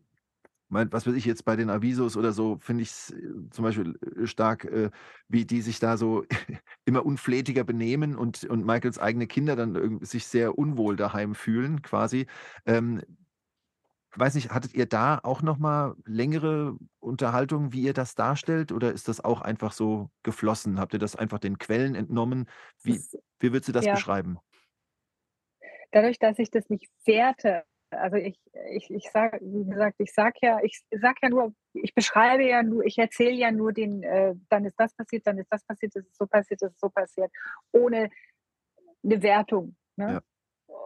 mein, 0.69 0.91
was 0.91 1.05
weiß 1.05 1.15
ich, 1.15 1.25
jetzt 1.25 1.45
bei 1.45 1.55
den 1.55 1.69
Avisos 1.69 2.15
oder 2.15 2.31
so, 2.31 2.57
finde 2.59 2.83
ich 2.83 2.89
es 2.89 3.13
zum 3.51 3.63
Beispiel 3.63 3.99
äh, 4.15 4.27
stark, 4.27 4.65
äh, 4.65 4.91
wie 5.27 5.45
die 5.45 5.61
sich 5.61 5.79
da 5.79 5.97
so 5.97 6.23
immer 6.85 7.05
unflätiger 7.05 7.63
benehmen 7.63 8.15
und, 8.15 8.43
und 8.45 8.65
Michaels 8.65 8.99
eigene 8.99 9.27
Kinder 9.27 9.55
dann 9.55 9.99
sich 10.03 10.27
sehr 10.27 10.57
unwohl 10.57 10.95
daheim 10.95 11.35
fühlen, 11.35 11.81
quasi. 11.81 12.27
Ähm, 12.65 13.01
weiß 14.15 14.35
nicht, 14.35 14.51
hattet 14.51 14.73
ihr 14.73 14.85
da 14.85 15.19
auch 15.21 15.41
nochmal 15.41 15.95
längere 16.05 16.77
Unterhaltungen, 16.99 17.73
wie 17.73 17.81
ihr 17.81 17.93
das 17.93 18.15
darstellt, 18.15 18.71
oder 18.71 18.91
ist 18.91 19.07
das 19.07 19.23
auch 19.23 19.41
einfach 19.41 19.71
so 19.71 20.09
geflossen? 20.23 20.79
Habt 20.79 20.93
ihr 20.93 20.99
das 20.99 21.15
einfach 21.15 21.39
den 21.39 21.57
Quellen 21.57 21.95
entnommen? 21.95 22.47
Wie, 22.83 23.01
wie 23.39 23.51
würdest 23.51 23.67
du 23.67 23.73
das 23.73 23.85
ja. 23.85 23.93
beschreiben? 23.93 24.39
dadurch, 25.91 26.19
dass 26.19 26.39
ich 26.39 26.51
das 26.51 26.69
nicht 26.69 26.89
werte, 27.05 27.63
also 27.91 28.17
ich, 28.17 28.39
ich, 28.71 28.89
ich 28.91 29.09
sage, 29.11 29.39
wie 29.41 29.69
gesagt, 29.69 29.95
ich 29.99 30.13
sage 30.13 30.35
ja, 30.41 30.59
ich 30.63 30.81
sag 30.91 31.17
ja 31.21 31.29
nur, 31.29 31.53
ich 31.73 31.93
beschreibe 31.93 32.43
ja 32.43 32.63
nur, 32.63 32.85
ich 32.85 32.97
erzähle 32.97 33.35
ja 33.35 33.51
nur 33.51 33.73
den, 33.73 34.03
äh, 34.03 34.35
dann 34.49 34.65
ist 34.65 34.79
das 34.79 34.93
passiert, 34.93 35.25
dann 35.25 35.37
ist 35.37 35.51
das 35.51 35.63
passiert, 35.65 35.95
das 35.95 36.05
ist 36.05 36.17
so 36.17 36.27
passiert, 36.27 36.61
das 36.61 36.71
ist 36.71 36.79
so 36.79 36.89
passiert, 36.89 37.31
ohne 37.71 38.09
eine 39.03 39.21
Wertung. 39.21 39.75
Ne? 39.95 40.21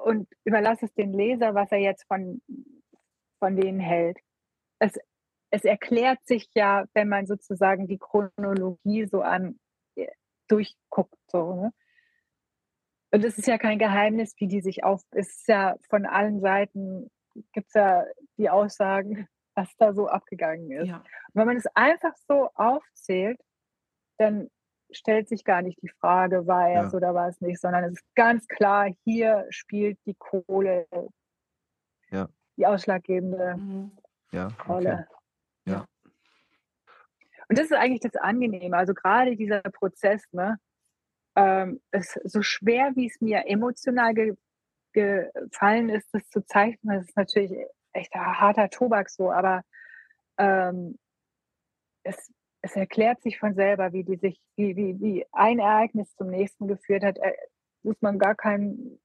Und 0.06 0.28
überlasse 0.44 0.86
es 0.86 0.94
dem 0.94 1.12
Leser, 1.12 1.54
was 1.54 1.72
er 1.72 1.80
jetzt 1.80 2.06
von, 2.08 2.42
von 3.40 3.56
denen 3.56 3.80
hält. 3.80 4.18
Es, 4.80 5.00
es 5.50 5.66
erklärt 5.66 6.26
sich 6.26 6.50
ja, 6.56 6.86
wenn 6.94 7.10
man 7.10 7.28
sozusagen 7.28 7.88
die 7.88 8.00
Chronologie 8.00 9.06
so 9.06 9.22
an 9.22 9.60
äh, 9.96 10.08
durchguckt. 10.48 11.20
So, 11.28 11.56
ne? 11.56 11.74
Und 13.14 13.24
es 13.24 13.38
ist 13.38 13.46
ja 13.48 13.58
kein 13.60 13.78
Geheimnis, 13.78 14.34
wie 14.38 14.48
die 14.48 14.62
sich 14.62 14.84
auf. 14.84 15.02
Es 15.12 15.28
ist 15.38 15.48
ja 15.48 15.76
von 15.90 16.06
allen 16.06 16.40
Seiten 16.40 17.12
gibt 17.52 17.68
es 17.68 17.74
ja 17.76 18.06
die 18.38 18.50
Aussagen, 18.50 19.28
was 19.56 19.70
da 19.78 19.94
so 19.94 20.08
abgegangen 20.08 20.72
ist. 20.72 20.88
Ja. 20.88 20.98
Und 20.98 21.06
wenn 21.36 21.46
man 21.48 21.58
es 21.58 21.68
einfach 21.76 22.16
so 22.28 22.50
aufzählt, 22.56 23.40
dann 24.18 24.50
stellt 24.92 25.28
sich 25.30 25.44
gar 25.44 25.62
nicht 25.62 25.80
die 25.82 25.90
Frage, 25.90 26.48
war 26.48 26.70
er 26.70 26.86
es 26.86 26.92
Ja. 26.94 26.98
oder 26.98 27.14
war 27.14 27.28
es 27.28 27.40
nicht, 27.42 27.60
sondern 27.60 27.84
es 27.84 27.94
ist 27.94 28.16
ganz 28.16 28.48
klar, 28.48 28.88
hier 29.04 29.46
spielt 29.50 30.00
die 30.06 30.16
Kohle 30.16 30.88
Ja. 32.10 32.30
die 32.58 32.66
ausschlaggebende 32.66 33.56
Mhm. 33.58 33.92
Ja, 34.32 34.48
okay. 34.48 34.72
Rolle. 34.72 35.08
Ja. 35.66 35.86
Und 37.48 37.60
das 37.60 37.66
ist 37.66 37.74
eigentlich 37.74 38.02
das 38.02 38.16
Angenehme. 38.16 38.76
Also 38.76 38.96
gerade 38.96 39.36
dieser 39.36 39.62
Prozess, 39.62 40.24
ne, 40.32 40.58
ähm, 41.36 41.82
ist 41.92 42.20
so 42.24 42.42
schwer, 42.42 42.92
wie 42.96 43.08
es 43.08 43.22
mir 43.22 43.48
emotional 43.48 44.14
ge 44.14 44.36
gefallen 44.94 45.90
ist, 45.90 46.08
das 46.14 46.30
zu 46.30 46.46
zeichnen. 46.46 46.98
Das 46.98 47.08
ist 47.08 47.18
natürlich 47.18 47.52
echt 47.94 48.14
ein 48.14 48.40
harter 48.40 48.70
Tobak 48.70 49.10
so, 49.10 49.32
aber 49.32 49.64
ähm, 50.38 51.00
es, 52.04 52.32
es 52.62 52.76
erklärt 52.76 53.22
sich 53.22 53.40
von 53.40 53.56
selber, 53.56 53.92
wie 53.94 54.04
die 54.04 54.18
sich, 54.18 54.40
wie, 54.56 54.76
wie, 54.76 55.00
wie 55.02 55.26
ein 55.32 55.60
Ereignis 55.60 56.16
zum 56.16 56.28
nächsten 56.30 56.68
geführt 56.68 57.04
hat. 57.04 57.18
Äh, 57.18 57.34
muss 57.82 58.02
man 58.02 58.20
gar 58.20 58.36
kein, 58.36 59.00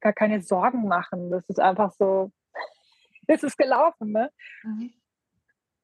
gar 0.00 0.12
keine 0.12 0.42
Sorgen 0.42 0.86
machen. 0.86 1.30
Das 1.30 1.44
ist 1.48 1.60
einfach 1.60 1.92
so, 1.92 2.30
es 3.26 3.42
ist 3.42 3.58
gelaufen, 3.58 4.12
ne? 4.12 4.30
Mhm. 4.62 4.92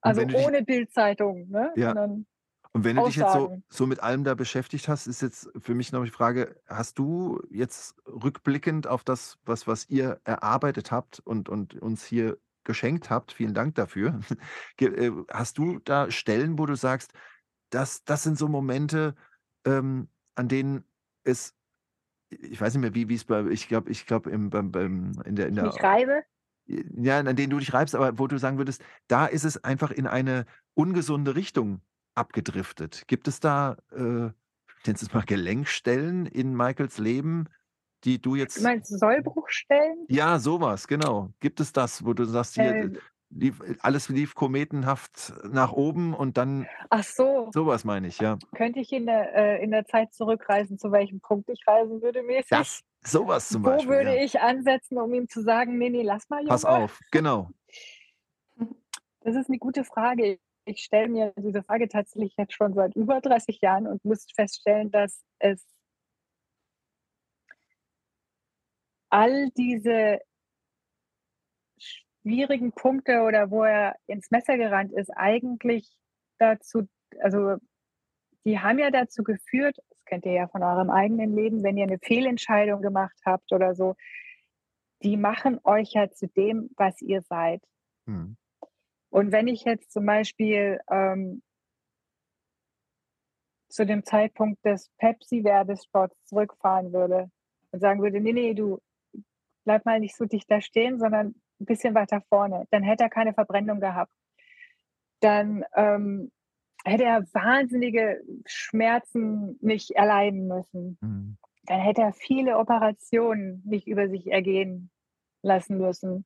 Also 0.01 0.22
ohne 0.22 0.62
Bildzeitung, 0.62 1.49
ne? 1.49 1.72
Ja. 1.76 1.89
Sondern, 1.89 2.26
Und 2.75 2.85
wenn 2.85 2.97
du 2.97 3.05
dich 3.05 3.16
jetzt 3.16 3.35
so, 3.35 3.62
so 3.68 3.87
mit 3.87 4.01
allem 4.01 4.25
da 4.25 4.35
beschäftigt 4.35 4.89
hast, 4.89 5.07
ist 5.07 5.20
jetzt 5.20 5.51
für 5.61 5.75
mich 5.75 5.93
noch 5.93 6.05
die 6.05 6.11
Frage, 6.11 6.57
hast 6.66 6.99
du 6.99 7.43
jetzt 7.51 7.97
rückblickend 8.07 8.87
auf 8.87 9.05
das, 9.05 9.39
was, 9.45 9.66
was 9.66 9.91
ihr 9.91 10.20
erarbeitet 10.25 10.91
habt 10.91 11.20
und, 11.20 11.51
und 11.51 11.75
uns 11.75 12.05
hier 12.05 12.39
geschenkt 12.64 13.11
habt, 13.11 13.33
vielen 13.33 13.53
Dank 13.53 13.75
dafür, 13.75 14.20
äh, 14.81 15.11
hast 15.31 15.59
du 15.59 15.81
da 15.81 16.11
Stellen, 16.11 16.59
wo 16.59 16.64
du 16.64 16.75
sagst, 16.75 17.12
das, 17.70 18.05
das 18.05 18.23
sind 18.23 18.39
so 18.39 18.49
Momente, 18.49 19.16
ähm, 19.66 20.09
an 20.35 20.49
denen 20.49 20.85
es, 21.25 21.55
ich 22.31 22.59
weiß 22.59 22.73
nicht 22.75 22.81
mehr, 22.81 22.95
wie 22.95 23.09
wie 23.11 23.16
es 23.16 23.25
bei, 23.25 23.45
ich 23.47 23.68
glaube, 23.68 23.91
ich 23.91 24.07
glaube, 24.07 24.31
im, 24.31 24.49
beim, 24.49 24.70
beim, 24.70 25.12
in 25.27 25.37
der, 25.37 25.49
in 25.49 25.57
der, 25.57 25.66
ich 25.66 25.83
reibe. 25.83 26.23
ja, 26.66 27.18
an 27.18 27.37
denen 27.37 27.51
du 27.51 27.59
dich 27.59 27.75
reibst, 27.75 27.95
aber 27.95 28.18
wo 28.18 28.27
du 28.27 28.39
sagen 28.39 28.57
würdest, 28.57 28.83
da 29.09 29.27
ist 29.27 29.45
es 29.45 29.62
einfach 29.62 29.91
in 29.91 30.07
eine 30.07 30.47
ungesunde 30.75 31.35
Richtung 31.35 31.83
abgedriftet. 32.15 33.05
Gibt 33.07 33.29
es 33.29 33.41
da, 33.41 33.77
äh, 33.93 34.27
ich 34.27 34.87
nenne 34.87 34.99
es 35.01 35.13
mal 35.13 35.23
Gelenkstellen 35.25 36.27
in 36.27 36.55
Michaels 36.57 36.99
Leben, 36.99 37.49
die 38.05 38.21
du 38.21 38.31
Du 38.31 38.37
jetzt. 38.37 38.61
meinst 38.63 38.99
Sollbruchstellen? 38.99 40.07
Ja, 40.09 40.39
sowas, 40.39 40.89
genau. 40.89 41.33
Gibt 41.41 41.61
es 41.61 41.73
das, 41.73 42.05
wo 42.05 42.13
du 42.15 42.25
sagst, 42.25 42.55
hier, 42.55 42.65
Äh, 42.75 42.91
lief, 43.31 43.61
alles 43.81 44.09
lief 44.09 44.35
kometenhaft 44.35 45.33
nach 45.45 45.73
oben 45.73 46.13
und 46.13 46.37
dann 46.37 46.67
ach 46.91 47.03
so, 47.05 47.49
sowas 47.55 47.85
meine 47.85 48.09
ich, 48.09 48.19
ja. 48.19 48.39
könnte 48.55 48.81
ich 48.81 48.93
in 48.93 49.07
der, 49.07 49.35
äh, 49.35 49.65
in 49.65 49.71
der 49.71 49.87
Zeit 49.87 50.13
zurückreisen, 50.13 50.79
zu 50.79 50.93
welchem 50.93 51.21
Punkt 51.21 51.49
ich 51.49 51.61
reisen 51.67 52.03
würde 52.03 52.23
mäßig? 52.23 52.49
Das, 52.51 52.83
sowas 53.05 53.49
zum 53.49 53.63
Wo 53.65 53.71
Beispiel. 53.71 53.89
würde 53.91 54.17
ja. 54.17 54.23
ich 54.23 54.41
ansetzen, 54.41 54.99
um 54.99 55.15
ihm 55.15 55.29
zu 55.29 55.41
sagen, 55.43 55.79
nee, 55.79 55.89
nee, 55.91 56.03
lass 56.03 56.29
mal, 56.29 56.39
Junge? 56.39 56.49
Pass 56.51 56.65
auf, 56.65 56.99
genau. 57.11 57.51
Das 59.25 59.37
ist 59.37 59.49
eine 59.49 59.59
gute 59.59 59.85
Frage. 59.85 60.41
Ich 60.65 60.85
stelle 60.85 61.09
mir 61.09 61.33
diese 61.37 61.63
Frage 61.63 61.89
tatsächlich 61.89 62.35
jetzt 62.37 62.55
schon 62.55 62.75
seit 62.75 62.95
über 62.95 63.21
30 63.21 63.61
Jahren 63.61 63.87
und 63.87 64.05
muss 64.05 64.27
feststellen, 64.35 64.91
dass 64.91 65.25
es 65.39 65.67
all 69.11 69.51
diese 69.51 70.21
schwierigen 72.23 72.73
Punkte 72.73 73.23
oder 73.23 73.51
wo 73.51 73.65
er 73.65 73.97
ins 74.07 74.31
Messer 74.31 74.57
gerannt 74.57 74.93
ist, 74.93 75.11
eigentlich 75.11 75.91
dazu, 76.39 76.89
also 77.21 77.57
die 78.45 78.59
haben 78.59 78.79
ja 78.79 78.91
dazu 78.91 79.23
geführt, 79.23 79.77
das 79.91 80.05
kennt 80.05 80.25
ihr 80.25 80.33
ja 80.33 80.49
von 80.49 80.63
eurem 80.63 80.91
eigenen 80.91 81.35
Leben, 81.35 81.63
wenn 81.63 81.77
ihr 81.77 81.85
eine 81.85 81.99
Fehlentscheidung 81.99 82.83
gemacht 82.83 83.17
habt 83.25 83.53
oder 83.53 83.75
so, 83.75 83.97
die 85.03 85.17
machen 85.17 85.59
euch 85.65 85.93
ja 85.93 86.11
zu 86.11 86.29
dem, 86.29 86.71
was 86.77 87.01
ihr 87.03 87.23
seid. 87.23 87.63
Hm. 88.07 88.37
Und 89.13 89.31
wenn 89.31 89.47
ich 89.47 89.65
jetzt 89.65 89.93
zum 89.93 90.07
Beispiel 90.07 90.81
ähm, 90.91 91.43
zu 93.69 93.85
dem 93.85 94.05
Zeitpunkt 94.05 94.65
des 94.65 94.89
Pepsi-Werbespots 94.97 96.17
zurückfahren 96.25 96.95
würde 96.95 97.31
und 97.73 97.81
sagen 97.81 98.01
würde, 98.01 98.21
nee, 98.21 98.33
nee, 98.33 98.55
du 98.55 98.81
bleib 99.65 99.85
mal 99.85 100.01
nicht 100.01 100.17
so 100.17 100.25
dicht 100.25 100.51
da 100.51 100.63
stehen, 100.63 100.99
sondern 100.99 101.35
ein 101.61 101.67
bisschen 101.67 101.95
weiter 101.95 102.23
vorne, 102.31 102.67
dann 102.71 102.83
hätte 102.83 103.05
er 103.05 103.11
keine 103.11 103.35
Verbrennung 103.35 103.81
gehabt. 103.81 104.11
Dann 105.21 105.63
ähm, 105.77 106.33
hätte 106.83 107.05
er 107.05 107.23
wahnsinnige 107.35 108.23
Schmerzen 108.47 109.59
nicht 109.61 109.91
erleiden 109.91 110.49
müssen. 110.49 110.97
Hm. 111.03 111.37
Dann 111.65 111.81
hätte 111.81 112.01
er 112.01 112.15
viele 112.15 112.57
Operationen 112.57 113.63
nicht 113.67 113.87
über 113.87 114.09
sich 114.09 114.33
ergehen 114.33 114.91
lassen 115.43 115.77
müssen. 115.77 116.25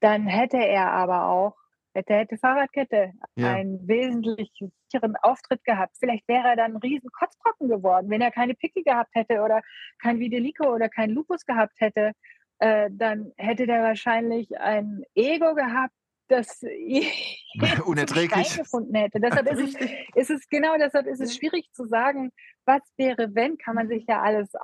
Dann 0.00 0.26
hätte 0.26 0.56
er 0.56 0.90
aber 0.90 1.28
auch, 1.28 1.61
hätte, 1.94 2.14
hätte 2.14 2.36
Fahrradkette, 2.38 3.12
Ja. 3.36 3.54
einen 3.54 3.86
wesentlich 3.86 4.50
sicheren 4.90 5.16
Auftritt 5.22 5.64
gehabt. 5.64 5.96
Vielleicht 5.98 6.26
wäre 6.28 6.48
er 6.48 6.56
dann 6.56 6.72
ein 6.72 6.76
riesen 6.78 7.10
Kotzbrocken 7.10 7.68
geworden, 7.68 8.10
wenn 8.10 8.20
er 8.20 8.30
keine 8.30 8.54
Pickel 8.54 8.82
gehabt 8.84 9.14
hätte 9.14 9.40
oder 9.42 9.60
kein 10.00 10.18
Vitiligo 10.18 10.72
oder 10.74 10.88
kein 10.88 11.10
Lupus 11.10 11.44
gehabt 11.46 11.74
hätte. 11.78 12.12
Äh, 12.58 12.90
dann 12.92 13.32
hätte 13.36 13.66
der 13.66 13.82
wahrscheinlich 13.82 14.58
ein 14.58 15.02
Ego 15.14 15.54
gehabt, 15.54 15.94
das 16.28 16.62
Unerträglich. 17.84 18.56
Gefunden 18.56 18.94
hätte. 18.94 19.20
Deshalb 19.20 19.50
ist 19.50 19.80
es 19.80 19.90
ist 20.14 20.30
es 20.30 20.48
genau 20.48 20.76
deshalb 20.78 21.06
ist 21.06 21.20
es 21.20 21.36
schwierig 21.36 21.70
zu 21.72 21.84
sagen, 21.86 22.30
was 22.64 22.80
wäre, 22.96 23.34
wenn, 23.34 23.58
kann 23.58 23.74
man 23.74 23.88
sich 23.88 24.06
ja 24.08 24.22
alles 24.22 24.54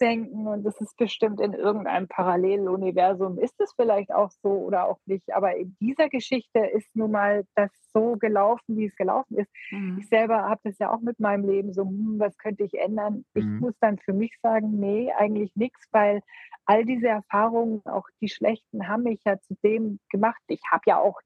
ausdenken 0.00 0.46
und 0.46 0.64
das 0.64 0.80
ist 0.80 0.96
bestimmt 0.96 1.40
in 1.40 1.52
irgendeinem 1.52 2.08
Paralleluniversum, 2.08 3.38
ist 3.38 3.60
es 3.60 3.72
vielleicht 3.74 4.12
auch 4.12 4.30
so 4.42 4.50
oder 4.50 4.86
auch 4.88 4.98
nicht. 5.06 5.32
Aber 5.34 5.56
in 5.56 5.76
dieser 5.80 6.08
Geschichte 6.08 6.60
ist 6.60 6.94
nun 6.96 7.10
mal 7.12 7.44
das 7.54 7.70
so 7.92 8.16
gelaufen, 8.16 8.76
wie 8.76 8.86
es 8.86 8.96
gelaufen 8.96 9.36
ist. 9.38 9.50
Mhm. 9.72 10.00
Ich 10.00 10.08
selber 10.08 10.44
habe 10.48 10.60
das 10.64 10.78
ja 10.78 10.92
auch 10.92 11.00
mit 11.00 11.18
meinem 11.20 11.44
Leben 11.48 11.72
so, 11.72 11.82
hm, 11.84 12.16
was 12.18 12.36
könnte 12.38 12.64
ich 12.64 12.74
ändern? 12.74 13.24
Ich 13.34 13.46
Mhm. 13.46 13.58
muss 13.58 13.74
dann 13.80 13.98
für 13.98 14.12
mich 14.12 14.32
sagen, 14.42 14.78
nee, 14.78 15.12
eigentlich 15.12 15.54
nichts, 15.56 15.86
weil 15.92 16.20
all 16.66 16.84
diese 16.84 17.08
Erfahrungen, 17.08 17.82
auch 17.86 18.06
die 18.20 18.28
schlechten, 18.28 18.88
haben 18.88 19.02
mich 19.04 19.20
ja 19.26 19.38
zu 19.40 19.54
dem 19.64 19.98
gemacht. 20.10 20.40
Ich 20.48 20.60
habe 20.70 20.82
ja 20.86 20.98
auch 20.98 21.18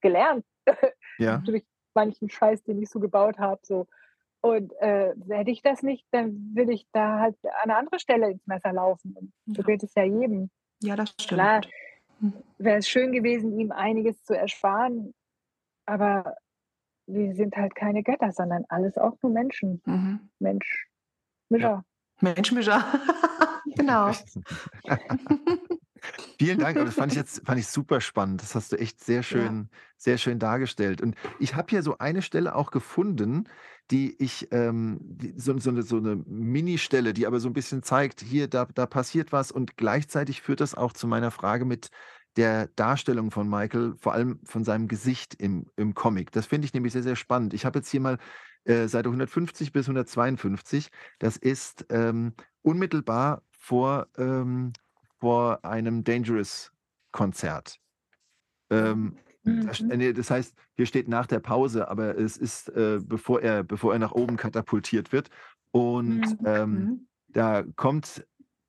gelernt 0.00 0.44
Ja. 1.18 1.48
durch 1.48 1.64
manchen 1.94 2.30
Scheiß, 2.30 2.62
den 2.64 2.82
ich 2.82 2.90
so 2.90 3.00
gebaut 3.00 3.38
habe. 3.38 3.60
So. 3.64 3.86
Und 4.40 4.72
äh, 4.80 5.14
hätte 5.28 5.50
ich 5.50 5.62
das 5.62 5.82
nicht, 5.82 6.06
dann 6.12 6.52
würde 6.54 6.72
ich 6.72 6.86
da 6.92 7.18
halt 7.20 7.36
an 7.44 7.50
eine 7.70 7.76
andere 7.76 7.98
Stelle 7.98 8.30
ins 8.30 8.46
Messer 8.46 8.72
laufen. 8.72 9.14
Und 9.16 9.32
so 9.46 9.62
Ja. 9.62 9.66
gilt 9.66 9.82
es 9.82 9.94
ja 9.94 10.04
jedem. 10.04 10.50
Ja, 10.82 10.94
das 10.96 11.10
stimmt. 11.20 11.28
Klar, 11.40 11.60
Mhm. 12.20 12.32
wäre 12.58 12.78
es 12.78 12.88
schön 12.88 13.12
gewesen, 13.12 13.58
ihm 13.58 13.70
einiges 13.72 14.22
zu 14.24 14.34
ersparen, 14.36 15.14
aber 15.86 16.36
wir 17.06 17.34
sind 17.34 17.56
halt 17.56 17.74
keine 17.74 18.02
Götter, 18.02 18.32
sondern 18.32 18.64
alles 18.68 18.96
auch 18.98 19.16
nur 19.22 19.32
Menschen. 19.32 19.80
Mhm. 19.86 20.28
Mensch, 20.40 20.88
Mischer. 21.48 21.84
Menschmischer. 22.20 22.84
genau. 23.76 24.10
Vielen 26.38 26.60
Dank, 26.60 26.76
aber 26.76 26.86
das 26.86 26.94
fand 26.94 27.10
ich 27.10 27.18
jetzt 27.18 27.44
fand 27.44 27.58
ich 27.58 27.66
super 27.66 28.00
spannend. 28.00 28.42
Das 28.42 28.54
hast 28.54 28.70
du 28.70 28.76
echt 28.76 29.02
sehr 29.02 29.22
schön, 29.24 29.68
sehr 29.96 30.18
schön 30.18 30.38
dargestellt. 30.38 31.00
Und 31.00 31.16
ich 31.40 31.56
habe 31.56 31.66
hier 31.70 31.82
so 31.82 31.98
eine 31.98 32.22
Stelle 32.22 32.54
auch 32.54 32.70
gefunden, 32.70 33.48
die 33.90 34.14
ich, 34.22 34.48
ähm, 34.52 34.98
die, 35.00 35.34
so, 35.36 35.58
so, 35.58 35.70
eine, 35.70 35.82
so 35.82 35.96
eine 35.96 36.16
Mini-Stelle, 36.16 37.12
die 37.12 37.26
aber 37.26 37.40
so 37.40 37.48
ein 37.48 37.54
bisschen 37.54 37.82
zeigt, 37.82 38.20
hier, 38.20 38.46
da, 38.46 38.66
da 38.66 38.86
passiert 38.86 39.32
was 39.32 39.50
und 39.50 39.76
gleichzeitig 39.76 40.40
führt 40.40 40.60
das 40.60 40.74
auch 40.76 40.92
zu 40.92 41.08
meiner 41.08 41.32
Frage 41.32 41.64
mit 41.64 41.90
der 42.36 42.68
Darstellung 42.68 43.32
von 43.32 43.48
Michael, 43.48 43.96
vor 43.98 44.12
allem 44.12 44.38
von 44.44 44.62
seinem 44.62 44.86
Gesicht 44.86 45.34
im, 45.34 45.66
im 45.76 45.94
Comic. 45.94 46.30
Das 46.30 46.46
finde 46.46 46.66
ich 46.66 46.74
nämlich 46.74 46.92
sehr, 46.92 47.02
sehr 47.02 47.16
spannend. 47.16 47.52
Ich 47.52 47.64
habe 47.64 47.80
jetzt 47.80 47.90
hier 47.90 48.00
mal 48.00 48.18
äh, 48.64 48.86
Seite 48.86 49.08
150 49.08 49.72
bis 49.72 49.86
152. 49.86 50.90
Das 51.18 51.36
ist 51.36 51.86
ähm, 51.88 52.34
unmittelbar 52.62 53.42
vor, 53.50 54.06
ähm, 54.16 54.72
vor 55.20 55.64
einem 55.64 56.04
Dangerous-Konzert. 56.04 57.78
Ähm, 58.70 59.16
das, 59.44 59.80
Mhm. 59.80 59.88
nee, 59.88 60.12
das 60.12 60.30
heißt, 60.30 60.54
hier 60.76 60.86
steht 60.86 61.08
nach 61.08 61.26
der 61.26 61.40
Pause, 61.40 61.88
aber 61.88 62.16
es 62.18 62.36
ist, 62.36 62.68
äh, 62.70 63.00
bevor, 63.02 63.40
er, 63.40 63.64
bevor 63.64 63.92
er 63.92 63.98
nach 63.98 64.12
oben 64.12 64.36
katapultiert 64.36 65.12
wird. 65.12 65.30
Und 65.70 66.20
Mhm. 66.22 66.38
ähm, 66.44 66.88
Mhm. 66.90 67.08
da 67.28 67.64
kommt 67.76 68.26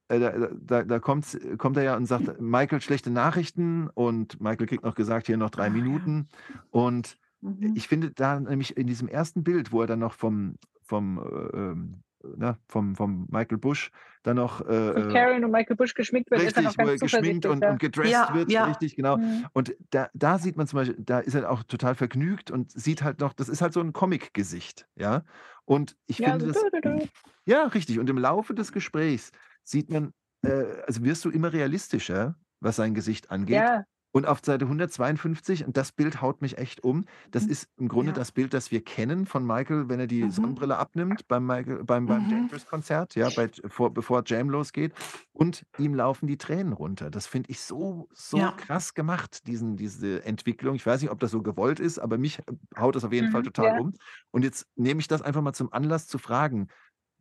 äh, 0.09 0.19
da, 0.19 0.49
da, 0.59 0.83
da 0.83 0.99
kommt, 0.99 1.37
kommt 1.57 1.77
er 1.77 1.83
ja 1.83 1.95
und 1.95 2.05
sagt, 2.05 2.41
Michael, 2.41 2.81
schlechte 2.81 3.11
Nachrichten 3.11 3.89
und 3.89 4.41
Michael 4.41 4.65
kriegt 4.67 4.83
noch 4.83 4.95
gesagt, 4.95 5.27
hier 5.27 5.37
noch 5.37 5.51
drei 5.51 5.67
Ah. 5.67 5.69
Minuten. 5.69 6.29
Und 6.71 7.17
Mhm. 7.41 7.75
ich 7.75 7.87
finde 7.87 8.11
da 8.11 8.39
nämlich 8.39 8.75
in 8.75 8.87
diesem 8.87 9.07
ersten 9.07 9.43
Bild, 9.43 9.71
wo 9.71 9.81
er 9.81 9.87
dann 9.87 9.99
noch 9.99 10.13
vom, 10.13 10.55
vom, 10.83 11.19
äh, 11.19 11.57
ähm, 11.57 12.01
na, 12.35 12.57
vom, 12.67 12.95
vom 12.95 13.27
Michael 13.29 13.57
Bush 13.57 13.91
dann 14.23 14.35
noch 14.35 14.61
äh, 14.61 14.65
Von 14.91 15.09
äh, 15.09 15.13
Karen 15.13 15.43
und 15.45 15.51
Michael 15.51 15.75
Bush 15.77 15.93
geschminkt 15.93 16.29
wird, 16.31 16.41
richtig, 16.41 16.77
wo 16.77 16.87
er 16.87 16.97
geschminkt 16.97 17.45
und, 17.45 17.63
und 17.65 17.79
gedresst 17.79 18.11
Ja, 18.11 18.33
wird, 18.33 18.51
ja. 18.51 18.65
richtig, 18.65 18.95
genau. 18.95 19.17
Mhm. 19.17 19.45
Und 19.53 19.75
da, 19.91 20.09
da 20.13 20.37
sieht 20.37 20.57
man 20.57 20.67
zum 20.67 20.77
Beispiel, 20.77 20.97
da 20.99 21.19
ist 21.19 21.35
er 21.35 21.49
auch 21.49 21.63
total 21.63 21.95
vergnügt 21.95 22.51
und 22.51 22.71
sieht 22.71 23.03
halt 23.03 23.19
noch, 23.19 23.33
das 23.33 23.49
ist 23.49 23.61
halt 23.61 23.73
so 23.73 23.79
ein 23.79 23.93
Comic-Gesicht, 23.93 24.87
ja. 24.95 25.23
Und 25.65 25.95
ich 26.07 26.19
Ja, 26.19 26.31
finde 26.31 26.47
so 26.53 26.61
das, 26.61 26.71
du, 26.71 26.81
du, 26.81 26.99
du. 26.99 27.07
ja, 27.45 27.63
richtig. 27.67 27.99
Und 27.99 28.09
im 28.09 28.17
Laufe 28.17 28.53
des 28.53 28.71
Gesprächs 28.71 29.31
sieht 29.63 29.89
man, 29.89 30.13
äh, 30.43 30.81
also 30.85 31.03
wirst 31.03 31.23
du 31.25 31.29
immer 31.29 31.53
realistischer, 31.53 32.35
was 32.59 32.75
sein 32.75 32.93
Gesicht 32.93 33.31
angeht. 33.31 33.55
Ja, 33.57 33.83
Und 34.11 34.25
auf 34.27 34.39
Seite 34.43 34.67
152, 34.67 35.65
und 35.65 35.77
das 35.77 35.91
Bild 35.91 36.21
haut 36.21 36.41
mich 36.41 36.57
echt 36.57 36.83
um, 36.83 37.05
das 37.31 37.45
Mhm. 37.45 37.49
ist 37.49 37.67
im 37.77 37.87
Grunde 37.87 38.11
Ja. 38.11 38.13
das 38.13 38.31
Bild, 38.31 38.53
das 38.55 38.71
wir 38.71 38.83
kennen 38.83 39.25
von 39.27 39.45
Michael, 39.45 39.87
wenn 39.87 39.99
er 39.99 40.07
die 40.07 40.29
Mhm. 40.29 40.31
Sonnenbrille 40.31 40.77
abnimmt 40.77 41.27
beim, 41.27 41.45
Michael, 41.45 41.83
beim, 41.83 42.07
beim 42.07 42.23
Mhm. 42.23 42.27
Dangerous-Konzert, 42.27 43.15
ja, 43.15 43.29
bei, 43.29 43.49
vor, 43.67 43.93
bevor 43.93 44.23
Jam 44.25 44.49
losgeht. 44.49 44.93
Und 45.31 45.63
ihm 45.77 45.93
laufen 45.93 46.25
die 46.27 46.37
Tränen 46.37 46.73
runter. 46.73 47.09
Das 47.11 47.27
finde 47.27 47.51
ich 47.51 47.61
so, 47.61 48.07
so 48.11 48.39
Ja. 48.39 48.53
krass 48.55 48.93
gemacht, 48.95 49.45
diesen, 49.47 49.77
diese 49.77 50.23
Entwicklung. 50.25 50.75
Ich 50.75 50.85
weiß 50.85 51.01
nicht, 51.01 51.11
ob 51.11 51.19
das 51.19 51.31
so 51.31 51.41
gewollt 51.43 51.79
ist, 51.79 51.99
aber 51.99 52.17
mich 52.17 52.39
haut 52.77 52.95
das 52.95 53.03
auf 53.03 53.13
jeden 53.13 53.27
Fall 53.29 53.41
Mhm, 53.41 53.43
total 53.43 53.71
ja. 53.71 53.73
um. 53.73 53.93
Und 54.31 54.43
jetzt 54.43 54.65
nehme 54.75 54.99
ich 55.01 55.07
das 55.07 55.21
einfach 55.21 55.41
mal 55.41 55.53
zum 55.53 55.71
Anlass 55.71 56.07
zu 56.07 56.17
fragen. 56.17 56.67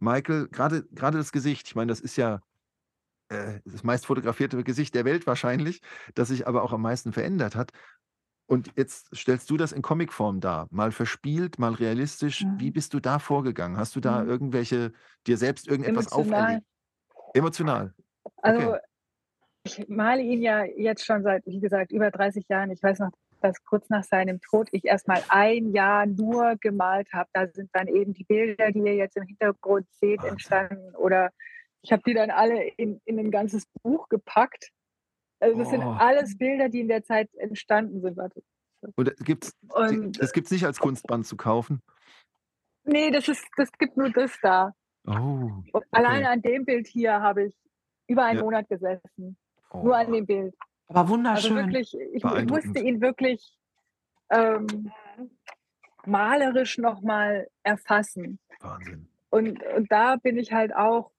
Michael, 0.00 0.48
gerade 0.48 0.84
gerade 0.92 1.18
das 1.18 1.32
Gesicht, 1.32 1.66
ich 1.68 1.74
meine, 1.74 1.90
das 1.90 2.00
ist 2.00 2.16
ja 2.16 2.40
äh, 3.28 3.60
das 3.64 3.82
meist 3.82 4.06
fotografierte 4.06 4.62
Gesicht 4.64 4.94
der 4.94 5.04
Welt 5.04 5.26
wahrscheinlich, 5.26 5.80
das 6.14 6.28
sich 6.28 6.46
aber 6.46 6.62
auch 6.62 6.72
am 6.72 6.82
meisten 6.82 7.12
verändert 7.12 7.56
hat. 7.56 7.72
Und 8.46 8.72
jetzt 8.76 9.14
stellst 9.14 9.50
du 9.50 9.58
das 9.58 9.72
in 9.72 9.82
Comicform 9.82 10.40
dar, 10.40 10.68
mal 10.70 10.90
verspielt, 10.90 11.58
mal 11.58 11.74
realistisch. 11.74 12.46
Wie 12.56 12.70
Mhm. 12.70 12.72
bist 12.72 12.94
du 12.94 13.00
da 13.00 13.18
vorgegangen? 13.18 13.76
Hast 13.76 13.94
du 13.94 14.00
da 14.00 14.22
Mhm. 14.22 14.30
irgendwelche, 14.30 14.92
dir 15.26 15.36
selbst 15.36 15.68
irgendetwas 15.68 16.10
Emotional. 16.12 16.44
auferlegt? 16.44 16.66
Emotional. 17.34 17.94
Also 18.38 18.60
Okay. 18.60 18.78
ich 19.64 19.88
male 19.88 20.22
ihn 20.22 20.40
ja 20.40 20.64
jetzt 20.64 21.04
schon 21.04 21.22
seit, 21.22 21.44
wie 21.44 21.60
gesagt, 21.60 21.92
über 21.92 22.10
30 22.10 22.48
Jahren. 22.48 22.70
Ich 22.70 22.82
weiß 22.82 23.00
noch, 23.00 23.10
dass 23.42 23.62
kurz 23.64 23.90
nach 23.90 24.02
seinem 24.04 24.40
Tod 24.40 24.68
ich 24.72 24.86
erst 24.86 25.06
mal 25.08 25.22
ein 25.28 25.72
Jahr 25.72 26.06
nur 26.06 26.56
gemalt 26.60 27.12
habe. 27.12 27.28
Da 27.34 27.46
sind 27.48 27.68
dann 27.74 27.86
eben 27.86 28.14
die 28.14 28.24
Bilder, 28.24 28.72
die 28.72 28.80
ihr 28.80 28.96
jetzt 28.96 29.16
im 29.16 29.24
Hintergrund 29.24 29.86
seht, 29.92 30.24
entstanden. 30.24 30.94
Oder 30.96 31.30
ich 31.82 31.92
habe 31.92 32.02
die 32.06 32.14
dann 32.14 32.30
alle 32.30 32.62
in, 32.76 33.00
in 33.04 33.18
ein 33.18 33.30
ganzes 33.30 33.66
Buch 33.82 34.08
gepackt. 34.08 34.70
Also 35.40 35.58
das 35.58 35.70
sind 35.70 35.82
Oh. 35.84 35.92
alles 35.98 36.36
Bilder, 36.36 36.68
die 36.68 36.80
in 36.80 36.88
der 36.88 37.04
Zeit 37.04 37.32
entstanden 37.36 38.00
sind. 38.00 38.16
Warte. 38.16 38.42
Und 38.96 39.16
gibt 39.24 39.44
es 39.44 39.52
Und 39.70 40.20
das 40.20 40.32
gibt's 40.32 40.50
nicht 40.50 40.64
als 40.66 40.78
Kunstband 40.78 41.26
zu 41.26 41.36
kaufen? 41.36 41.80
nee, 42.84 43.10
das 43.10 43.28
ist, 43.28 43.44
das 43.56 43.70
gibt 43.72 43.96
nur 43.96 44.10
das 44.10 44.32
da. 44.42 44.72
Oh, 45.06 45.62
okay. 45.72 45.86
alleine 45.92 46.30
an 46.30 46.42
dem 46.42 46.64
Bild 46.64 46.86
hier 46.86 47.20
habe 47.20 47.44
ich 47.46 47.54
über 48.08 48.24
einen 48.24 48.38
Ja. 48.38 48.44
Monat 48.44 48.68
gesessen. 48.68 49.36
Nur 49.72 49.96
an 49.96 50.08
Oh, 50.08 50.12
dem 50.12 50.26
Bild. 50.26 50.54
Aber 50.88 51.00
Also 51.00 51.12
wunderschön. 51.12 51.56
wirklich, 51.56 51.94
ich, 52.14 52.24
ich 52.24 52.46
musste 52.46 52.80
ihn 52.80 53.00
wirklich 53.00 53.56
ähm, 54.30 54.90
malerisch 56.06 56.78
nochmal 56.78 57.48
erfassen. 57.62 58.38
Wahnsinn. 58.60 59.08
Und, 59.30 59.62
und 59.76 59.92
da 59.92 60.16
bin 60.16 60.38
ich 60.38 60.52
halt 60.52 60.74
auch, 60.74 61.10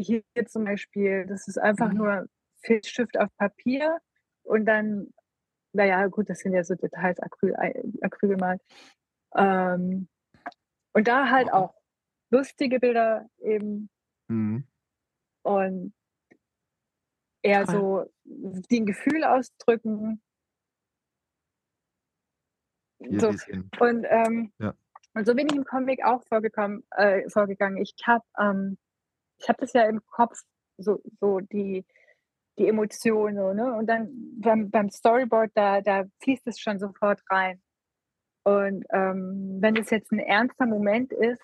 hier 0.00 0.22
zum 0.46 0.64
Beispiel, 0.64 1.26
das 1.26 1.48
ist 1.48 1.58
einfach 1.58 1.90
Mhm. 1.90 1.98
nur 1.98 2.26
Filzstift 2.62 3.18
auf 3.18 3.28
Papier 3.36 3.98
und 4.42 4.66
dann, 4.66 5.12
naja, 5.72 6.06
gut, 6.08 6.28
das 6.28 6.40
sind 6.40 6.54
ja 6.54 6.64
so 6.64 6.74
Details, 6.74 7.18
Acryl, 7.20 7.54
Acryl 8.02 8.30
gemalt. 8.30 8.60
Ähm, 9.36 10.08
und 10.92 11.08
da 11.08 11.30
halt 11.30 11.52
auch 11.52 11.74
lustige 12.30 12.80
Bilder 12.80 13.28
eben 13.38 13.88
Mhm. 14.28 14.64
und 15.42 15.94
eher 17.42 17.64
Toll. 17.64 17.74
so 17.74 18.10
die 18.24 18.80
ein 18.80 18.86
Gefühl 18.86 19.24
ausdrücken. 19.24 20.20
Hier 22.98 23.20
So. 23.20 23.28
Und, 23.80 24.04
ähm, 24.08 24.52
Ja. 24.58 24.74
und 25.14 25.26
so 25.26 25.34
bin 25.34 25.46
ich 25.48 25.56
im 25.56 25.64
Comic 25.64 26.04
auch 26.04 26.22
vorgekommen, 26.28 26.84
äh, 26.90 27.28
vorgegangen. 27.30 27.78
Ich 27.78 27.94
habe 28.04 28.24
ähm, 28.38 28.78
ich 29.40 29.48
hab 29.48 29.58
das 29.58 29.72
ja 29.72 29.84
im 29.84 30.04
Kopf, 30.06 30.38
so, 30.76 31.02
so 31.20 31.40
die, 31.40 31.84
die 32.58 32.68
Emotionen. 32.68 33.36
So, 33.36 33.52
ne? 33.52 33.74
Und 33.74 33.86
dann 33.86 34.10
beim, 34.40 34.70
beim 34.70 34.90
Storyboard, 34.90 35.50
da, 35.54 35.80
da 35.80 36.04
fließt 36.22 36.46
es 36.46 36.60
schon 36.60 36.78
sofort 36.78 37.20
rein. 37.30 37.60
Und 38.44 38.84
ähm, 38.90 39.58
wenn 39.60 39.76
es 39.76 39.90
jetzt 39.90 40.12
ein 40.12 40.18
ernster 40.18 40.66
Moment 40.66 41.12
ist, 41.12 41.42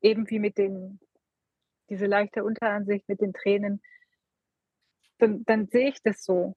eben 0.00 0.28
wie 0.30 0.38
mit 0.38 0.58
den, 0.58 1.00
diese 1.88 2.06
leichte 2.06 2.44
Unteransicht 2.44 3.08
mit 3.08 3.20
den 3.20 3.32
Tränen, 3.32 3.82
dann, 5.18 5.44
dann 5.44 5.66
sehe 5.66 5.88
ich 5.88 6.02
das 6.02 6.22
so. 6.22 6.54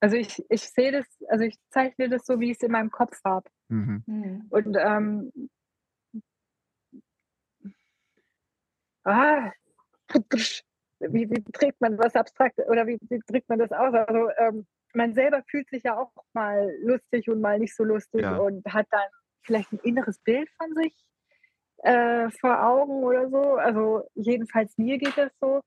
Also 0.00 0.16
ich, 0.16 0.42
ich 0.48 0.62
sehe 0.62 0.92
das, 0.92 1.06
also 1.28 1.44
ich 1.44 1.58
zeichne 1.68 2.08
das 2.08 2.24
so, 2.24 2.40
wie 2.40 2.50
ich 2.50 2.56
es 2.56 2.62
in 2.62 2.72
meinem 2.72 2.90
Kopf 2.90 3.20
habe. 3.24 3.48
Mhm. 3.68 4.02
Mhm. 4.06 4.46
Und 4.50 4.76
ähm, 4.78 5.50
ah, 9.10 9.52
wie, 11.00 11.30
wie 11.30 11.42
trägt 11.52 11.80
man 11.80 11.98
was 11.98 12.14
abstrakt 12.14 12.58
oder 12.68 12.86
wie, 12.86 12.98
wie 13.08 13.20
drückt 13.26 13.48
man 13.48 13.58
das 13.58 13.72
aus? 13.72 13.94
Also 13.94 14.28
ähm, 14.38 14.66
man 14.92 15.14
selber 15.14 15.42
fühlt 15.48 15.68
sich 15.70 15.82
ja 15.84 15.96
auch 15.98 16.12
mal 16.32 16.70
lustig 16.82 17.28
und 17.30 17.40
mal 17.40 17.58
nicht 17.58 17.74
so 17.74 17.84
lustig 17.84 18.22
Ja. 18.22 18.36
und 18.38 18.64
hat 18.66 18.86
dann 18.90 19.08
vielleicht 19.42 19.72
ein 19.72 19.78
inneres 19.82 20.18
Bild 20.20 20.48
von 20.58 20.74
sich 20.74 20.94
äh, 21.78 22.28
vor 22.40 22.62
Augen 22.62 23.02
oder 23.04 23.28
so. 23.30 23.54
Also 23.56 24.08
jedenfalls 24.14 24.76
mir 24.78 24.98
geht 24.98 25.16
das 25.16 25.30
so. 25.40 25.60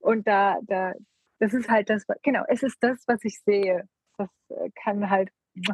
Und 0.00 0.26
da, 0.26 0.58
da, 0.62 0.94
das 1.40 1.52
ist 1.52 1.68
halt 1.68 1.90
das, 1.90 2.04
genau, 2.22 2.44
es 2.48 2.62
ist 2.62 2.78
das, 2.80 3.02
was 3.06 3.22
ich 3.24 3.40
sehe. 3.40 3.86
Das 4.16 4.28
äh, 4.50 4.70
kann 4.82 5.10
halt 5.10 5.30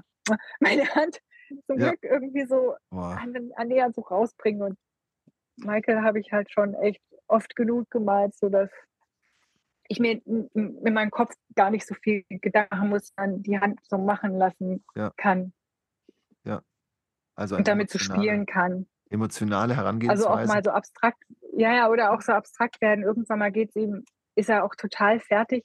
meine 0.60 0.88
Hand 0.94 1.20
zum 1.66 1.78
Ja. 1.78 1.90
Glück 1.90 2.02
irgendwie 2.02 2.46
so 2.46 2.74
Boah. 2.90 3.18
an- 3.20 3.52
annähernd 3.54 3.94
so 3.94 4.00
rausbringen. 4.00 4.62
Und 4.62 4.78
Michael 5.56 6.02
habe 6.02 6.20
ich 6.20 6.32
halt 6.32 6.50
schon 6.50 6.74
echt 6.74 7.02
oft 7.28 7.54
genug 7.56 7.90
gemalt, 7.90 8.34
sodass 8.34 8.70
ich 9.88 10.00
mir 10.00 10.20
in 10.26 10.48
in 10.54 10.94
meinem 10.94 11.10
Kopf 11.10 11.34
gar 11.54 11.70
nicht 11.70 11.86
so 11.86 11.94
viel 11.94 12.24
Gedanken 12.28 12.88
muss, 12.88 13.12
an 13.16 13.42
die 13.42 13.58
Hand 13.60 13.80
so 13.84 13.98
machen 13.98 14.36
lassen 14.38 14.84
Ja. 14.94 15.12
kann 15.16 15.52
Also 17.36 17.56
und 17.56 17.66
damit 17.66 17.90
zu 17.90 17.98
spielen 17.98 18.46
kann. 18.46 18.86
emotionale 19.10 19.72
Also 19.72 19.82
Herangehensweise. 19.82 20.30
auch 20.30 20.46
mal 20.46 20.62
so 20.62 20.70
abstrakt, 20.70 21.18
ja, 21.56 21.74
ja, 21.74 21.88
oder 21.88 22.12
auch 22.12 22.20
so 22.20 22.30
abstrakt 22.32 22.80
werden. 22.80 23.02
Irgendwann 23.02 23.40
mal 23.40 23.50
geht 23.50 23.70
es 23.70 23.76
ihm, 23.76 24.04
ist 24.36 24.48
er 24.48 24.62
auch 24.64 24.76
total 24.76 25.18
fertig 25.18 25.64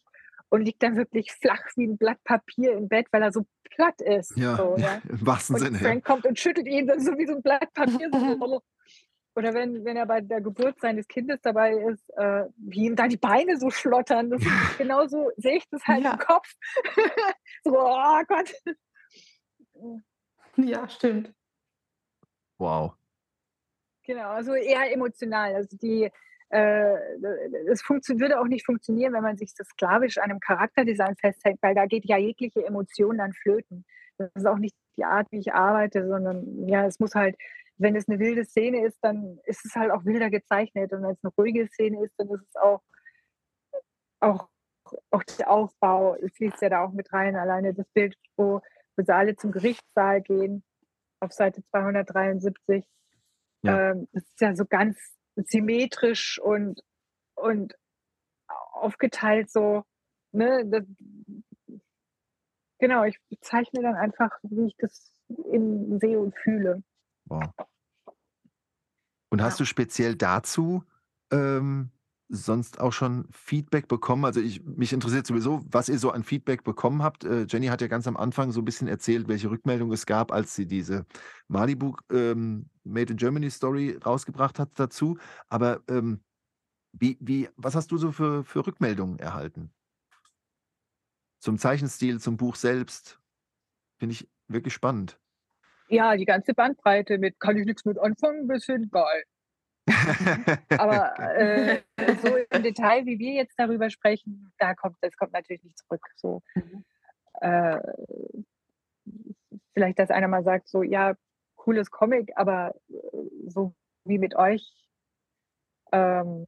und 0.49 0.61
liegt 0.63 0.81
dann 0.81 0.95
wirklich 0.97 1.31
flach 1.31 1.61
wie 1.75 1.85
ein 1.85 1.97
Blatt 1.97 2.17
Papier 2.23 2.73
im 2.73 2.87
Bett, 2.87 3.05
weil 3.11 3.21
er 3.21 3.31
so 3.31 3.45
platt 3.69 4.01
ist. 4.01 4.35
ja, 4.35 4.55
So, 4.55 4.77
ja, 4.77 4.83
ja. 4.95 5.01
im 5.09 5.25
wahrsten 5.27 5.55
Und 5.57 5.61
Sinne. 5.61 5.77
Ja. 5.77 5.83
Frank 5.89 6.05
kommt 6.05 6.25
und 6.25 6.39
schüttelt 6.39 6.65
ihn 6.67 6.87
dann 6.87 6.99
so 7.01 7.15
wie 7.19 7.27
so 7.27 7.35
ein 7.35 7.43
Blatt 7.43 7.71
Papier. 7.73 8.09
So. 8.39 8.61
Oder 9.35 9.53
wenn, 9.53 9.85
wenn 9.85 9.95
er 9.95 10.05
bei 10.05 10.21
der 10.21 10.41
Geburt 10.41 10.79
seines 10.81 11.07
Kindes 11.07 11.39
dabei 11.41 11.73
ist, 11.73 12.09
äh, 12.17 12.45
wie 12.57 12.85
ihm 12.85 12.95
da 12.95 13.07
die 13.07 13.17
Beine 13.17 13.57
so 13.57 13.69
schlottern. 13.69 14.29
Das 14.31 14.41
ist 14.41 14.47
genauso 14.77 15.31
sehe 15.37 15.57
ich 15.57 15.69
das 15.69 15.85
halt 15.85 16.03
Ja. 16.03 16.13
im 16.13 16.19
Kopf. 16.19 16.51
so, 17.63 17.77
oh 17.79 18.21
Gott. 18.27 18.53
Ja, 20.57 20.89
stimmt. 20.89 21.33
Wow. 22.57 22.93
Genau, 24.03 24.29
also 24.31 24.53
eher 24.55 24.91
emotional. 24.91 25.55
Also 25.55 25.77
die, 25.77 26.09
äh, 26.49 26.95
es 27.69 27.83
funktio- 27.83 28.19
würde 28.19 28.39
auch 28.39 28.47
nicht 28.47 28.65
funktionieren, 28.65 29.13
wenn 29.13 29.21
man 29.23 29.37
sich 29.37 29.53
so 29.55 29.63
sklavisch 29.63 30.17
an 30.17 30.31
einem 30.31 30.39
Charakterdesign 30.39 31.15
festhält, 31.15 31.59
weil 31.61 31.75
da 31.75 31.85
geht 31.85 32.05
ja 32.05 32.17
jegliche 32.17 32.65
Emotion 32.65 33.19
dann 33.19 33.33
flöten. 33.33 33.85
Das 34.17 34.29
ist 34.35 34.45
auch 34.47 34.57
nicht 34.57 34.75
die 34.97 35.05
Art, 35.05 35.31
wie 35.31 35.39
ich 35.39 35.53
arbeite, 35.53 36.05
sondern 36.07 36.67
ja, 36.67 36.85
es 36.85 36.99
muss 36.99 37.15
halt, 37.15 37.37
wenn 37.79 37.95
es 37.95 38.07
eine 38.07 38.19
wilde 38.19 38.45
Szene 38.45 38.85
ist, 38.85 38.99
dann 39.01 39.39
ist 39.45 39.65
es 39.65 39.75
halt 39.75 39.91
auch 39.91 40.03
wilder 40.03 40.29
gezeichnet. 40.29 40.91
Und 40.91 41.01
wenn 41.01 41.11
es 41.11 41.23
eine 41.23 41.33
ruhige 41.37 41.67
Szene 41.67 42.03
ist, 42.03 42.13
dann 42.17 42.29
ist 42.29 42.45
es 42.47 42.55
auch, 42.57 42.81
auch, 44.19 44.49
auch 45.11 45.23
der 45.23 45.49
Aufbau 45.49 46.17
fließt 46.35 46.61
ja 46.61 46.69
da 46.69 46.83
auch 46.83 46.91
mit 46.91 47.11
rein. 47.13 47.37
Alleine 47.37 47.73
das 47.73 47.87
Bild, 47.93 48.15
wo, 48.35 48.61
wo 48.97 49.03
sie 49.03 49.15
alle 49.15 49.37
zum 49.37 49.51
Gerichtssaal 49.51 50.21
gehen, 50.21 50.63
auf 51.21 51.31
Seite 51.31 51.63
273. 51.71 52.85
Ja. 53.61 53.91
Ähm, 53.91 54.09
das 54.11 54.23
ist 54.23 54.41
ja 54.41 54.55
so 54.55 54.65
ganz 54.65 54.97
symmetrisch 55.37 56.37
und, 56.39 56.81
und 57.35 57.77
aufgeteilt 58.73 59.49
so. 59.49 59.83
Ne? 60.33 60.65
Das, 60.65 60.83
genau, 62.77 63.05
ich 63.05 63.17
zeichne 63.39 63.81
dann 63.81 63.95
einfach, 63.95 64.37
wie 64.43 64.67
ich 64.67 64.75
das 64.77 65.13
in, 65.29 65.97
sehe 66.01 66.19
und 66.19 66.35
fühle. 66.35 66.83
Wow. 67.29 67.53
Und 69.31 69.41
hast 69.41 69.59
Ja. 69.59 69.63
du 69.63 69.65
speziell 69.65 70.15
dazu 70.15 70.83
ähm, 71.31 71.91
sonst 72.29 72.79
auch 72.79 72.93
schon 72.93 73.27
Feedback 73.31 73.87
bekommen? 73.87 74.25
Also 74.25 74.39
ich, 74.39 74.63
mich 74.63 74.93
interessiert 74.93 75.25
sowieso, 75.27 75.63
was 75.69 75.89
ihr 75.89 75.99
so 75.99 76.11
an 76.11 76.23
Feedback 76.23 76.63
bekommen 76.63 77.03
habt. 77.03 77.23
Äh, 77.23 77.45
Jenny 77.47 77.67
hat 77.67 77.81
ja 77.81 77.87
ganz 77.87 78.07
am 78.07 78.17
Anfang 78.17 78.51
so 78.51 78.61
ein 78.61 78.65
bisschen 78.65 78.87
erzählt, 78.87 79.27
welche 79.27 79.49
Rückmeldung 79.49 79.91
es 79.91 80.05
gab, 80.05 80.31
als 80.31 80.55
sie 80.55 80.65
diese 80.65 81.05
Malibu 81.47 81.95
ähm, 82.11 82.69
Made 82.83 83.11
in 83.11 83.17
Germany 83.17 83.49
Story 83.49 83.97
rausgebracht 84.03 84.59
hat 84.59 84.71
dazu. 84.79 85.17
Aber 85.47 85.81
ähm, 85.87 86.23
wie, 86.91 87.17
wie, 87.19 87.49
was 87.55 87.75
hast 87.75 87.91
du 87.91 87.97
so 87.97 88.11
für, 88.11 88.43
für 88.43 88.65
Rückmeldungen 88.65 89.19
erhalten? 89.19 89.71
Zum 91.39 91.57
Zeichenstil, 91.57 92.19
zum 92.19 92.35
Buch 92.37 92.55
selbst? 92.55 93.19
Finde 93.99 94.13
ich 94.13 94.29
wirklich 94.47 94.73
spannend. 94.73 95.19
Ja, 95.89 96.15
die 96.15 96.25
ganze 96.25 96.53
Bandbreite 96.53 97.17
mit 97.17 97.39
kann 97.39 97.57
ich 97.57 97.65
nichts 97.65 97.83
mit 97.85 97.97
anfangen, 97.97 98.47
bis 98.47 98.65
hin 98.65 98.89
geil. 98.91 99.23
Aber 100.77 101.17
äh, 101.35 101.81
so 102.21 102.35
im 102.35 102.63
Detail, 102.63 103.05
wie 103.05 103.17
wir 103.17 103.33
jetzt 103.33 103.57
darüber 103.57 103.89
sprechen, 103.89 104.53
da 104.59 104.75
kommt, 104.75 104.97
das 105.01 105.15
kommt 105.17 105.33
natürlich 105.33 105.63
nicht 105.63 105.79
zurück. 105.79 106.05
So, 106.15 106.41
Mhm. 106.55 106.85
äh, 107.41 107.79
vielleicht, 109.73 109.97
dass 109.97 110.11
einer 110.11 110.27
mal 110.27 110.43
sagt, 110.43 110.67
so, 110.67 110.83
ja, 110.83 111.15
cooles 111.55 111.89
Comic, 111.89 112.31
aber 112.35 112.75
äh, 112.89 112.95
so 113.47 113.73
wie 114.05 114.19
mit 114.19 114.35
euch 114.35 114.71
ähm, 115.91 116.45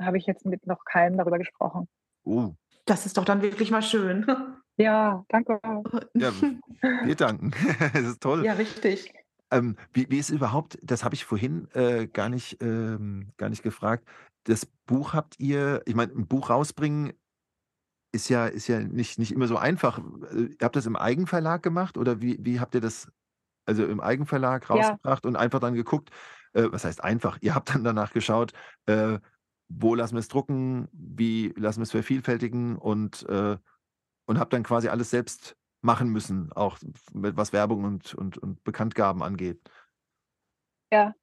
habe 0.00 0.16
ich 0.18 0.26
jetzt 0.26 0.46
mit 0.46 0.66
noch 0.66 0.84
keinem 0.84 1.18
darüber 1.18 1.38
gesprochen. 1.38 1.88
Oh, 2.24 2.52
Das 2.86 3.06
ist 3.06 3.16
doch 3.16 3.24
dann 3.24 3.42
wirklich 3.42 3.70
mal 3.70 3.82
schön. 3.82 4.26
Ja, 4.76 5.24
danke. 5.28 5.60
ja, 6.14 6.32
wir 7.04 7.14
danken. 7.14 7.52
das 7.92 8.02
ist 8.02 8.22
toll. 8.22 8.44
Ja, 8.44 8.54
richtig. 8.54 9.12
Ähm, 9.50 9.76
wie, 9.92 10.08
wie 10.08 10.18
ist 10.18 10.30
überhaupt, 10.30 10.78
das 10.82 11.04
habe 11.04 11.14
ich 11.14 11.24
vorhin 11.24 11.68
äh, 11.74 12.06
gar, 12.06 12.28
nicht, 12.28 12.62
ähm, 12.62 13.28
gar 13.36 13.50
nicht 13.50 13.62
gefragt. 13.62 14.08
Das 14.44 14.66
Buch 14.86 15.12
habt 15.12 15.38
ihr, 15.38 15.82
ich 15.84 15.94
meine, 15.94 16.12
ein 16.12 16.26
Buch 16.26 16.48
rausbringen 16.48 17.12
ist 18.12 18.28
ja, 18.28 18.46
ist 18.46 18.68
ja 18.68 18.80
nicht, 18.80 19.18
nicht 19.18 19.32
immer 19.32 19.46
so 19.46 19.56
einfach. 19.56 19.98
Äh, 19.98 20.54
Ihr 20.58 20.64
habt 20.64 20.76
das 20.76 20.86
im 20.86 20.96
Eigenverlag 20.96 21.62
gemacht 21.62 21.98
oder 21.98 22.20
wie, 22.20 22.38
wie 22.40 22.60
habt 22.60 22.74
ihr 22.74 22.80
das 22.80 23.10
also 23.66 23.84
im 23.84 24.00
Eigenverlag 24.00 24.68
Ja, 24.68 24.74
rausgebracht 24.76 25.26
und 25.26 25.36
einfach 25.36 25.60
dann 25.60 25.74
geguckt, 25.74 26.10
äh, 26.54 26.64
was 26.70 26.84
heißt 26.84 27.04
einfach? 27.04 27.38
Ihr 27.42 27.54
habt 27.54 27.74
dann 27.74 27.84
danach 27.84 28.12
geschaut, 28.12 28.52
äh, 28.86 29.18
wo 29.68 29.94
lassen 29.94 30.14
wir 30.14 30.20
es 30.20 30.28
drucken, 30.28 30.88
wie 30.92 31.52
lassen 31.56 31.80
wir 31.80 31.84
es 31.84 31.90
vervielfältigen 31.90 32.76
und, 32.76 33.28
äh, 33.28 33.56
und 34.26 34.38
habt 34.38 34.52
dann 34.52 34.62
quasi 34.62 34.88
alles 34.88 35.10
selbst 35.10 35.56
machen 35.82 36.10
müssen, 36.10 36.52
auch 36.52 36.78
mit 37.12 37.36
was 37.36 37.52
Werbung 37.52 37.84
und, 37.84 38.14
und, 38.14 38.38
und 38.38 38.62
Bekanntgaben 38.64 39.22
angeht. 39.22 39.60
ja, 40.92 41.14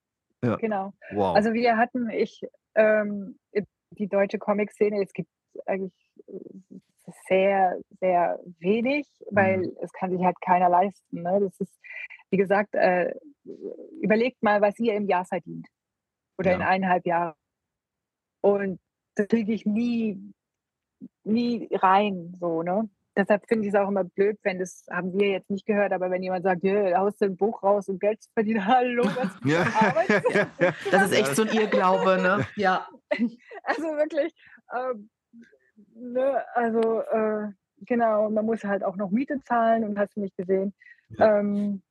Ja, 0.44 0.56
genau. 0.58 0.94
wow. 1.10 1.36
Also 1.36 1.54
wir 1.54 1.78
hatten, 1.78 2.10
ich, 2.10 2.42
ähm, 2.76 3.40
die 3.92 4.08
deutsche 4.08 4.40
Comic-Szene, 4.40 5.04
es 5.04 5.14
gibt 5.14 5.30
eigentlich 5.66 5.94
äh, 6.28 6.80
sehr, 7.28 7.80
sehr 8.00 8.40
wenig, 8.60 9.08
weil 9.32 9.60
Mhm. 9.60 9.78
es 9.82 9.92
kann 9.94 10.12
sich 10.12 10.24
halt 10.24 10.40
keiner 10.42 10.70
leisten. 10.70 11.24
Ne? 11.24 11.40
Das 11.42 11.60
ist, 11.60 11.80
wie 12.32 12.38
gesagt, 12.38 12.76
äh, 12.76 13.14
überlegt 14.02 14.44
mal, 14.44 14.62
was 14.62 14.78
ihr 14.80 14.96
im 14.96 15.08
Jahr 15.08 15.26
verdient 15.26 15.68
oder 16.38 16.54
in 16.54 16.62
Ja. 16.62 16.68
eineinhalb 16.68 17.06
Jahren. 17.06 17.36
Und 18.42 18.80
das 19.16 19.28
kriege 19.28 19.54
ich 19.54 19.66
nie, 19.66 20.18
nie 21.24 21.70
rein, 21.72 22.36
so, 22.40 22.64
ne? 22.64 22.90
Deshalb 23.16 23.48
finde 23.48 23.68
ich 23.68 23.74
es 23.74 23.80
auch 23.80 23.90
immer 23.90 24.04
blöd, 24.04 24.38
wenn 24.44 24.60
das 24.60 24.86
haben 24.90 25.14
wir 25.20 25.30
jetzt 25.30 25.50
nicht 25.50 25.66
gehört, 25.66 25.92
aber 25.92 26.10
wenn 26.10 26.24
jemand 26.24 26.44
sagt, 26.44 26.64
ja, 26.64 26.98
haust 26.98 27.20
du 27.22 27.26
ein 27.26 27.36
Buch 27.36 27.64
raus, 27.64 27.90
um 27.90 28.00
Geld 28.00 28.22
zu 28.22 28.30
verdienen, 28.34 28.66
hallo, 28.66 29.04
was 29.04 29.38
Ja. 29.44 29.66
Das 30.92 31.12
ist 31.12 31.18
echt 31.18 31.36
so 31.36 31.44
ein 31.44 31.50
Irrglaube, 31.50 32.22
ne? 32.22 32.48
Ja. 32.56 32.88
Also 33.64 33.84
wirklich, 33.84 34.34
ähm, 34.74 35.10
ne, 35.96 36.44
also 36.54 37.02
äh, 37.02 37.50
genau, 37.82 38.30
man 38.30 38.46
muss 38.46 38.64
halt 38.64 38.84
auch 38.84 38.96
noch 38.96 39.10
Miete 39.12 39.42
zahlen 39.44 39.84
und 39.84 39.98
hast 39.98 40.16
du 40.16 40.22
nicht 40.22 40.38
gesehen. 40.38 40.74
Ja. 41.18 41.40
Ähm, 41.40 41.82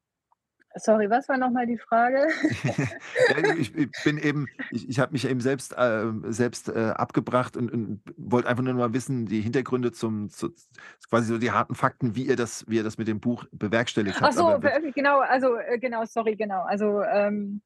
sorry, 0.76 1.10
was 1.10 1.28
war 1.28 1.38
nochmal 1.38 1.66
die 1.66 1.78
Frage? 1.78 2.28
ja, 2.64 3.54
ich, 3.56 3.74
ich 3.74 3.90
bin 4.04 4.18
eben, 4.18 4.46
ich, 4.70 4.88
ich 4.88 4.98
habe 4.98 5.12
mich 5.12 5.26
eben 5.28 5.40
selbst, 5.40 5.76
äh, 5.76 6.06
selbst 6.28 6.68
äh, 6.68 6.92
abgebracht 6.96 7.56
und, 7.56 7.72
und 7.72 8.02
wollte 8.16 8.48
einfach 8.48 8.62
nur 8.62 8.74
mal 8.74 8.92
wissen, 8.92 9.26
die 9.26 9.40
Hintergründe 9.40 9.92
zum, 9.92 10.30
zu, 10.30 10.50
quasi 11.08 11.28
so 11.28 11.38
die 11.38 11.50
harten 11.50 11.74
Fakten, 11.74 12.14
wie 12.14 12.26
ihr 12.26 12.36
das, 12.36 12.64
wie 12.68 12.76
ihr 12.76 12.84
das 12.84 12.98
mit 12.98 13.08
dem 13.08 13.20
Buch 13.20 13.44
bewerkstelligt 13.52 14.16
Ach 14.18 14.22
habt. 14.22 14.34
so, 14.34 14.48
Aber 14.48 14.70
genau, 14.94 15.20
also 15.20 15.56
äh, 15.56 15.78
genau, 15.78 16.04
sorry, 16.04 16.36
genau. 16.36 16.62
Also 16.62 17.02
ähm, 17.02 17.60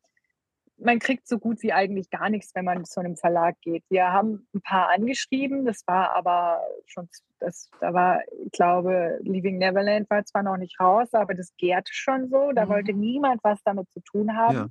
man 0.84 0.98
kriegt 0.98 1.26
so 1.28 1.38
gut 1.38 1.62
wie 1.62 1.72
eigentlich 1.72 2.10
gar 2.10 2.28
nichts, 2.28 2.54
wenn 2.54 2.64
man 2.64 2.84
zu 2.84 3.00
einem 3.00 3.16
Verlag 3.16 3.56
geht. 3.60 3.84
Wir 3.88 4.12
haben 4.12 4.46
ein 4.54 4.60
paar 4.60 4.90
angeschrieben, 4.90 5.64
das 5.64 5.82
war 5.86 6.14
aber 6.14 6.60
schon, 6.86 7.09
das, 7.40 7.70
da 7.80 7.92
war, 7.94 8.20
ich 8.44 8.52
glaube, 8.52 9.18
Leaving 9.22 9.59
Neverland 9.59 10.09
war 10.10 10.24
zwar 10.24 10.42
noch 10.42 10.56
nicht 10.56 10.78
raus, 10.80 11.09
aber 11.12 11.34
das 11.34 11.54
gärte 11.56 11.92
schon 11.92 12.28
so. 12.28 12.52
Da 12.52 12.64
Mhm. 12.66 12.68
wollte 12.70 12.92
niemand 12.92 13.42
was 13.42 13.60
damit 13.64 13.88
zu 13.92 14.00
tun 14.00 14.36
haben. 14.36 14.54
Ja. 14.54 14.68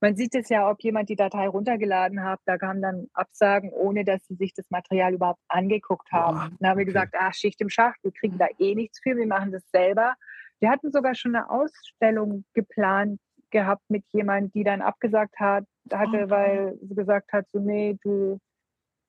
Man 0.00 0.14
sieht 0.14 0.34
es 0.34 0.50
ja, 0.50 0.70
ob 0.70 0.82
jemand 0.82 1.08
die 1.08 1.16
Datei 1.16 1.48
runtergeladen 1.48 2.22
hat. 2.22 2.40
Da 2.44 2.58
kamen 2.58 2.82
dann 2.82 3.08
Absagen, 3.14 3.70
ohne 3.70 4.04
dass 4.04 4.26
sie 4.26 4.34
sich 4.34 4.52
das 4.52 4.70
Material 4.70 5.14
überhaupt 5.14 5.40
angeguckt 5.48 6.12
haben. 6.12 6.36
Boah, 6.36 6.50
Dann 6.60 6.68
haben 6.70 6.78
wir 6.78 6.82
okay. 6.82 6.92
gesagt, 6.92 7.14
ah, 7.18 7.32
Schicht 7.32 7.60
im 7.62 7.70
Schacht, 7.70 7.98
wir 8.02 8.12
kriegen 8.12 8.36
da 8.36 8.46
eh 8.58 8.74
nichts 8.74 9.00
für, 9.02 9.16
wir 9.16 9.26
machen 9.26 9.52
das 9.52 9.62
selber. 9.70 10.14
Wir 10.60 10.70
hatten 10.70 10.90
sogar 10.92 11.14
schon 11.14 11.34
eine 11.34 11.48
Ausstellung 11.50 12.44
geplant 12.52 13.20
gehabt 13.50 13.82
mit 13.88 14.04
jemandem, 14.12 14.50
die 14.52 14.64
dann 14.64 14.82
abgesagt 14.82 15.38
hat, 15.38 15.64
hatte, 15.92 16.26
Oh. 16.26 16.30
weil 16.30 16.78
sie 16.82 16.94
gesagt 16.94 17.32
hat, 17.32 17.46
so, 17.52 17.58
nee, 17.60 17.98
du, 18.02 18.38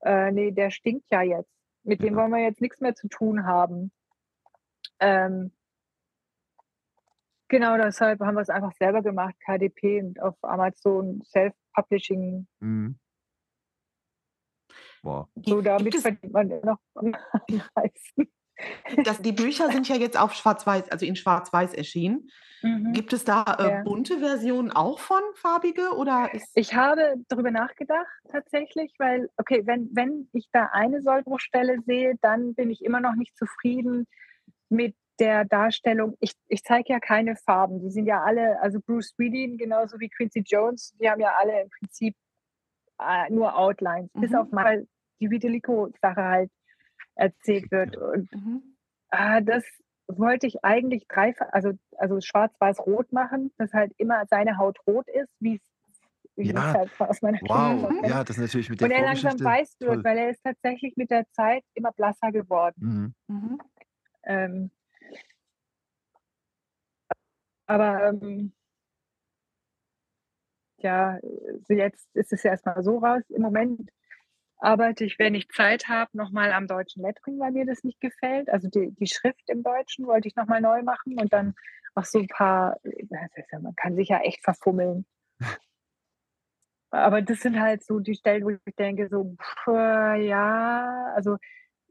äh, 0.02 0.32
nee, 0.32 0.52
der 0.52 0.70
stinkt 0.70 1.10
ja 1.12 1.22
jetzt. 1.22 1.52
Mit 1.84 2.02
dem 2.02 2.16
wollen 2.16 2.32
wir 2.32 2.40
jetzt 2.44 2.62
nichts 2.62 2.82
mehr 2.82 2.96
zu 2.96 3.08
tun 3.08 3.46
haben. 3.46 3.92
Ähm, 5.00 5.52
genau 7.48 7.78
deshalb 7.78 8.20
haben 8.20 8.36
wir 8.36 8.42
es 8.42 8.50
einfach 8.50 8.74
selber 8.74 9.02
gemacht, 9.02 9.36
KDP 9.46 10.02
und 10.02 10.22
auf 10.22 10.36
Amazon 10.42 11.22
Self-Publishing. 11.24 12.48
Mhm. 12.60 13.00
Wow. 15.04 15.28
So, 15.46 15.62
damit 15.62 15.96
verdient 15.96 16.34
man 16.34 16.48
noch 16.48 16.80
am 16.96 17.16
meisten. 17.76 18.32
Das, 19.04 19.22
die 19.22 19.32
Bücher 19.32 19.72
sind 19.72 19.88
ja 19.88 19.96
jetzt 19.96 20.20
auf 20.20 20.34
Schwarz-Weiß, 20.34 20.90
also 20.92 21.06
in 21.06 21.16
Schwarz-Weiß 21.16 21.74
erschienen. 21.74 22.30
Mhm. 22.64 22.94
Gibt 22.94 23.14
es 23.14 23.24
da 23.24 23.44
äh, 23.60 23.70
Ja. 23.70 23.84
bunte 23.84 24.18
Versionen 24.20 24.72
auch 24.72 25.00
von 25.00 25.22
farbige 25.36 25.92
oder 25.96 26.32
Ich 26.56 26.74
habe 26.74 27.16
darüber 27.28 27.52
nachgedacht 27.52 28.08
tatsächlich, 28.32 28.94
weil, 28.98 29.30
okay, 29.38 29.62
wenn, 29.66 29.90
wenn 29.94 30.28
ich 30.34 30.48
da 30.52 30.70
eine 30.72 31.02
Sollbruchstelle 31.02 31.78
sehe, 31.86 32.16
dann 32.22 32.56
bin 32.56 32.72
ich 32.72 32.84
immer 32.84 33.00
noch 33.00 33.14
nicht 33.16 33.38
zufrieden 33.38 34.08
mit 34.70 34.96
der 35.20 35.46
Darstellung. 35.46 36.16
Ich, 36.20 36.34
ich 36.48 36.64
zeige 36.64 36.94
ja 36.94 37.00
keine 37.00 37.36
Farben. 37.36 37.80
Die 37.80 37.92
sind 37.92 38.06
ja 38.08 38.24
alle, 38.24 38.60
also 38.62 38.80
Bruce 38.80 39.14
Weedin 39.18 39.58
genauso 39.58 40.00
wie 40.00 40.10
Quincy 40.10 40.44
Jones, 40.46 40.96
die 41.00 41.10
haben 41.10 41.22
ja 41.22 41.36
alle 41.40 41.62
im 41.62 41.70
Prinzip 41.70 42.16
äh, 43.00 43.32
nur 43.32 43.56
Outlines, 43.58 44.10
bis 44.14 44.32
Mhm. 44.32 44.38
auf 44.38 44.52
mal 44.52 44.88
die 45.20 45.30
Vitiligo-Sache 45.30 46.24
halt 46.24 46.52
erzählt 47.18 47.72
wird. 47.72 47.98
Und 47.98 48.30
Mhm. 48.32 48.76
Ah, 49.10 49.42
das 49.42 49.64
wollte 50.08 50.48
ich 50.48 50.64
eigentlich 50.66 51.08
dreifach, 51.08 51.48
also, 51.52 51.74
also 51.98 52.22
schwarz-weiß-rot 52.22 53.12
machen, 53.14 53.54
dass 53.58 53.74
halt 53.74 53.94
immer 53.98 54.26
seine 54.30 54.58
Haut 54.58 54.80
rot 54.88 55.08
ist, 55.10 55.30
wie 55.40 55.56
es 55.56 55.62
Ja, 56.38 56.74
halt 56.74 56.92
aus 57.00 57.22
meiner 57.22 57.40
wow. 57.40 57.92
Kindheit. 57.92 58.10
Ja, 58.10 58.24
das 58.24 58.38
ist 58.38 58.42
natürlich 58.42 58.70
mit 58.70 58.82
der 58.82 58.88
Und 58.88 58.94
er 58.94 59.02
langsam 59.04 59.44
weiß 59.44 59.76
wird, 59.80 59.90
toll. 59.90 60.04
weil 60.04 60.18
er 60.18 60.30
ist 60.30 60.44
tatsächlich 60.44 60.96
mit 60.98 61.10
der 61.12 61.26
Zeit 61.32 61.64
immer 61.74 61.92
blasser 61.94 62.32
geworden. 62.32 62.82
Mhm. 62.82 63.14
Mhm. 63.28 63.60
Ähm, 64.24 64.72
aber 67.66 68.08
ähm, 68.10 68.54
ja, 70.78 71.20
jetzt 71.70 72.08
ist 72.16 72.34
es 72.34 72.44
ja 72.44 72.52
erstmal 72.52 72.84
so 72.84 72.98
raus. 73.00 73.24
Im 73.30 73.42
Moment 73.42 73.90
arbeite 74.60 75.06
ich, 75.06 75.20
wenn 75.20 75.36
ich 75.36 75.50
Zeit 75.50 75.88
habe, 75.88 76.16
nochmal 76.18 76.52
am 76.52 76.68
deutschen 76.68 77.04
Lettering, 77.04 77.40
weil 77.40 77.52
mir 77.52 77.66
das 77.66 77.84
nicht 77.84 78.00
gefällt. 78.02 78.50
Also 78.50 78.70
die, 78.70 78.92
die 78.92 79.08
Schrift 79.08 79.50
im 79.50 79.64
Deutschen 79.64 80.08
wollte 80.08 80.28
ich 80.28 80.36
nochmal 80.36 80.62
neu 80.62 80.84
machen 80.84 81.20
und 81.20 81.32
dann 81.34 81.56
auch 81.96 82.06
so 82.06 82.20
ein 82.20 82.28
paar, 82.28 82.78
ja, 82.84 83.60
man 83.60 83.76
kann 83.76 83.96
sich 83.96 84.10
ja 84.10 84.20
echt 84.22 84.44
verfummeln. 84.44 85.06
Aber 86.90 87.22
das 87.22 87.42
sind 87.42 87.60
halt 87.60 87.84
so 87.84 88.00
die 88.00 88.16
Stellen, 88.16 88.44
wo 88.46 88.50
ich 88.50 88.76
denke, 88.76 89.10
so, 89.10 89.36
pff, 89.42 89.68
ja, 89.68 91.12
also 91.16 91.38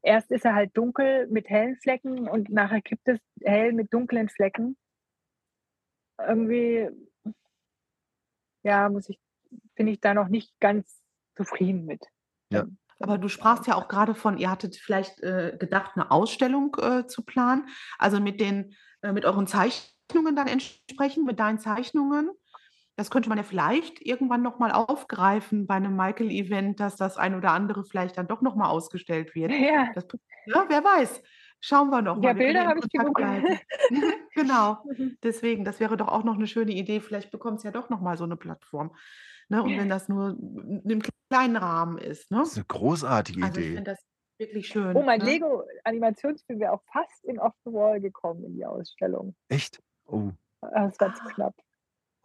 erst 0.02 0.30
ist 0.30 0.44
er 0.44 0.54
halt 0.54 0.76
dunkel 0.76 1.26
mit 1.28 1.48
hellen 1.50 1.76
Flecken 1.76 2.28
und 2.28 2.48
nachher 2.50 2.80
kippt 2.80 3.08
es 3.08 3.20
hell 3.42 3.72
mit 3.72 3.92
dunklen 3.92 4.28
Flecken. 4.28 4.76
Irgendwie, 6.18 6.88
ja, 8.62 8.88
muss 8.88 9.08
ich, 9.08 9.20
bin 9.74 9.86
ich 9.86 10.00
da 10.00 10.14
noch 10.14 10.28
nicht 10.28 10.58
ganz 10.60 11.02
zufrieden 11.36 11.84
mit. 11.84 12.06
Ja. 12.52 12.60
Ähm, 12.60 12.78
Aber 13.00 13.18
du 13.18 13.28
sprachst 13.28 13.66
ja 13.66 13.74
auch 13.74 13.88
gerade 13.88 14.14
von, 14.14 14.38
ihr 14.38 14.50
hattet 14.50 14.76
vielleicht 14.76 15.20
äh, 15.22 15.56
gedacht, 15.58 15.92
eine 15.94 16.10
Ausstellung 16.10 16.76
äh, 16.80 17.06
zu 17.06 17.24
planen, 17.24 17.68
also 17.98 18.20
mit 18.20 18.40
den, 18.40 18.74
äh, 19.02 19.12
mit 19.12 19.24
euren 19.24 19.46
Zeichnungen 19.46 20.34
dann 20.36 20.46
entsprechend, 20.48 21.26
mit 21.26 21.38
deinen 21.40 21.58
Zeichnungen. 21.58 22.30
das 22.96 23.10
könnte 23.10 23.28
man 23.30 23.38
ja 23.38 23.44
vielleicht 23.44 24.00
irgendwann 24.06 24.42
noch 24.42 24.58
mal 24.60 24.72
aufgreifen 24.72 25.66
bei 25.66 25.78
'nem 25.80 25.96
Michael-Event, 25.96 26.80
dass 26.80 26.96
das 26.96 27.16
ein 27.18 27.34
oder 27.36 27.52
andere 27.52 27.84
vielleicht 27.84 28.18
dann 28.18 28.28
doch 28.28 28.42
noch 28.42 28.56
mal 28.56 28.68
ausgestellt 28.70 29.34
wird. 29.34 29.58
Ja. 29.70 29.94
Das 29.94 30.06
ja, 30.46 30.66
wer 30.68 30.84
weiß. 30.84 31.22
Schauen 31.60 31.90
wir 31.90 32.02
noch 32.02 32.20
Ja, 32.22 32.22
mal. 32.22 32.36
Wir 32.36 32.44
Bilder 32.44 32.66
habe 32.66 32.78
ich 32.80 32.88
genug. 32.90 33.20
Mhm, 33.88 34.14
genau. 34.34 34.84
Mhm. 34.84 35.16
Deswegen, 35.22 35.64
das 35.64 35.80
wäre 35.80 35.96
doch 35.96 36.08
auch 36.08 36.24
noch 36.24 36.36
'ne 36.38 36.46
schöne 36.48 36.72
Idee. 36.72 37.00
Vielleicht 37.00 37.30
bekommt's 37.32 37.62
ja 37.64 37.70
doch 37.72 37.90
noch 37.90 38.00
mal 38.00 38.16
so 38.18 38.26
'ne 38.26 38.36
Plattform, 38.36 38.94
ne? 39.48 39.62
Und 39.62 39.76
wenn 39.76 39.88
das 39.88 40.08
nur 40.08 40.30
in 40.30 40.82
'nem 40.84 41.02
kleinen 41.30 41.56
Rahmen 41.56 41.98
ist, 41.98 42.30
ne? 42.30 42.38
Das 42.40 42.50
ist 42.50 42.56
'ne 42.58 42.64
großartige 42.68 43.42
Also, 43.42 43.60
ich 43.60 43.70
Idee. 43.70 43.72
finde 43.72 43.92
das 43.92 44.00
wirklich 44.38 44.68
Oh, 44.94 45.02
schön, 45.02 45.02
mein 45.02 45.20
ne? 45.20 45.24
Lego-Animationsfilm 45.24 46.60
wäre 46.60 46.72
auch 46.72 46.82
fast 46.92 47.24
in 47.24 47.38
Off 47.38 47.54
the 47.64 47.72
Wall 47.72 48.00
gekommen 48.00 48.44
in 48.44 48.56
die 48.56 48.64
Ausstellung. 48.66 49.34
Echt? 49.50 49.80
Oh. 50.06 50.32
Ah, 50.62 50.86
ist 50.88 50.98
ganz 50.98 51.22
Ah. 51.22 51.24
knapp. 51.24 51.54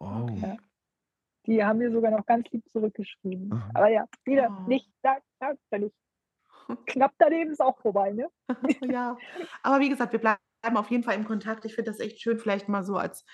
Oh. 0.00 0.42
Ja. 0.42 0.56
Die 1.46 1.64
haben 1.64 1.78
mir 1.78 1.92
sogar 1.92 2.10
noch 2.12 2.26
ganz 2.26 2.50
lieb 2.52 2.64
zurückgeschrieben. 2.72 3.52
Mhm. 3.52 3.62
Aber 3.74 3.88
ja, 3.90 4.06
wieder 4.24 4.50
Oh. 4.50 4.66
nicht, 4.66 4.90
da 5.02 5.18
da 5.40 5.54
da 5.70 5.78
nicht. 5.78 5.96
Knapp 6.86 7.14
daneben 7.18 7.52
ist 7.52 7.60
auch 7.62 7.78
vorbei, 7.80 8.12
ne? 8.12 8.30
Ja. 8.82 9.22
Aber 9.62 9.80
wie 9.80 9.88
gesagt, 9.88 10.12
wir 10.12 10.20
bleiben 10.20 10.38
auf 10.76 10.90
jeden 10.90 11.02
Fall 11.04 11.14
im 11.16 11.24
Kontakt. 11.24 11.64
Ich 11.64 11.74
finde 11.74 11.90
das 11.90 12.00
echt 12.00 12.20
schön, 12.20 12.38
vielleicht 12.38 12.68
mal 12.68 12.84
so 12.84 12.96
als 12.96 13.24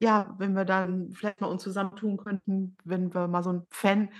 ja, 0.00 0.34
wenn 0.38 0.54
wir 0.54 0.64
dann 0.64 1.12
vielleicht 1.14 1.40
mal 1.40 1.48
uns 1.48 1.62
zusammentun 1.62 2.16
könnten, 2.18 2.76
wenn 2.84 3.14
wir 3.14 3.28
mal 3.28 3.42
so 3.42 3.50
'n 3.50 3.66
Fan 3.70 4.10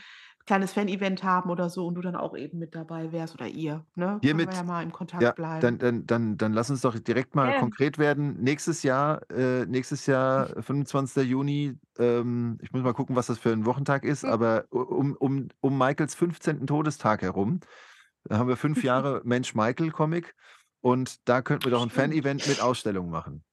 kleines 0.46 0.72
Fan-Event 0.74 1.24
haben 1.24 1.50
oder 1.50 1.70
so 1.70 1.86
und 1.86 1.94
du 1.96 2.00
dann 2.02 2.16
auch 2.16 2.36
eben 2.36 2.58
mit 2.58 2.74
dabei 2.74 3.12
wärst 3.12 3.34
oder 3.34 3.48
ihr, 3.48 3.86
ne? 3.96 4.22
Hiermit 4.22 4.54
ja 4.54 4.62
mal 4.64 4.82
im 4.82 4.92
Kontakt 4.92 5.34
ja, 5.34 5.34
bleiben. 5.34 5.76
dann 5.78 5.78
dann 5.78 6.06
dann 6.06 6.36
dann 6.38 6.52
lass 6.52 6.70
uns 6.70 6.82
doch 6.82 6.98
direkt 6.98 7.34
mal 7.34 7.54
Ja. 7.54 7.54
konkret 7.54 7.98
werden. 7.98 8.42
Nächstes 8.42 8.82
Jahr 8.82 9.22
äh, 9.30 9.66
nächstes 9.66 10.06
Jahr, 10.06 10.62
25. 10.62 11.22
Juni, 11.22 11.74
ähm, 11.98 12.58
ich 12.62 12.72
muss 12.72 12.82
mal 12.82 12.94
gucken, 12.94 13.16
was 13.16 13.26
das 13.28 13.38
für 13.38 13.52
'n 13.52 13.66
Wochentag 13.66 14.04
ist, 14.04 14.24
Hm. 14.24 14.30
aber 14.30 14.66
um 14.70 15.16
um 15.18 15.48
um 15.60 15.78
Michaels 15.78 16.14
15. 16.14 16.66
Todestag 16.66 17.22
herum, 17.22 17.60
da 18.24 18.38
haben 18.38 18.48
wir 18.48 18.56
5 18.58 18.82
Jahre 18.84 19.22
Mensch 19.24 19.54
Michael 19.54 19.90
Comic 19.92 20.34
und 20.82 21.28
da 21.28 21.42
könnten 21.42 21.64
wir 21.64 21.72
doch 21.72 21.82
'n 21.82 21.90
Stimmt. 21.90 22.16
Fan-Event 22.16 22.46
mit 22.46 22.60
Ausstellung 22.60 23.10
machen. 23.10 23.44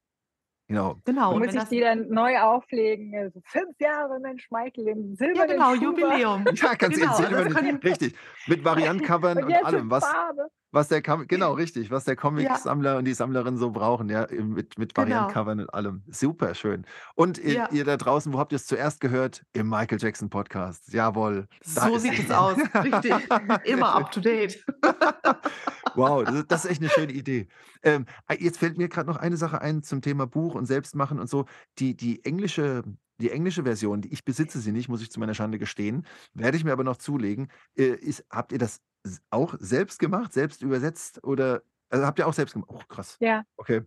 Genau. 0.68 0.98
Genau, 1.06 1.36
und 1.36 1.46
Muss 1.46 1.54
ich 1.54 1.64
die 1.66 1.82
dann 1.82 2.08
neu 2.10 2.40
auflegen? 2.40 3.16
Also 3.18 3.42
5 3.46 3.76
Jahre 3.80 4.20
Mensch 4.20 4.50
Michael 4.50 4.88
im 4.88 5.10
Ja, 5.10 5.16
silbernen 5.16 5.48
genau, 5.50 5.76
Schuber. 5.76 6.02
Jubiläum. 6.02 6.46
Ja, 6.56 6.74
ganz 6.76 6.96
Genau, 6.96 7.18
in 7.18 7.24
silbernen 7.26 7.54
können 7.54 7.78
richtig, 7.78 8.16
mit 8.48 8.64
Variantcovern 8.64 9.38
Und 9.40 9.46
und 9.46 9.66
allem, 9.66 9.92
was 9.92 10.06
Farbe. 10.06 10.48
Was 10.74 10.90
der 10.90 11.02
Com 11.02 11.28
genau, 11.28 11.54
richtig, 11.54 11.92
was 11.92 12.04
der 12.06 12.16
Ja. 12.16 12.20
Comicsammler 12.22 12.98
und 12.98 13.06
die 13.06 13.14
Sammlerin 13.14 13.58
so 13.58 13.72
brauchen, 13.72 14.10
ja, 14.10 14.28
mit 14.32 14.78
mit 14.78 14.94
Genau. 14.96 15.08
Variantcovern 15.10 15.62
und 15.62 15.74
allem. 15.74 16.04
Superschön. 16.10 16.86
Und 17.16 17.38
ihr 17.38 17.54
Ja. 17.54 17.70
ihr 17.72 17.86
da 17.86 17.96
draußen, 17.98 18.34
wo 18.34 18.40
habt 18.40 18.52
ihr's 18.52 18.66
zuerst 18.66 19.00
gehört? 19.00 19.44
Im 19.54 19.70
Michael 19.70 20.00
Jackson 20.02 20.30
Podcast. 20.30 20.92
Jawohl, 20.94 21.48
So 21.64 21.98
sieht 22.00 22.20
es 22.20 22.32
aus. 22.32 22.58
Richtig. 22.76 23.14
Immer 23.66 23.94
schön. 23.94 24.04
up 24.04 24.12
to 24.12 24.20
date. 24.20 24.64
Wow, 25.96 26.24
das 26.24 26.36
ist 26.36 26.52
das 26.52 26.66
ist 26.66 26.72
echt 26.72 26.82
'ne 26.82 26.90
schöne 26.90 27.12
Idee. 27.14 27.48
Ähm, 27.84 28.06
ah, 28.28 28.34
jetzt 28.40 28.58
fällt 28.58 28.78
mir 28.80 28.90
grad 28.90 29.06
noch 29.08 29.18
eine 29.18 29.38
Sache 29.38 29.62
ein 29.62 29.84
zum 29.84 30.02
Thema 30.02 30.26
Buch 30.28 30.56
und 30.56 30.66
Selbstmachen 30.66 31.20
und 31.20 31.30
so. 31.30 31.46
Die 31.80 31.96
die 31.96 32.26
englische 32.26 32.84
die 33.22 33.30
englische 33.30 33.64
Version, 33.64 34.02
die 34.02 34.12
ich 34.12 34.26
besitze 34.26 34.60
sie 34.60 34.72
nicht, 34.72 34.90
muss 34.90 35.02
ich 35.04 35.12
zu 35.12 35.20
meiner 35.20 35.36
Schande 35.36 35.60
gestehen, 35.60 36.06
werde 36.34 36.58
ich 36.58 36.64
mir 36.64 36.72
aber 36.72 36.84
noch 36.84 36.98
zulegen. 36.98 37.50
Äh, 37.78 37.94
ist 37.96 38.26
habt 38.32 38.52
ihr 38.54 38.58
das 38.58 38.80
auch 39.30 39.56
selbst 39.60 40.00
gemacht, 40.00 40.34
selbst 40.34 40.62
übersetzt 40.62 41.24
oder 41.24 41.64
also, 41.90 42.06
habt 42.08 42.18
ihr 42.20 42.28
auch 42.28 42.34
selbst 42.34 42.54
gemacht? 42.54 42.70
Oh, 42.72 42.80
krass. 42.88 43.22
Ja. 43.22 43.46
Okay. 43.58 43.84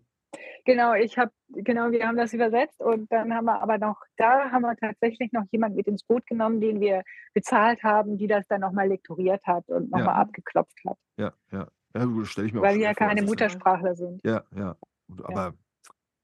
Genau, 0.67 0.95
ich 0.95 1.17
habe 1.17 1.31
genau, 1.51 1.93
wir 1.93 2.07
haben 2.09 2.17
das 2.17 2.33
übersetzt 2.33 2.81
und 2.83 3.11
dann 3.13 3.33
haben 3.33 3.45
wir 3.45 3.63
aber 3.63 3.79
noch 3.79 4.01
da 4.17 4.51
haben 4.51 4.63
wir 4.63 4.75
tatsächlich 4.77 5.31
noch 5.33 5.45
jemanden 5.53 5.77
mit 5.77 5.87
ins 5.87 6.03
Boot 6.03 6.27
genommen, 6.27 6.61
den 6.61 6.81
wir 6.81 7.05
bezahlt 7.35 7.85
haben, 7.85 8.19
die 8.19 8.27
das 8.27 8.49
dann 8.49 8.63
noch 8.63 8.73
mal 8.73 8.89
lektoriert 8.89 9.47
hat 9.47 9.69
und 9.69 9.91
noch 9.93 10.03
Ja. 10.03 10.07
abgeklopft 10.07 10.81
hat. 10.89 10.97
Ja, 11.19 11.35
ja. 11.53 11.69
Ja 11.95 12.05
gut, 12.05 12.27
stelle 12.29 12.47
ich 12.47 12.53
mir 12.55 12.63
Weil 12.63 12.77
wir 12.77 12.83
ja 12.85 12.95
keine 12.95 13.23
ja 13.23 13.23
Muttersprachler 13.23 13.95
sind. 13.97 14.23
Ja, 14.25 14.45
ja. 14.57 14.77
Aber 15.25 15.55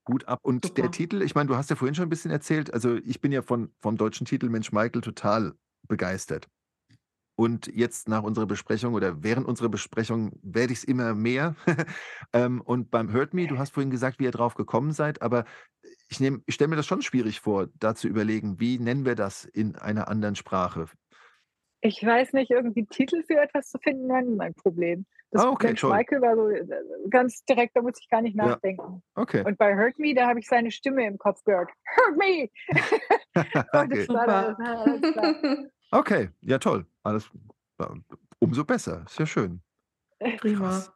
Hut 0.08 0.26
ab. 0.28 0.40
Und 0.44 0.78
der 0.78 0.90
Super. 0.90 0.92
Titel, 0.92 1.22
ich 1.22 1.34
meine, 1.36 1.48
du 1.48 1.56
hast 1.56 1.70
ja 1.70 1.76
vorhin 1.76 1.94
schon 1.96 2.06
'n 2.06 2.10
bisschen 2.10 2.30
erzählt, 2.32 2.72
also, 2.74 2.96
ich 2.96 3.20
bin 3.22 3.32
ja 3.32 3.42
von 3.42 3.72
vom 3.80 3.96
deutschen 3.98 4.26
Titel 4.26 4.48
Mensch 4.50 4.72
Michael 4.72 5.02
total 5.02 5.54
begeistert. 5.88 6.48
Und 7.34 7.66
jetzt 7.74 8.08
nach 8.08 8.22
unserer 8.22 8.46
Besprechung 8.46 8.94
oder 8.94 9.22
während 9.22 9.46
unserer 9.46 9.70
Besprechung 9.70 10.32
werde 10.42 10.72
ich's 10.72 10.84
immer 10.84 11.14
mehr. 11.14 11.56
Ähm, 12.34 12.62
und 12.62 12.90
beim 12.90 13.12
Hurt 13.12 13.34
Me, 13.34 13.46
du 13.46 13.58
hast 13.58 13.74
vorhin 13.74 13.90
gesagt, 13.90 14.18
wie 14.18 14.24
ihr 14.24 14.30
drauf 14.30 14.54
gekommen 14.54 14.92
seid, 14.92 15.20
aber 15.20 15.44
ich 16.08 16.20
ich 16.20 16.54
stelle 16.54 16.68
mir 16.68 16.76
das 16.76 16.86
schon 16.86 17.02
schwierig 17.02 17.40
vor, 17.40 17.68
da 17.78 17.94
zu 17.94 18.08
überlegen, 18.08 18.58
wie 18.60 18.78
nennen 18.78 19.04
wir 19.04 19.14
das 19.14 19.44
in 19.44 19.76
einer 19.76 20.08
anderen 20.08 20.34
Sprache? 20.36 20.86
Ich 21.80 22.04
weiß 22.04 22.32
nicht, 22.34 22.50
irgendwie 22.50 22.86
Titel 22.86 23.22
für 23.24 23.40
etwas 23.40 23.68
zu 23.68 23.78
finden, 23.78 24.08
war 24.08 24.22
nie 24.22 24.36
mein 24.36 24.54
Problem. 24.54 25.04
Das 25.32 25.42
Ah, 25.42 25.50
okay. 25.50 25.74
Michael 25.84 26.20
war 26.22 26.36
so, 26.36 26.48
äh, 26.48 26.64
ganz 27.10 27.44
direkt, 27.44 27.74
da 27.76 27.82
musste 27.82 28.00
ich 28.02 28.08
gar 28.08 28.22
nicht 28.22 28.36
Ja. 28.38 28.60
nachdenken. 28.60 29.02
Okay. 29.16 29.44
Und 29.44 29.58
bei 29.58 29.74
Hurt 29.76 29.98
Me, 29.98 30.14
da 30.14 30.28
habe 30.28 30.38
ich 30.38 30.46
seine 30.46 30.70
Stimme 30.70 31.04
im 31.06 31.18
Kopf 31.18 31.42
gehört. 31.44 31.70
Hurt 31.96 32.16
me! 32.16 32.48
Und 33.74 33.90
Okay. 33.90 33.90
das 33.92 34.08
war 34.12 34.28
dann 34.28 34.44
Super. 34.48 34.56
ja, 34.58 34.74
alles 34.82 35.10
klar. 35.12 35.36
Okay, 35.92 36.30
ja 36.40 36.58
toll. 36.58 36.86
Alles 37.02 37.30
äh, 37.78 37.86
umso 38.38 38.64
besser. 38.64 39.04
Ist 39.06 39.18
ja 39.18 39.26
schön. 39.26 39.62
Prima. 40.38 40.68
Krass. 40.70 40.92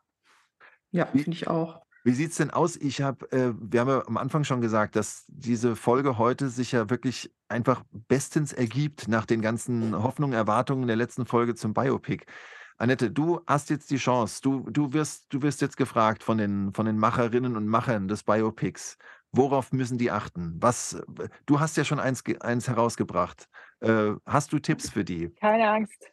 Ja, 0.91 1.09
Wie 1.13 1.23
finde 1.23 1.37
ich 1.37 1.49
auch. 1.49 1.83
wie 2.05 2.13
sieht's 2.13 2.37
denn 2.37 2.51
aus? 2.51 2.77
Ich 2.77 3.03
habe 3.03 3.31
äh, 3.33 3.53
wir 3.59 3.81
haben 3.81 3.89
ja 3.89 4.07
am 4.07 4.17
Anfang 4.17 4.45
schon 4.45 4.61
gesagt, 4.61 4.97
dass 4.97 5.25
diese 5.29 5.77
Folge 5.77 6.17
heute 6.19 6.49
sich 6.49 6.73
ja 6.73 6.89
wirklich 6.89 7.31
einfach 7.49 7.83
bestens 7.91 8.53
ergibt 8.53 9.09
nach 9.09 9.27
den 9.27 9.43
ganzen 9.43 9.95
Hoffnungen, 10.03 10.35
Erwartungen 10.35 10.87
der 10.87 10.97
letzten 10.97 11.27
Folge 11.27 11.55
zum 11.55 11.75
Biopic. 11.75 12.25
Annette, 12.79 13.11
du 13.11 13.41
hast 13.47 13.71
jetzt 13.71 13.91
die 13.91 13.97
Chance. 13.99 14.41
Du 14.43 14.71
du 14.71 14.93
wirst 14.93 15.27
du 15.33 15.43
wirst 15.43 15.61
jetzt 15.61 15.77
gefragt 15.77 16.23
von 16.23 16.39
den 16.39 16.73
von 16.73 16.87
den 16.87 16.99
Macherinnen 16.99 17.57
und 17.57 17.67
Machern 17.67 18.09
des 18.09 18.23
Biopics. 18.23 18.97
Worauf 19.33 19.73
müssen 19.73 19.99
die 19.99 20.11
achten? 20.11 20.57
Was 20.61 21.03
du 21.47 21.61
hast 21.61 21.77
ja 21.77 21.85
schon 21.85 22.01
eins 22.01 22.25
ge 22.25 22.39
eins 22.41 22.69
herausgebracht. 22.69 23.49
Äh, 23.81 24.13
hast 24.25 24.53
du 24.53 24.59
Tipps 24.59 24.91
für 24.91 25.05
die? 25.05 25.31
Keine 25.31 25.69
Angst. 25.69 26.13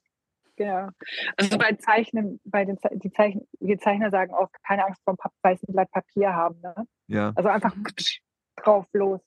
Genau. 0.55 0.89
Also 1.35 1.57
bei 1.57 1.73
Zeichnen, 1.73 2.39
bei 2.43 2.63
den 2.63 2.77
die 2.91 3.11
Zeichen 3.11 3.47
wir 3.59 3.79
Zeichner 3.79 4.11
sagen 4.11 4.33
auch, 4.33 4.49
keine 4.65 4.85
Angst 4.85 5.01
vorm 5.03 5.17
Pap 5.17 5.31
weißen 5.41 5.73
Blatt 5.73 5.89
Papier 5.89 6.33
haben, 6.33 6.59
ne? 6.61 6.75
Ja. 7.07 7.33
Also 7.35 7.49
einfach 7.49 7.75
drauf 8.57 8.85
los. 8.93 9.21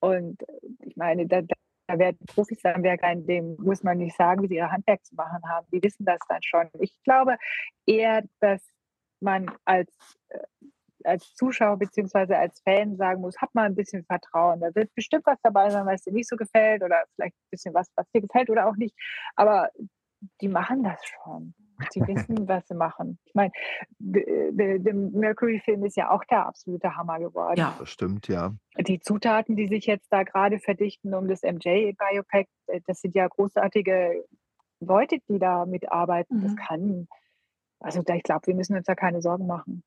Und 0.00 0.42
ich 0.80 0.96
meine, 0.96 1.26
da 1.26 1.42
da 1.88 1.98
werden 1.98 2.18
Profis 2.26 2.64
am 2.64 2.82
Werk 2.82 3.00
sein, 3.00 3.26
dem 3.26 3.56
muss 3.58 3.82
man 3.82 3.98
nicht 3.98 4.16
sagen, 4.16 4.42
wie 4.42 4.48
sie 4.48 4.56
ihr 4.56 4.70
Handwerk 4.70 5.04
zu 5.04 5.14
machen 5.14 5.42
haben. 5.48 5.66
Die 5.72 5.82
wissen 5.82 6.04
das 6.04 6.18
dann 6.28 6.42
schon. 6.42 6.68
Ich 6.80 6.92
glaube 7.04 7.36
eher, 7.86 8.24
dass 8.40 8.62
man 9.20 9.50
als 9.64 9.90
äh, 10.28 10.38
als 11.04 11.34
Zuschauer 11.34 11.78
beziehungsweise 11.78 12.36
als 12.38 12.60
Fan 12.62 12.96
sagen 12.96 13.20
muss: 13.22 13.36
„Hab 13.40 13.54
mal 13.54 13.66
'n 13.68 13.74
bisschen 13.76 14.04
Vertrauen. 14.04 14.60
Da 14.60 14.74
wird 14.74 14.94
bestimmt 14.94 15.26
was 15.26 15.38
dabei 15.42 15.70
sein, 15.70 15.86
was 15.86 16.02
dir 16.02 16.12
nicht 16.12 16.28
so 16.28 16.36
gefällt 16.36 16.82
oder 16.82 17.04
vielleicht 17.16 17.34
'n 17.36 17.50
bisschen 17.50 17.74
was, 17.74 17.90
was 17.96 18.08
dir 18.12 18.22
gefällt 18.22 18.50
oder 18.50 18.68
auch 18.68 18.76
nicht.“ 18.76 18.96
Aber 19.36 19.70
die 20.40 20.48
machen 20.48 20.82
das 20.84 21.00
schon. 21.06 21.54
Die 21.94 22.06
wissen, 22.08 22.48
was 22.48 22.66
sie 22.68 22.74
machen. 22.76 23.18
Ich 23.26 23.34
meine, 23.34 23.52
der 24.00 24.94
Mercury-Film 24.94 25.84
ist 25.84 25.96
ja 25.96 26.10
auch 26.10 26.24
der 26.24 26.46
absolute 26.46 26.96
Hammer 26.96 27.18
geworden. 27.20 27.74
Ja. 27.74 27.78
Das 27.78 27.90
stimmt, 27.90 28.28
ja. 28.28 28.56
Die 28.78 29.00
Zutaten, 29.00 29.56
die 29.56 29.68
sich 29.68 29.86
jetzt 29.86 30.12
da 30.12 30.22
grade 30.24 30.58
verdichten 30.60 31.14
um 31.14 31.28
das 31.28 31.42
MJ-Biopic, 31.44 32.48
äh, 32.68 32.80
das 32.86 33.00
sind 33.00 33.14
ja 33.14 33.26
großartige 33.28 34.24
Leute, 34.80 35.18
die 35.28 35.38
da 35.38 35.66
mitarbeiten. 35.66 36.40
Das 36.40 36.54
Mhm. 36.54 36.56
kann 36.56 37.08
also 37.80 38.02
da 38.02 38.14
ich 38.16 38.24
glaube, 38.24 38.48
wir 38.48 38.54
müssen 38.56 38.76
uns 38.76 38.86
da 38.86 38.94
keine 38.96 39.22
Sorgen 39.22 39.46
machen. 39.46 39.82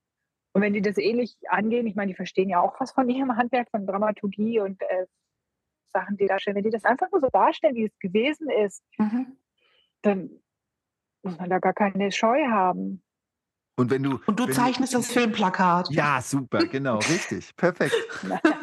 Und 0.54 0.62
wenn 0.62 0.74
die 0.74 0.82
das 0.82 0.98
ähnlich 0.98 1.38
angehen, 1.48 1.86
ich 1.88 1.96
meine, 1.96 2.12
die 2.12 2.16
verstehen 2.16 2.50
ja 2.50 2.60
auch 2.60 2.80
was 2.80 2.92
von 2.92 3.10
ihrem 3.10 3.36
Handwerk, 3.36 3.70
von 3.70 3.86
Dramaturgie 3.86 4.60
und, 4.60 4.82
äh, 4.82 5.06
Sachen, 5.92 6.18
die 6.18 6.28
darstellen. 6.28 6.56
Wenn 6.56 6.64
die 6.64 6.70
das 6.70 6.86
einfach 6.86 7.10
nur 7.12 7.22
so 7.22 7.30
darstellen, 7.30 7.76
wie 7.76 7.86
es 7.86 8.00
gewesen 8.00 8.50
ist, 8.50 8.84
Mhm. 8.98 9.38
dann 10.02 10.30
muss 11.24 11.38
man 11.38 11.50
da 11.50 11.60
gar 11.60 11.74
keine 11.74 12.12
Scheu 12.12 12.48
haben. 12.48 13.02
Und 13.76 13.90
wenn 13.92 14.04
du 14.04 14.20
Und 14.26 14.40
du 14.40 14.46
wenn 14.46 14.54
zeichnest 14.54 14.94
das 14.94 15.12
Filmplakat. 15.12 15.90
Ja, 15.90 16.22
super, 16.22 16.66
genau, 16.66 17.00
richtig, 17.00 17.56
perfekt. 17.56 17.96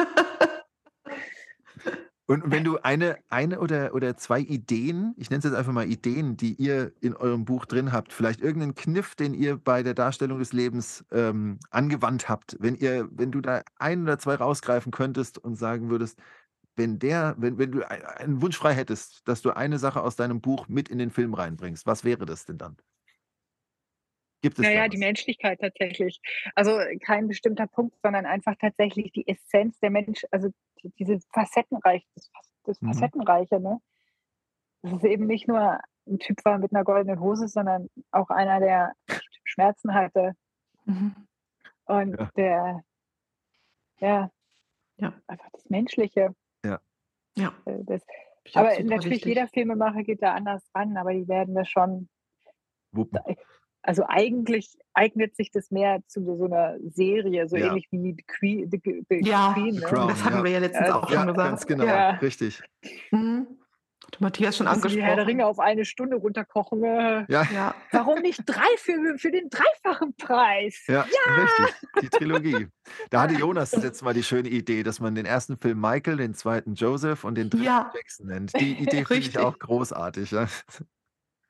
Und 2.29 2.51
wenn 2.51 2.65
du 2.65 2.79
eine 2.79 3.19
eine 3.29 3.61
oder 3.61 3.95
oder 3.95 4.17
2 4.17 4.41
Ideen, 4.41 5.15
ich 5.17 5.31
nenne 5.31 5.39
es 5.39 5.45
jetzt 5.45 5.55
einfach 5.55 5.73
mal 5.73 5.87
Ideen, 5.89 6.37
die 6.37 6.55
ihr 6.55 6.93
in 7.01 7.15
eurem 7.15 7.45
Buch 7.45 7.67
drin 7.67 7.93
habt, 7.93 8.13
vielleicht 8.13 8.41
irgendeinen 8.41 8.75
Kniff, 8.75 9.15
den 9.15 9.33
ihr 9.33 9.57
bei 9.57 9.85
der 9.85 9.95
Darstellung 9.95 10.41
des 10.41 10.53
Lebens, 10.53 11.05
ähm, 11.13 11.61
angewandt 11.71 12.29
habt. 12.29 12.57
Wenn 12.59 12.75
ihr 12.75 13.09
wenn 13.13 13.31
du 13.31 13.41
da 13.41 13.63
1 13.79 14.03
oder 14.03 14.19
2 14.19 14.35
rausgreifen 14.37 14.91
könntest 14.91 15.39
und 15.39 15.55
sagen 15.55 15.89
würdest, 15.89 16.19
wenn 16.77 16.99
der 16.99 17.37
wenn 17.39 17.59
wenn 17.59 17.73
du 17.73 17.89
ei 17.89 18.05
einen 18.19 18.43
Wunsch 18.43 18.59
frei 18.59 18.75
hättest, 18.75 19.29
dass 19.29 19.43
du 19.43 19.51
eine 19.57 19.79
Sache 19.79 20.03
aus 20.03 20.17
deinem 20.17 20.41
Buch 20.41 20.67
mit 20.69 20.89
in 20.89 20.99
den 20.99 21.11
Film 21.11 21.33
reinbringst, 21.35 21.87
was 21.87 22.05
wäre 22.05 22.27
das 22.27 22.45
denn 22.45 22.59
dann? 22.59 22.77
Gibt 24.47 24.61
es 24.61 24.65
Ja, 24.65 24.71
da 24.71 24.77
ja, 24.85 24.89
die? 24.89 24.99
Menschlichkeit 24.99 25.61
tatsächlich. 25.61 26.21
Also 26.55 26.79
kein 27.05 27.27
bestimmter 27.27 27.67
Punkt, 27.67 27.97
sondern 28.01 28.27
einfach 28.27 28.55
tatsächlich 28.61 29.11
die 29.11 29.27
Essenz 29.27 29.77
der 29.81 29.91
Mensch, 29.91 30.25
also 30.31 30.51
die, 30.83 30.91
diese 31.01 31.19
Facettenreich, 31.33 32.07
das, 32.15 32.31
das 32.63 32.81
Mhm. 32.81 32.93
Facettenreiche, 32.93 33.59
ne? 33.59 33.81
Dass 34.83 34.93
es 34.93 35.03
eben 35.05 35.27
nicht 35.27 35.49
nur 35.49 35.81
ein 36.07 36.19
Typ 36.21 36.45
war 36.45 36.59
mit 36.59 36.73
einer 36.73 36.85
goldenen 36.85 37.19
Hose, 37.19 37.49
sondern 37.49 37.91
auch 38.13 38.31
einer, 38.31 38.61
der 38.61 38.93
Schmerzen 39.43 39.93
hatte 39.95 40.35
Mhm. 40.85 41.27
und 41.87 42.17
Ja. 42.17 42.31
der, 42.37 42.85
ja, 43.99 44.31
Ja. 44.99 45.13
einfach 45.27 45.51
das 45.51 45.69
Menschliche. 45.69 46.37
Ja. 46.65 47.53
äh, 47.67 47.79
Das, 47.85 48.07
aber 48.55 48.69
natürlich, 48.85 49.05
wichtig. 49.07 49.25
jeder 49.27 49.49
Filmemacher 49.49 50.05
geht 50.05 50.23
da 50.23 50.35
anders 50.35 50.63
ran, 50.73 50.97
aber 50.97 51.13
die 51.13 51.27
werden 51.27 51.57
das 51.57 51.69
schon 51.69 52.09
Wuppen. 52.93 53.19
Also 53.87 54.05
eigentlich 54.09 54.77
eignet 54.95 55.37
sich 55.37 55.51
das 55.51 55.71
mehr 55.71 56.01
zu 56.09 56.25
so 56.25 56.45
einer 56.45 56.77
Serie, 56.93 57.49
so 57.49 57.57
Ja. 57.57 57.69
ähnlich 57.69 57.87
wie 57.91 58.15
The 58.17 58.25
Queen. 58.27 58.71
The, 58.71 58.81
the 59.09 59.21
Ja, 59.29 59.53
Queen 59.55 59.75
The 59.75 59.81
ne? 59.81 59.87
Crown. 59.87 60.09
das 60.09 60.25
hatten 60.25 60.39
ja. 60.39 60.45
wir 60.45 60.51
ja 60.51 60.59
letztens 60.59 60.89
Ja, 60.89 60.95
auch 60.97 61.11
Ja, 61.11 61.19
schon 61.19 61.27
gesagt. 61.29 61.49
ganz 61.51 61.67
genau. 61.67 61.85
Ja. 61.85 62.11
Richtig. 62.11 62.63
Mhm. 63.13 63.47
Hat 64.05 64.21
Matthias 64.21 64.57
schon 64.57 64.67
Dass 64.67 64.83
sie 64.83 64.89
die 64.89 64.95
Herr 65.03 65.17
der 65.17 65.25
angesprochen. 65.25 65.27
Ringe 65.31 65.47
auf 65.47 65.59
eine 65.59 65.85
Stunde 65.85 66.17
runterkochen. 66.17 66.85
Äh, 66.85 67.25
Ja, 67.29 67.43
Ja. 67.53 67.75
warum 67.93 68.21
nicht 68.21 68.41
drei 68.47 68.67
für, 68.79 69.19
für 69.19 69.31
den 69.33 69.49
dreifachen 69.51 70.15
Preis? 70.17 70.85
ja, 70.87 71.03
richtig. 71.03 71.75
Die 72.03 72.09
Trilogie. 72.11 72.69
Da 73.11 73.23
hatte 73.23 73.35
Jonas 73.35 73.71
das 73.73 73.83
letzte 73.83 74.05
Mal 74.05 74.15
die 74.15 74.23
schöne 74.23 74.49
Idee, 74.49 74.83
dass 74.83 75.01
man 75.01 75.15
den 75.17 75.27
ersten 75.27 75.57
Film 75.59 75.81
Michael, 75.81 76.19
den 76.19 76.35
zweiten 76.35 76.75
Joseph 76.75 77.25
und 77.25 77.37
den 77.37 77.51
dritten 77.51 77.65
Ja. 77.65 77.91
Jackson 77.95 78.27
nennt. 78.27 78.53
Die 78.61 78.75
Idee 78.75 79.05
finde 79.05 79.15
ich 79.15 79.27
Richtig. 79.29 79.39
auch 79.39 79.59
großartig. 79.59 80.31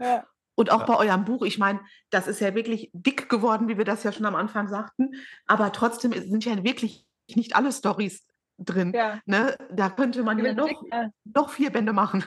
Ja. 0.01 0.25
Und 0.57 0.73
auch 0.73 0.81
Ja. 0.81 0.87
bei 0.87 0.97
eurem 0.97 1.25
Buch, 1.25 1.45
ich 1.45 1.59
meine, 1.59 1.81
das 2.11 2.27
ist 2.27 2.41
ja 2.41 2.55
wirklich 2.55 2.91
dick 2.93 3.29
geworden, 3.29 3.69
wie 3.69 3.79
wir 3.79 3.85
das 3.85 4.03
ja 4.03 4.11
schon 4.11 4.27
am 4.27 4.35
Anfang 4.35 4.69
sagten, 4.69 5.15
aber 5.47 5.71
trotzdem 5.71 6.13
sind 6.13 6.45
ja 6.45 6.65
wirklich 6.65 7.07
nicht 7.35 7.55
alle 7.55 7.71
Stories 7.73 8.27
drin. 8.59 8.93
Ja. 8.95 9.21
Ne? 9.27 9.57
Da 9.71 9.91
könnte 9.91 10.23
man 10.23 10.39
ja 10.45 10.53
noch, 10.55 10.71
Ja, 10.91 11.11
noch 11.25 11.51
vier 11.51 11.71
Bände 11.71 11.93
machen. 11.93 12.25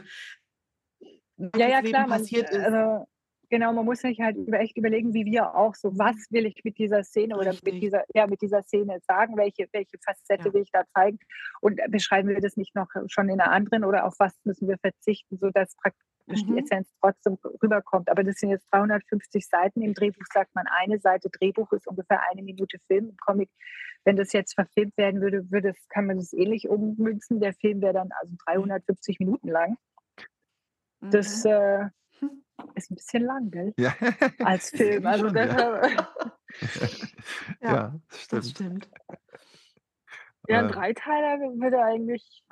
ja, 1.55 1.67
ja, 1.67 1.81
klar. 1.81 2.07
Man, 2.07 2.21
also, 2.21 3.07
genau, 3.49 3.73
man 3.73 3.85
muss 3.85 3.99
sich 3.99 4.19
halt 4.19 4.35
über, 4.37 4.59
echt 4.59 4.77
überlegen, 4.77 5.13
wie 5.13 5.25
wir 5.25 5.55
auch 5.55 5.73
so, 5.73 5.97
was 5.97 6.15
will 6.29 6.45
ich 6.45 6.63
mit 6.63 6.77
dieser 6.77 7.03
Szene 7.03 7.35
oder 7.35 7.51
Richtig. 7.51 7.73
mit 7.73 7.81
dieser, 7.83 8.03
ja, 8.13 8.27
mit 8.27 8.41
dieser 8.41 8.61
Szene 8.63 8.99
sagen, 9.07 9.37
welche, 9.37 9.67
welche 9.71 9.97
Facette 10.03 10.49
Ja. 10.49 10.53
will 10.53 10.61
ich 10.61 10.71
da 10.71 10.83
zeigen 10.93 11.17
und 11.61 11.79
beschreiben 11.89 12.29
wir 12.29 12.41
das 12.41 12.57
nicht 12.57 12.75
noch 12.75 12.89
schon 13.07 13.29
in 13.29 13.39
einer 13.39 13.51
anderen 13.51 13.83
oder 13.85 14.05
auf 14.05 14.15
was 14.19 14.37
müssen 14.43 14.67
wir 14.67 14.77
verzichten, 14.77 15.37
sodass 15.39 15.75
praktisch 15.77 16.05
Mhm. 16.29 16.55
die 16.55 16.59
Essenz 16.59 16.89
trotzdem 17.01 17.37
rüberkommt. 17.61 18.09
Aber 18.09 18.23
das 18.23 18.35
sind 18.37 18.49
jetzt 18.49 18.67
350 18.71 19.47
Seiten. 19.47 19.81
Im 19.81 19.93
Drehbuch 19.93 20.25
sagt 20.33 20.53
man, 20.55 20.65
eine 20.67 20.99
Seite 20.99 21.29
Drehbuch 21.29 21.71
ist 21.73 21.87
ungefähr 21.87 22.21
eine 22.29 22.43
Minute 22.43 22.77
Film. 22.87 23.09
Im 23.09 23.17
Comic, 23.17 23.49
wenn 24.05 24.15
das 24.15 24.31
jetzt 24.33 24.53
verfilmt 24.53 24.95
werden 24.97 25.21
würde, 25.21 25.49
würde 25.51 25.69
es, 25.69 25.87
kann 25.89 26.05
man 26.05 26.17
das 26.17 26.33
ähnlich 26.33 26.67
ummünzen. 26.69 27.39
Der 27.39 27.53
Film 27.53 27.81
wäre 27.81 27.93
dann 27.93 28.09
also 28.21 28.33
350 28.45 29.19
Minuten 29.19 29.47
lang. 29.49 29.77
Das 31.01 31.43
Mhm. 31.43 31.49
äh, 31.51 31.89
ist 32.75 32.91
ein 32.91 32.95
bisschen 32.95 33.23
lang, 33.23 33.51
gell? 33.51 33.73
Ja. 33.77 33.93
Als 34.39 34.69
Film. 34.71 35.05
Also 35.05 35.25
Schon, 35.25 35.33
das, 35.33 35.47
ja. 35.55 36.09
Ja, 37.61 37.71
ja, 37.73 37.95
das 38.09 38.27
Das 38.27 38.49
stimmt. 38.49 38.85
stimmt. 38.85 38.89
ja, 40.47 40.59
ein 40.59 40.65
Äh, 40.69 40.71
Dreiteiler 40.73 41.39
würde 41.39 41.81
eigentlich. 41.83 42.43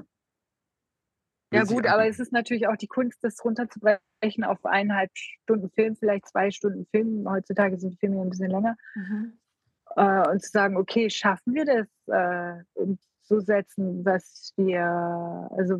Ja 1.53 1.63
gut, 1.63 1.87
aber 1.87 2.07
es 2.07 2.19
ist 2.19 2.33
natürlich 2.33 2.67
auch 2.67 2.75
die 2.75 2.87
Kunst, 2.87 3.23
das 3.23 3.43
runterzubrechen 3.43 4.43
auf 4.43 4.65
eineinhalb 4.65 5.11
Stunden 5.13 5.69
Film, 5.69 5.95
vielleicht 5.95 6.27
zwei 6.27 6.51
Stunden 6.51 6.85
Film. 6.91 7.29
Heutzutage 7.29 7.79
sind 7.79 7.91
die 7.91 7.97
Filme 7.97 8.17
ja 8.17 8.21
ein 8.21 8.29
bisschen 8.29 8.51
länger. 8.51 8.75
Mhm. 8.95 9.39
Äh, 9.95 10.29
und 10.29 10.41
zu 10.41 10.51
sagen, 10.51 10.75
okay, 10.75 11.09
schaffen 11.09 11.53
wir 11.53 11.65
das 11.65 11.87
äh, 12.07 12.63
umzusetzen, 12.73 14.03
was 14.03 14.53
wir, 14.57 14.83
also 15.51 15.75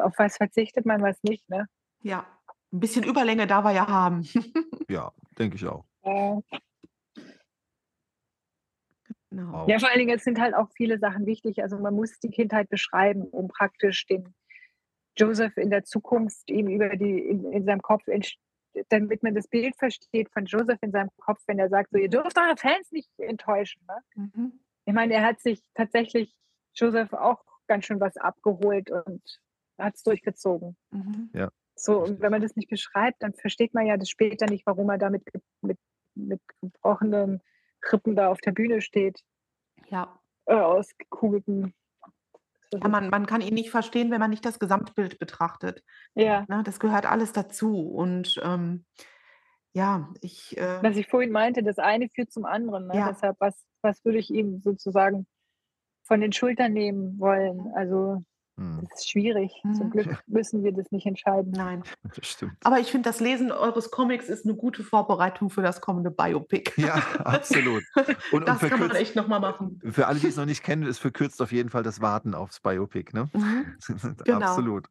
auf 0.00 0.14
was 0.16 0.36
verzichtet 0.38 0.86
man, 0.86 1.02
was 1.02 1.22
nicht, 1.22 1.48
ne? 1.50 1.66
Ja, 2.02 2.26
ein 2.72 2.80
bisschen 2.80 3.04
Überlänge 3.04 3.46
darf 3.46 3.64
er 3.66 3.72
ja 3.72 3.88
haben. 3.88 4.26
Ja, 4.88 5.12
denke 5.38 5.54
ich 5.54 5.64
auch. 5.68 5.84
Äh, 6.02 6.40
Genau. 9.30 9.68
Ja, 9.68 9.78
vor 9.78 9.88
allen 9.88 10.00
Dingen, 10.00 10.16
es 10.16 10.24
sind 10.24 10.40
halt 10.40 10.54
auch 10.56 10.68
viele 10.74 10.98
Sachen 10.98 11.24
wichtig. 11.24 11.62
Also 11.62 11.78
man 11.78 11.94
muss 11.94 12.18
die 12.18 12.30
Kindheit 12.30 12.68
beschreiben, 12.68 13.22
um 13.22 13.46
praktisch 13.46 14.04
den 14.06 14.34
Joseph 15.16 15.56
in 15.56 15.70
der 15.70 15.84
Zukunft 15.84 16.50
ihm 16.50 16.68
über 16.68 16.96
die, 16.96 17.18
in, 17.18 17.52
in 17.52 17.64
seinem 17.64 17.82
Kopf, 17.82 18.04
damit 18.88 19.22
man 19.22 19.34
das 19.34 19.48
Bild 19.48 19.76
versteht 19.76 20.30
von 20.32 20.44
Joseph 20.46 20.78
in 20.82 20.92
seinem 20.92 21.10
Kopf, 21.18 21.42
wenn 21.46 21.58
er 21.58 21.68
sagt, 21.68 21.90
so, 21.90 21.98
ihr 21.98 22.08
dürft 22.08 22.38
eure 22.38 22.56
Fans 22.56 22.90
nicht 22.92 23.10
enttäuschen. 23.18 23.82
Ne? 23.86 24.30
Mhm. 24.34 24.60
Ich 24.84 24.94
meine, 24.94 25.14
er 25.14 25.24
hat 25.24 25.40
sich 25.40 25.62
tatsächlich 25.74 26.34
Joseph 26.74 27.12
auch 27.12 27.44
ganz 27.66 27.86
schön 27.86 28.00
was 28.00 28.16
abgeholt 28.16 28.90
und 28.90 29.22
hat 29.78 29.94
es 29.96 30.02
durchgezogen. 30.02 30.76
Mhm. 30.90 31.30
So, 31.74 32.02
und 32.02 32.20
wenn 32.20 32.30
man 32.30 32.42
das 32.42 32.56
nicht 32.56 32.68
beschreibt, 32.68 33.22
dann 33.22 33.32
versteht 33.32 33.72
man 33.74 33.86
ja 33.86 33.96
das 33.96 34.10
später 34.10 34.46
nicht, 34.46 34.66
warum 34.66 34.90
er 34.90 34.98
da 34.98 35.08
mit, 35.08 35.22
mit, 35.62 35.78
mit 36.14 36.40
gebrochenen 36.60 37.40
Rippen 37.90 38.14
da 38.16 38.28
auf 38.28 38.40
der 38.40 38.52
Bühne 38.52 38.82
steht, 38.82 39.22
Ja. 39.88 40.20
äh, 40.44 40.54
ausgekugelten. 40.54 41.74
Ja, 42.72 42.88
man, 42.88 43.10
man 43.10 43.26
kann 43.26 43.40
ihn 43.40 43.54
nicht 43.54 43.70
verstehen, 43.70 44.10
wenn 44.10 44.20
man 44.20 44.30
nicht 44.30 44.44
das 44.44 44.58
Gesamtbild 44.58 45.18
betrachtet. 45.18 45.82
Ja, 46.14 46.44
Ne? 46.48 46.62
Das 46.64 46.78
gehört 46.78 47.06
alles 47.06 47.32
dazu. 47.32 47.88
Und 47.88 48.40
ähm, 48.44 48.84
ja, 49.72 50.08
ich. 50.20 50.56
Äh, 50.56 50.82
was 50.82 50.96
ich 50.96 51.08
vorhin 51.08 51.32
meinte, 51.32 51.62
das 51.62 51.78
eine 51.78 52.08
führt 52.08 52.32
zum 52.32 52.44
anderen. 52.44 52.86
Ne? 52.86 52.96
Ja. 52.96 53.08
Deshalb, 53.08 53.36
was, 53.40 53.64
was 53.82 54.04
würde 54.04 54.18
ich 54.18 54.30
ihm 54.30 54.60
sozusagen 54.62 55.26
von 56.04 56.20
den 56.20 56.32
Schultern 56.32 56.72
nehmen 56.72 57.18
wollen? 57.18 57.72
Also, 57.74 58.24
das 58.82 59.00
ist 59.00 59.10
schwierig. 59.10 59.52
Zum 59.76 59.86
Mhm. 59.86 59.90
Glück 59.90 60.22
müssen 60.26 60.62
wir 60.62 60.72
das 60.72 60.90
nicht 60.90 61.06
entscheiden. 61.06 61.52
nein. 61.56 61.82
das 62.14 62.26
stimmt. 62.26 62.52
Aber 62.62 62.78
ich 62.78 62.90
finde, 62.90 63.08
das 63.08 63.20
Lesen 63.20 63.50
eures 63.52 63.90
Comics 63.90 64.28
ist 64.28 64.44
eine 64.44 64.54
gute 64.54 64.84
Vorbereitung 64.84 65.48
für 65.50 65.62
das 65.62 65.80
kommende 65.80 66.10
Biopic. 66.10 66.72
Ja, 66.76 66.94
absolut. 67.24 67.82
Und, 67.96 68.16
und 68.32 68.48
das 68.48 68.60
kann 68.60 68.80
man 68.80 68.90
echt 68.92 69.16
nochmal 69.16 69.40
machen. 69.40 69.80
für 69.90 70.06
alle, 70.06 70.18
die 70.18 70.26
es 70.26 70.36
noch 70.36 70.46
nicht 70.46 70.62
kennen, 70.62 70.82
es 70.84 70.98
verkürzt 70.98 71.40
auf 71.42 71.52
jeden 71.52 71.70
Fall 71.70 71.82
das 71.82 72.00
Warten 72.00 72.34
aufs 72.34 72.60
Biopic. 72.60 73.12
Ne? 73.14 73.28
Mhm. 73.32 73.66
Genau. 74.24 74.46
Absolut. 74.46 74.86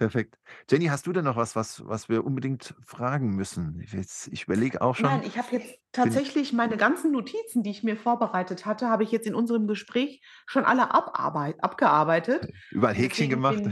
Perfekt. 0.00 0.38
Jenny, 0.70 0.86
hast 0.86 1.06
du 1.06 1.12
denn 1.12 1.26
noch 1.26 1.36
was, 1.36 1.54
was, 1.56 1.86
was 1.86 2.08
wir 2.08 2.24
unbedingt 2.24 2.74
fragen 2.82 3.36
müssen? 3.36 3.78
Ich, 3.84 3.92
jetzt- 3.92 4.28
ich 4.28 4.44
überlege 4.44 4.80
auch 4.80 4.96
schon. 4.96 5.10
Nein, 5.10 5.24
ich 5.26 5.36
habe 5.36 5.48
jetzt 5.52 5.78
tatsächlich 5.92 6.54
meine 6.54 6.78
ganzen 6.78 7.12
Notizen, 7.12 7.62
die 7.62 7.68
ich 7.68 7.82
mir 7.82 7.98
vorbereitet 7.98 8.64
hatte, 8.64 8.88
habe 8.88 9.02
ich 9.02 9.10
jetzt 9.12 9.26
in 9.26 9.34
unserem 9.34 9.66
Gespräch 9.66 10.22
schon 10.46 10.64
alle 10.64 10.94
abarbeit, 10.94 11.62
abgearbeitet. 11.62 12.50
Überall 12.70 12.94
Häkchen 12.94 13.28
deswegen 13.28 13.42
gemacht. 13.42 13.62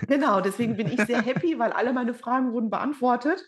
Genau, 0.08 0.40
deswegen 0.40 0.78
bin 0.78 0.86
ich 0.88 1.00
sehr 1.02 1.20
happy, 1.20 1.58
weil 1.58 1.72
alle 1.72 1.92
meine 1.92 2.14
Fragen 2.14 2.54
wurden 2.54 2.70
beantwortet. 2.70 3.44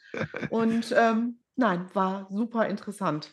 Und 0.51 0.95
ähm, 0.95 1.39
nein, 1.57 1.87
war 1.95 2.27
super 2.31 2.69
interessant. 2.69 3.33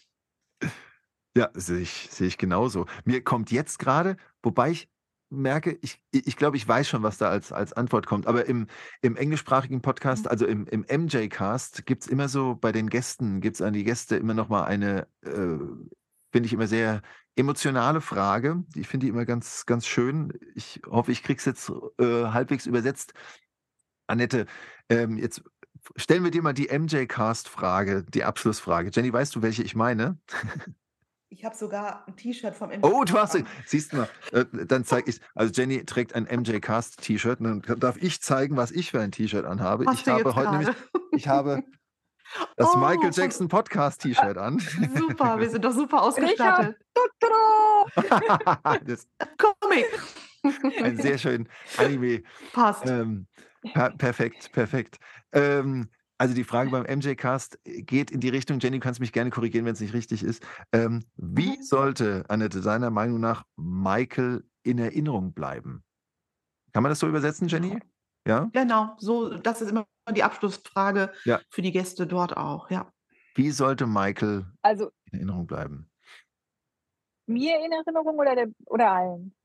Ja, 1.36 1.50
sehe 1.54 1.80
ich, 1.82 2.08
sehe 2.10 2.28
ich 2.28 2.38
genauso. 2.38 2.86
Mir 3.04 3.22
kommt 3.22 3.52
jetzt 3.52 3.80
gerade, 3.80 4.16
wobei 4.42 4.72
ich 4.72 4.90
merke, 5.30 5.78
ich, 5.82 6.02
ich 6.12 6.36
glaube, 6.38 6.58
ich 6.58 6.68
weiß 6.68 6.88
schon, 6.88 7.04
was 7.04 7.18
da 7.18 7.30
als, 7.30 7.52
als 7.52 7.74
Antwort 7.74 8.06
kommt. 8.06 8.28
Aber 8.28 8.46
im, 8.46 8.68
im 9.02 9.16
englischsprachigen 9.16 9.82
Podcast, 9.82 10.26
Mhm. 10.26 10.32
also 10.32 10.46
im, 10.46 10.68
im 10.68 10.86
MJ-Cast, 10.90 11.86
gibt 11.86 12.04
es 12.04 12.08
immer 12.08 12.30
so 12.30 12.56
bei 12.56 12.72
den 12.72 12.90
Gästen, 12.90 13.42
gibt 13.42 13.56
es 13.56 13.62
an 13.62 13.74
die 13.74 13.84
Gäste 13.84 14.16
immer 14.16 14.34
noch 14.34 14.50
mal 14.50 14.64
eine, 14.64 15.08
äh, 15.22 15.58
finde 16.32 16.46
ich 16.46 16.54
immer 16.54 16.68
sehr 16.68 17.02
emotionale 17.36 18.02
Frage. 18.02 18.64
Ich 18.76 18.88
finde 18.88 19.06
die 19.06 19.10
immer 19.10 19.26
ganz, 19.26 19.66
ganz 19.66 19.86
schön. 19.86 20.34
Ich 20.56 20.82
hoffe, 20.88 21.12
ich 21.12 21.24
kriege 21.24 21.38
es 21.40 21.46
jetzt 21.46 21.72
äh, 22.00 22.26
halbwegs 22.26 22.66
übersetzt. 22.66 23.14
Annette, 24.08 24.46
ähm, 24.90 25.18
jetzt 25.18 25.44
stellen 25.96 26.24
wir 26.24 26.32
dir 26.32 26.42
mal 26.42 26.54
die 26.54 26.70
MJ-Cast-Frage, 26.70 28.04
die 28.04 28.24
Abschlussfrage. 28.24 28.92
Jenny, 28.94 29.12
weißt 29.12 29.36
du, 29.36 29.42
welche 29.42 29.64
ich 29.64 29.76
meine? 29.76 30.18
Ich 31.30 31.44
habe 31.44 31.56
sogar 31.56 32.08
ein 32.08 32.16
T-Shirt 32.16 32.56
vom 32.56 32.70
MJ. 32.70 32.80
Oh, 32.84 33.04
du 33.04 33.14
hast 33.18 33.34
sie. 33.34 33.44
Siehst 33.66 33.92
du 33.92 33.98
mal, 33.98 34.10
äh, 34.32 34.46
dann 34.66 34.86
zeige 34.86 35.10
ich. 35.10 35.20
Also 35.36 35.52
Jenny 35.54 35.84
trägt 35.86 36.14
ein 36.16 36.24
MJ 36.24 36.60
Cast 36.60 37.02
T-Shirt. 37.02 37.40
Dann 37.42 37.62
darf 37.80 37.98
ich 37.98 38.22
zeigen, 38.22 38.56
was 38.56 38.72
ich 38.72 38.92
für 38.92 39.02
ein 39.02 39.12
T-Shirt 39.12 39.46
anhabe. 39.46 39.86
Hast 39.88 39.96
ich 40.00 40.04
du 40.04 40.12
habe 40.12 40.24
jetzt 40.24 40.36
heute 40.36 40.52
nämlich, 40.52 40.68
gerade. 40.68 41.06
ich 41.12 41.28
habe 41.28 41.64
das 42.56 42.70
Oh, 42.74 42.78
Michael 42.78 43.12
von- 43.12 43.24
Jackson 43.24 43.48
Podcast 43.50 44.02
T-Shirt 44.02 44.38
an. 44.38 44.60
Super, 44.96 45.38
wir 45.40 45.50
sind 45.50 45.66
doch 45.66 45.74
super 45.74 46.02
ausgestattet. 46.04 46.78
das 48.86 49.08
Comic. 49.38 49.86
ein 50.82 50.98
sehr 50.98 51.18
schön 51.18 51.50
Anime. 51.78 52.24
Passt. 52.54 52.86
Ähm, 52.86 53.28
per 53.74 53.92
perfekt, 53.92 54.52
perfekt. 54.54 54.98
Ähm, 55.34 55.90
also 56.18 56.34
die 56.34 56.44
Frage 56.44 56.72
beim 56.72 56.84
MJ-Cast 56.86 57.60
geht 57.64 58.12
in 58.12 58.20
die 58.20 58.30
Richtung, 58.30 58.60
Jenny, 58.60 58.78
du 58.80 58.84
kannst 58.84 59.00
mich 59.00 59.12
gerne 59.14 59.30
korrigieren, 59.30 59.66
wenn 59.66 59.74
es 59.74 59.80
nicht 59.82 59.94
richtig 59.94 60.24
ist. 60.24 60.44
Ähm, 60.72 61.04
wie 61.16 61.58
Mhm. 61.58 61.62
sollte, 61.64 62.26
Annette, 62.30 62.62
deiner 62.62 62.90
Meinung 62.90 63.20
nach 63.20 63.44
Michael 63.56 64.44
in 64.64 64.80
Erinnerung 64.80 65.34
bleiben? 65.34 65.84
Kann 66.74 66.84
man 66.84 66.92
das 66.92 67.00
so 67.00 67.08
übersetzen, 67.08 67.48
Jenny? 67.48 67.80
Ja? 68.28 68.50
Genau, 68.54 68.96
so, 68.98 69.38
das 69.38 69.62
ist 69.62 69.72
immer 69.72 69.88
die 70.16 70.24
Abschlussfrage 70.24 71.12
Ja. 71.26 71.40
für 71.50 71.62
die 71.62 71.72
Gäste 71.72 72.08
dort 72.08 72.36
auch, 72.36 72.70
ja. 72.70 72.92
Wie 73.36 73.52
sollte 73.52 73.86
Michael 73.88 74.46
Also 74.64 74.92
in 75.12 75.20
Erinnerung 75.20 75.48
bleiben? 75.48 75.90
Mir 77.30 77.60
in 77.64 77.72
Erinnerung 77.74 78.18
oder, 78.18 78.36
der, 78.36 78.48
oder 78.68 78.92
allen? 78.92 79.37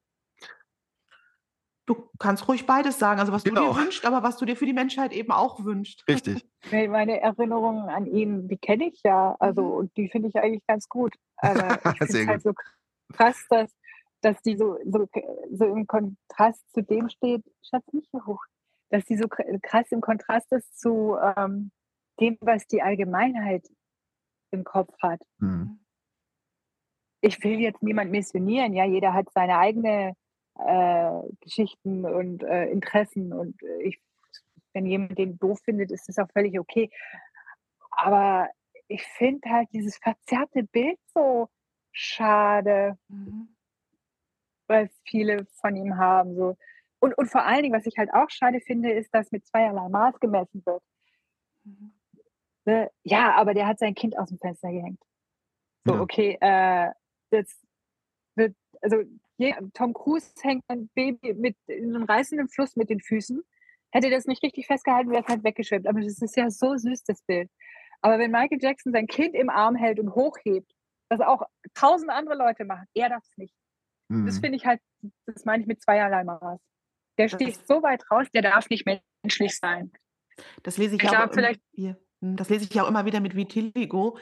Du 1.85 2.09
kannst 2.19 2.47
ruhig 2.47 2.65
beides 2.67 2.99
sagen, 2.99 3.19
also 3.19 3.33
was 3.33 3.43
Genau. 3.43 3.69
du 3.69 3.73
dir 3.75 3.81
wünschst, 3.85 4.05
aber 4.07 4.23
was 4.23 4.37
du 4.37 4.45
dir 4.45 4.57
für 4.57 4.67
die 4.67 4.73
Menschheit 4.73 5.13
eben 5.13 5.33
auch 5.33 5.65
wünschst. 5.65 6.05
Richtig. 6.09 6.47
Meine 6.91 7.21
Erinnerungen 7.21 7.89
an 7.89 8.07
ihn, 8.07 8.47
die 8.49 8.57
kenne 8.57 8.87
ich 8.89 9.01
ja. 9.05 9.35
Also, 9.41 9.63
Mhm. 9.63 9.71
und 9.73 9.97
die 9.97 10.09
finde 10.09 10.29
ich 10.29 10.37
eigentlich 10.37 10.65
ganz 10.67 10.89
gut. 10.89 11.15
Aber 11.39 11.81
ich 11.97 11.99
finde 11.99 12.27
halt 12.29 12.43
so 12.43 12.53
krass, 13.13 13.45
dass, 13.51 13.75
dass 14.21 14.41
die 14.43 14.57
so, 14.57 14.79
so, 14.85 15.09
so 15.51 15.65
im 15.65 15.87
Kontrast 15.89 16.63
zu 16.73 16.83
dem 16.83 17.09
steht. 17.09 17.43
Schatz, 17.69 17.85
nicht 17.93 18.13
hoch. 18.13 18.45
Dass 18.91 19.05
die 19.07 19.17
so 19.17 19.25
kr- 19.25 19.59
krass 19.61 19.91
im 19.91 20.01
Kontrast 20.01 20.53
ist 20.53 20.79
zu 20.79 21.17
ähm, 21.37 21.73
dem, 22.21 22.37
was 22.43 22.67
die 22.69 22.83
Allgemeinheit 22.83 23.67
im 24.53 24.63
Kopf 24.65 24.95
hat. 25.03 25.21
Hm. 25.41 25.81
ich 27.23 27.43
will 27.43 27.59
jetzt 27.61 27.83
niemand 27.83 28.11
missionieren, 28.11 28.73
ja, 28.75 28.85
jeder 28.85 29.15
hat 29.15 29.27
seine 29.33 29.59
eigene 29.59 30.15
äh, 30.59 31.21
Geschichten 31.41 32.05
und 32.05 32.43
äh, 32.43 32.67
Interessen 32.67 33.33
und 33.33 33.61
äh, 33.63 33.83
ich, 33.83 34.01
wenn 34.75 34.87
jemand 34.87 35.19
den 35.19 35.39
doof 35.39 35.61
findet, 35.65 35.91
ist 35.91 36.09
das 36.09 36.19
auch 36.19 36.31
völlig 36.33 36.59
okay. 36.59 36.91
Aber 37.91 38.49
ich 38.89 39.03
finde 39.03 39.49
halt 39.51 39.69
dieses 39.73 39.97
verzerrte 39.99 40.65
Bild 40.65 40.99
so 41.15 41.49
schade, 41.93 42.99
Mhm. 43.09 43.55
was 44.69 44.89
viele 45.07 45.47
von 45.61 45.77
ihm 45.77 45.97
haben. 45.99 46.35
So. 46.37 46.57
Und, 47.01 47.17
und 47.19 47.29
vor 47.31 47.45
allen 47.45 47.63
Dingen, 47.63 47.75
was 47.75 47.87
ich 47.87 47.99
halt 47.99 48.13
auch 48.15 48.31
schade 48.31 48.61
finde, 48.61 48.93
ist, 48.93 49.13
dass 49.15 49.31
mit 49.33 49.47
zweierlei 49.47 49.89
Maß 49.89 50.19
gemessen 50.21 50.63
wird. 50.65 50.83
Mhm. 51.65 51.93
Ne? 52.65 52.91
Ja, 53.03 53.35
aber 53.35 53.55
der 53.55 53.67
hat 53.67 53.79
sein 53.79 53.95
Kind 53.95 54.17
aus 54.19 54.29
dem 54.29 54.39
Fenster 54.39 54.71
gehängt. 54.71 55.03
So, 55.85 55.95
Ja. 55.95 56.01
okay, 56.01 56.39
äh, 56.41 56.93
das 57.31 57.61
wird, 58.37 58.57
also 58.81 58.97
Tom 59.75 59.93
Cruise 59.95 60.33
hängt 60.43 60.65
ein 60.69 60.89
Baby 60.95 61.35
mit 61.35 61.57
in 61.67 61.95
einem 61.95 62.05
reißenden 62.05 62.49
Fluss 62.49 62.77
mit 62.77 62.91
den 62.91 63.01
Füßen. 63.01 63.43
Hätte 63.91 64.09
das 64.11 64.27
nicht 64.27 64.43
richtig 64.43 64.67
festgehalten, 64.67 65.11
wäre 65.11 65.23
es 65.23 65.29
halt 65.29 65.45
weggeschwemmt. 65.45 65.87
Aber 65.87 66.01
das 66.01 66.21
ist 66.23 66.37
ja 66.37 66.51
so 66.51 66.77
süß, 66.77 67.05
das 67.05 67.23
Bild. 67.23 67.51
Aber 68.01 68.19
wenn 68.19 68.31
Michael 68.31 68.59
Jackson 68.61 68.93
sein 68.93 69.07
Kind 69.07 69.35
im 69.35 69.51
Arm 69.51 69.75
hält 69.77 69.99
und 70.01 70.15
hochhebt, 70.15 70.71
was 71.11 71.21
auch 71.21 71.43
tausend 71.75 72.11
andere 72.11 72.37
Leute 72.37 72.65
machen, 72.65 72.87
er 72.95 73.11
darf 73.11 73.23
es 73.25 73.37
nicht. 73.37 73.55
Das 74.09 74.37
Hm. 74.37 74.41
finde 74.43 74.57
ich 74.57 74.67
halt, 74.67 74.81
das 75.27 75.45
meine 75.45 75.63
ich 75.63 75.67
mit 75.67 75.83
zweierlei 75.83 76.25
Maß. 76.25 76.61
Der 77.19 77.29
sticht 77.29 77.67
so 77.67 77.83
weit 77.83 78.03
raus, 78.11 78.27
der 78.33 78.43
darf 78.43 78.69
nicht 78.71 78.87
menschlich 78.87 79.59
sein. 79.59 79.93
Das 80.63 80.79
lese 80.79 80.97
ich 80.97 81.03
Ich 81.03 81.11
ja 81.11 81.11
glaub, 81.11 81.23
auch 81.25 81.29
im- 81.29 81.35
vielleicht- 81.35 81.63
hier. 81.73 81.99
Hm, 82.23 82.37
Das 82.37 82.49
lese 82.49 82.65
ich 82.65 82.73
ja 82.73 82.85
auch 82.85 82.89
immer 82.89 83.05
wieder 83.05 83.21
mit 83.21 83.35
Vitiligo. 83.37 84.17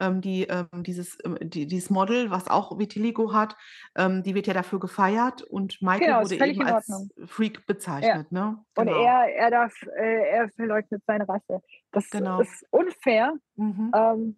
Ähm, 0.00 0.20
die, 0.20 0.42
ähm, 0.44 0.66
dieses, 0.82 1.16
ähm, 1.24 1.38
die, 1.40 1.66
dieses 1.66 1.88
Model, 1.88 2.30
was 2.30 2.48
auch 2.48 2.78
Vitiligo 2.78 3.32
hat, 3.32 3.56
ähm, 3.94 4.22
die 4.24 4.34
wird 4.34 4.46
ja 4.48 4.52
dafür 4.54 4.80
gefeiert 4.80 5.42
und 5.42 5.80
Michael 5.80 6.00
Genau, 6.06 6.22
wurde 6.22 6.46
eben 6.46 6.62
als. 6.62 7.08
Freak 7.26 7.64
bezeichnet. 7.66 8.32
Ne? 8.32 8.58
Und 8.76 8.86
Genau. 8.86 9.02
er, 9.04 9.34
er 9.34 9.50
darf, 9.50 9.72
äh, 9.96 10.28
er 10.30 10.48
verleugnet 10.50 11.02
seine 11.06 11.28
Rasse. 11.28 11.62
Das 11.92 12.10
Genau. 12.10 12.40
ist 12.40 12.66
unfair. 12.70 13.34
Mhm. 13.54 13.92
Ähm, 13.94 14.36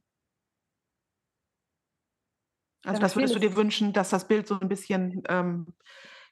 Also 2.84 2.98
ja, 2.98 3.00
das 3.00 3.16
würdest 3.16 3.34
du 3.34 3.40
dir 3.40 3.56
wünschen, 3.56 3.92
dass 3.92 4.10
das 4.10 4.28
Bild 4.28 4.46
so 4.46 4.60
ein 4.60 4.68
bisschen 4.68 5.22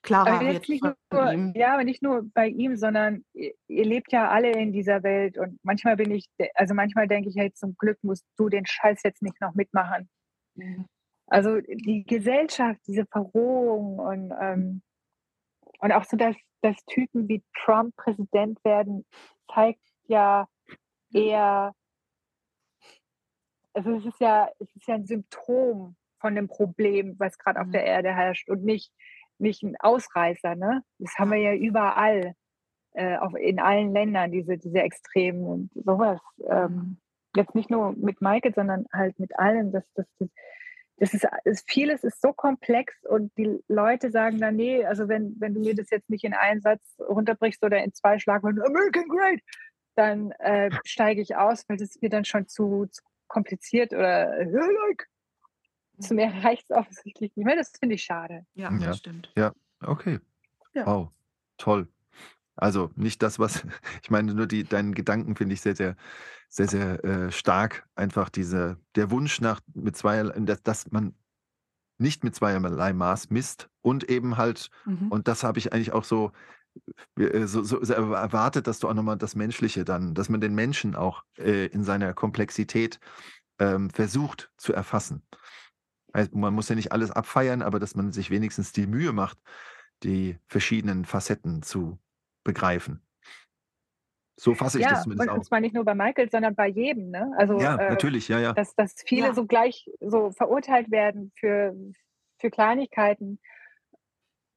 klarer 0.04 0.34
aber 0.34 0.52
jetzt 0.52 0.68
nicht 0.68 0.84
nur, 0.84 1.32
ihm. 1.32 1.52
ja, 1.56 1.74
aber 1.74 1.82
nicht 1.84 2.02
nur 2.02 2.22
bei 2.32 2.46
ihm, 2.48 2.76
sondern 2.76 3.24
ihr, 3.32 3.52
ihr 3.66 3.84
lebt 3.84 4.12
ja 4.12 4.28
alle 4.28 4.52
in 4.52 4.72
dieser 4.72 5.02
Welt 5.02 5.38
und 5.38 5.58
manchmal 5.64 5.96
bin 5.96 6.10
ich, 6.12 6.26
also 6.54 6.74
manchmal 6.74 7.08
denke 7.08 7.30
ich, 7.30 7.36
hey, 7.36 7.52
zum 7.52 7.74
Glück 7.76 7.98
musst 8.02 8.24
du 8.36 8.48
den 8.48 8.66
Scheiß 8.66 9.02
jetzt 9.02 9.22
nicht 9.22 9.40
noch 9.40 9.54
mitmachen. 9.54 10.08
Mhm. 10.54 10.86
Also 11.26 11.60
die 11.60 12.04
Gesellschaft, 12.04 12.80
diese 12.86 13.06
Verrohung 13.06 13.98
und, 13.98 14.32
ähm, 14.40 14.82
und 15.80 15.92
auch 15.92 16.04
so, 16.04 16.16
dass, 16.16 16.36
dass 16.60 16.76
Typen 16.86 17.26
wie 17.28 17.42
Trump 17.54 17.96
Präsident 17.96 18.62
werden, 18.64 19.06
zeigt 19.52 19.80
ja 20.06 20.46
eher, 21.12 21.72
also 23.72 23.96
es 23.96 24.04
ist 24.04 24.20
ja, 24.20 24.50
es 24.58 24.68
ist 24.76 24.86
ja 24.86 24.94
ein 24.96 25.06
Symptom 25.06 25.96
von 26.20 26.34
dem 26.34 26.48
Problem, 26.48 27.18
was 27.18 27.38
gerade 27.38 27.60
auf 27.60 27.66
Mhm. 27.66 27.72
der 27.72 27.84
Erde 27.84 28.14
herrscht 28.14 28.48
und 28.50 28.64
nicht, 28.64 28.92
nicht 29.38 29.62
ein 29.62 29.76
Ausreißer, 29.78 30.54
ne? 30.54 30.82
Das 30.98 31.14
haben 31.18 31.30
wir 31.30 31.38
ja 31.38 31.54
überall, 31.54 32.34
äh, 32.92 33.16
auf, 33.18 33.34
in 33.34 33.58
allen 33.58 33.92
Ländern, 33.92 34.30
diese, 34.30 34.56
diese 34.56 34.78
Extremen 34.78 35.44
und 35.44 35.70
sowas. 35.74 36.20
Ähm, 36.48 36.98
jetzt 37.36 37.54
nicht 37.54 37.70
nur 37.70 37.92
mit 37.92 38.20
Michael, 38.20 38.54
sondern 38.54 38.86
halt 38.92 39.18
mit 39.18 39.38
allem. 39.38 39.72
Das, 39.72 39.84
das, 39.94 40.06
das, 40.18 40.28
das 40.98 41.14
ist, 41.14 41.26
ist 41.44 41.70
vieles 41.70 42.04
ist 42.04 42.20
so 42.22 42.32
komplex 42.32 42.94
und 43.04 43.36
die 43.36 43.58
Leute 43.68 44.10
sagen 44.10 44.38
dann, 44.38 44.56
nee, 44.56 44.84
also 44.84 45.08
wenn, 45.08 45.34
wenn 45.40 45.54
du 45.54 45.60
mir 45.60 45.74
das 45.74 45.90
jetzt 45.90 46.08
nicht 46.08 46.24
in 46.24 46.34
einen 46.34 46.60
Satz 46.60 46.82
runterbrichst 47.00 47.64
oder 47.64 47.82
in 47.82 47.92
zwei 47.92 48.18
Schlagworten, 48.18 48.62
American 48.62 49.08
Great, 49.08 49.40
dann 49.96 50.30
äh, 50.38 50.70
steige 50.84 51.20
ich 51.20 51.36
aus, 51.36 51.64
weil 51.68 51.76
das 51.76 51.90
ist 51.90 52.02
mir 52.02 52.10
dann 52.10 52.24
schon 52.24 52.46
zu, 52.46 52.86
zu 52.86 53.02
kompliziert 53.26 53.92
oder 53.92 54.38
äh, 54.38 54.44
like. 54.44 55.08
Zu 55.98 56.14
mir 56.14 56.26
reicht 56.42 56.70
es 56.70 56.76
offensichtlich 56.76 57.32
nicht 57.36 57.44
mehr. 57.46 57.56
Das 57.56 57.72
finde 57.78 57.94
ich 57.96 58.02
schade. 58.04 58.46
Ja, 58.54 58.70
Ja. 58.72 58.78
das 58.88 58.98
stimmt. 58.98 59.32
Okay. 59.80 60.18
Ja. 60.74 60.86
Wow. 60.86 61.08
Toll. 61.58 61.88
Also 62.56 62.90
nicht 62.94 63.22
das, 63.22 63.38
was, 63.38 63.64
ich 64.02 64.10
meine, 64.10 64.34
nur 64.34 64.46
die, 64.46 64.64
deinen 64.64 64.94
Gedanken 64.94 65.36
finde 65.36 65.54
ich 65.54 65.60
sehr, 65.60 65.76
sehr, 65.76 65.96
sehr, 66.48 66.68
sehr 66.68 67.04
äh, 67.04 67.32
stark. 67.32 67.86
Einfach 67.94 68.28
diese, 68.28 68.78
der 68.94 69.10
Wunsch 69.10 69.40
nach 69.40 69.60
mit 69.74 69.96
zweierlei, 69.96 70.38
dass, 70.40 70.62
dass 70.62 70.90
man 70.90 71.14
nicht 71.98 72.24
mit 72.24 72.34
zweierlei 72.34 72.92
Maß 72.92 73.30
misst 73.30 73.68
und 73.82 74.04
eben 74.10 74.36
halt, 74.36 74.70
Mhm. 74.84 75.08
und 75.08 75.28
das 75.28 75.44
habe 75.44 75.58
ich 75.58 75.72
eigentlich 75.72 75.92
auch 75.92 76.04
so, 76.04 76.32
äh, 77.18 77.46
so, 77.46 77.62
so, 77.62 77.82
so 77.84 77.92
erwartet, 77.94 78.66
dass 78.66 78.78
du 78.80 78.88
auch 78.88 78.94
nochmal 78.94 79.16
das 79.18 79.34
Menschliche 79.36 79.84
dann, 79.84 80.14
dass 80.14 80.28
man 80.28 80.40
den 80.40 80.54
Menschen 80.54 80.96
auch 80.96 81.22
äh, 81.38 81.66
in 81.66 81.84
seiner 81.84 82.14
Komplexität 82.14 82.98
ähm, 83.60 83.90
versucht 83.90 84.50
zu 84.56 84.72
erfassen. 84.72 85.22
Man 86.32 86.54
muss 86.54 86.68
ja 86.68 86.74
nicht 86.76 86.92
alles 86.92 87.10
abfeiern, 87.10 87.62
aber 87.62 87.78
dass 87.80 87.94
man 87.94 88.12
sich 88.12 88.30
wenigstens 88.30 88.72
die 88.72 88.86
Mühe 88.86 89.12
macht, 89.12 89.38
die 90.02 90.38
verschiedenen 90.46 91.04
Facetten 91.04 91.62
zu 91.62 91.98
begreifen. 92.44 93.00
So 94.36 94.54
fasse 94.54 94.78
ich 94.78 94.84
ja, 94.84 94.90
das 94.90 94.98
und, 94.98 95.04
zumindest 95.04 95.30
und 95.30 95.38
auch. 95.40 95.44
zwar 95.44 95.60
nicht 95.60 95.74
nur 95.74 95.84
bei 95.84 95.94
Michael, 95.94 96.28
sondern 96.30 96.54
bei 96.54 96.66
jedem. 96.68 97.10
Ne? 97.10 97.32
Also, 97.36 97.58
Ja, 97.60 97.76
äh, 97.76 97.90
natürlich, 97.90 98.28
ja, 98.28 98.38
ja. 98.40 98.52
dass, 98.52 98.74
dass 98.74 98.94
viele 99.06 99.28
Ja. 99.28 99.34
so 99.34 99.46
gleich 99.46 99.88
so 100.00 100.32
verurteilt 100.32 100.90
werden 100.90 101.32
für, 101.36 101.74
für 102.38 102.50
Kleinigkeiten. 102.50 103.38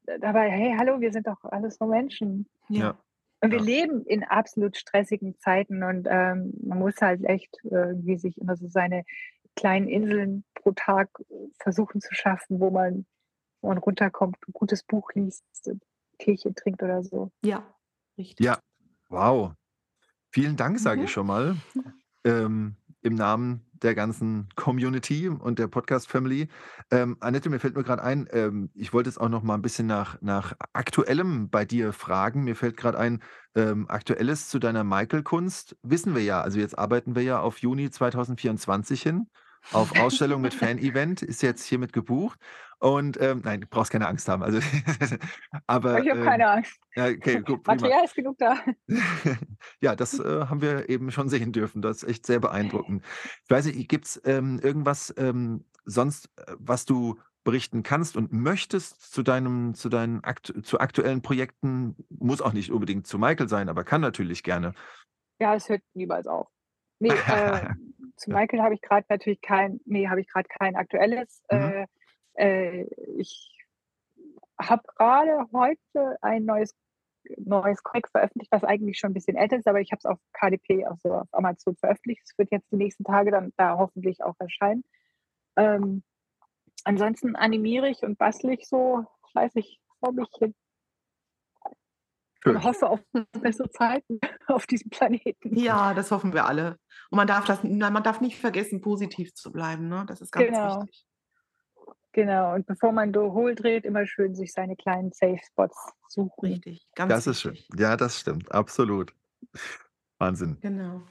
Dabei, 0.05 0.49
hey, 0.49 0.75
hallo, 0.77 0.99
wir 0.99 1.11
sind 1.11 1.27
doch 1.27 1.43
alles 1.43 1.79
nur 1.79 1.89
Menschen. 1.89 2.49
Ja. 2.69 2.97
Und 3.39 3.51
wir 3.51 3.59
Ja. 3.59 3.65
leben 3.65 4.03
in 4.05 4.23
absolut 4.23 4.77
stressigen 4.77 5.37
Zeiten 5.37 5.83
und 5.83 6.07
ähm, 6.09 6.53
man 6.63 6.79
muss 6.79 6.99
halt 6.99 7.23
echt 7.23 7.55
irgendwie 7.63 8.17
sich 8.17 8.35
immer 8.39 8.55
so 8.55 8.67
seine 8.67 9.03
kleinen 9.57 9.87
Inseln 9.89 10.45
pro 10.55 10.71
Tag 10.71 11.09
versuchen 11.59 11.99
zu 11.99 12.13
schaffen, 12.13 12.61
wo 12.61 12.69
man, 12.69 13.05
wo 13.61 13.67
man 13.67 13.77
runterkommt, 13.79 14.37
ein 14.47 14.53
gutes 14.53 14.83
Buch 14.83 15.09
liest, 15.13 15.43
ein 15.67 15.81
Teechen 16.19 16.55
trinkt 16.55 16.81
oder 16.81 17.03
so. 17.03 17.31
Ja, 17.43 17.75
richtig. 18.17 18.45
Ja, 18.45 18.59
wow. 19.09 19.51
Vielen 20.31 20.55
Dank, 20.55 20.79
sage 20.79 20.99
Mhm. 20.99 21.05
ich 21.05 21.11
schon 21.11 21.27
mal. 21.27 21.57
Ähm, 22.23 22.75
Im 23.01 23.15
Namen 23.15 23.63
der 23.71 23.93
ganzen 23.95 24.49
Community 24.55 25.29
und 25.29 25.59
der 25.59 25.67
Podcast-Family. 25.67 26.49
Ähm, 26.91 27.15
Annette, 27.19 27.49
mir 27.49 27.59
fällt 27.59 27.75
mir 27.75 27.83
gerade 27.83 28.03
ein, 28.03 28.27
ähm, 28.31 28.69
ich 28.73 28.91
wollte 28.91 29.09
jetzt 29.09 29.19
auch 29.19 29.29
noch 29.29 29.43
mal 29.43 29.53
ein 29.53 29.61
bisschen 29.61 29.85
nach, 29.87 30.19
nach 30.21 30.53
Aktuellem 30.73 31.49
bei 31.49 31.63
dir 31.63 31.93
fragen. 31.93 32.43
Mir 32.43 32.55
fällt 32.55 32.75
gerade 32.75 32.97
ein, 32.97 33.21
ähm, 33.55 33.87
Aktuelles 33.87 34.49
zu 34.49 34.57
deiner 34.59 34.83
Michael-Kunst 34.83 35.77
wissen 35.83 36.15
wir 36.15 36.23
ja. 36.23 36.41
Also 36.41 36.59
jetzt 36.59 36.77
arbeiten 36.77 37.15
wir 37.15 37.21
ja 37.23 37.39
auf 37.39 37.59
Juni 37.59 37.89
2024 37.89 39.01
hin. 39.01 39.27
Auf 39.73 39.99
Ausstellung 39.99 40.41
mit 40.41 40.53
Fan-Event 40.53 41.21
ist 41.21 41.41
jetzt 41.41 41.63
hiermit 41.65 41.93
gebucht. 41.93 42.39
Und 42.79 43.19
ähm, 43.19 43.41
nein, 43.43 43.61
du 43.61 43.67
brauchst 43.67 43.91
keine 43.91 44.07
Angst 44.07 44.27
haben. 44.27 44.43
Also, 44.43 44.59
aber, 45.67 45.99
ich 45.99 46.09
habe 46.09 46.19
ähm, 46.19 46.25
keine 46.25 46.47
Angst. 46.47 46.79
okay, 46.95 47.41
gut. 47.45 47.65
Material 47.65 48.05
ist 48.05 48.15
genug 48.15 48.37
da. 48.37 48.59
ja, 49.81 49.95
das 49.95 50.19
äh, 50.19 50.45
haben 50.45 50.61
wir 50.61 50.87
eben 50.89 51.11
schon 51.11 51.27
sehen 51.29 51.51
dürfen. 51.51 51.81
Das 51.81 52.03
ist 52.03 52.09
echt 52.09 52.25
sehr 52.25 52.39
beeindruckend. 52.39 53.03
Ich 53.43 53.49
weiß 53.49 53.65
nicht, 53.65 53.89
gibt 53.89 54.05
es 54.05 54.21
ähm, 54.25 54.59
irgendwas 54.61 55.13
ähm, 55.17 55.65
sonst, 55.85 56.29
äh, 56.37 56.53
was 56.59 56.85
du 56.85 57.17
berichten 57.43 57.81
kannst 57.81 58.15
und 58.15 58.31
möchtest 58.33 59.11
zu 59.11 59.23
deinem, 59.23 59.73
zu 59.73 59.89
deinen 59.89 60.23
akt 60.23 60.53
zu 60.63 60.79
aktuellen 60.79 61.21
Projekten? 61.21 61.95
Muss 62.09 62.41
auch 62.41 62.53
nicht 62.53 62.71
unbedingt 62.71 63.07
zu 63.07 63.17
Michael 63.17 63.49
sein, 63.49 63.69
aber 63.69 63.85
kann 63.85 64.01
natürlich 64.01 64.43
gerne. 64.43 64.73
Ja, 65.39 65.55
es 65.55 65.67
hört 65.69 65.81
niemals 65.93 66.27
auf. 66.27 66.47
Nee, 66.99 67.09
äh, 67.09 67.69
zu 68.17 68.31
Michael 68.31 68.61
habe 68.61 68.73
ich 68.73 68.81
gerade 68.81 69.05
natürlich 69.09 69.41
kein, 69.41 69.79
nee, 69.85 70.07
habe 70.07 70.21
ich 70.21 70.27
gerade 70.27 70.47
kein 70.49 70.75
aktuelles. 70.75 71.43
Mhm. 71.51 71.87
Äh, 72.35 72.81
äh, 72.81 72.87
ich 73.17 73.55
habe 74.59 74.83
gerade 74.97 75.45
heute 75.51 76.17
ein 76.21 76.45
neues 76.45 76.75
neues 77.37 77.83
Comic 77.83 78.07
veröffentlicht, 78.09 78.51
was 78.51 78.63
eigentlich 78.63 78.97
schon 78.97 79.11
ein 79.11 79.13
bisschen 79.13 79.35
älter 79.35 79.57
ist, 79.57 79.67
aber 79.67 79.81
ich 79.81 79.91
habe 79.91 79.99
es 79.99 80.05
auf 80.05 80.19
KDP, 80.33 80.85
also 80.85 81.13
auf 81.13 81.27
Amazon 81.31 81.75
veröffentlicht. 81.75 82.21
Es 82.23 82.37
wird 82.37 82.51
jetzt 82.51 82.71
die 82.71 82.77
nächsten 82.77 83.03
Tage 83.03 83.31
dann 83.31 83.53
da 83.57 83.77
hoffentlich 83.77 84.23
auch 84.23 84.35
erscheinen. 84.39 84.83
Ähm, 85.55 86.03
ansonsten 86.83 87.35
animiere 87.35 87.89
ich 87.89 88.03
und 88.03 88.17
bastle 88.17 88.53
ich 88.53 88.67
so 88.67 89.05
fleißig 89.31 89.81
vor 89.99 90.13
mich 90.13 90.29
hin. 90.39 90.55
Und 92.45 92.63
hoffe 92.63 92.87
auf 92.89 92.99
bessere 93.41 93.69
Zeiten 93.69 94.19
auf 94.47 94.65
diesem 94.67 94.89
Planeten. 94.89 95.55
Ja, 95.57 95.93
das 95.93 96.11
hoffen 96.11 96.33
wir 96.33 96.45
alle. 96.45 96.77
Und 97.09 97.17
man 97.17 97.27
darf 97.27 97.45
das, 97.45 97.63
man 97.63 98.03
darf 98.03 98.21
nicht 98.21 98.37
vergessen, 98.39 98.81
positiv 98.81 99.33
zu 99.33 99.51
bleiben. 99.51 99.87
Ne? 99.87 100.05
Das 100.07 100.21
ist 100.21 100.31
ganz 100.31 100.47
Genau. 100.47 100.81
wichtig. 100.81 101.05
Genau. 102.13 102.55
Und 102.55 102.65
bevor 102.65 102.91
man 102.91 103.13
so 103.13 103.31
hohl 103.33 103.53
dreht, 103.53 103.85
immer 103.85 104.05
schön 104.07 104.33
sich 104.35 104.51
seine 104.51 104.75
kleinen 104.75 105.11
Safe 105.11 105.39
Spots 105.45 105.77
suchen. 106.09 106.45
Richtig, 106.47 106.87
ganz 106.95 107.09
Das 107.13 107.27
ist 107.27 107.41
schön. 107.41 107.53
wichtig. 107.53 107.79
Ja, 107.79 107.95
das 107.95 108.19
stimmt. 108.19 108.51
Absolut. 108.51 109.13
Wahnsinn. 110.17 110.57
Genau. 110.61 111.01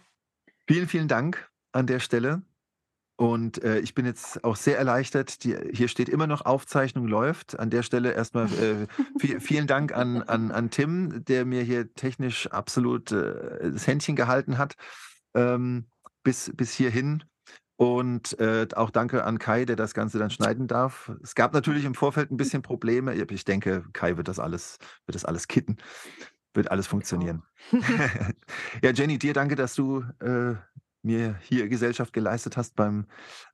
Vielen, 0.66 0.88
vielen 0.88 1.06
Dank 1.08 1.48
an 1.72 1.86
der 1.86 2.00
Stelle. 2.00 2.42
Und 3.16 3.64
äh, 3.64 3.78
ich 3.78 3.94
bin 3.94 4.04
jetzt 4.04 4.44
auch 4.44 4.56
sehr 4.56 4.76
erleichtert. 4.76 5.42
Die, 5.42 5.56
hier 5.72 5.88
steht 5.88 6.10
immer 6.10 6.26
noch 6.26 6.44
Aufzeichnung 6.44 7.06
läuft. 7.06 7.58
An 7.58 7.70
der 7.70 7.82
Stelle 7.82 8.12
erstmal 8.12 8.46
äh, 8.46 8.86
viel, 9.18 9.40
vielen 9.40 9.66
Dank 9.66 9.96
an, 9.96 10.22
an, 10.22 10.50
an 10.50 10.70
Tim, 10.70 11.24
der 11.24 11.46
mir 11.46 11.62
hier 11.62 11.94
technisch 11.94 12.46
absolut 12.48 13.12
äh, 13.12 13.70
das 13.72 13.86
Händchen 13.86 14.16
gehalten 14.16 14.58
hat 14.58 14.76
ähm, 15.34 15.86
bis, 16.22 16.52
bis 16.54 16.74
hierhin. 16.74 17.24
Und 17.76 18.38
äh, 18.40 18.66
auch 18.74 18.90
danke 18.90 19.24
an 19.24 19.38
Kai, 19.38 19.66
der 19.66 19.76
das 19.76 19.92
Ganze 19.92 20.18
dann 20.18 20.30
schneiden 20.30 20.66
darf. 20.66 21.12
Es 21.22 21.34
gab 21.34 21.52
natürlich 21.52 21.84
im 21.84 21.94
Vorfeld 21.94 22.30
ein 22.30 22.38
bisschen 22.38 22.62
Probleme. 22.62 23.14
Ich 23.14 23.44
denke, 23.44 23.84
Kai 23.92 24.16
wird 24.16 24.28
das 24.28 24.38
alles, 24.38 24.78
wird 25.04 25.14
das 25.14 25.26
alles 25.26 25.46
kitten. 25.46 25.76
Wird 26.54 26.70
alles 26.70 26.86
funktionieren. 26.86 27.42
ja, 28.82 28.92
Jenny, 28.92 29.18
dir 29.18 29.34
danke, 29.34 29.56
dass 29.56 29.74
du 29.74 30.04
äh, 30.20 30.54
mir 31.06 31.36
hier 31.40 31.68
Gesellschaft 31.68 32.12
geleistet 32.12 32.56
hast 32.56 32.74
beim 32.76 33.06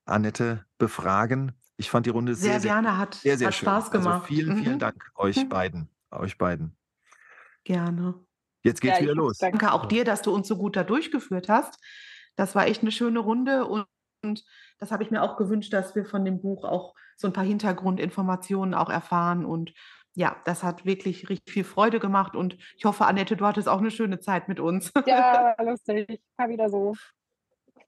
Annette 0.05 0.65
befragen. 0.79 1.53
Ich 1.77 1.91
fand 1.91 2.07
die 2.07 2.11
Runde 2.11 2.35
Sehr, 2.35 2.53
sehr, 2.53 2.61
sehr, 2.61 2.73
gerne, 2.73 2.99
hat, 2.99 3.15
sehr, 3.15 3.39
sehr 3.39 3.49
hat 3.49 3.55
schön. 3.55 3.67
Spaß 3.67 3.91
gemacht. 3.91 4.15
Also 4.23 4.27
vielen, 4.27 4.57
vielen 4.57 4.75
Mhm. 4.75 4.79
Dank 4.81 5.11
euch 5.17 5.37
Mhm. 5.45 5.49
beiden. 5.49 5.89
Euch 6.11 6.37
beiden. 6.39 6.77
Gerne. 7.65 8.15
Jetzt 8.65 8.81
geht's 8.81 8.99
Ja, 8.99 9.05
wieder 9.05 9.15
los. 9.15 9.39
danke. 9.39 9.73
Auch 9.73 9.87
dir, 9.87 10.05
dass 10.05 10.23
du 10.23 10.33
uns 10.35 10.49
so 10.49 10.57
gut 10.57 10.77
da 10.77 10.85
durchgeführt 10.85 11.49
hast. 11.49 11.79
Das 12.37 12.55
war 12.55 12.67
echt 12.67 12.83
eine 12.83 12.93
schöne 12.93 13.19
Runde 13.19 13.67
und, 13.67 13.87
und 14.23 14.45
das 14.79 14.91
habe 14.93 15.03
ich 15.03 15.11
mir 15.11 15.23
auch 15.23 15.37
gewünscht, 15.37 15.73
dass 15.73 15.95
wir 15.95 16.05
von 16.05 16.25
dem 16.25 16.41
Buch 16.41 16.65
auch 16.65 16.95
so 17.17 17.27
ein 17.27 17.33
paar 17.33 17.45
Hintergrundinformationen 17.45 18.75
auch 18.75 18.89
erfahren 18.91 19.45
und 19.45 19.73
ja, 20.15 20.37
das 20.45 20.63
hat 20.63 20.85
wirklich 20.85 21.29
richtig 21.31 21.53
viel 21.53 21.65
Freude 21.65 21.99
gemacht 21.99 22.37
und 22.37 22.57
ich 22.77 22.85
hoffe, 22.85 23.07
Annette, 23.07 23.35
du 23.37 23.47
hattest 23.47 23.69
auch 23.69 23.79
eine 23.79 23.91
schöne 23.91 24.21
Zeit 24.21 24.47
mit 24.49 24.61
uns. 24.61 24.93
Ja, 25.07 25.55
war 25.59 25.65
lustig. 25.65 26.21
Mal 26.37 26.49
wieder 26.51 26.69
so 26.69 26.95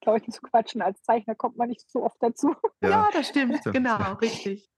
mit 0.04 0.06
Leuten 0.06 0.32
zu 0.32 0.40
quatschen. 0.42 0.82
Als 0.82 1.02
Zeichner 1.02 1.34
kommt 1.34 1.56
man 1.56 1.68
nicht 1.68 1.90
so 1.90 2.04
oft 2.04 2.16
dazu. 2.20 2.54
Ja, 2.82 3.08
das 3.12 3.28
stimmt, 3.28 3.58
stimmt. 3.58 3.74
genau, 3.74 4.14
richtig. 4.14 4.68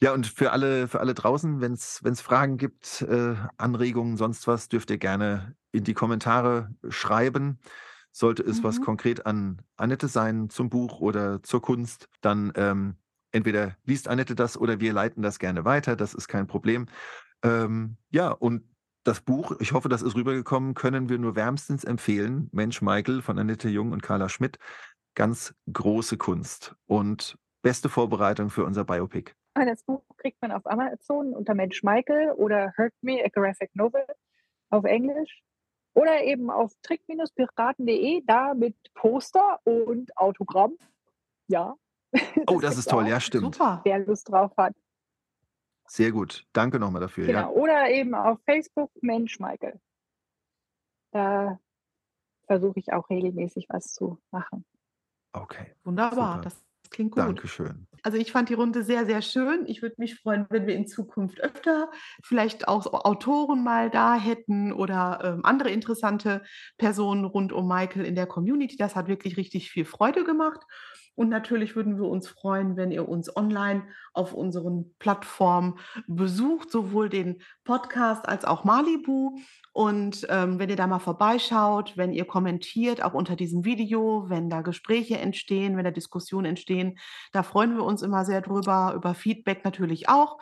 Ja, 0.00 0.12
und 0.12 0.26
für 0.26 0.52
alle, 0.52 0.88
für 0.88 1.00
alle 1.00 1.14
draußen, 1.14 1.60
wenn 1.60 1.72
es 1.72 2.20
Fragen 2.20 2.56
gibt, 2.56 3.02
äh, 3.02 3.34
Anregungen, 3.56 4.16
sonst 4.16 4.46
was, 4.46 4.68
dürft 4.68 4.90
ihr 4.90 4.98
gerne 4.98 5.56
in 5.72 5.84
die 5.84 5.94
Kommentare 5.94 6.70
schreiben. 6.88 7.58
Sollte 8.12 8.42
es 8.44 8.62
was 8.62 8.78
Mhm. 8.78 8.84
konkret 8.84 9.26
an 9.26 9.62
Annette 9.76 10.06
sein 10.06 10.48
zum 10.48 10.70
Buch 10.70 11.00
oder 11.00 11.42
zur 11.42 11.60
Kunst, 11.60 12.08
dann 12.20 12.52
ähm, 12.54 12.96
entweder 13.32 13.76
liest 13.84 14.06
Annette 14.06 14.36
das 14.36 14.56
oder 14.56 14.78
wir 14.78 14.92
leiten 14.92 15.22
das 15.22 15.40
gerne 15.40 15.64
weiter. 15.64 15.96
Das 15.96 16.14
ist 16.14 16.28
kein 16.28 16.46
Problem. 16.46 16.86
Ähm, 17.42 17.96
ja, 18.10 18.30
und 18.30 18.62
das 19.04 19.20
Buch, 19.20 19.52
ich 19.60 19.72
hoffe, 19.72 19.88
das 19.88 20.02
ist 20.02 20.16
rübergekommen, 20.16 20.74
können 20.74 21.08
wir 21.08 21.18
nur 21.18 21.36
wärmstens 21.36 21.84
empfehlen. 21.84 22.48
Mensch 22.52 22.82
Michael 22.82 23.22
von 23.22 23.38
Annette 23.38 23.68
Jung 23.68 23.92
und 23.92 24.02
Carla 24.02 24.28
Schmidt. 24.28 24.58
Ganz 25.14 25.54
große 25.72 26.16
Kunst 26.16 26.74
und 26.86 27.38
beste 27.62 27.88
Vorbereitung 27.88 28.50
für 28.50 28.64
unser 28.64 28.84
Biopic. 28.84 29.32
Das 29.54 29.84
Buch 29.84 30.02
kriegt 30.16 30.42
man 30.42 30.50
auf 30.50 30.66
Amazon 30.66 31.32
unter 31.32 31.54
Mensch 31.54 31.82
Michael 31.84 32.32
oder 32.32 32.72
Hurt 32.76 32.92
Me, 33.02 33.22
a 33.24 33.28
Graphic 33.28 33.70
Novel 33.74 34.04
auf 34.70 34.84
Englisch. 34.84 35.42
Oder 35.94 36.24
eben 36.24 36.50
auf 36.50 36.72
trick-piraten.de, 36.82 38.22
da 38.26 38.54
mit 38.54 38.74
Poster 38.94 39.60
und 39.62 40.16
Autogramm. 40.16 40.76
Ja. 41.46 41.74
Oh, 42.48 42.60
das 42.60 42.76
ist 42.76 42.90
toll, 42.90 43.08
ja, 43.08 43.20
stimmt. 43.20 43.54
Super. 43.54 43.80
Wer 43.84 44.00
Lust 44.00 44.28
drauf 44.28 44.52
hat. 44.56 44.74
Sehr 45.86 46.12
gut. 46.12 46.46
Danke 46.52 46.78
nochmal 46.78 47.00
dafür. 47.00 47.26
Genau. 47.26 47.38
Ja. 47.38 47.48
Oder 47.48 47.90
eben 47.90 48.14
auf 48.14 48.38
Facebook 48.44 48.90
Mensch 49.02 49.38
Michael. 49.38 49.80
Da 51.12 51.58
versuche 52.46 52.78
ich 52.78 52.92
auch 52.92 53.08
regelmäßig 53.10 53.66
was 53.68 53.92
zu 53.92 54.18
machen. 54.30 54.64
Okay. 55.32 55.74
Wunderbar, 55.84 56.36
Super. 56.36 56.40
das 56.42 56.64
klingt 56.90 57.12
gut. 57.12 57.22
Dankeschön. 57.22 57.86
Also 58.02 58.18
ich 58.18 58.32
fand 58.32 58.50
die 58.50 58.54
Runde 58.54 58.84
sehr, 58.84 59.06
sehr 59.06 59.22
schön. 59.22 59.64
Ich 59.66 59.82
würde 59.82 59.96
mich 59.98 60.16
freuen, 60.20 60.46
wenn 60.50 60.66
wir 60.66 60.74
in 60.74 60.86
Zukunft 60.86 61.40
öfter 61.40 61.90
vielleicht 62.22 62.68
auch 62.68 62.86
Autoren 62.86 63.64
mal 63.64 63.90
da 63.90 64.14
hätten 64.14 64.72
oder 64.72 65.20
ähm, 65.24 65.44
andere 65.44 65.70
interessante 65.70 66.42
Personen 66.76 67.24
rund 67.24 67.52
um 67.52 67.66
Michael 67.66 68.04
in 68.04 68.14
der 68.14 68.26
Community. 68.26 68.76
Das 68.76 68.94
hat 68.94 69.08
wirklich 69.08 69.36
richtig 69.36 69.70
viel 69.70 69.84
Freude 69.84 70.24
gemacht. 70.24 70.60
Und 71.16 71.28
natürlich 71.28 71.76
würden 71.76 71.96
wir 71.96 72.08
uns 72.08 72.28
freuen, 72.28 72.76
wenn 72.76 72.90
ihr 72.90 73.08
uns 73.08 73.34
online 73.36 73.84
auf 74.12 74.32
unseren 74.32 74.94
Plattformen 74.98 75.78
besucht, 76.06 76.70
sowohl 76.70 77.08
den 77.08 77.40
Podcast 77.64 78.28
als 78.28 78.44
auch 78.44 78.64
Malibu. 78.64 79.38
Und 79.72 80.26
ähm, 80.28 80.58
wenn 80.58 80.70
ihr 80.70 80.76
da 80.76 80.86
mal 80.86 80.98
vorbeischaut, 80.98 81.96
wenn 81.96 82.12
ihr 82.12 82.24
kommentiert, 82.24 83.02
auch 83.02 83.14
unter 83.14 83.36
diesem 83.36 83.64
Video, 83.64 84.28
wenn 84.28 84.50
da 84.50 84.62
Gespräche 84.62 85.18
entstehen, 85.18 85.76
wenn 85.76 85.84
da 85.84 85.90
Diskussionen 85.90 86.46
entstehen, 86.46 86.98
da 87.32 87.42
freuen 87.42 87.76
wir 87.76 87.84
uns 87.84 88.02
immer 88.02 88.24
sehr 88.24 88.40
drüber, 88.40 88.92
über 88.96 89.14
Feedback 89.14 89.64
natürlich 89.64 90.08
auch. 90.08 90.38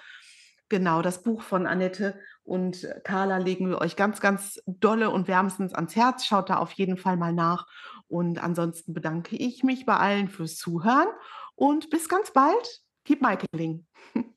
Genau, 0.72 1.02
das 1.02 1.22
Buch 1.22 1.42
von 1.42 1.66
Annette 1.66 2.18
und 2.44 2.88
Carla 3.04 3.36
legen 3.36 3.68
wir 3.68 3.78
euch 3.82 3.94
ganz, 3.94 4.20
ganz 4.20 4.58
dolle 4.66 5.10
und 5.10 5.28
wärmstens 5.28 5.74
ans 5.74 5.94
Herz. 5.96 6.24
Schaut 6.24 6.48
da 6.48 6.56
auf 6.56 6.72
jeden 6.72 6.96
Fall 6.96 7.18
mal 7.18 7.34
nach. 7.34 7.66
Und 8.12 8.42
ansonsten 8.42 8.92
bedanke 8.92 9.36
ich 9.36 9.64
mich 9.64 9.86
bei 9.86 9.96
allen 9.96 10.28
fürs 10.28 10.56
Zuhören 10.56 11.08
und 11.54 11.88
bis 11.88 12.10
ganz 12.10 12.30
bald. 12.30 12.82
Keep 13.06 13.22
Michaeling. 13.22 13.86